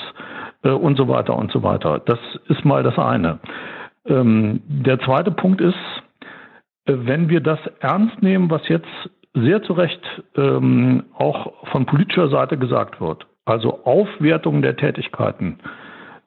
und 0.61 0.95
so 0.95 1.07
weiter 1.07 1.35
und 1.35 1.51
so 1.51 1.63
weiter. 1.63 1.99
Das 2.05 2.19
ist 2.49 2.63
mal 2.65 2.83
das 2.83 2.99
eine. 2.99 3.39
Ähm, 4.05 4.61
der 4.67 4.99
zweite 4.99 5.31
Punkt 5.31 5.59
ist, 5.59 5.75
wenn 6.87 7.29
wir 7.29 7.41
das 7.41 7.59
ernst 7.79 8.21
nehmen, 8.21 8.49
was 8.49 8.67
jetzt 8.67 8.87
sehr 9.33 9.61
zu 9.63 9.73
Recht 9.73 10.01
ähm, 10.35 11.03
auch 11.13 11.67
von 11.71 11.85
politischer 11.85 12.29
Seite 12.29 12.57
gesagt 12.57 12.99
wird, 13.01 13.27
also 13.45 13.83
Aufwertung 13.83 14.61
der 14.61 14.77
Tätigkeiten, 14.77 15.59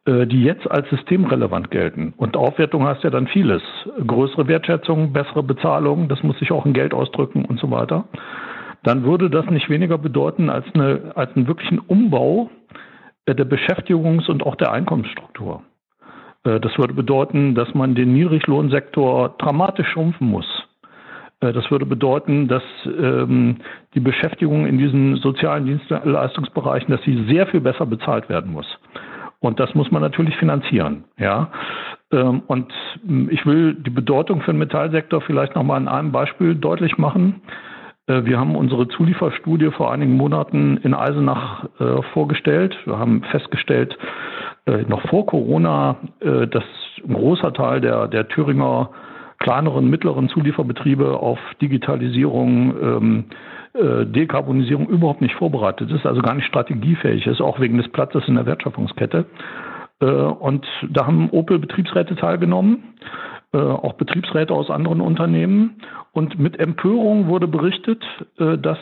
äh, 0.07 0.27
die 0.27 0.45
jetzt 0.45 0.71
als 0.71 0.89
systemrelevant 0.91 1.71
gelten. 1.71 2.15
Und 2.17 2.37
Aufwertung 2.37 2.87
heißt 2.87 3.03
ja 3.03 3.11
dann 3.11 3.27
vieles. 3.27 3.63
Größere 4.07 4.47
Wertschätzung, 4.49 5.13
bessere 5.13 5.43
Bezahlung, 5.43 6.09
das 6.09 6.23
muss 6.23 6.39
sich 6.39 6.53
auch 6.53 6.67
in 6.67 6.73
Geld 6.73 6.95
ausdrücken 6.95 7.45
und 7.45 7.59
so 7.59 7.71
weiter. 7.71 8.05
Dann 8.83 9.05
würde 9.05 9.29
das 9.29 9.47
nicht 9.47 9.69
weniger 9.69 9.99
bedeuten 9.99 10.49
als, 10.49 10.65
eine, 10.75 11.13
als 11.15 11.35
einen 11.37 11.47
wirklichen 11.47 11.79
Umbau 11.79 12.51
der 13.27 13.47
Beschäftigungs- 13.47 14.29
und 14.29 14.45
auch 14.45 14.57
der 14.57 14.73
Einkommensstruktur. 14.73 15.63
Äh, 16.45 16.61
das 16.61 16.77
würde 16.79 16.95
bedeuten, 16.95 17.55
dass 17.55 17.73
man 17.75 17.95
den 17.95 18.13
Niedriglohnsektor 18.13 19.35
dramatisch 19.39 19.89
schrumpfen 19.89 20.29
muss. 20.29 20.47
Äh, 21.41 21.53
das 21.53 21.71
würde 21.71 21.87
bedeuten, 21.87 22.49
dass 22.49 22.63
ähm, 22.87 23.57
die 23.95 24.01
Beschäftigung 24.01 24.67
in 24.67 24.79
diesen 24.79 25.17
sozialen 25.17 25.67
Dienstleistungsbereichen, 25.67 26.91
dass 26.91 27.03
sie 27.03 27.25
sehr 27.29 27.47
viel 27.47 27.61
besser 27.61 27.87
bezahlt 27.87 28.29
werden 28.29 28.53
muss. 28.53 28.67
Und 29.41 29.59
das 29.59 29.75
muss 29.75 29.91
man 29.91 30.03
natürlich 30.03 30.37
finanzieren. 30.37 31.05
Ja. 31.17 31.51
Ähm, 32.13 32.43
und 32.47 32.73
ich 33.31 33.47
will 33.47 33.75
die 33.75 33.91
Bedeutung 33.91 34.43
für 34.43 34.53
den 34.53 34.59
Metallsektor 34.59 35.23
vielleicht 35.23 35.55
nochmal 35.55 35.81
in 35.81 35.89
einem 35.89 36.13
Beispiel 36.13 36.55
deutlich 36.55 36.99
machen. 36.99 37.41
Äh, 38.07 38.25
wir 38.25 38.39
haben 38.39 38.55
unsere 38.55 38.87
Zulieferstudie 38.89 39.71
vor 39.71 39.93
einigen 39.93 40.17
Monaten 40.17 40.77
in 40.79 40.95
Eisenach 40.95 41.67
vorgestellt. 42.13 42.77
Wir 42.85 42.99
haben 42.99 43.23
festgestellt, 43.31 43.97
äh, 44.67 44.83
noch 44.89 45.03
vor 45.09 45.27
Corona, 45.27 45.97
äh, 46.21 46.47
dass 46.47 46.65
ein 47.07 47.15
großer 47.15 47.53
Teil 47.53 47.81
der, 47.81 48.09
der 48.09 48.29
Thüringer 48.29 48.91
kleineren, 49.39 49.89
mittleren 49.89 50.29
Zulieferbetriebe 50.29 51.19
auf 51.19 51.39
Digitalisierung, 51.61 52.75
ähm, 52.81 53.25
äh, 53.73 54.05
Dekarbonisierung 54.05 54.89
überhaupt 54.89 55.23
nicht 55.23 55.35
vorbereitet 55.35 55.91
ist, 55.91 56.05
also 56.05 56.21
gar 56.21 56.35
nicht 56.35 56.47
strategiefähig 56.47 57.27
ist, 57.27 57.41
auch 57.41 57.59
wegen 57.59 57.79
des 57.79 57.89
Platzes 57.89 58.29
in 58.29 58.35
der 58.35 58.47
Wertschöpfungskette. 58.47 59.25
Äh, 60.01 60.05
und 60.05 60.67
da 60.91 61.07
haben 61.07 61.31
Opel-Betriebsräte 61.31 62.17
teilgenommen, 62.17 62.95
äh, 63.53 63.59
auch 63.59 63.95
Betriebsräte 63.95 64.53
aus 64.53 64.71
anderen 64.71 65.01
Unternehmen. 65.01 65.81
Und 66.13 66.39
mit 66.39 66.59
Empörung 66.59 67.29
wurde 67.29 67.47
berichtet, 67.47 68.03
dass 68.37 68.79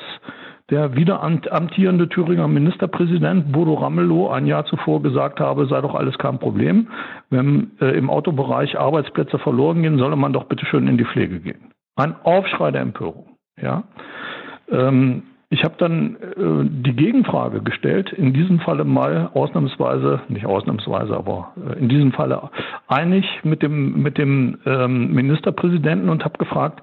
der 0.70 0.96
wieder 0.96 1.22
amtierende 1.22 2.08
Thüringer 2.08 2.46
Ministerpräsident 2.46 3.52
Bodo 3.52 3.74
Ramelow 3.74 4.28
ein 4.28 4.46
Jahr 4.46 4.66
zuvor 4.66 5.02
gesagt 5.02 5.40
habe, 5.40 5.66
sei 5.66 5.80
doch 5.80 5.94
alles 5.94 6.18
kein 6.18 6.38
Problem. 6.38 6.88
Wenn 7.30 7.70
äh, 7.80 7.96
im 7.96 8.10
Autobereich 8.10 8.78
Arbeitsplätze 8.78 9.38
verloren 9.38 9.82
gehen, 9.82 9.98
solle 9.98 10.16
man 10.16 10.32
doch 10.32 10.44
bitte 10.44 10.66
schön 10.66 10.86
in 10.86 10.98
die 10.98 11.06
Pflege 11.06 11.40
gehen. 11.40 11.72
Ein 11.96 12.14
Aufschrei 12.22 12.70
der 12.70 12.82
Empörung. 12.82 13.36
Ja. 13.60 13.84
Ähm, 14.70 15.22
ich 15.50 15.64
habe 15.64 15.76
dann 15.78 16.16
äh, 16.16 16.68
die 16.84 16.94
Gegenfrage 16.94 17.62
gestellt, 17.62 18.12
in 18.12 18.34
diesem 18.34 18.60
Falle 18.60 18.84
mal 18.84 19.30
ausnahmsweise, 19.32 20.20
nicht 20.28 20.44
ausnahmsweise, 20.44 21.16
aber 21.16 21.52
äh, 21.56 21.78
in 21.78 21.88
diesem 21.88 22.12
Falle 22.12 22.50
einig 22.86 23.24
mit 23.44 23.62
dem, 23.62 24.02
mit 24.02 24.18
dem 24.18 24.58
ähm, 24.66 25.14
Ministerpräsidenten 25.14 26.10
und 26.10 26.26
habe 26.26 26.36
gefragt, 26.36 26.82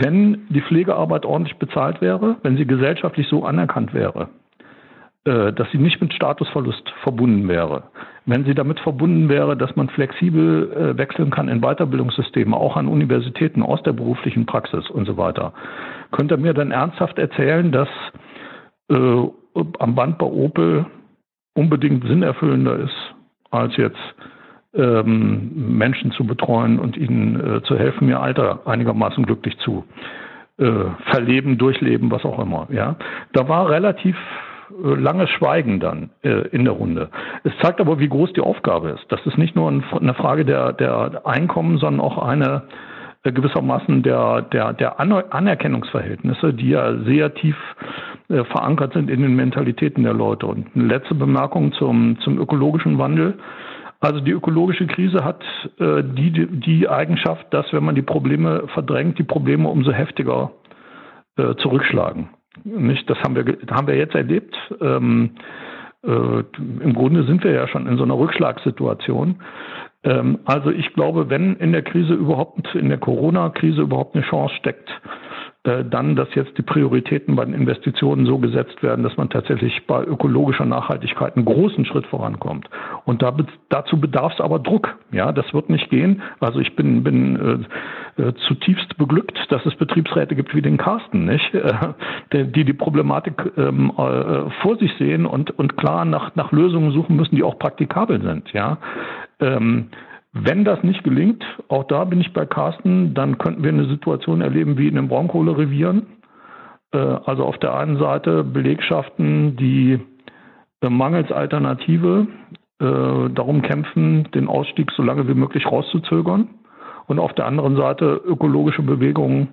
wenn 0.00 0.46
die 0.48 0.62
Pflegearbeit 0.62 1.24
ordentlich 1.24 1.56
bezahlt 1.58 2.00
wäre, 2.00 2.36
wenn 2.42 2.56
sie 2.56 2.66
gesellschaftlich 2.66 3.28
so 3.28 3.44
anerkannt 3.44 3.94
wäre, 3.94 4.28
äh, 5.24 5.52
dass 5.52 5.70
sie 5.70 5.78
nicht 5.78 6.00
mit 6.00 6.12
Statusverlust 6.14 6.88
verbunden 7.02 7.48
wäre, 7.48 7.84
wenn 8.26 8.44
sie 8.44 8.54
damit 8.54 8.80
verbunden 8.80 9.28
wäre, 9.28 9.56
dass 9.56 9.74
man 9.76 9.88
flexibel 9.88 10.72
äh, 10.72 10.98
wechseln 10.98 11.30
kann 11.30 11.48
in 11.48 11.60
Weiterbildungssysteme, 11.60 12.56
auch 12.56 12.76
an 12.76 12.88
Universitäten 12.88 13.62
aus 13.62 13.82
der 13.82 13.92
beruflichen 13.92 14.46
Praxis 14.46 14.90
und 14.90 15.06
so 15.06 15.16
weiter, 15.16 15.52
könnte 16.10 16.34
er 16.34 16.40
mir 16.40 16.54
dann 16.54 16.70
ernsthaft 16.70 17.18
erzählen, 17.18 17.72
dass 17.72 17.88
äh, 18.90 19.22
am 19.78 19.94
Band 19.94 20.18
bei 20.18 20.26
Opel 20.26 20.86
unbedingt 21.54 22.06
sinnerfüllender 22.06 22.78
ist 22.78 23.14
als 23.50 23.76
jetzt 23.76 24.14
ähm, 24.76 25.76
Menschen 25.78 26.12
zu 26.12 26.24
betreuen 26.24 26.78
und 26.78 26.96
ihnen 26.96 27.56
äh, 27.56 27.62
zu 27.62 27.76
helfen, 27.76 28.08
ihr 28.08 28.20
Alter 28.20 28.60
einigermaßen 28.66 29.24
glücklich 29.24 29.56
zu 29.58 29.84
äh, 30.58 30.70
verleben, 31.10 31.58
durchleben, 31.58 32.10
was 32.10 32.24
auch 32.24 32.38
immer. 32.38 32.68
Ja, 32.70 32.96
da 33.32 33.48
war 33.48 33.68
relativ 33.70 34.16
äh, 34.70 34.94
langes 34.94 35.30
Schweigen 35.30 35.80
dann 35.80 36.10
äh, 36.22 36.48
in 36.48 36.64
der 36.64 36.74
Runde. 36.74 37.10
Es 37.44 37.52
zeigt 37.62 37.80
aber, 37.80 37.98
wie 37.98 38.08
groß 38.08 38.32
die 38.32 38.40
Aufgabe 38.40 38.90
ist. 38.90 39.04
Das 39.10 39.24
ist 39.26 39.38
nicht 39.38 39.54
nur 39.56 39.68
eine 39.68 40.14
Frage 40.14 40.44
der, 40.44 40.72
der 40.72 41.26
Einkommen, 41.26 41.78
sondern 41.78 42.00
auch 42.00 42.18
eine 42.18 42.62
äh, 43.22 43.32
gewissermaßen 43.32 44.02
der, 44.02 44.42
der, 44.42 44.72
der 44.72 45.00
Anerkennungsverhältnisse, 45.00 46.54
die 46.54 46.70
ja 46.70 46.96
sehr 47.04 47.34
tief 47.34 47.56
äh, 48.28 48.44
verankert 48.44 48.92
sind 48.92 49.10
in 49.10 49.22
den 49.22 49.36
Mentalitäten 49.36 50.04
der 50.04 50.14
Leute. 50.14 50.46
Und 50.46 50.68
eine 50.74 50.84
letzte 50.84 51.14
Bemerkung 51.14 51.72
zum, 51.72 52.18
zum 52.20 52.38
ökologischen 52.38 52.98
Wandel. 52.98 53.34
Also 54.00 54.20
die 54.20 54.32
ökologische 54.32 54.86
Krise 54.86 55.24
hat 55.24 55.42
äh, 55.78 56.02
die, 56.02 56.46
die 56.46 56.88
Eigenschaft, 56.88 57.46
dass 57.52 57.72
wenn 57.72 57.84
man 57.84 57.94
die 57.94 58.02
Probleme 58.02 58.68
verdrängt, 58.74 59.18
die 59.18 59.24
Probleme 59.24 59.68
umso 59.68 59.92
heftiger 59.92 60.52
äh, 61.36 61.54
zurückschlagen. 61.56 62.28
Nicht? 62.64 63.08
Das 63.08 63.18
haben 63.20 63.36
wir, 63.36 63.44
haben 63.70 63.86
wir 63.86 63.96
jetzt 63.96 64.14
erlebt. 64.14 64.56
Ähm, 64.80 65.32
äh, 66.02 66.08
Im 66.08 66.94
Grunde 66.94 67.24
sind 67.24 67.42
wir 67.44 67.52
ja 67.52 67.68
schon 67.68 67.86
in 67.86 67.96
so 67.96 68.04
einer 68.04 68.18
Rückschlagssituation. 68.18 69.36
Ähm, 70.04 70.38
also 70.44 70.70
ich 70.70 70.92
glaube, 70.94 71.30
wenn 71.30 71.56
in 71.56 71.72
der 71.72 71.82
Krise 71.82 72.14
überhaupt, 72.14 72.74
in 72.74 72.88
der 72.88 72.98
Corona-Krise 72.98 73.82
überhaupt 73.82 74.14
eine 74.14 74.24
Chance 74.24 74.54
steckt, 74.56 74.88
dann, 75.66 76.16
dass 76.16 76.28
jetzt 76.34 76.56
die 76.58 76.62
Prioritäten 76.62 77.34
bei 77.36 77.44
den 77.44 77.54
Investitionen 77.54 78.26
so 78.26 78.38
gesetzt 78.38 78.82
werden, 78.82 79.02
dass 79.02 79.16
man 79.16 79.28
tatsächlich 79.30 79.86
bei 79.86 80.04
ökologischer 80.04 80.64
Nachhaltigkeit 80.64 81.36
einen 81.36 81.44
großen 81.44 81.84
Schritt 81.84 82.06
vorankommt. 82.06 82.68
Und 83.04 83.22
da, 83.22 83.36
dazu 83.68 84.00
bedarf 84.00 84.32
es 84.34 84.40
aber 84.40 84.58
Druck. 84.58 84.96
Ja, 85.12 85.32
das 85.32 85.52
wird 85.52 85.70
nicht 85.70 85.90
gehen. 85.90 86.22
Also 86.40 86.60
ich 86.60 86.76
bin, 86.76 87.02
bin 87.02 87.68
äh, 88.16 88.22
äh, 88.22 88.34
zutiefst 88.46 88.96
beglückt, 88.96 89.38
dass 89.50 89.64
es 89.66 89.74
Betriebsräte 89.76 90.36
gibt 90.36 90.54
wie 90.54 90.62
den 90.62 90.76
Carsten, 90.76 91.24
nicht? 91.24 91.54
Äh, 91.54 91.74
die 92.32 92.64
die 92.64 92.72
Problematik 92.72 93.52
ähm, 93.56 93.92
äh, 93.96 94.50
vor 94.62 94.76
sich 94.78 94.92
sehen 94.98 95.26
und, 95.26 95.50
und 95.58 95.76
klar 95.76 96.04
nach, 96.04 96.34
nach 96.36 96.52
Lösungen 96.52 96.92
suchen 96.92 97.16
müssen, 97.16 97.36
die 97.36 97.42
auch 97.42 97.58
praktikabel 97.58 98.22
sind. 98.22 98.52
Ja. 98.52 98.78
Ähm, 99.40 99.88
wenn 100.44 100.64
das 100.64 100.82
nicht 100.82 101.02
gelingt, 101.04 101.44
auch 101.68 101.84
da 101.84 102.04
bin 102.04 102.20
ich 102.20 102.32
bei 102.32 102.46
Carsten, 102.46 103.14
dann 103.14 103.38
könnten 103.38 103.62
wir 103.62 103.70
eine 103.70 103.86
Situation 103.86 104.40
erleben 104.40 104.76
wie 104.76 104.88
in 104.88 104.96
den 104.96 105.08
Braunkohlerevieren. 105.08 106.06
Äh, 106.92 106.98
also 106.98 107.44
auf 107.44 107.58
der 107.58 107.74
einen 107.74 107.98
Seite 107.98 108.44
Belegschaften, 108.44 109.56
die 109.56 110.00
äh, 110.82 110.88
mangels 110.88 111.32
Alternative 111.32 112.26
äh, 112.80 113.30
darum 113.30 113.62
kämpfen, 113.62 114.28
den 114.34 114.48
Ausstieg 114.48 114.90
so 114.92 115.02
lange 115.02 115.26
wie 115.28 115.34
möglich 115.34 115.66
rauszuzögern. 115.66 116.48
Und 117.06 117.18
auf 117.18 117.32
der 117.34 117.46
anderen 117.46 117.76
Seite 117.76 118.20
ökologische 118.24 118.82
Bewegungen, 118.82 119.48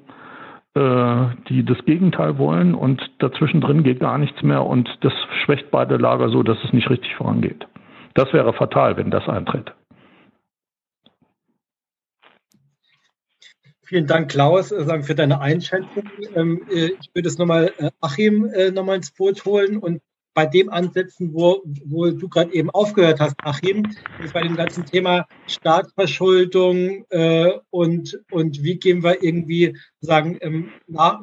die 0.76 1.64
das 1.64 1.78
Gegenteil 1.86 2.40
wollen 2.40 2.74
und 2.74 3.00
dazwischen 3.20 3.62
drin 3.62 3.84
geht 3.84 4.00
gar 4.00 4.18
nichts 4.18 4.42
mehr 4.42 4.66
und 4.66 4.90
das 5.02 5.14
schwächt 5.44 5.70
beide 5.70 5.98
Lager 5.98 6.30
so, 6.30 6.42
dass 6.42 6.58
es 6.64 6.74
nicht 6.74 6.90
richtig 6.90 7.14
vorangeht. 7.14 7.68
Das 8.16 8.34
wäre 8.34 8.54
fatal, 8.54 8.98
wenn 8.98 9.12
das 9.12 9.30
eintritt. 9.30 9.72
Vielen 13.94 14.08
Dank, 14.08 14.32
Klaus, 14.32 14.72
äh, 14.72 15.04
für 15.04 15.14
deine 15.14 15.40
Einschätzung. 15.40 16.10
Ähm, 16.34 16.66
äh, 16.68 16.94
ich 17.00 17.12
würde 17.14 17.30
es 17.30 17.38
nochmal 17.38 17.72
äh, 17.78 17.92
Achim 18.02 18.50
nochmal 18.74 18.96
ins 18.96 19.12
Boot 19.12 19.46
holen 19.46 19.78
und 19.78 20.02
bei 20.34 20.48
dem 20.48 20.72
ansetzen, 20.72 21.32
wo, 21.32 21.62
wo 21.86 22.10
du 22.10 22.28
gerade 22.28 22.52
eben 22.56 22.72
aufgehört 22.72 23.20
hast, 23.20 23.36
Achim, 23.44 23.84
ist 24.24 24.34
bei 24.34 24.42
dem 24.42 24.56
ganzen 24.56 24.84
Thema 24.84 25.28
Staatsverschuldung 25.46 27.06
und, 27.70 28.20
und 28.32 28.64
wie 28.64 28.80
gehen 28.80 29.04
wir 29.04 29.22
irgendwie 29.22 29.78
sagen, 30.02 30.40
ähm, 30.42 30.72
nach, 30.88 31.22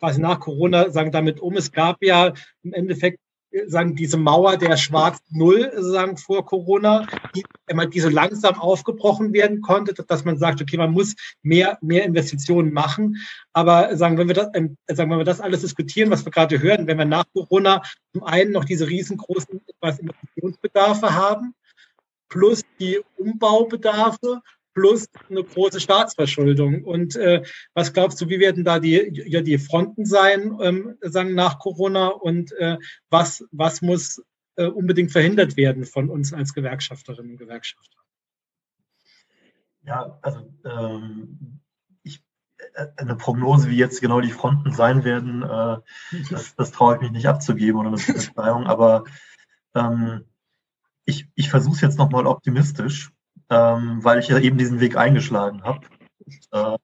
quasi 0.00 0.20
nach 0.20 0.40
Corona 0.40 0.90
sagen 0.90 1.12
damit 1.12 1.38
um. 1.38 1.54
Es 1.54 1.70
gab 1.70 2.02
ja 2.02 2.32
im 2.64 2.72
Endeffekt 2.72 3.20
sagen, 3.66 3.94
diese 3.94 4.16
Mauer 4.16 4.56
der 4.56 4.76
schwarzen 4.76 5.24
Null, 5.30 5.72
sagen, 5.76 6.16
vor 6.16 6.44
Corona, 6.44 7.06
die, 7.34 7.44
die 7.92 8.00
so 8.00 8.08
langsam 8.08 8.60
aufgebrochen 8.60 9.32
werden 9.32 9.60
konnte, 9.60 9.94
dass 9.94 10.24
man 10.24 10.38
sagt, 10.38 10.60
okay, 10.60 10.76
man 10.76 10.92
muss 10.92 11.14
mehr, 11.42 11.78
mehr 11.80 12.04
Investitionen 12.04 12.72
machen. 12.72 13.16
Aber 13.52 13.96
sagen, 13.96 14.18
wenn 14.18 14.28
wir 14.28 14.34
das, 14.34 14.48
ähm, 14.54 14.76
sagen, 14.86 15.10
wenn 15.10 15.18
wir 15.18 15.24
das 15.24 15.40
alles 15.40 15.62
diskutieren, 15.62 16.10
was 16.10 16.24
wir 16.24 16.32
gerade 16.32 16.60
hören, 16.60 16.86
wenn 16.86 16.98
wir 16.98 17.04
nach 17.04 17.24
Corona 17.32 17.82
zum 18.12 18.24
einen 18.24 18.52
noch 18.52 18.64
diese 18.64 18.88
riesengroßen 18.88 19.60
Investitionsbedarfe 19.80 21.14
haben, 21.14 21.54
plus 22.28 22.62
die 22.78 23.00
Umbaubedarfe 23.16 24.42
plus 24.78 25.08
eine 25.28 25.42
große 25.42 25.80
Staatsverschuldung. 25.80 26.84
Und 26.84 27.16
äh, 27.16 27.42
was 27.74 27.92
glaubst 27.92 28.20
du, 28.20 28.28
wie 28.28 28.38
werden 28.38 28.64
da 28.64 28.78
die, 28.78 29.10
ja, 29.26 29.40
die 29.40 29.58
Fronten 29.58 30.04
sein, 30.04 30.56
ähm, 30.60 30.96
sagen 31.00 31.34
nach 31.34 31.58
Corona 31.58 32.08
und 32.08 32.52
äh, 32.52 32.78
was, 33.10 33.44
was 33.50 33.82
muss 33.82 34.22
äh, 34.56 34.66
unbedingt 34.66 35.10
verhindert 35.10 35.56
werden 35.56 35.84
von 35.84 36.08
uns 36.08 36.32
als 36.32 36.54
Gewerkschafterinnen 36.54 37.32
und 37.32 37.38
Gewerkschafter? 37.38 37.98
Ja, 39.82 40.18
also 40.22 40.52
ähm, 40.64 41.60
ich, 42.04 42.22
äh, 42.74 42.86
eine 42.96 43.16
Prognose, 43.16 43.68
wie 43.68 43.76
jetzt 43.78 44.00
genau 44.00 44.20
die 44.20 44.30
Fronten 44.30 44.72
sein 44.72 45.02
werden, 45.02 45.42
äh, 45.42 45.78
das, 46.30 46.54
das 46.54 46.70
traue 46.70 46.96
ich 46.96 47.00
mich 47.02 47.10
nicht 47.10 47.26
abzugeben 47.26 47.80
oder 47.80 47.88
eine 47.88 47.96
Befreiung, 48.14 48.66
aber 48.66 49.04
ähm, 49.74 50.24
ich, 51.04 51.26
ich 51.34 51.50
versuche 51.50 51.74
es 51.74 51.80
jetzt 51.80 51.98
nochmal 51.98 52.26
optimistisch 52.26 53.10
ähm, 53.50 54.02
weil 54.02 54.18
ich 54.18 54.28
ja 54.28 54.38
eben 54.38 54.58
diesen 54.58 54.80
Weg 54.80 54.96
eingeschlagen 54.96 55.62
habe. 55.62 55.86
Äh, 56.52 56.76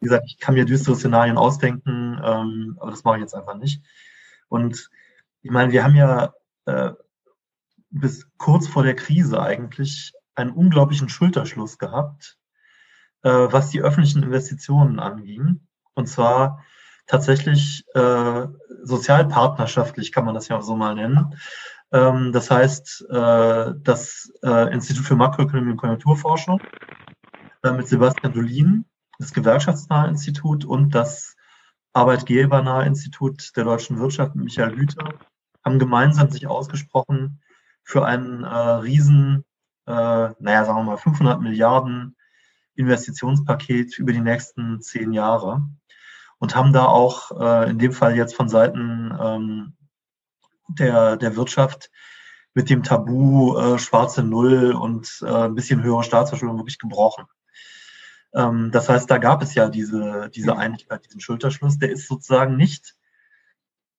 wie 0.00 0.04
gesagt, 0.04 0.24
ich 0.26 0.38
kann 0.38 0.54
mir 0.54 0.64
düstere 0.64 0.96
Szenarien 0.96 1.36
ausdenken, 1.36 2.20
ähm, 2.22 2.76
aber 2.80 2.90
das 2.90 3.04
mache 3.04 3.16
ich 3.16 3.22
jetzt 3.22 3.34
einfach 3.34 3.56
nicht. 3.56 3.82
Und 4.48 4.90
ich 5.42 5.50
meine, 5.50 5.72
wir 5.72 5.84
haben 5.84 5.96
ja 5.96 6.34
äh, 6.66 6.92
bis 7.90 8.26
kurz 8.36 8.68
vor 8.68 8.82
der 8.82 8.94
Krise 8.94 9.40
eigentlich 9.42 10.12
einen 10.34 10.50
unglaublichen 10.50 11.08
Schulterschluss 11.08 11.78
gehabt, 11.78 12.38
äh, 13.22 13.30
was 13.30 13.70
die 13.70 13.82
öffentlichen 13.82 14.22
Investitionen 14.22 15.00
anging. 15.00 15.60
Und 15.94 16.06
zwar 16.06 16.64
tatsächlich 17.06 17.84
äh, 17.94 18.46
sozialpartnerschaftlich, 18.82 20.12
kann 20.12 20.24
man 20.24 20.34
das 20.34 20.48
ja 20.48 20.60
so 20.60 20.76
mal 20.76 20.94
nennen. 20.94 21.34
Ähm, 21.92 22.32
das 22.32 22.50
heißt, 22.50 23.06
äh, 23.10 23.72
das 23.82 24.30
äh, 24.42 24.72
Institut 24.72 25.06
für 25.06 25.16
Makroökonomie 25.16 25.72
und 25.72 25.78
Konjunkturforschung 25.78 26.60
äh, 27.62 27.72
mit 27.72 27.88
Sebastian 27.88 28.32
Dolin, 28.32 28.84
das 29.18 29.32
gewerkschaftsnahe 29.32 30.08
Institut 30.08 30.64
und 30.64 30.94
das 30.94 31.34
arbeitgebernahe 31.94 32.86
Institut 32.86 33.56
der 33.56 33.64
deutschen 33.64 33.98
Wirtschaft 33.98 34.34
mit 34.34 34.44
Michael 34.44 34.76
Hüter 34.76 35.14
haben 35.64 35.78
gemeinsam 35.78 36.30
sich 36.30 36.46
ausgesprochen 36.46 37.40
für 37.82 38.04
ein 38.04 38.44
äh, 38.44 38.48
riesen, 38.48 39.44
naja, 39.86 40.66
sagen 40.66 40.80
wir 40.80 40.82
mal 40.82 40.96
500 40.98 41.40
Milliarden 41.40 42.14
Investitionspaket 42.74 43.98
über 43.98 44.12
die 44.12 44.20
nächsten 44.20 44.82
zehn 44.82 45.14
Jahre 45.14 45.62
und 46.36 46.54
haben 46.54 46.74
da 46.74 46.84
auch 46.84 47.30
in 47.66 47.78
dem 47.78 47.92
Fall 47.92 48.14
jetzt 48.14 48.36
von 48.36 48.50
Seiten 48.50 49.16
ähm, 49.18 49.77
der, 50.68 51.16
der 51.16 51.36
Wirtschaft 51.36 51.90
mit 52.54 52.70
dem 52.70 52.82
Tabu 52.82 53.56
äh, 53.56 53.78
schwarze 53.78 54.22
Null 54.22 54.72
und 54.72 55.22
äh, 55.22 55.44
ein 55.44 55.54
bisschen 55.54 55.82
höhere 55.82 56.02
Staatsverschuldung 56.02 56.58
wirklich 56.58 56.78
gebrochen. 56.78 57.24
Ähm, 58.34 58.70
das 58.72 58.88
heißt, 58.88 59.10
da 59.10 59.18
gab 59.18 59.42
es 59.42 59.54
ja 59.54 59.68
diese, 59.68 60.30
diese 60.34 60.56
Einigkeit, 60.56 61.04
diesen 61.06 61.20
Schulterschluss. 61.20 61.78
Der 61.78 61.90
ist 61.90 62.08
sozusagen 62.08 62.56
nicht, 62.56 62.94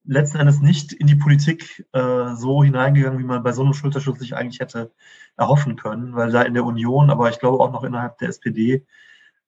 letzten 0.03 0.39
Endes 0.39 0.59
nicht 0.59 0.93
in 0.93 1.07
die 1.07 1.15
Politik 1.15 1.85
äh, 1.93 2.35
so 2.35 2.63
hineingegangen, 2.63 3.19
wie 3.19 3.23
man 3.23 3.43
bei 3.43 3.51
so 3.51 3.63
einem 3.63 3.73
Schulterschluss 3.73 4.19
sich 4.19 4.35
eigentlich 4.35 4.59
hätte 4.59 4.91
erhoffen 5.37 5.75
können, 5.75 6.15
weil 6.15 6.31
da 6.31 6.41
in 6.41 6.53
der 6.53 6.65
Union, 6.65 7.09
aber 7.09 7.29
ich 7.29 7.39
glaube 7.39 7.63
auch 7.63 7.71
noch 7.71 7.83
innerhalb 7.83 8.17
der 8.17 8.29
SPD 8.29 8.85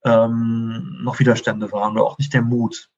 ähm, 0.06 1.00
noch 1.04 1.20
Widerstände 1.20 1.72
waren 1.72 1.94
oder 1.94 2.04
auch 2.04 2.18
nicht 2.18 2.34
der 2.34 2.42
Mut. 2.42 2.90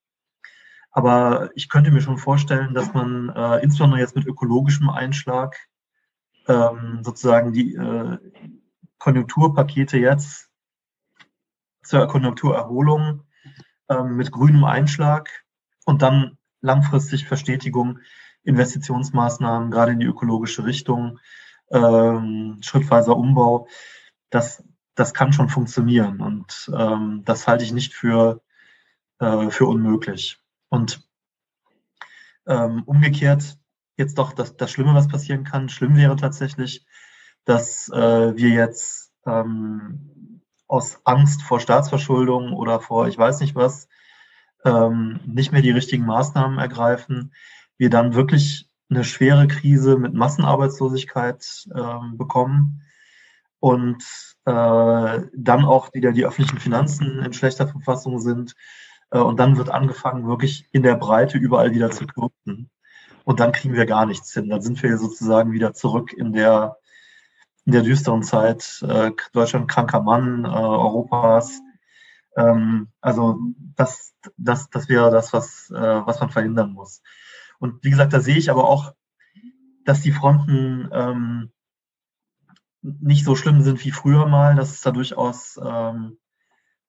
Aber 0.94 1.50
ich 1.56 1.70
könnte 1.70 1.92
mir 1.92 2.02
schon 2.02 2.20
vorstellen, 2.20 2.76
dass 2.76 2.94
man 2.94 3.30
äh, 3.30 3.64
insbesondere 3.64 4.00
jetzt 4.00 4.16
mit 4.16 4.28
ökologischem 4.28 4.90
Einschlag 4.90 5.58
ähm, 6.48 7.00
sozusagen 7.02 7.52
die 7.52 7.74
äh, 7.74 8.18
Konjunkturpakete 9.00 9.98
jetzt 9.98 10.52
zur 11.82 12.08
Konjunkturerholung 12.08 13.24
ähm, 13.90 14.16
mit 14.16 14.32
grünem 14.32 14.64
Einschlag 14.64 15.30
und 15.86 16.04
dann 16.04 16.38
langfristig 16.62 17.28
Verstetigung, 17.28 18.00
Investitionsmaßnahmen, 18.44 19.72
gerade 19.72 19.94
in 19.94 20.00
die 20.00 20.06
ökologische 20.06 20.64
Richtung, 20.64 21.20
ähm, 21.72 22.60
schrittweiser 22.62 23.18
Umbau, 23.18 23.68
das, 24.30 24.64
das 24.96 25.14
kann 25.14 25.34
schon 25.34 25.50
funktionieren. 25.50 26.22
Und 26.22 26.72
ähm, 26.78 27.24
das 27.26 27.48
halte 27.48 27.64
ich 27.64 27.74
nicht 27.74 27.94
für, 27.94 28.42
äh, 29.20 29.50
für 29.50 29.66
unmöglich. 29.66 30.43
Und 30.74 31.08
ähm, 32.48 32.82
umgekehrt 32.88 33.60
jetzt 33.96 34.18
doch 34.18 34.34
das, 34.34 34.58
das 34.58 34.72
Schlimme, 34.72 34.96
was 34.96 35.08
passieren 35.08 35.44
kann. 35.44 35.70
Schlimm 35.70 35.96
wäre 35.96 36.16
tatsächlich, 36.16 36.88
dass 37.46 37.90
äh, 37.90 38.36
wir 38.36 38.50
jetzt 38.50 39.12
ähm, 39.28 40.42
aus 40.68 41.00
Angst 41.04 41.44
vor 41.44 41.60
Staatsverschuldung 41.60 42.54
oder 42.54 42.80
vor 42.80 43.08
ich 43.08 43.16
weiß 43.16 43.40
nicht 43.42 43.54
was 43.54 43.88
ähm, 44.66 45.20
nicht 45.28 45.52
mehr 45.52 45.62
die 45.62 45.70
richtigen 45.70 46.08
Maßnahmen 46.08 46.58
ergreifen, 46.58 47.36
wir 47.78 47.92
dann 47.92 48.16
wirklich 48.16 48.68
eine 48.90 49.04
schwere 49.04 49.48
Krise 49.48 49.98
mit 49.98 50.16
Massenarbeitslosigkeit 50.16 51.68
ähm, 51.76 52.18
bekommen 52.18 52.82
und 53.60 54.04
äh, 54.46 55.22
dann 55.36 55.66
auch 55.66 55.94
wieder 55.94 56.14
die 56.14 56.26
öffentlichen 56.26 56.58
Finanzen 56.58 57.20
in 57.20 57.32
schlechter 57.32 57.68
Verfassung 57.68 58.18
sind 58.18 58.56
und 59.20 59.40
dann 59.40 59.58
wird 59.58 59.70
angefangen, 59.70 60.28
wirklich 60.28 60.68
in 60.72 60.84
der 60.84 60.96
Breite 60.96 61.38
überall 61.38 61.72
wieder 61.74 61.92
zu 61.92 62.06
kürzen. 62.08 62.70
Und 63.26 63.40
dann 63.40 63.52
kriegen 63.52 63.74
wir 63.74 63.86
gar 63.86 64.06
nichts 64.06 64.34
hin. 64.34 64.50
Dann 64.50 64.62
sind 64.62 64.82
wir 64.84 64.98
sozusagen 64.98 65.52
wieder 65.52 65.74
zurück 65.74 66.14
in 66.14 66.34
der, 66.34 66.78
in 67.66 67.72
der 67.72 67.84
düsteren 67.84 68.24
Zeit. 68.24 68.84
Äh, 68.88 69.12
Deutschland 69.32 69.70
kranker 69.70 70.02
Mann, 70.02 70.46
äh, 70.46 70.48
Europas. 70.48 71.62
Ähm, 72.36 72.90
also 73.02 73.38
das, 73.76 74.14
das, 74.38 74.70
das 74.70 74.90
wäre 74.90 75.12
das, 75.12 75.32
was, 75.32 75.70
äh, 75.70 76.06
was 76.06 76.20
man 76.20 76.30
verhindern 76.30 76.74
muss. 76.74 77.02
Und 77.60 77.84
wie 77.84 77.92
gesagt, 77.92 78.14
da 78.14 78.20
sehe 78.20 78.38
ich 78.38 78.50
aber 78.50 78.68
auch, 78.68 78.94
dass 79.86 80.02
die 80.02 80.12
Fronten 80.12 80.90
ähm, 80.92 81.52
nicht 82.82 83.24
so 83.24 83.36
schlimm 83.36 83.62
sind 83.62 83.84
wie 83.86 83.92
früher 83.92 84.26
mal, 84.28 84.56
dass 84.56 84.72
es 84.72 84.82
da 84.82 84.92
durchaus 84.92 85.60
ähm, 85.64 86.18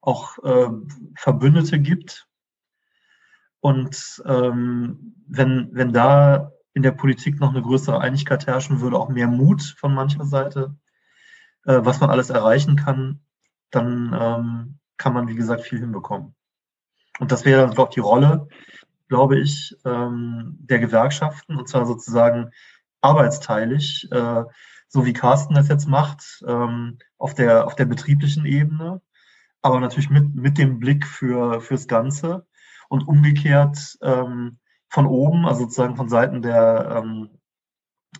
auch 0.05 0.37
äh, 0.43 0.69
Verbündete 1.15 1.79
gibt. 1.79 2.27
Und 3.59 4.23
ähm, 4.25 5.15
wenn, 5.27 5.69
wenn 5.71 5.91
da 5.91 6.51
in 6.73 6.83
der 6.83 6.91
Politik 6.91 7.39
noch 7.39 7.51
eine 7.51 7.61
größere 7.61 7.99
Einigkeit 7.99 8.45
herrschen 8.45 8.81
würde, 8.81 8.97
auch 8.97 9.09
mehr 9.09 9.27
Mut 9.27 9.63
von 9.77 9.93
mancher 9.93 10.25
Seite, 10.25 10.75
äh, 11.65 11.79
was 11.81 11.99
man 11.99 12.09
alles 12.09 12.29
erreichen 12.29 12.75
kann, 12.75 13.21
dann 13.71 14.15
ähm, 14.19 14.79
kann 14.97 15.13
man, 15.13 15.27
wie 15.27 15.35
gesagt, 15.35 15.63
viel 15.63 15.79
hinbekommen. 15.79 16.35
Und 17.19 17.31
das 17.31 17.45
wäre 17.45 17.67
dann 17.67 17.77
auch 17.77 17.89
die 17.89 18.01
Rolle, 18.01 18.47
glaube 19.07 19.39
ich, 19.39 19.75
ähm, 19.85 20.57
der 20.59 20.79
Gewerkschaften, 20.79 21.55
und 21.55 21.67
zwar 21.67 21.85
sozusagen 21.85 22.51
arbeitsteilig, 23.01 24.09
äh, 24.11 24.43
so 24.87 25.05
wie 25.05 25.13
Carsten 25.13 25.55
das 25.55 25.67
jetzt 25.67 25.87
macht, 25.87 26.43
ähm, 26.47 26.97
auf, 27.17 27.33
der, 27.33 27.65
auf 27.65 27.75
der 27.75 27.85
betrieblichen 27.85 28.45
Ebene, 28.45 29.01
aber 29.65 29.79
natürlich 29.79 30.11
mit, 30.11 30.35
mit 30.35 30.59
dem 30.59 30.77
Blick 30.77 31.07
für, 31.07 31.59
fürs 31.59 31.87
Ganze 31.87 32.45
und 32.87 33.07
umgekehrt 33.07 33.97
ähm, 34.03 34.59
von 34.89 35.07
oben, 35.07 35.47
also 35.47 35.61
sozusagen 35.61 35.95
von 35.95 36.07
Seiten 36.07 36.43
der, 36.43 37.01
ähm, 37.03 37.29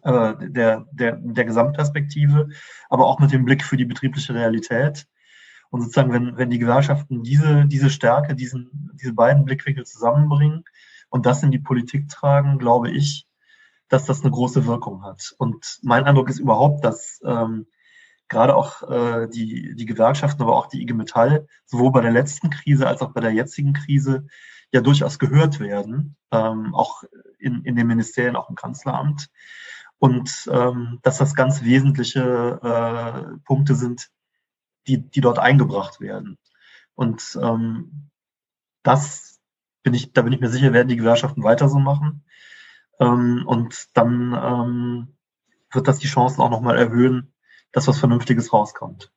äh, 0.02 0.34
der, 0.50 0.88
der, 0.92 1.18
der 1.18 1.46
Gesamtperspektive, 1.46 2.50
aber 2.90 3.06
auch 3.06 3.20
mit 3.20 3.32
dem 3.32 3.46
Blick 3.46 3.64
für 3.64 3.78
die 3.78 3.86
betriebliche 3.86 4.34
Realität. 4.34 5.06
Und 5.70 5.82
sozusagen, 5.82 6.12
wenn, 6.12 6.36
wenn 6.36 6.50
die 6.50 6.58
Gewerkschaften 6.58 7.22
diese, 7.22 7.68
diese 7.68 7.92
Stärke, 7.92 8.34
diesen, 8.34 8.90
diese 9.00 9.14
beiden 9.14 9.46
Blickwinkel 9.46 9.86
zusammenbringen 9.86 10.64
und 11.10 11.28
das 11.28 11.44
in 11.44 11.52
die 11.52 11.60
Politik 11.60 12.10
tragen, 12.10 12.58
glaube 12.58 12.90
ich, 12.90 13.28
dass 13.88 14.06
das 14.06 14.22
eine 14.22 14.32
große 14.32 14.66
Wirkung 14.66 15.04
hat. 15.04 15.36
Und 15.38 15.78
mein 15.84 16.06
Eindruck 16.06 16.28
ist 16.28 16.40
überhaupt, 16.40 16.84
dass 16.84 17.22
ähm, 17.24 17.68
gerade 18.28 18.56
auch 18.56 18.84
äh, 18.90 19.28
die, 19.28 19.76
die 19.76 19.86
Gewerkschaften, 19.86 20.42
aber 20.42 20.56
auch 20.56 20.68
die 20.68 20.82
IG 20.82 20.94
Metall, 20.94 21.48
sowohl 21.66 21.92
bei 21.92 22.02
der 22.02 22.12
letzten 22.12 22.50
Krise 22.50 22.88
als 22.88 23.02
auch 23.02 23.14
bei 23.14 23.22
der 23.22 23.32
jetzigen 23.32 23.74
Krise, 23.74 24.28
ja 24.72 24.82
durchaus 24.82 25.20
gehört 25.20 25.60
werden, 25.60 26.18
ähm, 26.32 26.76
auch 26.76 27.04
in, 27.40 27.64
in 27.64 27.76
den 27.76 27.88
Ministerien, 27.88 28.36
auch 28.36 28.50
im 28.50 28.56
Kanzleramt. 28.56 29.30
Und 29.98 30.50
ähm, 30.52 31.00
dass 31.04 31.18
das 31.18 31.36
ganz 31.36 31.64
wesentliche 31.64 32.60
äh, 32.62 33.40
Punkte 33.46 33.76
sind, 33.76 34.10
die, 34.88 34.98
die 34.98 35.22
dort 35.22 35.40
eingebracht 35.40 36.02
werden. 36.02 36.38
Und 36.94 37.38
ähm, 37.42 38.10
das 38.84 39.40
bin 39.84 39.94
ich, 39.94 40.14
da 40.14 40.22
bin 40.22 40.34
ich 40.34 40.42
mir 40.42 40.50
sicher, 40.50 40.74
werden 40.74 40.90
die 40.90 40.98
Gewerkschaften 40.98 41.44
weiter 41.44 41.70
so 41.70 41.80
machen. 41.80 42.26
Ähm, 43.00 43.44
und 43.48 43.88
dann 43.94 44.34
ähm, 44.34 45.18
wird 45.72 45.88
das 45.88 46.00
die 46.00 46.08
Chancen 46.08 46.42
auch 46.42 46.50
nochmal 46.50 46.78
erhöhen, 46.78 47.34
dass 47.76 47.88
was 47.88 48.00
Vernünftiges 48.00 48.54
rauskommt. 48.54 49.12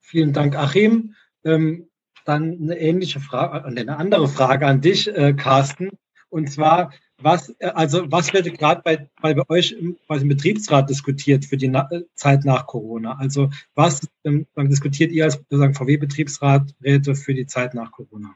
Vielen 0.00 0.32
Dank, 0.32 0.56
Achim. 0.56 1.14
Ähm, 1.44 1.90
dann 2.24 2.58
eine 2.62 2.78
ähnliche 2.78 3.20
Frage, 3.20 3.68
äh, 3.68 3.80
eine 3.80 3.98
andere 3.98 4.28
Frage 4.28 4.66
an 4.66 4.80
dich, 4.80 5.08
äh, 5.08 5.34
Carsten. 5.34 5.90
Und 6.30 6.50
zwar, 6.50 6.92
was, 7.18 7.54
äh, 7.58 7.66
also 7.66 8.10
was 8.10 8.32
wird 8.32 8.58
gerade 8.58 8.80
bei, 8.82 9.10
bei, 9.20 9.36
euch 9.50 9.72
im, 9.72 9.98
bei 10.08 10.18
dem 10.18 10.28
Betriebsrat 10.28 10.88
diskutiert 10.88 11.44
für 11.44 11.58
die 11.58 11.68
Na 11.68 11.86
Zeit 12.14 12.46
nach 12.46 12.66
Corona? 12.66 13.18
Also 13.18 13.50
was 13.74 14.08
ähm, 14.24 14.46
diskutiert 14.56 15.12
ihr 15.12 15.24
als 15.24 15.36
VW-Betriebsrat 15.36 16.74
für 16.80 17.34
die 17.34 17.46
Zeit 17.46 17.74
nach 17.74 17.92
Corona? 17.92 18.34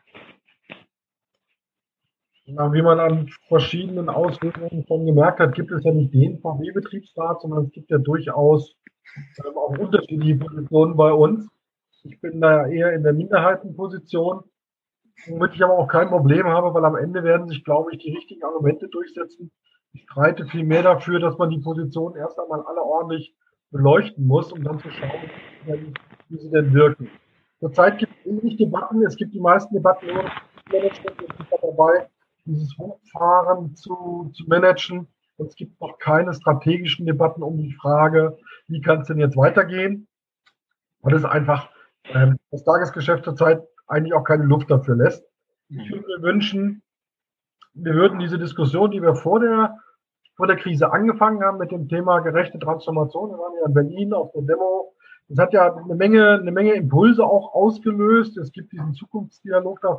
Wie 2.47 2.83
man 2.83 3.01
an 3.01 3.29
verschiedenen 3.49 4.09
Auswirkungen 4.09 4.85
schon 4.87 5.05
gemerkt 5.05 5.41
hat, 5.41 5.55
gibt 5.55 5.73
es 5.73 5.83
ja 5.83 5.93
nicht 5.93 6.15
den 6.15 6.39
VW-Betriebsrat, 6.39 7.41
sondern 7.41 7.65
es 7.65 7.73
gibt 7.73 7.91
ja 7.91 7.99
durchaus 7.99 8.77
ähm, 9.45 9.57
auch 9.57 9.77
unterschiedliche 9.77 10.37
Positionen 10.37 10.97
bei 10.97 11.13
uns. 11.13 11.49
Ich 12.05 12.21
bin 12.21 12.41
da 12.41 12.69
eher 12.69 12.93
in 12.93 13.03
der 13.03 13.15
Minderheitenposition, 13.15 14.45
womit 15.27 15.55
ich 15.55 15.65
aber 15.65 15.77
auch 15.77 15.89
kein 15.89 16.09
Problem 16.09 16.47
habe, 16.47 16.73
weil 16.73 16.85
am 16.85 16.95
Ende 16.95 17.25
werden 17.25 17.49
sich, 17.49 17.65
glaube 17.65 17.93
ich, 17.93 17.99
die 17.99 18.15
richtigen 18.15 18.45
Argumente 18.45 18.87
durchsetzen. 18.89 19.51
Ich 19.93 20.03
streite 20.03 20.47
viel 20.47 20.65
mehr 20.65 20.85
dafür, 20.85 21.19
dass 21.19 21.37
man 21.39 21.51
die 21.51 21.59
Position 21.59 22.15
erst 22.15 22.39
einmal 22.39 22.63
alle 22.63 22.83
ordentlich 22.83 23.35
beleuchten 23.73 24.25
muss, 24.25 24.53
um 24.53 24.63
dann 24.63 24.79
zu 24.79 24.91
schauen, 24.91 25.31
wie 26.29 26.39
sie 26.39 26.51
denn 26.51 26.73
wirken. 26.73 27.11
Zurzeit 27.59 27.99
gibt 27.99 28.13
es 28.21 28.27
wenig 28.27 28.57
Debatten. 28.57 29.05
Es 29.05 29.17
gibt 29.17 29.35
die 29.35 29.41
meisten 29.41 29.75
Debatten 29.75 30.07
nur 30.07 30.25
Management. 30.71 31.17
Dabei, 31.63 32.09
dieses 32.47 32.77
Hochfahren 32.79 33.75
zu, 33.77 34.31
zu 34.35 34.45
managen. 34.47 35.09
Und 35.37 35.49
es 35.49 35.57
gibt 35.57 35.81
noch 35.81 35.99
keine 35.99 36.33
strategischen 36.33 37.05
Debatten 37.05 37.43
um 37.43 37.59
die 37.59 37.73
Frage, 37.75 38.39
wie 38.69 38.81
kann 38.81 39.01
es 39.01 39.09
denn 39.09 39.19
jetzt 39.19 39.37
weitergehen? 39.37 40.09
Und 41.01 41.13
es 41.13 41.25
einfach 41.25 41.69
ähm, 42.05 42.39
das 42.51 42.65
Tagesgeschäft 42.65 43.25
zurzeit 43.25 43.63
eigentlich 43.87 44.15
auch 44.15 44.25
keine 44.25 44.45
Luft 44.45 44.71
dafür 44.71 44.97
lässt. 44.97 45.25
Ich 45.69 45.91
würde 45.91 46.07
mir 46.07 46.23
wünschen, 46.23 46.83
wir 47.75 47.95
würden 47.95 48.19
diese 48.19 48.39
Diskussion, 48.39 48.91
die 48.91 49.03
wir 49.03 49.15
vor 49.15 49.41
der, 49.41 49.79
vor 50.37 50.47
der 50.47 50.57
Krise 50.57 50.93
angefangen 50.93 51.43
haben 51.43 51.59
mit 51.59 51.71
dem 51.71 51.89
Thema 51.89 52.21
gerechte 52.21 52.59
Transformation, 52.59 53.31
wir 53.31 53.39
waren 53.39 53.55
ja 53.61 53.67
in 53.67 53.75
Berlin 53.75 54.13
auf 54.15 54.33
der 54.33 54.43
Demo, 54.43 54.95
das 55.29 55.39
hat 55.39 55.53
ja 55.53 55.75
eine 55.75 55.95
Menge, 55.95 56.35
eine 56.35 56.53
Menge 56.53 56.75
Impulse 56.75 57.25
auch 57.25 57.53
ausgelöst. 57.53 58.37
Es 58.39 58.53
gibt 58.53 58.73
diesen 58.73 58.95
Zukunftsdialog 58.95 59.81
da 59.81 59.95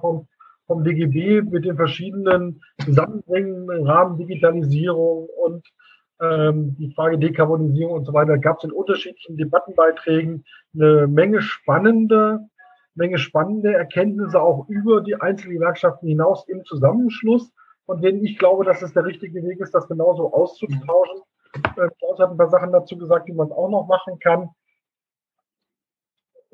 vom, 0.67 0.83
DGB 0.83 1.41
mit 1.41 1.65
den 1.65 1.75
verschiedenen 1.75 2.61
Zusammenbringen 2.83 3.69
im 3.71 3.87
Rahmen 3.87 4.17
Digitalisierung 4.17 5.27
und 5.43 5.65
ähm, 6.21 6.75
die 6.77 6.91
Frage 6.93 7.17
Dekarbonisierung 7.17 7.93
und 7.93 8.05
so 8.05 8.13
weiter, 8.13 8.37
gab 8.37 8.57
es 8.57 8.63
in 8.65 8.71
unterschiedlichen 8.71 9.37
Debattenbeiträgen 9.37 10.45
eine 10.73 11.07
Menge 11.07 11.41
spannende, 11.41 12.39
Menge 12.95 13.17
spannende 13.17 13.73
Erkenntnisse 13.73 14.41
auch 14.41 14.67
über 14.67 15.01
die 15.01 15.15
einzelnen 15.15 15.55
Gewerkschaften 15.55 16.07
hinaus 16.07 16.47
im 16.47 16.65
Zusammenschluss, 16.65 17.51
von 17.85 18.01
denen 18.01 18.23
ich 18.23 18.37
glaube, 18.37 18.65
dass 18.65 18.81
es 18.81 18.93
der 18.93 19.05
richtige 19.05 19.43
Weg 19.43 19.59
ist, 19.59 19.73
das 19.73 19.87
genauso 19.87 20.33
auszutauschen. 20.33 21.21
Äh, 21.53 21.89
Klaus 21.99 22.19
hat 22.19 22.31
ein 22.31 22.37
paar 22.37 22.49
Sachen 22.49 22.71
dazu 22.71 22.97
gesagt, 22.97 23.27
die 23.27 23.33
man 23.33 23.51
auch 23.51 23.69
noch 23.69 23.87
machen 23.87 24.19
kann. 24.19 24.49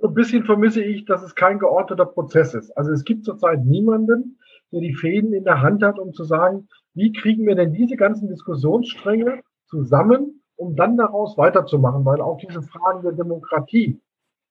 Ein 0.07 0.13
bisschen 0.13 0.43
vermisse 0.43 0.83
ich, 0.83 1.05
dass 1.05 1.23
es 1.23 1.35
kein 1.35 1.59
geordneter 1.59 2.05
Prozess 2.05 2.53
ist. 2.53 2.71
Also 2.77 2.91
es 2.91 3.03
gibt 3.03 3.25
zurzeit 3.25 3.63
niemanden, 3.63 4.39
der 4.71 4.81
die 4.81 4.93
Fäden 4.93 5.33
in 5.33 5.43
der 5.43 5.61
Hand 5.61 5.83
hat, 5.83 5.99
um 5.99 6.13
zu 6.13 6.23
sagen, 6.23 6.67
wie 6.93 7.11
kriegen 7.11 7.45
wir 7.45 7.55
denn 7.55 7.73
diese 7.73 7.95
ganzen 7.95 8.27
Diskussionsstränge 8.27 9.41
zusammen, 9.67 10.41
um 10.55 10.75
dann 10.75 10.97
daraus 10.97 11.37
weiterzumachen, 11.37 12.05
weil 12.05 12.21
auch 12.21 12.37
diese 12.37 12.61
Fragen 12.61 13.01
der 13.03 13.13
Demokratie, 13.13 13.99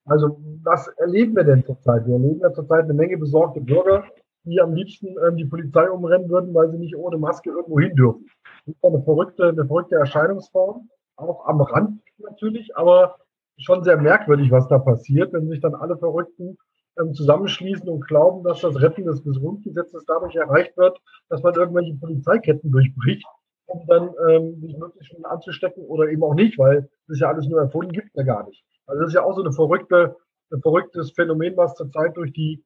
also 0.05 0.41
was 0.63 0.89
erleben 0.99 1.37
wir 1.37 1.45
denn 1.45 1.65
zurzeit? 1.65 2.07
Wir 2.07 2.15
erleben 2.15 2.41
ja 2.41 2.53
zurzeit 2.53 2.85
eine 2.85 2.95
Menge 2.95 3.19
besorgte 3.19 3.61
Bürger, 3.61 4.05
die 4.45 4.61
am 4.61 4.75
liebsten 4.75 5.17
ähm, 5.25 5.37
die 5.37 5.45
Polizei 5.45 5.89
umrennen 5.89 6.29
würden, 6.29 6.53
weil 6.55 6.71
sie 6.71 6.79
nicht 6.79 6.97
ohne 6.97 7.19
Maske 7.19 7.51
irgendwo 7.51 7.79
hin 7.79 7.95
dürfen. 7.95 8.27
Das 8.67 8.75
ist 8.75 8.85
eine 8.85 9.03
verrückte, 9.03 9.49
eine 9.49 9.67
verrückte 9.67 9.97
Erscheinungsform, 9.97 10.89
auch 11.17 11.47
am 11.47 11.61
Rand 11.61 12.01
natürlich, 12.19 12.77
aber 12.77 13.17
schon 13.59 13.85
sehr 13.85 13.97
merkwürdig, 13.97 14.51
was 14.51 14.69
da 14.69 14.79
passiert, 14.79 15.33
wenn 15.33 15.49
sich 15.49 15.61
dann 15.61 15.75
alle 15.75 15.97
Verrückten 15.97 16.57
ähm, 16.99 17.15
zusammenschließen 17.15 17.89
und 17.89 18.07
glauben, 18.07 18.45
dass 18.45 18.61
das 18.61 18.81
Retten 18.81 19.05
des 19.05 19.23
Grundgesetzes 19.23 20.05
dadurch 20.07 20.35
erreicht 20.37 20.77
wird, 20.77 20.99
dass 21.29 21.43
man 21.43 21.55
irgendwelche 21.55 21.95
Polizeiketten 21.95 22.71
durchbricht 22.71 23.27
um 23.73 23.87
dann 23.87 24.15
ähm, 24.29 24.61
sich 24.61 24.77
möglichst 24.77 25.11
schnell 25.11 25.27
anzustecken 25.27 25.85
oder 25.85 26.09
eben 26.09 26.23
auch 26.23 26.35
nicht, 26.35 26.59
weil 26.59 26.89
das 27.09 27.21
ja 27.21 27.29
alles 27.29 27.47
nur 27.49 27.61
erfunden, 27.61 27.93
gibt 27.93 28.11
ja 28.15 28.23
gar 28.23 28.47
nicht. 28.47 28.65
Also 28.87 29.01
das 29.01 29.09
ist 29.09 29.15
ja 29.15 29.23
auch 29.23 29.35
so 29.35 29.43
eine 29.43 29.53
verrückte, 29.53 30.17
ein 30.51 30.61
verrücktes 30.61 31.13
Phänomen, 31.13 31.57
was 31.57 31.75
zurzeit 31.75 32.17
durch 32.17 32.33
die 32.33 32.65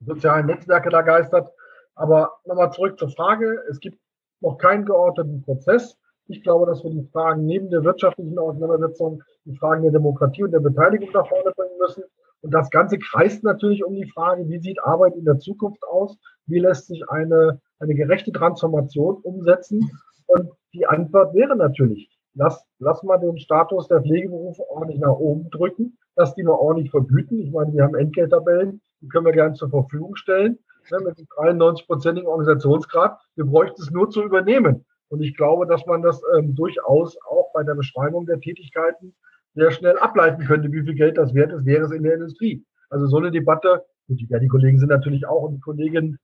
sozialen 0.00 0.46
Netzwerke 0.46 0.90
da 0.90 1.02
geistert. 1.02 1.50
Aber 1.94 2.34
nochmal 2.44 2.72
zurück 2.72 2.98
zur 2.98 3.08
Frage. 3.08 3.62
Es 3.68 3.80
gibt 3.80 3.98
noch 4.40 4.58
keinen 4.58 4.84
geordneten 4.84 5.42
Prozess. 5.42 5.98
Ich 6.28 6.42
glaube, 6.42 6.66
dass 6.66 6.82
wir 6.82 6.90
die 6.90 7.08
Fragen 7.12 7.46
neben 7.46 7.70
der 7.70 7.84
wirtschaftlichen 7.84 8.38
Auseinandersetzung, 8.38 9.22
die 9.44 9.56
Fragen 9.56 9.82
der 9.82 9.92
Demokratie 9.92 10.42
und 10.42 10.50
der 10.50 10.60
Beteiligung 10.60 11.10
nach 11.12 11.28
vorne 11.28 11.52
bringen 11.56 11.78
müssen. 11.78 12.02
Und 12.42 12.52
das 12.52 12.70
Ganze 12.70 12.98
kreist 12.98 13.44
natürlich 13.44 13.84
um 13.84 13.94
die 13.94 14.10
Frage, 14.10 14.48
wie 14.48 14.58
sieht 14.58 14.82
Arbeit 14.82 15.14
in 15.16 15.24
der 15.24 15.38
Zukunft 15.38 15.82
aus? 15.84 16.16
Wie 16.46 16.58
lässt 16.58 16.86
sich 16.86 17.08
eine, 17.08 17.60
eine 17.78 17.94
gerechte 17.94 18.32
Transformation 18.32 19.16
umsetzen? 19.22 19.90
Und 20.26 20.50
die 20.74 20.86
Antwort 20.86 21.34
wäre 21.34 21.56
natürlich, 21.56 22.10
lass, 22.34 22.64
lass 22.78 23.02
mal 23.02 23.18
den 23.18 23.38
Status 23.38 23.88
der 23.88 24.02
Pflegeberufe 24.02 24.62
ordentlich 24.68 25.00
nach 25.00 25.16
oben 25.16 25.48
drücken, 25.50 25.96
lass 26.16 26.34
die 26.34 26.42
mal 26.42 26.52
ordentlich 26.52 26.90
vergüten. 26.90 27.38
Ich 27.38 27.52
meine, 27.52 27.72
wir 27.72 27.84
haben 27.84 27.94
Entgelttabellen, 27.94 28.80
die 29.00 29.08
können 29.08 29.26
wir 29.26 29.32
gerne 29.32 29.54
zur 29.54 29.70
Verfügung 29.70 30.16
stellen, 30.16 30.58
ne, 30.90 30.98
mit 30.98 31.18
einem 31.38 31.60
93-prozentigen 31.60 32.26
Organisationsgrad. 32.26 33.18
Wir 33.36 33.44
bräuchten 33.44 33.80
es 33.80 33.90
nur 33.90 34.10
zu 34.10 34.22
übernehmen. 34.22 34.84
Und 35.08 35.22
ich 35.22 35.36
glaube, 35.36 35.66
dass 35.66 35.86
man 35.86 36.02
das 36.02 36.20
ähm, 36.36 36.54
durchaus 36.54 37.16
auch 37.22 37.52
bei 37.52 37.62
der 37.62 37.74
Beschreibung 37.74 38.26
der 38.26 38.40
Tätigkeiten 38.40 39.14
sehr 39.54 39.70
schnell 39.70 39.98
ableiten 39.98 40.44
könnte, 40.44 40.70
wie 40.72 40.82
viel 40.82 40.94
Geld 40.94 41.16
das 41.16 41.34
wert 41.34 41.52
ist, 41.52 41.64
wäre 41.64 41.84
es 41.84 41.92
in 41.92 42.02
der 42.02 42.14
Industrie. 42.14 42.64
Also 42.90 43.06
so 43.06 43.16
eine 43.16 43.30
Debatte, 43.30 43.84
gut, 44.06 44.20
ja, 44.28 44.38
die 44.38 44.48
Kollegen 44.48 44.78
sind 44.78 44.88
natürlich 44.88 45.26
auch 45.26 45.42
und 45.42 45.54
die 45.54 45.60
Kolleginnen 45.60 46.18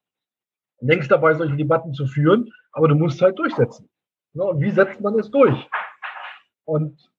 längst 0.81 1.11
dabei, 1.11 1.35
solche 1.35 1.57
Debatten 1.57 1.93
zu 1.95 2.07
führen, 2.07 2.53
aber 2.73 2.89
du 2.89 2.95
musst 2.95 3.23
halt 3.23 3.39
durchsetzen. 3.39 3.89
Ja, 4.35 4.45
und 4.45 4.61
wie 4.61 4.71
setzt 4.71 5.01
man 5.01 5.19
es 5.19 5.31
durch? 5.31 5.69
Und 6.65 7.11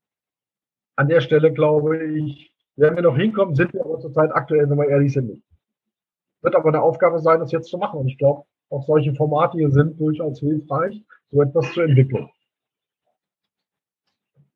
an 0.95 1.07
der 1.07 1.22
Stelle 1.22 1.52
glaube 1.52 2.03
ich, 2.03 2.53
werden 2.76 2.95
wir 2.95 3.03
noch 3.03 3.18
hinkommen, 3.18 3.56
sind 3.56 3.73
wir 3.73 3.84
aber 3.84 3.99
zurzeit 3.99 4.31
aktuell, 4.34 4.69
wenn 4.69 4.77
wir 4.77 4.90
ehrlich 4.90 5.14
sind, 5.14 5.27
nicht. 5.27 5.44
Wird 6.41 6.56
aber 6.56 6.69
eine 6.69 6.81
Aufgabe 6.81 7.19
sein, 7.19 7.40
das 7.40 7.52
jetzt 7.52 7.69
zu 7.69 7.77
machen. 7.77 7.99
Und 7.99 8.07
ich 8.07 8.18
glaube, 8.18 8.44
auch 8.69 8.84
solche 8.85 9.14
Formate 9.14 9.57
hier 9.57 9.72
sind 9.72 9.99
durchaus 9.99 10.40
hilfreich, 10.40 11.03
so 11.34 11.42
etwas 11.42 11.74
zu 11.74 11.82
entwickeln. 11.82 12.30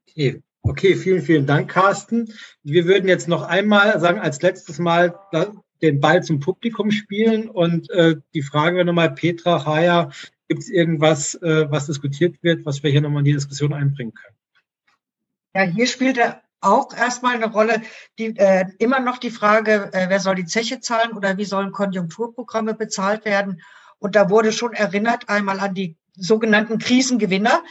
Okay. 0.09 0.41
Okay, 0.63 0.95
vielen, 0.95 1.21
vielen 1.21 1.45
Dank, 1.45 1.69
Carsten. 1.69 2.33
Wir 2.61 2.85
würden 2.85 3.07
jetzt 3.07 3.29
noch 3.29 3.43
einmal 3.43 3.97
sagen, 4.01 4.19
als 4.19 4.41
letztes 4.41 4.79
Mal 4.79 5.17
den 5.81 6.01
Ball 6.01 6.23
zum 6.23 6.41
Publikum 6.41 6.91
spielen 6.91 7.49
und 7.49 7.89
äh, 7.91 8.17
die 8.33 8.41
Frage 8.41 8.75
wäre 8.75 8.85
nochmal, 8.85 9.13
Petra, 9.13 9.65
Haya, 9.65 10.11
Gibt 10.47 10.63
es 10.63 10.69
irgendwas, 10.69 11.35
äh, 11.35 11.69
was 11.69 11.87
diskutiert 11.87 12.41
wird, 12.41 12.65
was 12.65 12.81
wir 12.81 12.89
hier 12.89 13.01
nochmal 13.01 13.19
in 13.19 13.25
die 13.25 13.33
Diskussion 13.33 13.73
einbringen 13.73 14.13
können? 14.13 14.37
Ja, 15.53 15.63
hier 15.63 15.87
spielt 15.87 16.17
er 16.17 16.41
auch 16.61 16.93
erstmal 16.95 17.35
eine 17.35 17.51
Rolle, 17.51 17.81
die, 18.17 18.37
äh, 18.37 18.65
immer 18.79 18.99
noch 18.99 19.17
die 19.17 19.29
Frage, 19.29 19.89
äh, 19.93 20.09
wer 20.09 20.19
soll 20.19 20.35
die 20.35 20.45
Zeche 20.45 20.79
zahlen 20.79 21.11
oder 21.13 21.37
wie 21.37 21.45
sollen 21.45 21.71
Konjunkturprogramme 21.71 22.75
bezahlt 22.75 23.25
werden? 23.25 23.61
Und 23.99 24.15
da 24.15 24.29
wurde 24.29 24.51
schon 24.51 24.73
erinnert 24.73 25.27
einmal 25.27 25.59
an 25.59 25.73
die 25.73 25.97
sogenannten 26.17 26.79
Krisengewinner, 26.79 27.63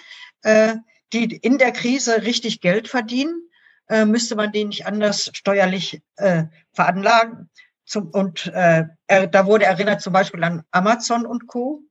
äh, 0.42 0.76
die 1.12 1.36
in 1.36 1.58
der 1.58 1.72
Krise 1.72 2.22
richtig 2.22 2.60
Geld 2.60 2.88
verdienen. 2.88 3.48
Äh, 3.88 4.04
müsste 4.04 4.34
man 4.34 4.52
den 4.52 4.68
nicht 4.68 4.86
anders 4.86 5.30
steuerlich 5.34 6.02
äh, 6.16 6.44
veranlagen? 6.72 7.50
Zum, 7.84 8.08
und 8.08 8.46
äh, 8.46 8.84
er, 9.06 9.26
da 9.28 9.46
wurde 9.46 9.64
erinnert 9.64 10.00
zum 10.00 10.12
Beispiel 10.12 10.42
an 10.42 10.64
Amazon 10.72 11.24
und 11.24 11.46
Co. 11.46 11.82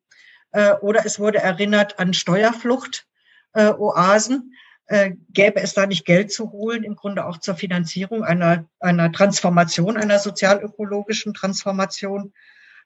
Äh, 0.52 0.74
oder 0.82 1.06
es 1.06 1.20
wurde 1.20 1.40
erinnert 1.40 2.00
an 2.00 2.14
Steuerflucht, 2.14 3.08
äh, 3.54 3.72
Oasen. 3.72 4.54
äh, 4.88 5.14
gäbe 5.30 5.62
es 5.62 5.74
da 5.74 5.86
nicht 5.86 6.06
Geld 6.06 6.32
zu 6.32 6.52
holen, 6.52 6.84
im 6.84 6.96
Grunde 6.96 7.26
auch 7.26 7.40
zur 7.40 7.56
Finanzierung 7.56 8.24
einer, 8.24 8.66
einer 8.80 9.12
Transformation, 9.12 9.98
einer 9.98 10.20
sozialökologischen 10.20 11.34
Transformation 11.34 12.34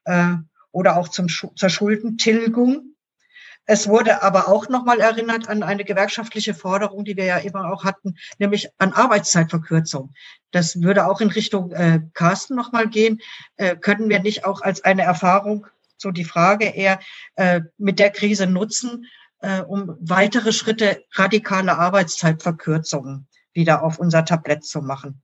äh, 0.05 0.35
oder 0.71 0.97
auch 0.97 1.09
zum, 1.09 1.27
zur 1.27 1.69
Schuldentilgung. 1.69 2.95
Es 3.71 3.87
wurde 3.87 4.23
aber 4.23 4.47
auch 4.47 4.67
nochmal 4.67 4.99
erinnert 4.99 5.47
an 5.47 5.61
eine 5.61 5.85
gewerkschaftliche 5.85 6.55
Forderung, 6.55 7.05
die 7.05 7.15
wir 7.15 7.25
ja 7.25 7.37
immer 7.37 7.71
auch 7.71 7.83
hatten, 7.83 8.15
nämlich 8.39 8.67
an 8.79 8.93
Arbeitszeitverkürzung. 8.93 10.11
Das 10.49 10.81
würde 10.81 11.05
auch 11.05 11.21
in 11.21 11.29
Richtung 11.29 11.71
äh, 11.73 12.01
Carsten 12.15 12.55
nochmal 12.55 12.89
gehen. 12.89 13.21
Äh, 13.57 13.75
können 13.75 14.09
wir 14.09 14.21
nicht 14.21 14.43
auch 14.43 14.63
als 14.63 14.83
eine 14.83 15.03
Erfahrung, 15.03 15.67
so 15.97 16.09
die 16.09 16.25
Frage 16.25 16.65
eher, 16.65 16.99
äh, 17.35 17.61
mit 17.77 17.99
der 17.99 18.09
Krise 18.09 18.47
nutzen, 18.47 19.05
äh, 19.41 19.61
um 19.61 19.95
weitere 19.99 20.51
Schritte 20.51 21.03
radikale 21.13 21.77
Arbeitszeitverkürzungen 21.77 23.27
wieder 23.53 23.83
auf 23.83 23.99
unser 23.99 24.25
Tablett 24.25 24.65
zu 24.65 24.81
machen? 24.81 25.21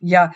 Ja, 0.00 0.32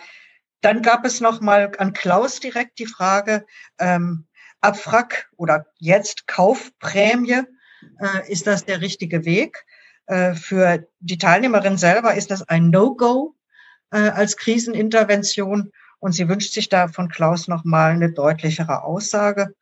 dann 0.61 0.81
gab 0.81 1.03
es 1.03 1.19
nochmal 1.19 1.73
an 1.77 1.91
Klaus 1.91 2.39
direkt 2.39 2.79
die 2.79 2.85
Frage, 2.85 3.45
ähm, 3.79 4.27
Abwrack 4.67 5.29
oder 5.37 5.65
jetzt 5.79 6.27
Kaufprämie, 6.27 7.43
äh, 7.99 8.31
ist 8.31 8.47
das 8.47 8.65
der 8.65 8.81
richtige 8.81 9.23
Weg? 9.23 9.65
Äh, 10.07 10.33
für 10.33 10.87
die 10.99 11.17
Teilnehmerin 11.17 11.77
selber 11.77 12.15
ist 12.15 12.31
das 12.31 12.43
ein 12.43 12.69
No-Go 12.69 13.35
äh, 13.91 14.09
als 14.09 14.35
Krisenintervention 14.35 15.71
und 15.99 16.11
sie 16.11 16.27
wünscht 16.27 16.53
sich 16.53 16.69
da 16.69 16.87
von 16.87 17.09
Klaus 17.09 17.47
nochmal 17.47 17.91
eine 17.91 18.11
deutlichere 18.11 18.83
Aussage. 18.83 19.53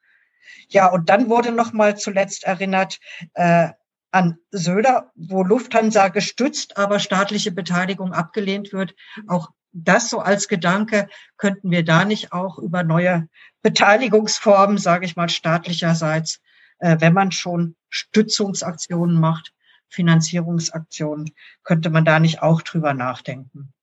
Ja, 0.70 0.88
und 0.88 1.10
dann 1.10 1.30
wurde 1.30 1.52
nochmal 1.52 1.98
zuletzt 1.98 2.44
erinnert 2.44 3.00
äh, 3.34 3.70
an 4.12 4.38
Söder, 4.52 5.12
wo 5.16 5.44
Lufthansa 5.44 6.08
gestützt, 6.08 6.78
aber 6.78 7.00
staatliche 7.00 7.52
Beteiligung 7.52 8.14
abgelehnt 8.14 8.74
wird. 8.74 8.96
Auch 9.28 9.50
das 9.76 10.10
so 10.10 10.20
als 10.20 10.48
Gedanke, 10.48 11.08
könnten 11.38 11.70
wir 11.70 11.84
da 11.84 12.06
nicht 12.06 12.32
auch 12.32 12.58
über 12.58 12.84
neue 12.84 13.28
Beteiligungsformen, 13.62 14.78
sage 14.78 15.06
ich 15.06 15.16
mal, 15.16 15.30
staatlicherseits, 15.30 16.42
äh, 16.80 16.98
wenn 17.00 17.14
man 17.14 17.32
schon 17.32 17.76
Stützungsaktionen 17.90 19.20
macht, 19.20 19.54
Finanzierungsaktionen, 19.90 21.32
könnte 21.64 21.90
man 21.90 22.06
da 22.06 22.20
nicht 22.20 22.42
auch 22.42 22.62
drüber 22.62 22.94
nachdenken. 22.94 23.74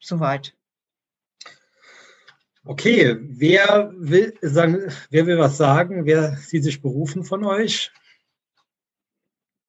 Soweit. 0.00 0.54
Okay, 2.64 3.16
wer 3.20 3.92
will 3.96 4.34
sagen, 4.42 4.90
wer 5.10 5.26
will 5.26 5.38
was 5.38 5.56
sagen? 5.56 6.04
Wer 6.04 6.32
sieht 6.36 6.64
sich 6.64 6.82
berufen 6.82 7.22
von 7.22 7.44
euch? 7.44 7.92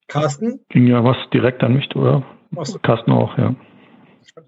Carsten? 0.08 0.64
Ging 0.70 0.88
ja 0.88 1.04
was 1.04 1.16
direkt 1.32 1.62
an 1.62 1.74
mich, 1.74 1.94
oder? 1.94 2.24
Was? 2.50 2.80
Carsten 2.82 3.12
auch, 3.12 3.38
ja. 3.38 3.54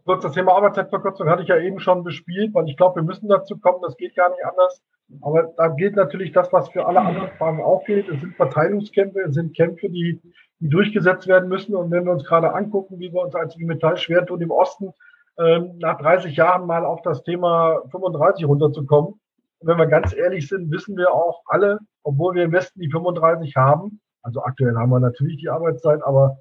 Kurz, 0.04 0.22
das 0.22 0.32
Thema 0.32 0.52
Arbeitszeitverkürzung 0.52 1.28
hatte 1.28 1.42
ich 1.42 1.48
ja 1.48 1.58
eben 1.58 1.80
schon 1.80 2.04
bespielt, 2.04 2.54
weil 2.54 2.68
ich 2.68 2.76
glaube, 2.76 2.96
wir 2.96 3.02
müssen 3.02 3.28
dazu 3.28 3.58
kommen, 3.58 3.82
das 3.82 3.96
geht 3.96 4.14
gar 4.14 4.30
nicht 4.30 4.44
anders. 4.44 4.82
Aber 5.22 5.52
da 5.56 5.68
gilt 5.68 5.96
natürlich 5.96 6.32
das, 6.32 6.52
was 6.52 6.68
für 6.68 6.86
alle 6.86 7.00
anderen 7.00 7.30
Fragen 7.38 7.62
auch 7.62 7.84
gilt. 7.84 8.08
Es 8.08 8.20
sind 8.20 8.36
Verteilungskämpfe, 8.36 9.20
es 9.20 9.34
sind 9.34 9.56
Kämpfe, 9.56 9.88
die, 9.88 10.20
die 10.60 10.68
durchgesetzt 10.68 11.26
werden 11.26 11.48
müssen. 11.48 11.74
Und 11.74 11.90
wenn 11.90 12.04
wir 12.04 12.12
uns 12.12 12.24
gerade 12.24 12.54
angucken, 12.54 12.98
wie 13.00 13.12
wir 13.12 13.22
uns 13.22 13.34
als 13.34 13.56
Metall 13.56 13.96
schwer 13.96 14.24
tun, 14.24 14.40
im 14.40 14.50
Osten 14.50 14.92
ähm, 15.38 15.78
nach 15.78 15.98
30 15.98 16.36
Jahren 16.36 16.66
mal 16.66 16.84
auf 16.84 17.02
das 17.02 17.22
Thema 17.22 17.82
35 17.90 18.46
runterzukommen. 18.46 19.14
Und 19.58 19.68
wenn 19.68 19.78
wir 19.78 19.86
ganz 19.86 20.14
ehrlich 20.14 20.48
sind, 20.48 20.70
wissen 20.70 20.96
wir 20.96 21.12
auch 21.12 21.42
alle, 21.46 21.78
obwohl 22.02 22.34
wir 22.34 22.44
im 22.44 22.52
Westen 22.52 22.80
die 22.80 22.90
35 22.90 23.56
haben, 23.56 24.00
also 24.22 24.42
aktuell 24.42 24.76
haben 24.76 24.90
wir 24.90 25.00
natürlich 25.00 25.38
die 25.38 25.48
Arbeitszeit, 25.48 26.02
aber 26.02 26.38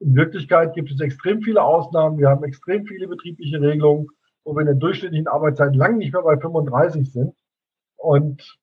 in 0.00 0.14
Wirklichkeit 0.14 0.74
gibt 0.74 0.90
es 0.90 1.00
extrem 1.00 1.42
viele 1.42 1.62
Ausnahmen. 1.62 2.18
Wir 2.18 2.30
haben 2.30 2.42
extrem 2.44 2.86
viele 2.86 3.06
betriebliche 3.06 3.60
Regelungen, 3.60 4.08
wo 4.44 4.54
wir 4.54 4.62
in 4.62 4.66
der 4.66 4.74
durchschnittlichen 4.76 5.28
Arbeitszeit 5.28 5.76
lang 5.76 5.98
nicht 5.98 6.12
mehr 6.12 6.22
bei 6.22 6.38
35 6.38 7.12
sind. 7.12 7.34
Und 7.96 8.58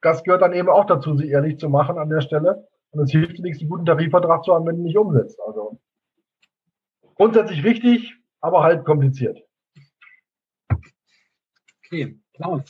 das 0.00 0.24
gehört 0.24 0.42
dann 0.42 0.54
eben 0.54 0.70
auch 0.70 0.86
dazu, 0.86 1.16
sie 1.16 1.28
ehrlich 1.28 1.58
zu 1.58 1.68
machen 1.68 1.98
an 1.98 2.08
der 2.08 2.22
Stelle. 2.22 2.66
Und 2.90 3.02
es 3.02 3.10
hilft 3.10 3.38
nichts, 3.40 3.60
einen 3.60 3.68
guten 3.68 3.84
Tarifvertrag 3.84 4.42
zu 4.44 4.54
haben, 4.54 4.66
wenn 4.66 4.76
du 4.76 4.82
nicht 4.82 4.96
umsetzt. 4.96 5.38
Also 5.46 5.78
grundsätzlich 7.14 7.62
wichtig, 7.62 8.14
aber 8.40 8.62
halt 8.62 8.84
kompliziert. 8.86 9.38
Okay, 11.84 12.18
Klaus. 12.34 12.62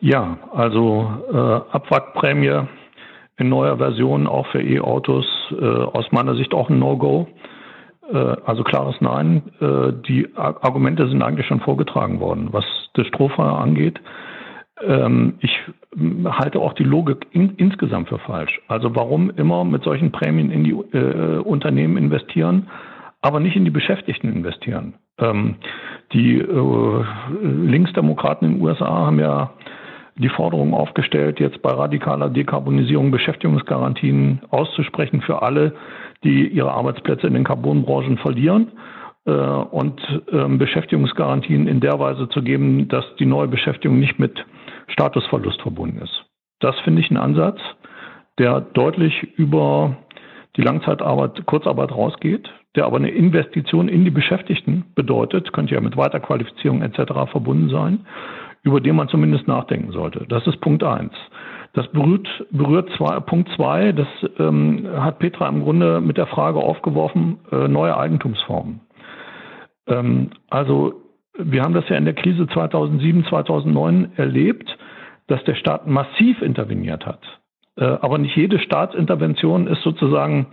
Ja, 0.00 0.38
also 0.52 1.24
äh, 1.30 1.74
Abwrackprämie 1.74 2.68
in 3.36 3.48
neuer 3.48 3.76
Version 3.76 4.26
auch 4.26 4.46
für 4.48 4.62
E-Autos 4.62 5.26
äh, 5.50 5.64
aus 5.64 6.10
meiner 6.12 6.34
Sicht 6.34 6.54
auch 6.54 6.70
ein 6.70 6.78
No-Go. 6.78 7.28
Äh, 8.12 8.16
also 8.44 8.64
klares 8.64 8.96
Nein. 9.00 9.42
Äh, 9.60 9.92
die 10.06 10.28
Argumente 10.36 11.08
sind 11.08 11.22
eigentlich 11.22 11.46
schon 11.46 11.60
vorgetragen 11.60 12.20
worden, 12.20 12.48
was 12.52 12.64
das 12.94 13.06
Strohfeuer 13.06 13.58
angeht. 13.58 14.00
Ähm, 14.82 15.34
ich 15.40 15.56
halte 16.24 16.58
auch 16.58 16.72
die 16.74 16.84
Logik 16.84 17.26
in, 17.30 17.54
insgesamt 17.56 18.08
für 18.08 18.18
falsch. 18.18 18.60
Also 18.68 18.94
warum 18.94 19.30
immer 19.30 19.64
mit 19.64 19.84
solchen 19.84 20.10
Prämien 20.12 20.50
in 20.50 20.64
die 20.64 20.72
äh, 20.72 21.38
Unternehmen 21.38 21.96
investieren, 21.96 22.68
aber 23.22 23.40
nicht 23.40 23.56
in 23.56 23.64
die 23.64 23.70
Beschäftigten 23.70 24.32
investieren? 24.32 24.94
Ähm, 25.18 25.56
die 26.12 26.38
äh, 26.38 27.04
Linksdemokraten 27.42 28.48
in 28.48 28.54
den 28.54 28.62
USA 28.62 28.86
haben 28.86 29.20
ja 29.20 29.52
die 30.16 30.28
Forderung 30.28 30.74
aufgestellt, 30.74 31.40
jetzt 31.40 31.60
bei 31.62 31.70
radikaler 31.70 32.30
Dekarbonisierung 32.30 33.10
Beschäftigungsgarantien 33.10 34.42
auszusprechen 34.50 35.20
für 35.22 35.42
alle, 35.42 35.74
die 36.22 36.46
ihre 36.48 36.72
Arbeitsplätze 36.72 37.26
in 37.26 37.34
den 37.34 37.44
Carbonbranchen 37.44 38.18
verlieren 38.18 38.72
äh, 39.26 39.32
und 39.32 40.00
ähm, 40.30 40.58
Beschäftigungsgarantien 40.58 41.66
in 41.66 41.80
der 41.80 41.98
Weise 41.98 42.28
zu 42.28 42.42
geben, 42.42 42.88
dass 42.88 43.04
die 43.18 43.26
neue 43.26 43.48
Beschäftigung 43.48 43.98
nicht 43.98 44.18
mit 44.18 44.44
Statusverlust 44.88 45.60
verbunden 45.62 46.00
ist. 46.02 46.24
Das 46.60 46.78
finde 46.80 47.00
ich 47.00 47.10
ein 47.10 47.16
Ansatz, 47.16 47.58
der 48.38 48.60
deutlich 48.60 49.22
über 49.36 49.96
die 50.56 50.62
Langzeitarbeit, 50.62 51.44
Kurzarbeit 51.46 51.90
rausgeht, 51.90 52.48
der 52.76 52.86
aber 52.86 52.98
eine 52.98 53.10
Investition 53.10 53.88
in 53.88 54.04
die 54.04 54.10
Beschäftigten 54.10 54.84
bedeutet, 54.94 55.52
könnte 55.52 55.74
ja 55.74 55.80
mit 55.80 55.96
Weiterqualifizierung 55.96 56.82
etc. 56.82 57.30
verbunden 57.32 57.68
sein 57.70 58.06
über 58.64 58.80
den 58.80 58.96
man 58.96 59.08
zumindest 59.08 59.46
nachdenken 59.46 59.92
sollte. 59.92 60.26
Das 60.28 60.46
ist 60.46 60.60
Punkt 60.60 60.82
eins. 60.82 61.12
Das 61.74 61.86
berührt, 61.88 62.28
berührt 62.50 62.90
zwei, 62.96 63.20
Punkt 63.20 63.50
zwei, 63.56 63.92
das 63.92 64.08
ähm, 64.38 64.86
hat 64.96 65.18
Petra 65.18 65.48
im 65.48 65.62
Grunde 65.62 66.00
mit 66.00 66.16
der 66.16 66.26
Frage 66.26 66.58
aufgeworfen, 66.58 67.40
äh, 67.52 67.68
neue 67.68 67.96
Eigentumsformen. 67.96 68.80
Ähm, 69.86 70.30
also 70.50 71.02
wir 71.36 71.62
haben 71.62 71.74
das 71.74 71.88
ja 71.88 71.96
in 71.96 72.04
der 72.04 72.14
Krise 72.14 72.46
2007, 72.46 73.26
2009 73.26 74.12
erlebt, 74.16 74.76
dass 75.26 75.42
der 75.44 75.56
Staat 75.56 75.86
massiv 75.86 76.40
interveniert 76.42 77.06
hat. 77.06 77.20
Äh, 77.76 77.84
aber 77.84 78.18
nicht 78.18 78.36
jede 78.36 78.58
Staatsintervention 78.60 79.66
ist 79.66 79.82
sozusagen 79.82 80.46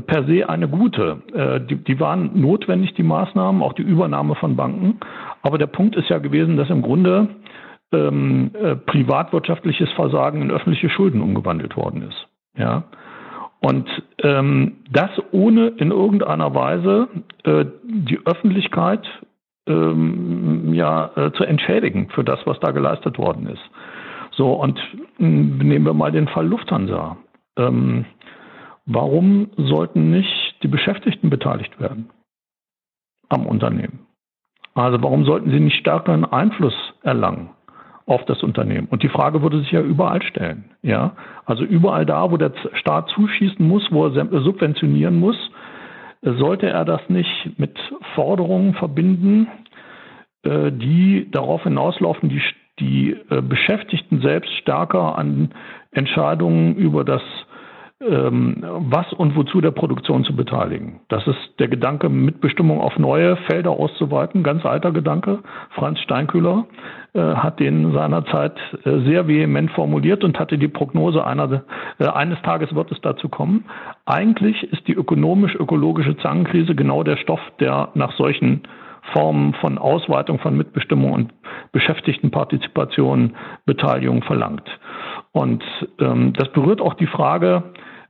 per 0.00 0.24
se 0.24 0.48
eine 0.48 0.68
gute. 0.68 1.22
Äh, 1.34 1.60
die, 1.60 1.76
die 1.76 2.00
waren 2.00 2.40
notwendig, 2.40 2.94
die 2.94 3.02
Maßnahmen, 3.02 3.62
auch 3.62 3.74
die 3.74 3.82
Übernahme 3.82 4.34
von 4.36 4.56
Banken. 4.56 4.98
Aber 5.42 5.58
der 5.58 5.66
Punkt 5.66 5.96
ist 5.96 6.08
ja 6.08 6.18
gewesen, 6.18 6.56
dass 6.56 6.70
im 6.70 6.82
Grunde 6.82 7.28
ähm, 7.92 8.50
äh, 8.54 8.76
privatwirtschaftliches 8.76 9.90
Versagen 9.92 10.42
in 10.42 10.50
öffentliche 10.50 10.88
Schulden 10.88 11.20
umgewandelt 11.20 11.76
worden 11.76 12.02
ist. 12.08 12.26
Ja. 12.56 12.84
Und 13.60 13.88
ähm, 14.18 14.78
das 14.90 15.10
ohne 15.30 15.68
in 15.68 15.90
irgendeiner 15.90 16.54
Weise 16.54 17.08
äh, 17.44 17.66
die 17.84 18.18
Öffentlichkeit 18.24 19.06
ähm, 19.68 20.72
ja 20.74 21.10
äh, 21.14 21.32
zu 21.32 21.44
entschädigen 21.44 22.08
für 22.10 22.24
das, 22.24 22.40
was 22.44 22.58
da 22.60 22.72
geleistet 22.72 23.18
worden 23.18 23.46
ist. 23.46 23.62
So 24.32 24.52
und 24.54 24.80
mh, 25.18 25.26
hm, 25.26 25.58
nehmen 25.58 25.84
wir 25.84 25.94
mal 25.94 26.10
den 26.10 26.28
Fall 26.28 26.46
Lufthansa. 26.48 27.16
Ähm, 27.56 28.06
warum 28.86 29.50
sollten 29.56 30.10
nicht 30.10 30.56
die 30.62 30.68
Beschäftigten 30.68 31.30
beteiligt 31.30 31.80
werden 31.80 32.10
am 33.28 33.46
Unternehmen? 33.46 34.06
Also 34.74 35.02
warum 35.02 35.24
sollten 35.24 35.50
sie 35.50 35.60
nicht 35.60 35.78
stärkeren 35.78 36.24
Einfluss 36.24 36.74
erlangen? 37.02 37.50
auf 38.06 38.24
das 38.24 38.42
Unternehmen. 38.42 38.88
Und 38.90 39.02
die 39.02 39.08
Frage 39.08 39.42
würde 39.42 39.60
sich 39.60 39.70
ja 39.70 39.80
überall 39.80 40.22
stellen. 40.22 40.64
Ja, 40.82 41.12
also 41.44 41.64
überall 41.64 42.04
da, 42.04 42.30
wo 42.30 42.36
der 42.36 42.52
Staat 42.74 43.08
zuschießen 43.10 43.66
muss, 43.66 43.86
wo 43.92 44.06
er 44.06 44.42
subventionieren 44.42 45.18
muss, 45.18 45.36
sollte 46.22 46.68
er 46.68 46.84
das 46.84 47.00
nicht 47.08 47.58
mit 47.58 47.78
Forderungen 48.14 48.74
verbinden, 48.74 49.48
äh, 50.44 50.70
die 50.70 51.28
darauf 51.30 51.64
hinauslaufen, 51.64 52.28
die, 52.28 52.42
die 52.78 53.16
äh, 53.30 53.40
Beschäftigten 53.40 54.20
selbst 54.20 54.52
stärker 54.54 55.18
an 55.18 55.50
Entscheidungen 55.90 56.76
über 56.76 57.04
das 57.04 57.22
was 58.04 59.12
und 59.12 59.36
wozu 59.36 59.60
der 59.60 59.70
Produktion 59.70 60.24
zu 60.24 60.34
beteiligen. 60.34 61.00
Das 61.08 61.26
ist 61.26 61.38
der 61.58 61.68
Gedanke, 61.68 62.08
Mitbestimmung 62.08 62.80
auf 62.80 62.98
neue 62.98 63.36
Felder 63.48 63.70
auszuweiten, 63.70 64.42
ganz 64.42 64.64
alter 64.64 64.90
Gedanke. 64.90 65.38
Franz 65.70 66.00
Steinkühler 66.00 66.66
äh, 67.14 67.20
hat 67.20 67.60
den 67.60 67.92
seinerzeit 67.92 68.58
äh, 68.84 69.00
sehr 69.00 69.28
vehement 69.28 69.70
formuliert 69.70 70.24
und 70.24 70.38
hatte 70.38 70.58
die 70.58 70.68
Prognose, 70.68 71.24
einer, 71.24 71.64
äh, 71.98 72.06
eines 72.06 72.40
Tages 72.42 72.74
wird 72.74 72.90
es 72.90 73.00
dazu 73.02 73.28
kommen. 73.28 73.66
Eigentlich 74.04 74.62
ist 74.72 74.88
die 74.88 74.94
ökonomisch-ökologische 74.94 76.16
Zangenkrise 76.16 76.74
genau 76.74 77.04
der 77.04 77.16
Stoff, 77.18 77.40
der 77.60 77.90
nach 77.94 78.12
solchen 78.16 78.62
Formen 79.12 79.54
von 79.54 79.78
Ausweitung 79.78 80.38
von 80.38 80.56
Mitbestimmung 80.56 81.12
und 81.12 81.32
Beschäftigtenpartizipation, 81.72 83.34
Beteiligung 83.66 84.22
verlangt. 84.22 84.68
Und 85.32 85.62
ähm, 85.98 86.32
das 86.34 86.50
berührt 86.52 86.80
auch 86.80 86.94
die 86.94 87.06
Frage, 87.06 87.64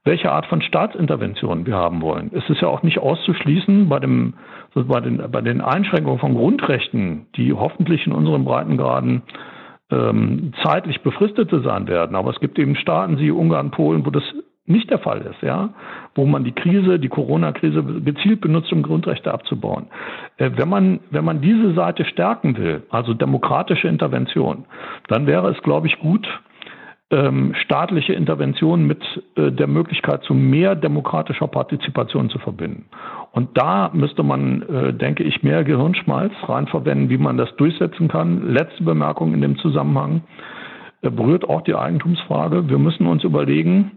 welche 0.05 0.33
Art 0.33 0.47
von 0.47 0.63
Staatsintervention 0.63 1.67
wir 1.67 1.77
haben 1.77 2.03
wollen. 2.03 2.31
Es 2.35 2.49
ist 2.51 2.61
ja 2.61 2.69
auch 2.69 2.83
nicht 2.83 2.99
auszuschließen 2.99 3.89
bei, 3.89 4.01
dem, 4.01 4.35
bei, 4.75 5.01
den, 5.01 5.23
bei 5.31 5.41
den 5.41 5.61
Einschränkungen 5.61 6.19
von 6.19 6.35
Grundrechten, 6.35 7.27
die 7.37 7.53
hoffentlich 7.53 8.07
in 8.07 8.13
unseren 8.13 8.45
Breitengraden 8.45 9.23
ähm, 9.91 10.53
zeitlich 10.63 11.03
befristete 11.03 11.61
sein 11.61 11.87
werden. 11.87 12.17
Aber 12.17 12.31
es 12.31 12.41
gibt 12.41 12.59
eben 12.59 12.75
Staaten, 12.75 13.19
wie 13.19 13.31
Ungarn, 13.31 13.71
Polen, 13.71 14.05
wo 14.05 14.11
das 14.11 14.25
nicht 14.65 14.91
der 14.91 14.99
Fall 14.99 15.23
ist, 15.23 15.43
ja, 15.43 15.71
wo 16.15 16.25
man 16.25 16.45
die 16.45 16.53
Krise, 16.53 16.99
die 16.99 17.09
Corona-Krise 17.09 17.83
gezielt 18.05 18.41
benutzt, 18.41 18.73
um 18.73 18.83
Grundrechte 18.83 19.33
abzubauen. 19.33 19.87
Äh, 20.37 20.51
wenn 20.57 20.69
man, 20.69 21.01
wenn 21.11 21.25
man 21.25 21.41
diese 21.41 21.75
Seite 21.75 22.05
stärken 22.05 22.57
will, 22.57 22.83
also 22.91 23.15
demokratische 23.15 23.89
Intervention, 23.89 24.65
dann 25.09 25.27
wäre 25.27 25.51
es, 25.51 25.63
glaube 25.63 25.87
ich, 25.89 25.99
gut, 25.99 26.27
ähm, 27.13 27.55
staatliche 27.55 28.15
Intervention 28.15 28.87
mit 28.87 29.03
äh, 29.37 29.53
der 29.53 29.67
Möglichkeit 29.67 30.25
zu 30.25 30.33
mehr 30.33 30.75
demokratischer 30.75 31.47
Partizipation 31.47 32.31
zu 32.31 32.39
verbinden. 32.39 32.87
Und 33.33 33.57
da 33.57 33.91
müsste 33.93 34.23
man, 34.23 34.63
äh, 34.63 34.95
denke 34.95 35.23
ich, 35.23 35.43
mehr 35.43 35.63
Gehirnschmalz 35.63 36.33
rein 36.49 36.67
verwenden, 36.67 37.11
wie 37.11 37.19
man 37.19 37.37
das 37.37 37.55
durchsetzen 37.57 38.09
kann. 38.09 38.49
Letzte 38.49 38.83
Bemerkung 38.83 39.35
in 39.35 39.43
dem 39.43 39.59
Zusammenhang 39.59 40.23
äh, 41.03 41.11
berührt 41.11 41.49
auch 41.49 41.61
die 41.61 41.75
Eigentumsfrage. 41.75 42.69
Wir 42.71 42.79
müssen 42.79 43.07
uns 43.07 43.25
überlegen, 43.25 43.93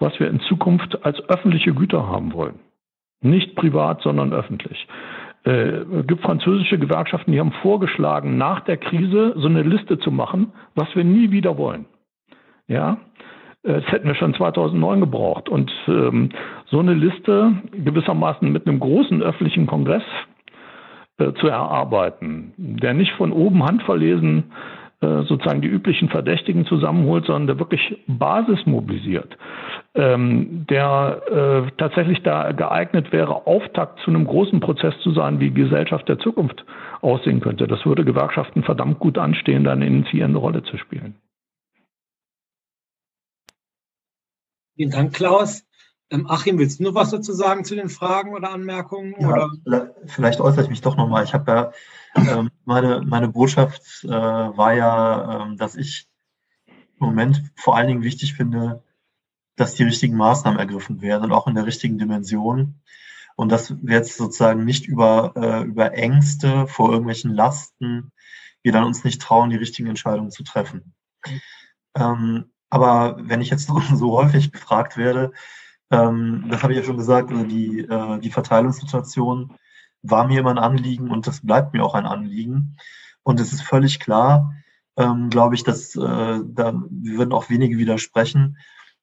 was 0.00 0.18
wir 0.18 0.28
in 0.28 0.40
Zukunft 0.40 1.04
als 1.04 1.20
öffentliche 1.28 1.72
Güter 1.72 2.08
haben 2.08 2.32
wollen. 2.32 2.58
Nicht 3.22 3.54
privat, 3.54 4.02
sondern 4.02 4.32
öffentlich. 4.32 4.88
Äh, 5.44 5.84
es 6.00 6.06
gibt 6.08 6.22
französische 6.22 6.78
Gewerkschaften, 6.78 7.30
die 7.30 7.38
haben 7.38 7.52
vorgeschlagen, 7.62 8.36
nach 8.38 8.60
der 8.60 8.76
Krise 8.76 9.34
so 9.36 9.46
eine 9.46 9.62
Liste 9.62 10.00
zu 10.00 10.10
machen, 10.10 10.52
was 10.74 10.88
wir 10.96 11.04
nie 11.04 11.30
wieder 11.30 11.56
wollen. 11.56 11.86
Ja, 12.68 12.98
das 13.62 13.84
hätten 13.88 14.06
wir 14.06 14.14
schon 14.14 14.34
2009 14.34 15.00
gebraucht. 15.00 15.48
Und 15.48 15.72
ähm, 15.88 16.30
so 16.66 16.78
eine 16.78 16.94
Liste 16.94 17.52
gewissermaßen 17.72 18.50
mit 18.50 18.66
einem 18.66 18.78
großen 18.78 19.22
öffentlichen 19.22 19.66
Kongress 19.66 20.04
äh, 21.18 21.32
zu 21.34 21.48
erarbeiten, 21.48 22.52
der 22.56 22.94
nicht 22.94 23.12
von 23.12 23.32
oben 23.32 23.64
handverlesen 23.64 24.52
äh, 25.00 25.24
sozusagen 25.24 25.60
die 25.60 25.68
üblichen 25.68 26.08
Verdächtigen 26.08 26.64
zusammenholt, 26.64 27.26
sondern 27.26 27.46
der 27.48 27.58
wirklich 27.58 27.98
Basis 28.06 28.64
mobilisiert, 28.66 29.36
ähm, 29.94 30.64
der 30.70 31.22
äh, 31.66 31.70
tatsächlich 31.76 32.22
da 32.22 32.52
geeignet 32.52 33.12
wäre, 33.12 33.46
Auftakt 33.46 34.00
zu 34.00 34.10
einem 34.10 34.24
großen 34.24 34.60
Prozess 34.60 34.98
zu 35.00 35.10
sein, 35.10 35.38
wie 35.38 35.50
Gesellschaft 35.50 36.08
der 36.08 36.18
Zukunft 36.18 36.64
aussehen 37.02 37.40
könnte. 37.40 37.66
Das 37.66 37.84
würde 37.84 38.04
Gewerkschaften 38.04 38.62
verdammt 38.62 38.98
gut 38.98 39.18
anstehen, 39.18 39.64
da 39.64 39.72
eine 39.72 39.86
initiierende 39.86 40.38
Rolle 40.38 40.62
zu 40.62 40.78
spielen. 40.78 41.14
Vielen 44.76 44.90
Dank, 44.90 45.14
Klaus. 45.14 45.64
Ähm, 46.10 46.28
Achim, 46.28 46.58
willst 46.58 46.78
du 46.78 46.84
noch 46.84 46.94
was 46.94 47.10
dazu 47.10 47.32
sagen 47.32 47.64
zu 47.64 47.74
den 47.74 47.88
Fragen 47.88 48.34
oder 48.34 48.52
Anmerkungen? 48.52 49.14
Ja, 49.18 49.48
oder? 49.64 49.94
Vielleicht 50.06 50.40
äußere 50.40 50.62
ich 50.62 50.68
mich 50.68 50.82
doch 50.82 50.96
nochmal. 50.96 51.24
Ich 51.24 51.34
habe 51.34 51.50
ja, 51.50 51.72
ähm, 52.14 52.50
meine, 52.64 53.00
meine 53.00 53.28
Botschaft 53.28 54.04
äh, 54.04 54.08
war 54.08 54.74
ja, 54.74 55.42
ähm, 55.42 55.56
dass 55.56 55.74
ich 55.74 56.06
im 56.66 57.06
Moment 57.06 57.42
vor 57.56 57.76
allen 57.76 57.88
Dingen 57.88 58.02
wichtig 58.02 58.34
finde, 58.34 58.82
dass 59.56 59.74
die 59.74 59.84
richtigen 59.84 60.16
Maßnahmen 60.16 60.60
ergriffen 60.60 61.00
werden 61.00 61.24
und 61.24 61.32
auch 61.32 61.46
in 61.46 61.54
der 61.54 61.66
richtigen 61.66 61.98
Dimension. 61.98 62.82
Und 63.34 63.50
dass 63.50 63.74
wir 63.82 63.96
jetzt 63.96 64.16
sozusagen 64.16 64.64
nicht 64.64 64.86
über, 64.86 65.32
äh, 65.36 65.64
über 65.64 65.92
Ängste 65.94 66.66
vor 66.66 66.90
irgendwelchen 66.90 67.34
Lasten, 67.34 68.12
wir 68.62 68.72
dann 68.72 68.84
uns 68.84 69.04
nicht 69.04 69.20
trauen, 69.20 69.50
die 69.50 69.56
richtigen 69.56 69.88
Entscheidungen 69.88 70.30
zu 70.30 70.42
treffen. 70.42 70.94
Mhm. 71.26 71.40
Ähm, 71.94 72.50
aber 72.70 73.16
wenn 73.20 73.40
ich 73.40 73.50
jetzt 73.50 73.68
so, 73.94 74.12
häufig 74.16 74.52
gefragt 74.52 74.96
werde, 74.96 75.32
ähm, 75.90 76.46
das 76.50 76.62
habe 76.62 76.72
ich 76.72 76.78
ja 76.78 76.84
schon 76.84 76.96
gesagt, 76.96 77.30
also 77.30 77.44
die, 77.44 77.80
äh, 77.80 78.18
die 78.18 78.30
Verteilungssituation 78.30 79.54
war 80.02 80.26
mir 80.26 80.40
immer 80.40 80.50
ein 80.50 80.58
Anliegen 80.58 81.10
und 81.10 81.26
das 81.26 81.44
bleibt 81.44 81.72
mir 81.72 81.84
auch 81.84 81.94
ein 81.94 82.06
Anliegen. 82.06 82.76
Und 83.22 83.40
es 83.40 83.52
ist 83.52 83.62
völlig 83.62 83.98
klar, 83.98 84.54
ähm, 84.96 85.30
glaube 85.30 85.54
ich, 85.54 85.64
dass 85.64 85.94
äh, 85.96 86.40
da 86.44 86.82
würden 86.90 87.32
auch 87.32 87.50
wenige 87.50 87.78
widersprechen, 87.78 88.58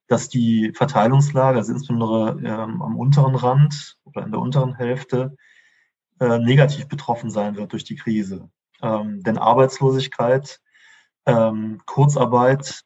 dass 0.08 0.30
die 0.30 0.72
Verteilungslage, 0.76 1.58
also 1.58 1.74
insbesondere 1.74 2.40
ähm, 2.44 2.82
am 2.82 2.98
unteren 2.98 3.36
Rand 3.36 3.98
oder 4.04 4.24
in 4.24 4.32
der 4.32 4.42
unteren 4.42 4.76
Hälfte, 4.76 5.36
äh, 6.20 6.40
negativ 6.40 6.88
betroffen 6.88 7.30
sein 7.30 7.56
wird 7.56 7.72
durch 7.72 7.84
die 7.84 7.96
Krise. 7.96 8.50
Ähm, 8.82 9.24
denn 9.24 9.38
Arbeitslosigkeit, 9.38 10.60
ähm, 11.26 11.82
Kurzarbeit 11.86 12.84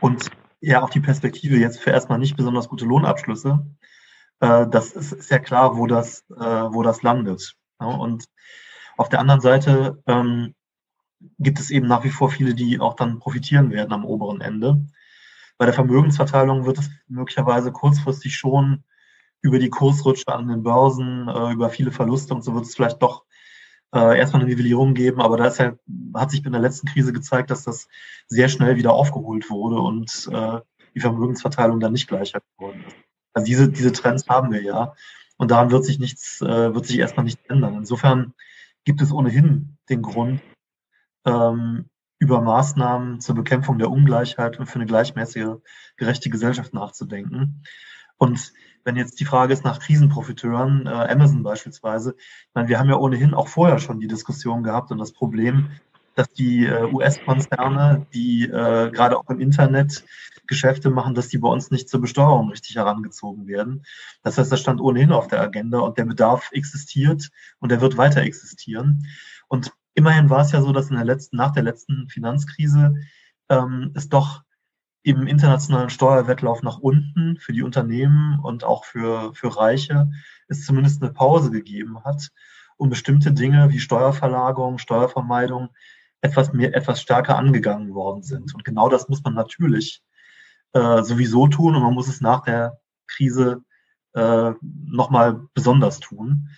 und 0.00 0.30
ja 0.60 0.82
auch 0.82 0.90
die 0.90 1.00
Perspektive 1.00 1.56
jetzt 1.56 1.80
für 1.80 1.90
erstmal 1.90 2.18
nicht 2.18 2.36
besonders 2.36 2.68
gute 2.68 2.84
Lohnabschlüsse, 2.84 3.64
äh, 4.40 4.66
das 4.68 4.92
ist, 4.92 5.12
ist 5.12 5.30
ja 5.30 5.38
klar, 5.38 5.76
wo 5.76 5.86
das, 5.86 6.24
äh, 6.30 6.44
wo 6.44 6.82
das 6.82 7.02
landet. 7.02 7.56
Ja, 7.80 7.86
und 7.86 8.24
auf 8.96 9.08
der 9.08 9.20
anderen 9.20 9.40
Seite 9.40 10.02
ähm, 10.06 10.54
gibt 11.38 11.58
es 11.60 11.70
eben 11.70 11.86
nach 11.86 12.04
wie 12.04 12.10
vor 12.10 12.30
viele, 12.30 12.54
die 12.54 12.80
auch 12.80 12.94
dann 12.94 13.18
profitieren 13.18 13.70
werden 13.70 13.92
am 13.92 14.04
oberen 14.04 14.40
Ende. 14.40 14.84
Bei 15.58 15.66
der 15.66 15.74
Vermögensverteilung 15.74 16.64
wird 16.64 16.78
es 16.78 16.90
möglicherweise 17.06 17.72
kurzfristig 17.72 18.34
schon 18.36 18.84
über 19.42 19.58
die 19.58 19.70
Kursrutsche 19.70 20.28
an 20.28 20.48
den 20.48 20.62
Börsen, 20.62 21.28
äh, 21.28 21.52
über 21.52 21.70
viele 21.70 21.92
Verluste 21.92 22.34
und 22.34 22.42
so 22.42 22.54
wird 22.54 22.64
es 22.64 22.74
vielleicht 22.74 23.02
doch 23.02 23.24
äh, 23.94 24.18
erstmal 24.18 24.42
eine 24.42 24.50
Nivellierung 24.50 24.94
geben, 24.94 25.20
aber 25.20 25.36
da 25.36 25.46
ist 25.46 25.58
ja, 25.58 25.74
hat 26.14 26.30
sich 26.30 26.44
in 26.44 26.52
der 26.52 26.60
letzten 26.60 26.86
Krise 26.86 27.12
gezeigt, 27.12 27.50
dass 27.50 27.64
das 27.64 27.88
sehr 28.28 28.48
schnell 28.48 28.76
wieder 28.76 28.92
aufgeholt 28.92 29.50
wurde 29.50 29.80
und 29.80 30.28
äh, 30.32 30.60
die 30.94 31.00
Vermögensverteilung 31.00 31.80
dann 31.80 31.92
nicht 31.92 32.08
gleicher 32.08 32.40
geworden 32.56 32.84
ist. 32.86 32.96
Also 33.32 33.46
diese, 33.46 33.68
diese 33.68 33.92
Trends 33.92 34.28
haben 34.28 34.52
wir 34.52 34.62
ja. 34.62 34.94
Und 35.36 35.50
daran 35.50 35.70
wird 35.70 35.84
sich 35.84 35.98
nichts, 35.98 36.40
äh, 36.40 36.74
wird 36.74 36.86
sich 36.86 36.98
erstmal 36.98 37.24
nichts 37.24 37.42
ändern. 37.48 37.74
Insofern 37.74 38.34
gibt 38.84 39.00
es 39.00 39.12
ohnehin 39.12 39.78
den 39.88 40.02
Grund, 40.02 40.40
ähm, 41.24 41.88
über 42.18 42.42
Maßnahmen 42.42 43.20
zur 43.20 43.34
Bekämpfung 43.34 43.78
der 43.78 43.90
Ungleichheit 43.90 44.58
und 44.58 44.66
für 44.66 44.76
eine 44.76 44.86
gleichmäßige, 44.86 45.56
gerechte 45.96 46.28
Gesellschaft 46.28 46.74
nachzudenken. 46.74 47.62
Und 48.18 48.52
wenn 48.84 48.96
jetzt 48.96 49.20
die 49.20 49.24
Frage 49.24 49.52
ist 49.52 49.64
nach 49.64 49.80
Krisenprofiteuren, 49.80 50.86
äh, 50.86 50.90
Amazon 50.90 51.42
beispielsweise, 51.42 52.14
ich 52.18 52.54
meine, 52.54 52.68
wir 52.68 52.78
haben 52.78 52.88
ja 52.88 52.96
ohnehin 52.96 53.34
auch 53.34 53.48
vorher 53.48 53.78
schon 53.78 54.00
die 54.00 54.08
Diskussion 54.08 54.62
gehabt 54.62 54.90
und 54.90 54.98
das 54.98 55.12
Problem, 55.12 55.70
dass 56.14 56.32
die 56.32 56.66
äh, 56.66 56.84
US-Konzerne, 56.84 58.06
die 58.12 58.44
äh, 58.44 58.90
gerade 58.90 59.16
auch 59.16 59.28
im 59.30 59.40
Internet 59.40 60.04
Geschäfte 60.46 60.90
machen, 60.90 61.14
dass 61.14 61.28
die 61.28 61.38
bei 61.38 61.48
uns 61.48 61.70
nicht 61.70 61.88
zur 61.88 62.00
Besteuerung 62.00 62.50
richtig 62.50 62.76
herangezogen 62.76 63.46
werden. 63.46 63.84
Das 64.22 64.36
heißt, 64.36 64.50
das 64.50 64.60
stand 64.60 64.80
ohnehin 64.80 65.12
auf 65.12 65.28
der 65.28 65.40
Agenda 65.40 65.78
und 65.78 65.96
der 65.96 66.04
Bedarf 66.04 66.50
existiert 66.52 67.30
und 67.60 67.70
der 67.70 67.80
wird 67.80 67.96
weiter 67.96 68.22
existieren. 68.22 69.06
Und 69.46 69.72
immerhin 69.94 70.28
war 70.28 70.40
es 70.40 70.52
ja 70.52 70.60
so, 70.60 70.72
dass 70.72 70.90
in 70.90 70.96
der 70.96 71.04
letzten, 71.04 71.36
nach 71.36 71.52
der 71.52 71.62
letzten 71.62 72.08
Finanzkrise 72.08 72.96
ähm, 73.48 73.92
es 73.94 74.08
doch 74.08 74.42
im 75.02 75.26
internationalen 75.26 75.90
Steuerwettlauf 75.90 76.62
nach 76.62 76.78
unten 76.78 77.36
für 77.38 77.52
die 77.52 77.62
Unternehmen 77.62 78.38
und 78.40 78.64
auch 78.64 78.84
für, 78.84 79.32
für 79.34 79.56
Reiche 79.56 80.10
es 80.48 80.66
zumindest 80.66 81.02
eine 81.02 81.12
Pause 81.12 81.50
gegeben 81.50 82.04
hat 82.04 82.30
und 82.76 82.90
bestimmte 82.90 83.32
Dinge 83.32 83.70
wie 83.70 83.78
Steuerverlagerung, 83.78 84.78
Steuervermeidung 84.78 85.70
etwas 86.20 86.52
mehr, 86.52 86.74
etwas 86.74 87.00
stärker 87.00 87.36
angegangen 87.36 87.94
worden 87.94 88.22
sind. 88.22 88.54
Und 88.54 88.64
genau 88.64 88.88
das 88.88 89.08
muss 89.08 89.22
man 89.22 89.34
natürlich 89.34 90.02
äh, 90.72 91.02
sowieso 91.02 91.46
tun 91.46 91.76
und 91.76 91.82
man 91.82 91.94
muss 91.94 92.08
es 92.08 92.20
nach 92.20 92.42
der 92.42 92.80
Krise 93.06 93.62
äh, 94.14 94.52
nochmal 94.60 95.46
besonders 95.54 96.00
tun. 96.00 96.48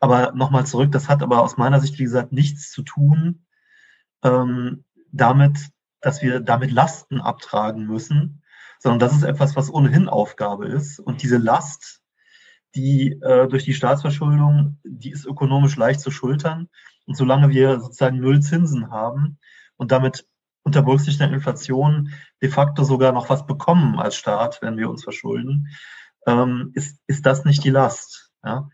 Aber 0.00 0.32
nochmal 0.32 0.66
zurück, 0.66 0.92
das 0.92 1.08
hat 1.08 1.22
aber 1.22 1.42
aus 1.42 1.56
meiner 1.56 1.80
Sicht, 1.80 1.98
wie 1.98 2.04
gesagt, 2.04 2.32
nichts 2.32 2.70
zu 2.70 2.82
tun 2.82 3.46
ähm, 4.22 4.84
damit, 5.12 5.58
dass 6.06 6.22
wir 6.22 6.38
damit 6.38 6.70
Lasten 6.70 7.20
abtragen 7.20 7.84
müssen, 7.84 8.44
sondern 8.78 9.00
das 9.00 9.12
ist 9.12 9.24
etwas, 9.24 9.56
was 9.56 9.74
ohnehin 9.74 10.08
Aufgabe 10.08 10.66
ist. 10.68 11.00
Und 11.00 11.24
diese 11.24 11.36
Last, 11.36 12.00
die 12.76 13.18
äh, 13.22 13.48
durch 13.48 13.64
die 13.64 13.74
Staatsverschuldung, 13.74 14.78
die 14.84 15.10
ist 15.10 15.26
ökonomisch 15.26 15.74
leicht 15.74 15.98
zu 15.98 16.12
schultern. 16.12 16.68
Und 17.06 17.16
solange 17.16 17.50
wir 17.50 17.80
sozusagen 17.80 18.20
null 18.20 18.38
Zinsen 18.38 18.92
haben 18.92 19.40
und 19.78 19.90
damit 19.90 20.28
unter 20.62 20.82
Berücksichtigung 20.82 21.30
der 21.30 21.38
Inflation 21.38 22.12
de 22.40 22.50
facto 22.50 22.84
sogar 22.84 23.10
noch 23.10 23.28
was 23.28 23.44
bekommen 23.44 23.98
als 23.98 24.14
Staat, 24.14 24.62
wenn 24.62 24.76
wir 24.76 24.88
uns 24.88 25.02
verschulden, 25.02 25.66
ähm, 26.28 26.70
ist, 26.74 27.00
ist 27.08 27.26
das 27.26 27.44
nicht 27.44 27.64
die 27.64 27.70
Last. 27.70 28.30
Ja? 28.44 28.68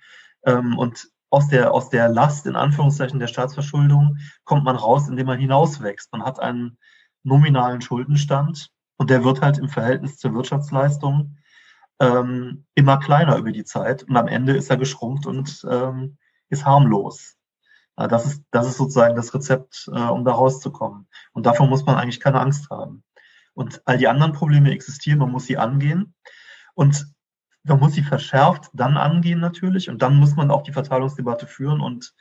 Ähm, 0.44 0.76
und 0.76 1.08
aus 1.30 1.48
der, 1.48 1.72
aus 1.72 1.88
der 1.88 2.10
Last, 2.10 2.44
in 2.44 2.56
Anführungszeichen, 2.56 3.18
der 3.18 3.26
Staatsverschuldung 3.26 4.18
kommt 4.44 4.64
man 4.64 4.76
raus, 4.76 5.08
indem 5.08 5.28
man 5.28 5.38
hinauswächst. 5.38 6.12
Man 6.12 6.24
hat 6.24 6.38
einen 6.38 6.76
nominalen 7.22 7.80
Schuldenstand 7.80 8.70
und 8.96 9.10
der 9.10 9.24
wird 9.24 9.40
halt 9.42 9.58
im 9.58 9.68
Verhältnis 9.68 10.18
zur 10.18 10.34
Wirtschaftsleistung 10.34 11.36
ähm, 12.00 12.66
immer 12.74 12.98
kleiner 12.98 13.36
über 13.36 13.52
die 13.52 13.64
Zeit 13.64 14.04
und 14.04 14.16
am 14.16 14.28
Ende 14.28 14.56
ist 14.56 14.70
er 14.70 14.76
geschrumpft 14.76 15.26
und 15.26 15.64
ähm, 15.70 16.18
ist 16.48 16.66
harmlos. 16.66 17.36
Ja, 17.98 18.08
das, 18.08 18.26
ist, 18.26 18.42
das 18.50 18.66
ist 18.66 18.78
sozusagen 18.78 19.16
das 19.16 19.34
Rezept, 19.34 19.88
äh, 19.92 20.00
um 20.00 20.24
da 20.24 20.32
rauszukommen. 20.32 21.06
Und 21.32 21.46
davor 21.46 21.66
muss 21.66 21.84
man 21.84 21.96
eigentlich 21.96 22.20
keine 22.20 22.40
Angst 22.40 22.70
haben. 22.70 23.04
Und 23.54 23.82
all 23.84 23.98
die 23.98 24.08
anderen 24.08 24.32
Probleme 24.32 24.70
existieren, 24.70 25.18
man 25.18 25.30
muss 25.30 25.44
sie 25.44 25.58
angehen. 25.58 26.14
Und 26.74 27.06
man 27.64 27.78
muss 27.78 27.92
sie 27.92 28.02
verschärft 28.02 28.70
dann 28.72 28.96
angehen 28.96 29.40
natürlich 29.40 29.88
und 29.88 30.02
dann 30.02 30.16
muss 30.16 30.34
man 30.34 30.50
auch 30.50 30.62
die 30.62 30.72
Verteilungsdebatte 30.72 31.46
führen 31.46 31.80
und 31.80 32.12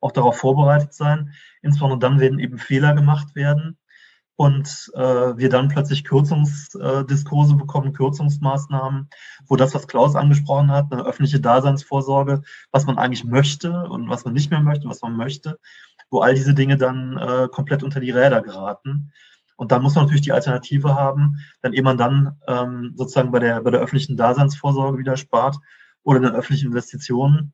auch 0.00 0.12
darauf 0.12 0.38
vorbereitet 0.38 0.92
sein. 0.92 1.32
Insbesondere 1.62 1.98
dann 1.98 2.20
werden 2.20 2.38
eben 2.38 2.58
Fehler 2.58 2.94
gemacht 2.94 3.34
werden 3.34 3.78
und 4.40 4.90
äh, 4.94 5.36
wir 5.36 5.50
dann 5.50 5.68
plötzlich 5.68 6.02
Kürzungsdiskurse 6.02 7.56
bekommen, 7.56 7.92
Kürzungsmaßnahmen, 7.92 9.10
wo 9.46 9.56
das, 9.56 9.74
was 9.74 9.86
Klaus 9.86 10.16
angesprochen 10.16 10.70
hat, 10.70 10.90
eine 10.90 11.04
öffentliche 11.04 11.40
Daseinsvorsorge, 11.40 12.40
was 12.72 12.86
man 12.86 12.96
eigentlich 12.96 13.24
möchte 13.24 13.70
und 13.90 14.08
was 14.08 14.24
man 14.24 14.32
nicht 14.32 14.50
mehr 14.50 14.60
möchte, 14.60 14.88
was 14.88 15.02
man 15.02 15.14
möchte, 15.14 15.58
wo 16.08 16.20
all 16.20 16.34
diese 16.34 16.54
Dinge 16.54 16.78
dann 16.78 17.18
äh, 17.18 17.48
komplett 17.52 17.82
unter 17.82 18.00
die 18.00 18.12
Räder 18.12 18.40
geraten. 18.40 19.12
Und 19.56 19.72
dann 19.72 19.82
muss 19.82 19.94
man 19.94 20.04
natürlich 20.04 20.22
die 20.24 20.32
Alternative 20.32 20.94
haben, 20.94 21.36
dann 21.60 21.74
ehe 21.74 21.82
man 21.82 21.98
dann 21.98 22.40
ähm, 22.48 22.94
sozusagen 22.96 23.32
bei 23.32 23.40
der, 23.40 23.60
bei 23.60 23.70
der 23.70 23.80
öffentlichen 23.80 24.16
Daseinsvorsorge 24.16 24.96
wieder 24.96 25.18
spart 25.18 25.58
oder 26.02 26.16
in 26.16 26.22
den 26.22 26.34
öffentlichen 26.34 26.68
Investitionen, 26.68 27.52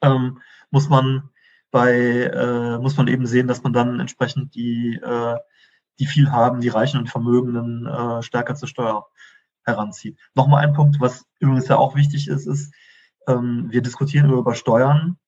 ähm, 0.00 0.38
muss 0.70 0.88
man 0.88 1.28
bei, 1.70 1.92
äh, 1.92 2.78
muss 2.78 2.96
man 2.96 3.08
eben 3.08 3.26
sehen, 3.26 3.46
dass 3.46 3.62
man 3.62 3.74
dann 3.74 4.00
entsprechend 4.00 4.54
die, 4.54 4.94
äh, 4.94 5.36
die 5.98 6.06
viel 6.06 6.30
haben, 6.30 6.60
die 6.60 6.68
Reichen 6.68 7.00
und 7.00 7.10
Vermögenden 7.10 7.86
äh, 7.86 8.22
stärker 8.22 8.54
zur 8.54 8.68
Steuer 8.68 9.06
heranzieht. 9.64 10.18
Nochmal 10.34 10.64
ein 10.64 10.72
Punkt, 10.72 11.00
was 11.00 11.26
übrigens 11.38 11.68
ja 11.68 11.76
auch 11.76 11.94
wichtig 11.94 12.28
ist, 12.28 12.46
ist, 12.46 12.72
ähm, 13.26 13.66
wir 13.70 13.82
diskutieren 13.82 14.30
über 14.30 14.54
Steuern. 14.54 15.18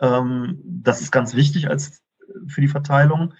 Ähm, 0.00 0.60
das 0.64 1.00
ist 1.00 1.10
ganz 1.10 1.34
wichtig 1.34 1.68
als 1.68 2.02
für 2.46 2.60
die 2.60 2.68
Verteilung. 2.68 3.34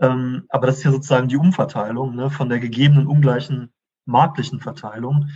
Ähm, 0.00 0.44
aber 0.48 0.66
das 0.68 0.78
ist 0.78 0.84
ja 0.84 0.92
sozusagen 0.92 1.28
die 1.28 1.36
Umverteilung 1.36 2.14
ne, 2.14 2.30
von 2.30 2.48
der 2.48 2.60
gegebenen 2.60 3.06
ungleichen 3.06 3.72
marktlichen 4.04 4.60
Verteilung. 4.60 5.28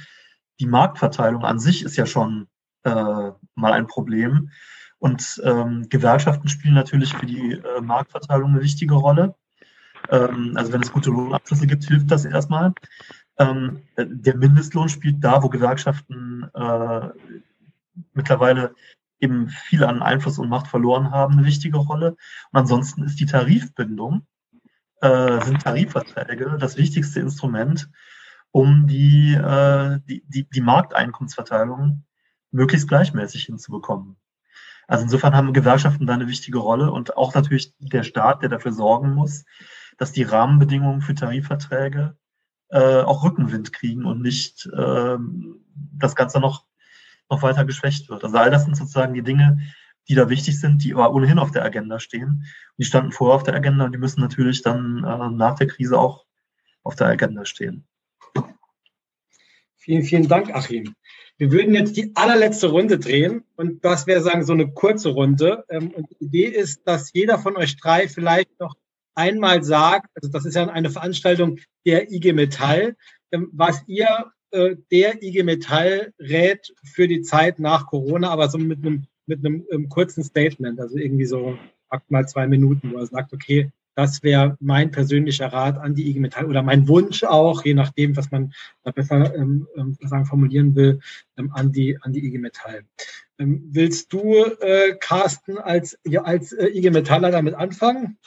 Die 0.61 0.67
Marktverteilung 0.67 1.45
an 1.45 1.59
sich 1.59 1.83
ist 1.83 1.97
ja 1.97 2.07
schon 2.07 2.49
äh, 2.85 3.31
mal 3.55 3.73
ein 3.73 3.87
Problem. 3.87 4.51
Und 4.99 5.41
ähm, 5.45 5.89
Gewerkschaften 5.89 6.49
spielen 6.49 6.75
natürlich 6.75 7.15
für 7.15 7.27
die 7.27 7.55
äh, 7.55 7.81
Marktverteilung 7.81 8.51
eine 8.51 8.63
wichtige 8.63 8.95
Rolle. 8.95 9.35
Ähm, 10.11 10.53
also 10.57 10.73
wenn 10.73 10.83
es 10.83 10.93
gute 10.93 11.11
Lohnabschlüsse 11.11 11.67
gibt, 11.67 11.85
hilft 11.85 12.11
das 12.11 12.25
erstmal. 12.25 12.73
Ähm, 13.39 13.83
der 13.97 14.37
Mindestlohn 14.37 14.89
spielt 14.89 15.23
da, 15.25 15.43
wo 15.43 15.49
Gewerkschaften 15.49 16.51
äh, 16.55 17.09
mittlerweile 18.13 18.75
eben 19.21 19.49
viel 19.49 19.85
an 19.85 20.03
Einfluss 20.03 20.39
und 20.39 20.49
Macht 20.49 20.67
verloren 20.67 21.11
haben, 21.11 21.35
eine 21.35 21.47
wichtige 21.47 21.79
Rolle. 21.79 22.17
Und 22.51 22.59
ansonsten 22.61 23.05
ist 23.05 23.21
die 23.21 23.27
Tarifbindung 23.27 24.27
äh, 25.03 25.45
sind 25.45 25.63
Tarifverträge 25.63 26.57
das 26.59 26.77
wichtigste 26.77 27.21
Instrument, 27.21 27.91
um 28.53 28.87
die, 28.87 29.35
äh, 29.35 29.99
die, 30.09 30.23
die, 30.29 30.49
die 30.49 30.61
Markteinkommensverteilung 30.61 32.05
möglichst 32.51 32.89
gleichmäßig 32.89 33.45
hinzubekommen. 33.45 34.17
Also 34.87 35.05
insofern 35.05 35.35
haben 35.35 35.53
Gewerkschaften 35.53 36.07
da 36.07 36.15
eine 36.15 36.29
wichtige 36.29 36.59
Rolle 36.59 36.91
und 36.93 37.17
auch 37.17 37.35
natürlich 37.35 37.75
der 37.79 38.03
Staat, 38.03 38.43
der 38.43 38.49
dafür 38.49 38.73
sorgen 38.73 39.15
muss, 39.15 39.45
dass 40.03 40.11
die 40.11 40.25
Rahmenbedingungen 40.25 41.01
für 41.01 41.15
Tarifverträge 41.15 42.17
äh, 42.71 43.03
auch 43.03 43.23
Rückenwind 43.23 43.73
kriegen 43.73 44.05
und 44.05 44.21
nicht 44.21 44.67
äh, 44.67 45.17
das 45.97 46.17
Ganze 46.17 46.41
noch, 46.41 46.67
noch 47.31 47.41
weiter 47.43 47.65
geschwächt 47.65 48.09
wird. 48.09 48.25
Also 48.25 48.37
all 48.37 48.51
das 48.51 48.65
sind 48.65 48.77
sozusagen 48.77 49.15
die 49.15 49.23
Dinge, 49.23 49.61
die 50.09 50.17
da 50.17 50.29
wichtig 50.29 50.59
sind, 50.59 50.83
die 50.83 50.93
aber 50.93 51.15
ohnehin 51.15 51.39
auf 51.39 51.53
der 51.53 51.65
Agenda 51.65 52.01
stehen. 52.01 52.47
Die 52.79 52.85
standen 52.85 53.13
vorher 53.13 53.37
auf 53.37 53.45
der 53.45 53.55
Agenda 53.55 53.85
und 53.85 53.93
die 53.93 53.99
müssen 53.99 54.21
natürlich 54.21 54.63
dann 54.63 55.05
äh, 55.05 55.31
nach 55.37 55.55
der 55.55 55.69
Krise 55.69 55.97
auch 55.97 56.27
auf 56.83 56.97
der 56.97 57.07
Agenda 57.07 57.45
stehen. 57.45 57.87
Vielen, 59.77 60.03
vielen 60.03 60.27
Dank, 60.27 60.53
Achim. 60.53 60.97
Wir 61.37 61.53
würden 61.53 61.75
jetzt 61.75 61.97
die 61.97 62.11
allerletzte 62.17 62.71
Runde 62.71 62.99
drehen 62.99 63.45
und 63.55 63.85
das 63.85 64.09
wäre 64.09 64.21
sagen 64.21 64.45
so 64.45 64.53
eine 64.53 64.73
kurze 64.73 65.11
Runde. 65.11 65.65
Ähm, 65.69 65.93
und 65.93 66.11
die 66.11 66.25
Idee 66.25 66.47
ist, 66.47 66.89
dass 66.89 67.13
jeder 67.13 67.39
von 67.39 67.57
euch 67.57 67.77
drei 67.77 68.09
vielleicht 68.09 68.59
noch 68.59 68.75
einmal 69.15 69.63
sagt, 69.63 70.11
also 70.15 70.29
das 70.29 70.45
ist 70.45 70.55
ja 70.55 70.67
eine 70.69 70.91
Veranstaltung 70.91 71.59
der 71.87 72.11
IG 72.11 72.33
Metall, 72.33 72.97
ähm, 73.33 73.51
was 73.53 73.83
ihr 73.87 74.33
äh, 74.51 74.77
der 74.91 75.23
IG 75.23 75.43
Metall 75.43 76.13
rät 76.19 76.75
für 76.85 77.09
die 77.09 77.23
Zeit 77.23 77.59
nach 77.59 77.87
Corona, 77.87 78.31
aber 78.31 78.49
so 78.49 78.59
mit 78.59 78.85
einem 78.85 79.07
mit 79.27 79.45
einem, 79.45 79.65
einem 79.71 79.89
kurzen 79.89 80.25
Statement, 80.25 80.81
also 80.81 80.97
irgendwie 80.97 81.27
so 81.27 81.57
maximal 81.91 82.27
zwei 82.27 82.47
Minuten, 82.47 82.93
wo 82.93 82.99
er 82.99 83.07
sagt, 83.07 83.33
okay, 83.33 83.71
das 83.95 84.23
wäre 84.23 84.57
mein 84.61 84.91
persönlicher 84.91 85.53
Rat 85.53 85.77
an 85.77 85.95
die 85.95 86.09
IG 86.09 86.19
Metall 86.19 86.47
oder 86.47 86.63
mein 86.63 86.89
Wunsch 86.89 87.25
auch, 87.25 87.65
je 87.65 87.75
nachdem, 87.75 88.17
was 88.17 88.31
man 88.31 88.53
da 88.85 88.91
besser 88.91 89.35
ähm, 89.35 89.67
ähm, 89.77 89.97
sagen, 90.01 90.25
formulieren 90.25 90.75
will, 90.75 91.01
ähm, 91.37 91.53
an, 91.53 91.73
die, 91.73 91.99
an 92.01 92.13
die 92.13 92.25
IG 92.25 92.39
Metall. 92.39 92.85
Ähm, 93.39 93.69
willst 93.71 94.13
du, 94.13 94.45
äh, 94.61 94.97
Carsten, 94.99 95.59
als, 95.59 95.99
ja, 96.05 96.23
als 96.23 96.53
äh, 96.53 96.69
IG 96.69 96.91
Metaller 96.91 97.31
damit 97.31 97.55
anfangen? 97.55 98.19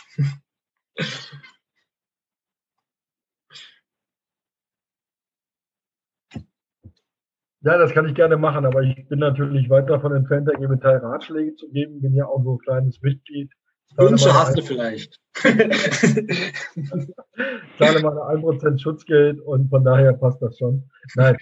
Ja, 7.66 7.78
das 7.80 7.94
kann 7.94 8.08
ich 8.08 8.14
gerne 8.14 8.38
machen, 8.38 8.64
aber 8.68 8.84
ich 8.84 9.08
bin 9.08 9.18
natürlich 9.18 9.72
weit 9.72 9.90
davon 9.90 10.14
entfernt, 10.14 10.48
der 10.48 10.60
Metall 10.60 10.98
Ratschläge 10.98 11.56
zu 11.56 11.68
geben. 11.72 12.00
Bin 12.00 12.14
ja 12.14 12.28
auch 12.28 12.44
so 12.44 12.54
ein 12.54 12.60
kleines 12.60 13.02
Mitglied. 13.02 13.52
Wünsche 13.98 14.32
hast 14.32 14.56
du 14.56 14.62
vielleicht. 14.62 15.20
zahle 17.78 18.02
meine 18.02 18.22
1% 18.22 18.80
Schutzgeld 18.80 19.40
und 19.40 19.70
von 19.70 19.84
daher 19.84 20.14
passt 20.14 20.42
das 20.44 20.60
schon. 20.60 20.90
Nein, 21.16 21.38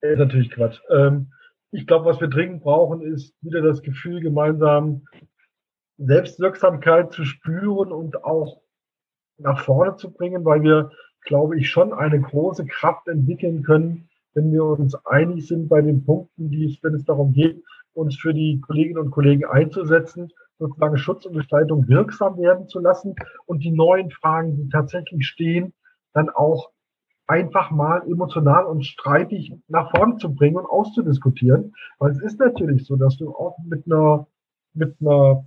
ist 0.00 0.18
natürlich 0.18 0.50
Quatsch. 0.50 0.80
Ähm, 0.90 1.30
ich 1.72 1.86
glaube, 1.86 2.06
was 2.06 2.18
wir 2.20 2.28
dringend 2.28 2.62
brauchen, 2.62 3.02
ist 3.02 3.34
wieder 3.42 3.60
das 3.60 3.82
Gefühl, 3.82 4.20
gemeinsam 4.20 5.04
Selbstwirksamkeit 5.98 7.12
zu 7.12 7.24
spüren 7.24 7.92
und 7.92 8.24
auch 8.24 8.62
nach 9.38 9.60
vorne 9.60 9.96
zu 9.96 10.12
bringen, 10.12 10.44
weil 10.44 10.62
wir, 10.62 10.90
glaube 11.22 11.58
ich, 11.58 11.70
schon 11.70 11.92
eine 11.92 12.20
große 12.20 12.66
Kraft 12.66 13.08
entwickeln 13.08 13.62
können, 13.62 14.08
wenn 14.34 14.52
wir 14.52 14.64
uns 14.64 14.94
einig 15.06 15.46
sind 15.46 15.68
bei 15.68 15.82
den 15.82 16.04
Punkten, 16.04 16.50
die 16.50 16.66
es, 16.66 16.82
wenn 16.82 16.94
es 16.94 17.04
darum 17.04 17.32
geht, 17.32 17.62
uns 17.94 18.16
für 18.16 18.32
die 18.32 18.60
Kolleginnen 18.60 18.98
und 18.98 19.10
Kollegen 19.10 19.44
einzusetzen, 19.44 20.30
sozusagen 20.58 20.96
Schutz 20.96 21.26
und 21.26 21.36
Gestaltung 21.36 21.88
wirksam 21.88 22.38
werden 22.38 22.68
zu 22.68 22.78
lassen 22.78 23.14
und 23.46 23.62
die 23.62 23.72
neuen 23.72 24.10
Fragen, 24.10 24.56
die 24.56 24.68
tatsächlich 24.68 25.26
stehen, 25.26 25.74
dann 26.14 26.30
auch 26.30 26.70
einfach 27.26 27.70
mal 27.70 28.02
emotional 28.06 28.64
und 28.64 28.84
streitig 28.84 29.54
nach 29.68 29.90
vorne 29.90 30.16
zu 30.16 30.34
bringen 30.34 30.56
und 30.56 30.66
auszudiskutieren. 30.66 31.74
Weil 31.98 32.12
es 32.12 32.20
ist 32.20 32.38
natürlich 32.38 32.86
so, 32.86 32.96
dass 32.96 33.16
du 33.16 33.34
auch 33.34 33.58
mit 33.64 33.86
einer, 33.86 34.26
mit 34.74 34.96
einer 35.00 35.44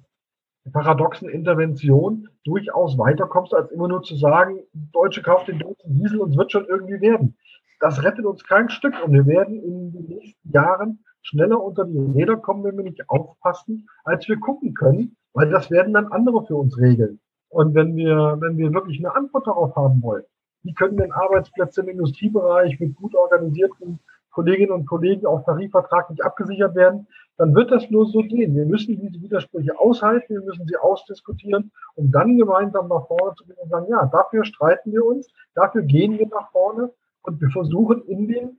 paradoxen 0.71 1.29
Intervention 1.29 2.27
durchaus 2.43 2.97
weiterkommst, 2.97 3.53
als 3.53 3.71
immer 3.71 3.87
nur 3.87 4.01
zu 4.03 4.15
sagen, 4.15 4.59
Deutsche 4.73 5.21
kauft 5.21 5.47
den 5.47 5.59
deutschen 5.59 5.95
Diesel 5.95 6.19
und 6.19 6.31
es 6.31 6.37
wird 6.37 6.51
schon 6.51 6.65
irgendwie 6.65 7.01
werden 7.01 7.35
das 7.79 8.03
rettet 8.03 8.25
uns 8.25 8.43
kein 8.43 8.69
Stück 8.69 8.95
und 9.03 9.13
wir 9.13 9.25
werden 9.25 9.61
in 9.61 9.91
den 9.91 10.05
nächsten 10.07 10.51
Jahren 10.51 11.03
schneller 11.21 11.61
unter 11.61 11.85
die 11.85 11.97
Räder 11.97 12.37
kommen, 12.37 12.63
wenn 12.63 12.77
wir 12.77 12.83
nicht 12.83 13.09
aufpassen, 13.09 13.87
als 14.03 14.27
wir 14.27 14.39
gucken 14.39 14.73
können, 14.73 15.15
weil 15.33 15.49
das 15.49 15.71
werden 15.71 15.93
dann 15.93 16.11
andere 16.11 16.45
für 16.45 16.55
uns 16.55 16.77
regeln. 16.77 17.19
Und 17.49 17.73
wenn 17.75 17.95
wir, 17.95 18.37
wenn 18.39 18.57
wir 18.57 18.73
wirklich 18.73 18.99
eine 18.99 19.15
Antwort 19.15 19.47
darauf 19.47 19.75
haben 19.75 20.01
wollen, 20.01 20.23
wie 20.63 20.73
können 20.73 20.97
denn 20.97 21.11
Arbeitsplätze 21.11 21.81
im 21.81 21.89
Industriebereich 21.89 22.79
mit 22.79 22.95
gut 22.95 23.15
organisierten 23.15 23.99
Kolleginnen 24.31 24.71
und 24.71 24.85
Kollegen 24.85 25.25
auch 25.25 25.45
tarifvertraglich 25.45 26.23
abgesichert 26.23 26.75
werden, 26.75 27.07
dann 27.37 27.53
wird 27.53 27.71
das 27.71 27.89
nur 27.89 28.07
so 28.07 28.19
gehen. 28.21 28.55
Wir 28.55 28.65
müssen 28.65 28.99
diese 28.99 29.21
Widersprüche 29.21 29.77
aushalten, 29.77 30.35
wir 30.35 30.41
müssen 30.41 30.65
sie 30.67 30.77
ausdiskutieren, 30.77 31.71
um 31.95 32.11
dann 32.11 32.37
gemeinsam 32.37 32.87
nach 32.87 33.07
vorne 33.07 33.35
zu 33.35 33.45
gehen 33.45 33.57
und 33.61 33.69
sagen, 33.69 33.87
ja, 33.89 34.05
dafür 34.05 34.45
streiten 34.45 34.91
wir 34.91 35.05
uns, 35.05 35.27
dafür 35.53 35.83
gehen 35.83 36.17
wir 36.17 36.27
nach 36.27 36.51
vorne 36.51 36.91
und 37.23 37.41
wir 37.41 37.49
versuchen 37.49 38.03
in 38.07 38.27
den 38.27 38.57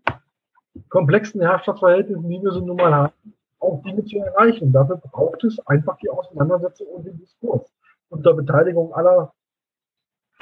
komplexen 0.91 1.41
Herrschaftsverhältnissen, 1.41 2.29
die 2.29 2.43
wir 2.43 2.53
so 2.53 2.61
nun 2.61 2.77
mal 2.77 2.95
haben, 2.95 3.35
auch 3.61 3.83
Dinge 3.83 4.05
zu 4.05 4.19
erreichen. 4.19 4.73
Dafür 4.73 4.97
braucht 4.97 5.43
es 5.45 5.59
einfach 5.67 5.97
die 5.99 6.11
Auseinandersetzung 6.11 6.87
und 6.89 7.07
den 7.07 7.19
Diskurs 7.19 7.73
unter 8.09 8.35
Beteiligung 8.35 8.93
aller 8.93 9.33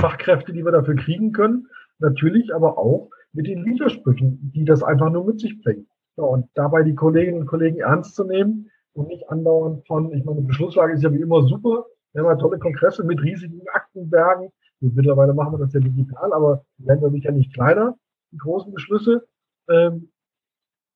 Fachkräfte, 0.00 0.52
die 0.52 0.64
wir 0.64 0.72
dafür 0.72 0.96
kriegen 0.96 1.32
können. 1.32 1.68
Natürlich 1.98 2.54
aber 2.54 2.76
auch 2.78 3.10
mit 3.32 3.46
den 3.46 3.64
Widersprüchen, 3.64 4.52
die 4.54 4.64
das 4.64 4.82
einfach 4.82 5.10
nur 5.10 5.24
mit 5.24 5.40
sich 5.40 5.62
bringt. 5.62 5.88
So, 6.16 6.26
und 6.26 6.48
dabei 6.54 6.82
die 6.82 6.94
Kolleginnen 6.94 7.40
und 7.40 7.46
Kollegen 7.46 7.78
ernst 7.78 8.14
zu 8.14 8.24
nehmen 8.24 8.70
und 8.92 9.08
nicht 9.08 9.28
andauernd 9.28 9.86
von, 9.86 10.12
ich 10.12 10.24
meine, 10.24 10.42
Beschlusslage 10.42 10.94
ist 10.94 11.02
ja 11.02 11.12
wie 11.12 11.20
immer 11.20 11.42
super. 11.42 11.86
Wir 12.12 12.22
haben 12.22 12.30
ja 12.30 12.36
tolle 12.36 12.58
Kongresse 12.58 13.04
mit 13.04 13.20
riesigen 13.20 13.60
Aktenbergen. 13.72 14.50
Gut, 14.80 14.94
mittlerweile 14.94 15.34
machen 15.34 15.54
wir 15.54 15.58
das 15.58 15.72
ja 15.72 15.80
digital, 15.80 16.32
aber 16.32 16.64
werden 16.78 17.00
dadurch 17.02 17.24
ja 17.24 17.32
nicht 17.32 17.52
kleiner, 17.52 17.96
die 18.30 18.38
großen 18.38 18.72
Beschlüsse. 18.72 19.26
Ähm, 19.68 20.10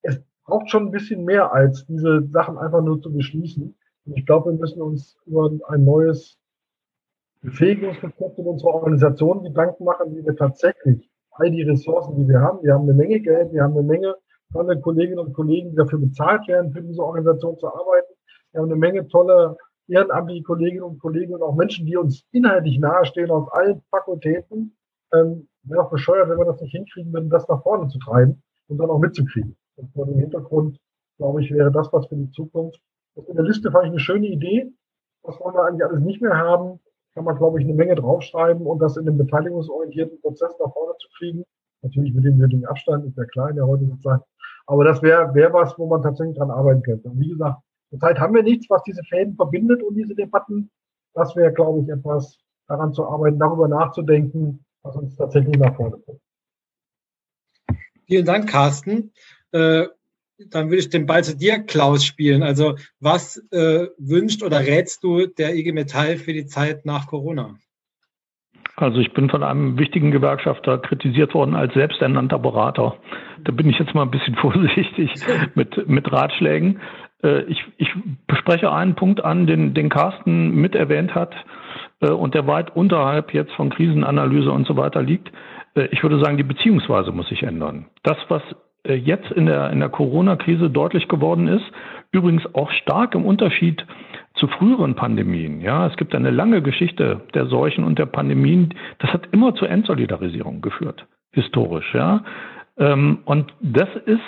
es 0.03 0.20
braucht 0.45 0.70
schon 0.70 0.86
ein 0.86 0.90
bisschen 0.93 1.24
mehr 1.24 1.53
als 1.53 1.85
diese 1.86 2.28
Sachen 2.28 2.57
einfach 2.57 2.82
nur 2.82 3.01
zu 3.01 3.12
beschließen. 3.12 3.74
Und 4.07 4.16
ich 4.16 4.24
glaube, 4.24 4.53
wir 4.53 4.59
müssen 4.59 4.81
uns 4.81 5.16
über 5.27 5.51
ein 5.69 5.85
neues 5.85 6.39
Befähigungskonzept 7.43 8.39
in 8.39 8.47
unserer 8.47 8.74
Organisation 8.74 9.43
Gedanken 9.43 9.85
machen, 9.85 10.16
wie 10.16 10.24
wir 10.24 10.36
tatsächlich 10.36 11.11
all 11.32 11.51
die 11.51 11.62
Ressourcen, 11.62 12.16
die 12.16 12.28
wir 12.28 12.40
haben, 12.40 12.62
wir 12.62 12.74
haben 12.74 12.85
eine 12.85 12.95
Menge 12.95 13.20
Geld, 13.20 13.53
wir 13.53 13.62
haben 13.62 13.77
eine 13.77 13.86
Menge 13.86 14.16
tolle 14.52 14.80
Kolleginnen 14.80 15.18
und 15.18 15.32
Kollegen, 15.32 15.70
die 15.70 15.76
dafür 15.76 15.98
bezahlt 15.98 16.46
werden, 16.48 16.72
für 16.72 16.82
diese 16.82 17.02
Organisation 17.02 17.58
zu 17.58 17.66
arbeiten. 17.66 18.12
Wir 18.52 18.60
haben 18.60 18.70
eine 18.70 18.78
Menge 18.78 19.06
tolle 19.08 19.56
ehrenamtliche 19.88 20.42
Kolleginnen 20.42 20.84
und 20.84 21.00
Kollegen 21.00 21.34
und 21.34 21.42
auch 21.42 21.54
Menschen, 21.54 21.86
die 21.86 21.96
uns 21.96 22.24
inhaltlich 22.32 22.78
nahestehen 22.78 23.30
aus 23.30 23.50
allen 23.52 23.80
Fakultäten. 23.90 24.76
Ähm, 25.12 25.48
wäre 25.62 25.82
auch 25.82 25.90
bescheuert, 25.90 26.28
wenn 26.28 26.38
wir 26.38 26.44
das 26.44 26.60
nicht 26.60 26.72
hinkriegen 26.72 27.12
würden, 27.12 27.30
das 27.30 27.48
nach 27.48 27.62
vorne 27.62 27.88
zu 27.88 27.98
treiben 27.98 28.42
und 28.68 28.78
dann 28.78 28.90
auch 28.90 28.98
mitzukriegen. 28.98 29.56
Und 29.76 29.92
vor 29.92 30.06
dem 30.06 30.18
Hintergrund, 30.18 30.78
glaube 31.16 31.42
ich, 31.42 31.50
wäre 31.50 31.70
das 31.70 31.92
was 31.92 32.06
für 32.06 32.16
die 32.16 32.30
Zukunft. 32.30 32.80
Das 33.14 33.26
in 33.26 33.36
der 33.36 33.44
Liste 33.44 33.70
fand 33.70 33.86
ich 33.86 33.90
eine 33.90 34.00
schöne 34.00 34.26
Idee. 34.26 34.70
Was 35.22 35.40
wollen 35.40 35.54
wir 35.54 35.64
eigentlich 35.64 35.84
alles 35.84 36.00
nicht 36.00 36.20
mehr 36.20 36.36
haben? 36.36 36.80
Kann 37.14 37.24
man, 37.24 37.36
glaube 37.36 37.58
ich, 37.58 37.64
eine 37.64 37.74
Menge 37.74 37.94
draufschreiben 37.94 38.66
und 38.66 38.78
das 38.80 38.96
in 38.96 39.08
einem 39.08 39.18
beteiligungsorientierten 39.18 40.20
Prozess 40.20 40.52
nach 40.60 40.72
vorne 40.72 40.94
zu 40.98 41.08
kriegen. 41.16 41.44
Natürlich 41.82 42.14
mit 42.14 42.24
dem 42.24 42.38
nötigen 42.38 42.66
Abstand, 42.66 43.06
ist 43.06 43.16
ja 43.16 43.24
klar 43.24 43.50
in 43.50 43.56
der 43.56 43.66
heutigen 43.66 43.98
Zeit. 44.00 44.20
Aber 44.69 44.85
das 44.85 45.03
wäre 45.03 45.35
wär 45.35 45.53
was, 45.55 45.78
wo 45.78 45.86
man 45.86 46.03
tatsächlich 46.03 46.36
dran 46.36 46.51
arbeiten 46.51 46.82
könnte. 46.82 47.09
Und 47.09 47.19
wie 47.19 47.31
gesagt, 47.31 47.62
zurzeit 47.89 48.19
haben 48.20 48.35
wir 48.35 48.43
nichts, 48.43 48.69
was 48.69 48.82
diese 48.82 49.03
Fäden 49.05 49.35
verbindet 49.35 49.82
und 49.82 49.95
diese 49.95 50.15
Debatten. 50.15 50.70
Das 51.15 51.35
wäre, 51.35 51.53
glaube 51.53 51.81
ich, 51.81 51.89
etwas, 51.89 52.39
daran 52.66 52.93
zu 52.93 53.09
arbeiten, 53.09 53.39
darüber 53.39 53.66
nachzudenken, 53.66 54.62
was 54.82 54.95
uns 54.95 55.16
tatsächlich 55.16 55.57
nach 55.57 55.74
vorne 55.74 55.97
bringt. 55.97 56.20
Vielen 58.07 58.27
Dank, 58.27 58.51
Carsten. 58.51 59.12
Äh, 59.53 59.86
dann 60.51 60.66
würde 60.66 60.78
ich 60.78 60.90
den 60.90 61.07
Ball 61.07 61.24
zu 61.24 61.35
dir, 61.35 61.61
Klaus, 61.61 62.05
spielen. 62.05 62.43
Also 62.43 62.77
was 63.01 63.43
äh, 63.51 63.89
wünscht 63.97 64.43
oder 64.43 64.61
rätst 64.61 65.03
du 65.03 65.27
der 65.27 65.55
IG 65.57 65.73
Metall 65.73 66.19
für 66.19 66.35
die 66.35 66.47
Zeit 66.47 66.85
nach 66.85 67.07
Corona? 67.07 67.59
Also 68.80 69.00
ich 69.00 69.12
bin 69.12 69.28
von 69.28 69.42
einem 69.42 69.78
wichtigen 69.78 70.12
Gewerkschafter 70.12 70.78
kritisiert 70.78 71.34
worden 71.34 71.56
als 71.56 71.74
selbsternannter 71.74 72.38
Berater. 72.38 72.94
Da 73.42 73.52
bin 73.52 73.68
ich 73.68 73.78
jetzt 73.78 73.94
mal 73.94 74.02
ein 74.02 74.10
bisschen 74.10 74.34
vorsichtig 74.40 75.12
mit, 75.55 75.88
mit 75.88 76.12
Ratschlägen. 76.12 76.80
Äh, 77.22 77.42
ich, 77.44 77.64
ich 77.76 77.92
bespreche 78.26 78.70
einen 78.70 78.94
Punkt 78.94 79.24
an, 79.24 79.46
den, 79.46 79.74
den 79.74 79.88
Carsten 79.88 80.55
mit 80.55 80.76
erwähnt 80.76 81.14
hat 81.14 81.34
äh, 82.00 82.10
und 82.10 82.34
der 82.34 82.46
weit 82.46 82.74
unterhalb 82.76 83.34
jetzt 83.34 83.52
von 83.52 83.70
Krisenanalyse 83.70 84.52
und 84.52 84.66
so 84.66 84.76
weiter 84.76 85.02
liegt. 85.02 85.32
Äh, 85.74 85.88
ich 85.90 86.02
würde 86.02 86.20
sagen, 86.20 86.36
die 86.36 86.44
Beziehungsweise 86.44 87.10
muss 87.10 87.28
sich 87.28 87.42
ändern. 87.42 87.86
Das, 88.05 88.16
was 88.28 88.42
jetzt 88.86 89.30
in 89.32 89.44
der, 89.44 89.70
in 89.70 89.80
der 89.80 89.90
Corona-Krise 89.90 90.70
deutlich 90.70 91.09
geworden 91.09 91.48
ist, 91.48 91.64
übrigens 92.10 92.42
auch 92.55 92.70
stark 92.70 93.14
im 93.14 93.26
Unterschied 93.26 93.84
zu 94.39 94.48
früheren 94.48 94.94
Pandemien. 94.94 95.60
Ja, 95.60 95.86
es 95.86 95.97
gibt 95.97 96.15
eine 96.15 96.31
lange 96.31 96.62
Geschichte 96.62 97.20
der 97.35 97.47
Seuchen 97.47 97.85
und 97.85 97.98
der 97.98 98.06
Pandemien. 98.06 98.74
Das 98.98 99.12
hat 99.12 99.28
immer 99.32 99.55
zur 99.55 99.69
Entsolidarisierung 99.69 100.60
geführt, 100.60 101.06
historisch. 101.32 101.93
Ja, 101.94 102.23
ähm, 102.78 103.19
und 103.24 103.52
das 103.60 103.89
ist 104.06 104.20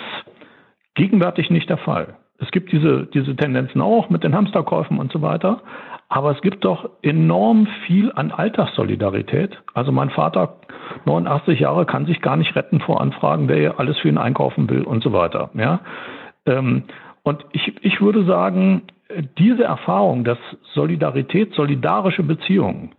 gegenwärtig 0.95 1.49
nicht 1.49 1.69
der 1.69 1.77
Fall. 1.77 2.15
Es 2.39 2.49
gibt 2.51 2.71
diese, 2.71 3.07
diese 3.13 3.35
Tendenzen 3.35 3.81
auch 3.81 4.09
mit 4.09 4.23
den 4.23 4.35
Hamsterkäufen 4.35 4.97
und 4.99 5.11
so 5.11 5.21
weiter. 5.21 5.61
Aber 6.09 6.31
es 6.31 6.41
gibt 6.41 6.65
doch 6.65 6.89
enorm 7.03 7.67
viel 7.85 8.11
an 8.13 8.31
Alltagssolidarität. 8.31 9.61
Also 9.73 9.93
mein 9.93 10.09
Vater, 10.09 10.57
89 11.05 11.59
Jahre, 11.61 11.85
kann 11.85 12.05
sich 12.05 12.19
gar 12.21 12.35
nicht 12.35 12.53
retten 12.55 12.81
vor 12.81 12.99
Anfragen, 12.99 13.47
wer 13.47 13.79
alles 13.79 13.97
für 13.99 14.09
ihn 14.09 14.17
einkaufen 14.17 14.69
will 14.69 14.83
und 14.83 15.03
so 15.03 15.13
weiter. 15.13 15.51
Ja. 15.53 15.79
Ähm, 16.45 16.83
und 17.23 17.45
ich, 17.53 17.73
ich 17.85 18.01
würde 18.01 18.25
sagen, 18.25 18.81
diese 19.37 19.63
Erfahrung, 19.63 20.23
dass 20.23 20.37
Solidarität, 20.73 21.53
solidarische 21.53 22.23
Beziehungen 22.23 22.95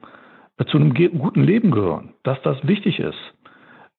zu 0.71 0.77
einem 0.77 0.95
guten 0.95 1.43
Leben 1.43 1.71
gehören, 1.71 2.15
dass 2.23 2.41
das 2.43 2.57
wichtig 2.67 2.99
ist, 2.99 3.19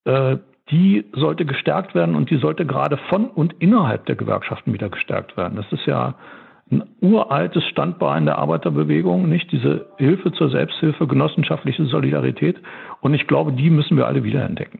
äh, 0.05 0.37
die 0.71 1.05
sollte 1.13 1.45
gestärkt 1.45 1.93
werden 1.93 2.15
und 2.15 2.29
die 2.29 2.37
sollte 2.37 2.65
gerade 2.65 2.97
von 3.09 3.29
und 3.29 3.53
innerhalb 3.59 4.05
der 4.05 4.15
Gewerkschaften 4.15 4.73
wieder 4.73 4.89
gestärkt 4.89 5.35
werden. 5.35 5.55
Das 5.57 5.69
ist 5.71 5.85
ja 5.85 6.15
ein 6.71 6.83
uraltes 7.01 7.63
Standbein 7.65 8.25
der 8.25 8.37
Arbeiterbewegung, 8.37 9.27
nicht 9.27 9.51
diese 9.51 9.87
Hilfe 9.97 10.31
zur 10.31 10.49
Selbsthilfe, 10.49 11.05
genossenschaftliche 11.07 11.85
Solidarität. 11.85 12.61
Und 13.01 13.13
ich 13.13 13.27
glaube, 13.27 13.51
die 13.53 13.69
müssen 13.69 13.97
wir 13.97 14.07
alle 14.07 14.23
wiederentdecken. 14.23 14.79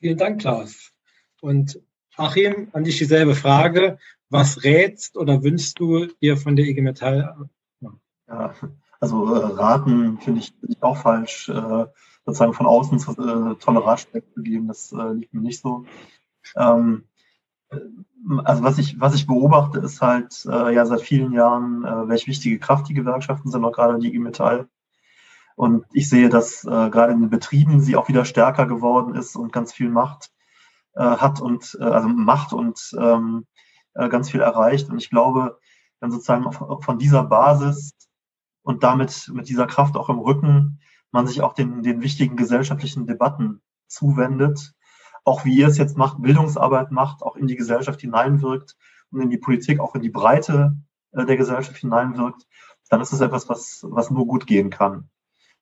Vielen 0.00 0.18
Dank, 0.18 0.40
Klaus. 0.40 0.92
Und 1.40 1.78
Achim, 2.16 2.68
an 2.72 2.82
dich 2.82 2.98
dieselbe 2.98 3.34
Frage. 3.34 3.98
Was 4.30 4.62
rätst 4.64 5.16
oder 5.16 5.42
wünschst 5.42 5.78
du 5.78 6.06
dir 6.20 6.36
von 6.36 6.56
der 6.56 6.66
IG 6.66 6.82
Metall? 6.82 7.48
Ja, 8.28 8.54
also 9.00 9.34
äh, 9.34 9.38
raten 9.38 10.18
finde 10.18 10.40
ich, 10.40 10.54
find 10.60 10.72
ich 10.72 10.82
auch 10.82 10.98
falsch. 10.98 11.48
Äh, 11.48 11.86
sozusagen 12.28 12.52
von 12.52 12.66
außen 12.66 12.98
zu, 12.98 13.12
äh, 13.12 13.54
tolle 13.56 13.84
Ratschläge 13.84 14.30
zu 14.34 14.42
geben, 14.42 14.68
das 14.68 14.92
äh, 14.92 15.12
liegt 15.14 15.32
mir 15.32 15.40
nicht 15.40 15.62
so. 15.62 15.86
Ähm, 16.56 17.04
äh, 17.70 17.78
also 18.44 18.62
was 18.62 18.76
ich, 18.76 19.00
was 19.00 19.14
ich 19.14 19.26
beobachte, 19.26 19.78
ist 19.78 20.02
halt 20.02 20.44
äh, 20.44 20.74
ja 20.74 20.84
seit 20.84 21.00
vielen 21.00 21.32
Jahren, 21.32 21.84
äh, 21.84 22.08
welche 22.08 22.26
wichtige 22.26 22.58
Kraft 22.58 22.86
die 22.88 22.94
Gewerkschaften 22.94 23.50
sind, 23.50 23.64
auch 23.64 23.72
gerade 23.72 23.98
die 23.98 24.08
IG 24.08 24.18
Metall. 24.18 24.68
Und 25.56 25.86
ich 25.92 26.08
sehe, 26.08 26.28
dass 26.28 26.64
äh, 26.64 26.68
gerade 26.90 27.14
in 27.14 27.20
den 27.20 27.30
Betrieben 27.30 27.80
sie 27.80 27.96
auch 27.96 28.08
wieder 28.08 28.26
stärker 28.26 28.66
geworden 28.66 29.14
ist 29.14 29.34
und 29.34 29.50
ganz 29.50 29.72
viel 29.72 29.88
Macht 29.88 30.30
äh, 30.94 31.00
hat 31.02 31.40
und 31.40 31.78
äh, 31.80 31.84
also 31.84 32.08
Macht 32.08 32.52
und 32.52 32.94
ähm, 33.00 33.46
äh, 33.94 34.08
ganz 34.08 34.30
viel 34.30 34.40
erreicht. 34.40 34.88
Und 34.90 34.98
ich 34.98 35.10
glaube, 35.10 35.58
wenn 36.00 36.10
sozusagen 36.10 36.50
von 36.52 36.98
dieser 36.98 37.24
Basis 37.24 37.92
und 38.62 38.82
damit 38.82 39.30
mit 39.32 39.48
dieser 39.48 39.66
Kraft 39.66 39.96
auch 39.96 40.08
im 40.08 40.18
Rücken 40.18 40.80
man 41.10 41.26
sich 41.26 41.40
auch 41.40 41.54
den, 41.54 41.82
den 41.82 42.02
wichtigen 42.02 42.36
gesellschaftlichen 42.36 43.06
Debatten 43.06 43.62
zuwendet, 43.86 44.74
auch 45.24 45.44
wie 45.44 45.56
ihr 45.56 45.66
es 45.66 45.78
jetzt 45.78 45.96
macht, 45.96 46.22
Bildungsarbeit 46.22 46.90
macht, 46.90 47.22
auch 47.22 47.36
in 47.36 47.46
die 47.46 47.56
Gesellschaft 47.56 48.00
hineinwirkt 48.00 48.76
und 49.10 49.20
in 49.20 49.30
die 49.30 49.38
Politik, 49.38 49.80
auch 49.80 49.94
in 49.94 50.02
die 50.02 50.10
Breite 50.10 50.76
äh, 51.12 51.24
der 51.24 51.36
Gesellschaft 51.36 51.78
hineinwirkt, 51.78 52.46
dann 52.90 53.00
ist 53.00 53.12
es 53.12 53.20
etwas, 53.20 53.48
was, 53.48 53.84
was 53.88 54.10
nur 54.10 54.26
gut 54.26 54.46
gehen 54.46 54.70
kann. 54.70 55.10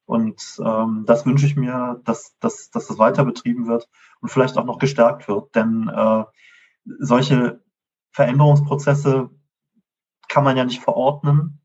Und 0.05 0.61
ähm, 0.65 1.05
das 1.07 1.27
wünsche 1.27 1.47
ich 1.47 1.57
mir, 1.57 2.01
dass, 2.05 2.37
dass, 2.39 2.71
dass 2.71 2.87
das 2.87 2.99
weiter 2.99 3.25
betrieben 3.25 3.67
wird 3.67 3.89
und 4.21 4.29
vielleicht 4.29 4.57
auch 4.57 4.65
noch 4.65 4.79
gestärkt 4.79 5.27
wird. 5.27 5.55
Denn 5.57 5.89
äh, 5.89 6.25
solche 7.01 7.61
Veränderungsprozesse 8.17 9.29
kann 10.27 10.43
man 10.43 10.57
ja 10.57 10.65
nicht 10.65 10.81
verordnen, 10.81 11.61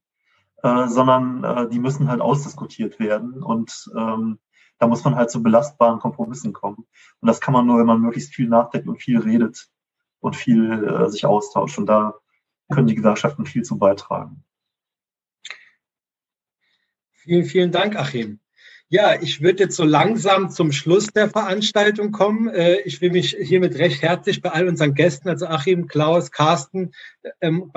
äh, 0.61 0.87
sondern 0.89 1.45
äh, 1.45 1.69
die 1.69 1.79
müssen 1.79 2.09
halt 2.09 2.19
ausdiskutiert 2.19 2.99
werden. 2.99 3.41
Und 3.41 3.89
ähm, 3.95 4.37
da 4.77 4.87
muss 4.87 5.05
man 5.05 5.15
halt 5.15 5.31
zu 5.31 5.41
belastbaren 5.41 5.99
Kompromissen 5.99 6.51
kommen. 6.51 6.85
Und 7.21 7.27
das 7.27 7.39
kann 7.39 7.53
man 7.53 7.65
nur, 7.65 7.79
wenn 7.79 7.85
man 7.85 8.01
möglichst 8.01 8.35
viel 8.35 8.49
nachdenkt 8.49 8.89
und 8.89 9.01
viel 9.01 9.19
redet 9.19 9.69
und 10.19 10.35
viel 10.35 10.83
äh, 10.83 11.09
sich 11.09 11.25
austauscht. 11.25 11.77
Und 11.77 11.85
da 11.85 12.15
können 12.69 12.87
die 12.87 12.95
Gewerkschaften 12.95 13.45
viel 13.45 13.63
zu 13.63 13.77
beitragen. 13.77 14.43
Vielen, 17.13 17.45
vielen 17.45 17.71
Dank, 17.71 17.95
Achim. 17.95 18.40
Ja, 18.93 19.15
ich 19.21 19.41
würde 19.41 19.63
jetzt 19.63 19.77
so 19.77 19.85
langsam 19.85 20.49
zum 20.49 20.73
Schluss 20.73 21.07
der 21.07 21.29
Veranstaltung 21.29 22.11
kommen. 22.11 22.49
Äh, 22.49 22.81
ich 22.81 22.99
will 22.99 23.11
mich 23.11 23.37
hiermit 23.39 23.77
recht 23.77 24.01
herzlich 24.01 24.41
bei 24.41 24.49
all 24.49 24.67
unseren 24.67 24.95
Gästen, 24.95 25.29
also 25.29 25.45
Achim, 25.45 25.87
Klaus, 25.87 26.29
Carsten, 26.29 26.91
ähm, 27.39 27.71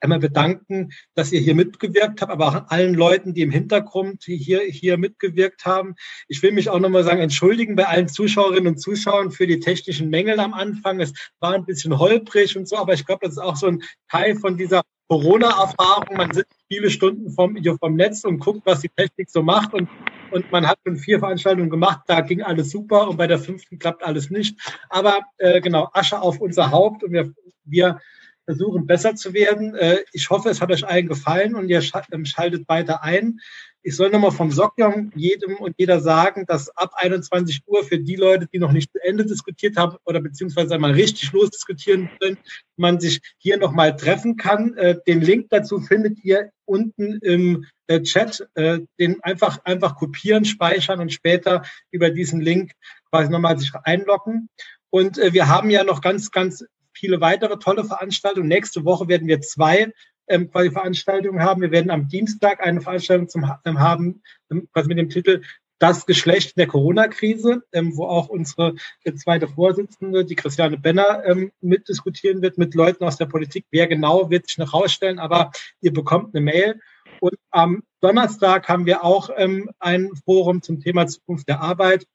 einmal 0.00 0.18
bedanken, 0.18 0.90
dass 1.14 1.32
ihr 1.32 1.40
hier 1.40 1.54
mitgewirkt 1.54 2.20
habt, 2.20 2.30
aber 2.30 2.48
auch 2.48 2.70
allen 2.70 2.92
Leuten, 2.92 3.32
die 3.32 3.40
im 3.40 3.50
Hintergrund 3.50 4.24
hier, 4.24 4.60
hier 4.60 4.98
mitgewirkt 4.98 5.64
haben. 5.64 5.94
Ich 6.28 6.42
will 6.42 6.52
mich 6.52 6.68
auch 6.68 6.78
nochmal 6.78 7.04
sagen, 7.04 7.22
entschuldigen 7.22 7.74
bei 7.74 7.86
allen 7.86 8.08
Zuschauerinnen 8.08 8.74
und 8.74 8.78
Zuschauern 8.82 9.30
für 9.30 9.46
die 9.46 9.60
technischen 9.60 10.10
Mängel 10.10 10.40
am 10.40 10.52
Anfang. 10.52 11.00
Es 11.00 11.14
war 11.38 11.54
ein 11.54 11.64
bisschen 11.64 11.98
holprig 11.98 12.54
und 12.58 12.68
so, 12.68 12.76
aber 12.76 12.92
ich 12.92 13.06
glaube, 13.06 13.24
das 13.24 13.32
ist 13.32 13.42
auch 13.42 13.56
so 13.56 13.68
ein 13.68 13.82
Teil 14.10 14.36
von 14.36 14.58
dieser 14.58 14.82
Corona-Erfahrung. 15.10 16.16
Man 16.16 16.32
sitzt 16.32 16.54
viele 16.68 16.88
Stunden 16.88 17.30
vom, 17.30 17.58
vom 17.80 17.96
Netz 17.96 18.22
und 18.24 18.38
guckt, 18.38 18.62
was 18.64 18.80
die 18.80 18.88
Technik 18.88 19.28
so 19.28 19.42
macht 19.42 19.74
und 19.74 19.88
und 20.32 20.50
man 20.52 20.64
hat 20.64 20.78
schon 20.86 20.96
vier 20.96 21.18
Veranstaltungen 21.18 21.70
gemacht, 21.70 22.02
da 22.06 22.20
ging 22.20 22.40
alles 22.40 22.70
super 22.70 23.08
und 23.08 23.16
bei 23.16 23.26
der 23.26 23.40
fünften 23.40 23.80
klappt 23.80 24.04
alles 24.04 24.30
nicht. 24.30 24.56
Aber 24.88 25.22
äh, 25.38 25.60
genau, 25.60 25.88
Asche 25.92 26.20
auf 26.20 26.40
unser 26.40 26.70
Haupt 26.70 27.02
und 27.02 27.10
wir, 27.12 27.32
wir 27.64 28.00
versuchen 28.44 28.86
besser 28.86 29.14
zu 29.14 29.32
werden. 29.32 29.74
Äh, 29.74 30.04
ich 30.12 30.30
hoffe, 30.30 30.50
es 30.50 30.60
hat 30.60 30.70
euch 30.70 30.86
allen 30.86 31.08
gefallen 31.08 31.54
und 31.54 31.68
ihr 31.68 31.82
ähm, 32.12 32.24
schaltet 32.24 32.68
weiter 32.68 33.02
ein. 33.02 33.40
Ich 33.82 33.96
soll 33.96 34.10
nochmal 34.10 34.30
vom 34.30 34.50
Sockjong 34.50 35.10
jedem 35.14 35.56
und 35.56 35.74
jeder 35.78 36.00
sagen, 36.00 36.44
dass 36.46 36.68
ab 36.76 36.92
21 36.96 37.62
Uhr 37.66 37.82
für 37.82 37.98
die 37.98 38.16
Leute, 38.16 38.46
die 38.46 38.58
noch 38.58 38.72
nicht 38.72 38.92
zu 38.92 39.02
Ende 39.02 39.24
diskutiert 39.24 39.76
haben 39.76 39.96
oder 40.04 40.20
beziehungsweise 40.20 40.74
einmal 40.74 40.92
richtig 40.92 41.32
losdiskutieren 41.32 42.10
können, 42.20 42.38
man 42.76 43.00
sich 43.00 43.20
hier 43.38 43.56
nochmal 43.56 43.96
treffen 43.96 44.36
kann. 44.36 44.74
Äh, 44.76 44.98
den 45.06 45.22
Link 45.22 45.48
dazu 45.50 45.80
findet 45.80 46.22
ihr 46.24 46.50
unten 46.66 47.18
im 47.22 47.64
äh, 47.86 48.02
Chat. 48.02 48.46
Äh, 48.54 48.80
den 48.98 49.22
einfach, 49.22 49.64
einfach 49.64 49.96
kopieren, 49.96 50.44
speichern 50.44 51.00
und 51.00 51.12
später 51.12 51.62
über 51.90 52.10
diesen 52.10 52.40
Link 52.40 52.72
quasi 53.10 53.30
nochmal 53.30 53.58
sich 53.58 53.72
einloggen. 53.84 54.48
Und 54.90 55.18
wir 55.18 55.46
haben 55.46 55.70
ja 55.70 55.84
noch 55.84 56.00
ganz, 56.00 56.32
ganz 56.32 56.64
viele 56.92 57.20
weitere 57.20 57.58
tolle 57.58 57.84
Veranstaltungen. 57.84 58.48
Nächste 58.48 58.84
Woche 58.84 59.06
werden 59.06 59.28
wir 59.28 59.40
zwei 59.40 59.92
ähm, 60.30 60.50
quasi 60.50 60.70
Veranstaltungen 60.70 61.42
haben. 61.42 61.60
Wir 61.60 61.70
werden 61.70 61.90
am 61.90 62.08
Dienstag 62.08 62.60
eine 62.64 62.80
Veranstaltung 62.80 63.28
zum, 63.28 63.52
ähm, 63.64 63.78
haben, 63.78 64.22
ähm, 64.50 64.68
quasi 64.72 64.88
mit 64.88 64.98
dem 64.98 65.10
Titel 65.10 65.42
das 65.80 66.04
Geschlecht 66.04 66.58
der 66.58 66.66
Corona-Krise, 66.66 67.62
ähm, 67.72 67.96
wo 67.96 68.04
auch 68.04 68.28
unsere 68.28 68.74
äh, 69.04 69.14
zweite 69.14 69.48
Vorsitzende, 69.48 70.24
die 70.24 70.36
Christiane 70.36 70.76
Benner, 70.76 71.24
ähm, 71.24 71.52
mitdiskutieren 71.60 72.42
wird 72.42 72.58
mit 72.58 72.74
Leuten 72.74 73.02
aus 73.02 73.16
der 73.16 73.26
Politik. 73.26 73.64
Wer 73.70 73.88
genau 73.88 74.30
wird 74.30 74.46
sich 74.46 74.58
noch 74.58 74.74
rausstellen, 74.74 75.18
aber 75.18 75.50
ihr 75.80 75.92
bekommt 75.92 76.34
eine 76.34 76.44
Mail. 76.44 76.80
Und 77.20 77.34
am 77.50 77.82
Donnerstag 78.00 78.68
haben 78.68 78.86
wir 78.86 79.02
auch 79.04 79.30
ähm, 79.36 79.70
ein 79.78 80.10
Forum 80.24 80.62
zum 80.62 80.80
Thema 80.80 81.06
Zukunft 81.06 81.48
der 81.48 81.60
Arbeit 81.60 82.06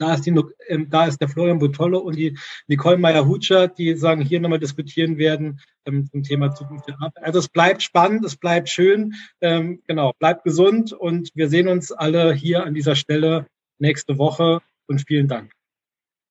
da 0.00 0.14
ist, 0.14 0.26
die, 0.26 0.34
ähm, 0.68 0.88
da 0.88 1.06
ist 1.06 1.20
der 1.20 1.28
Florian 1.28 1.58
Butollo 1.58 1.98
und 1.98 2.16
die 2.16 2.36
Nicole 2.68 2.96
Meyer-Hutscher, 2.96 3.68
die 3.68 3.94
sagen, 3.94 4.22
hier 4.22 4.40
nochmal 4.40 4.58
diskutieren 4.58 5.18
werden 5.18 5.60
ähm, 5.84 6.08
zum 6.10 6.22
Thema 6.22 6.54
Zukunft 6.54 6.88
der 6.88 6.96
Arbeit. 7.00 7.22
Also 7.22 7.38
es 7.38 7.48
bleibt 7.48 7.82
spannend, 7.82 8.24
es 8.24 8.36
bleibt 8.36 8.70
schön. 8.70 9.14
Ähm, 9.40 9.82
genau, 9.86 10.12
bleibt 10.18 10.44
gesund 10.44 10.92
und 10.92 11.30
wir 11.34 11.48
sehen 11.48 11.68
uns 11.68 11.92
alle 11.92 12.32
hier 12.32 12.64
an 12.64 12.74
dieser 12.74 12.96
Stelle 12.96 13.46
nächste 13.78 14.16
Woche 14.16 14.62
und 14.86 15.06
vielen 15.06 15.28
Dank. 15.28 15.52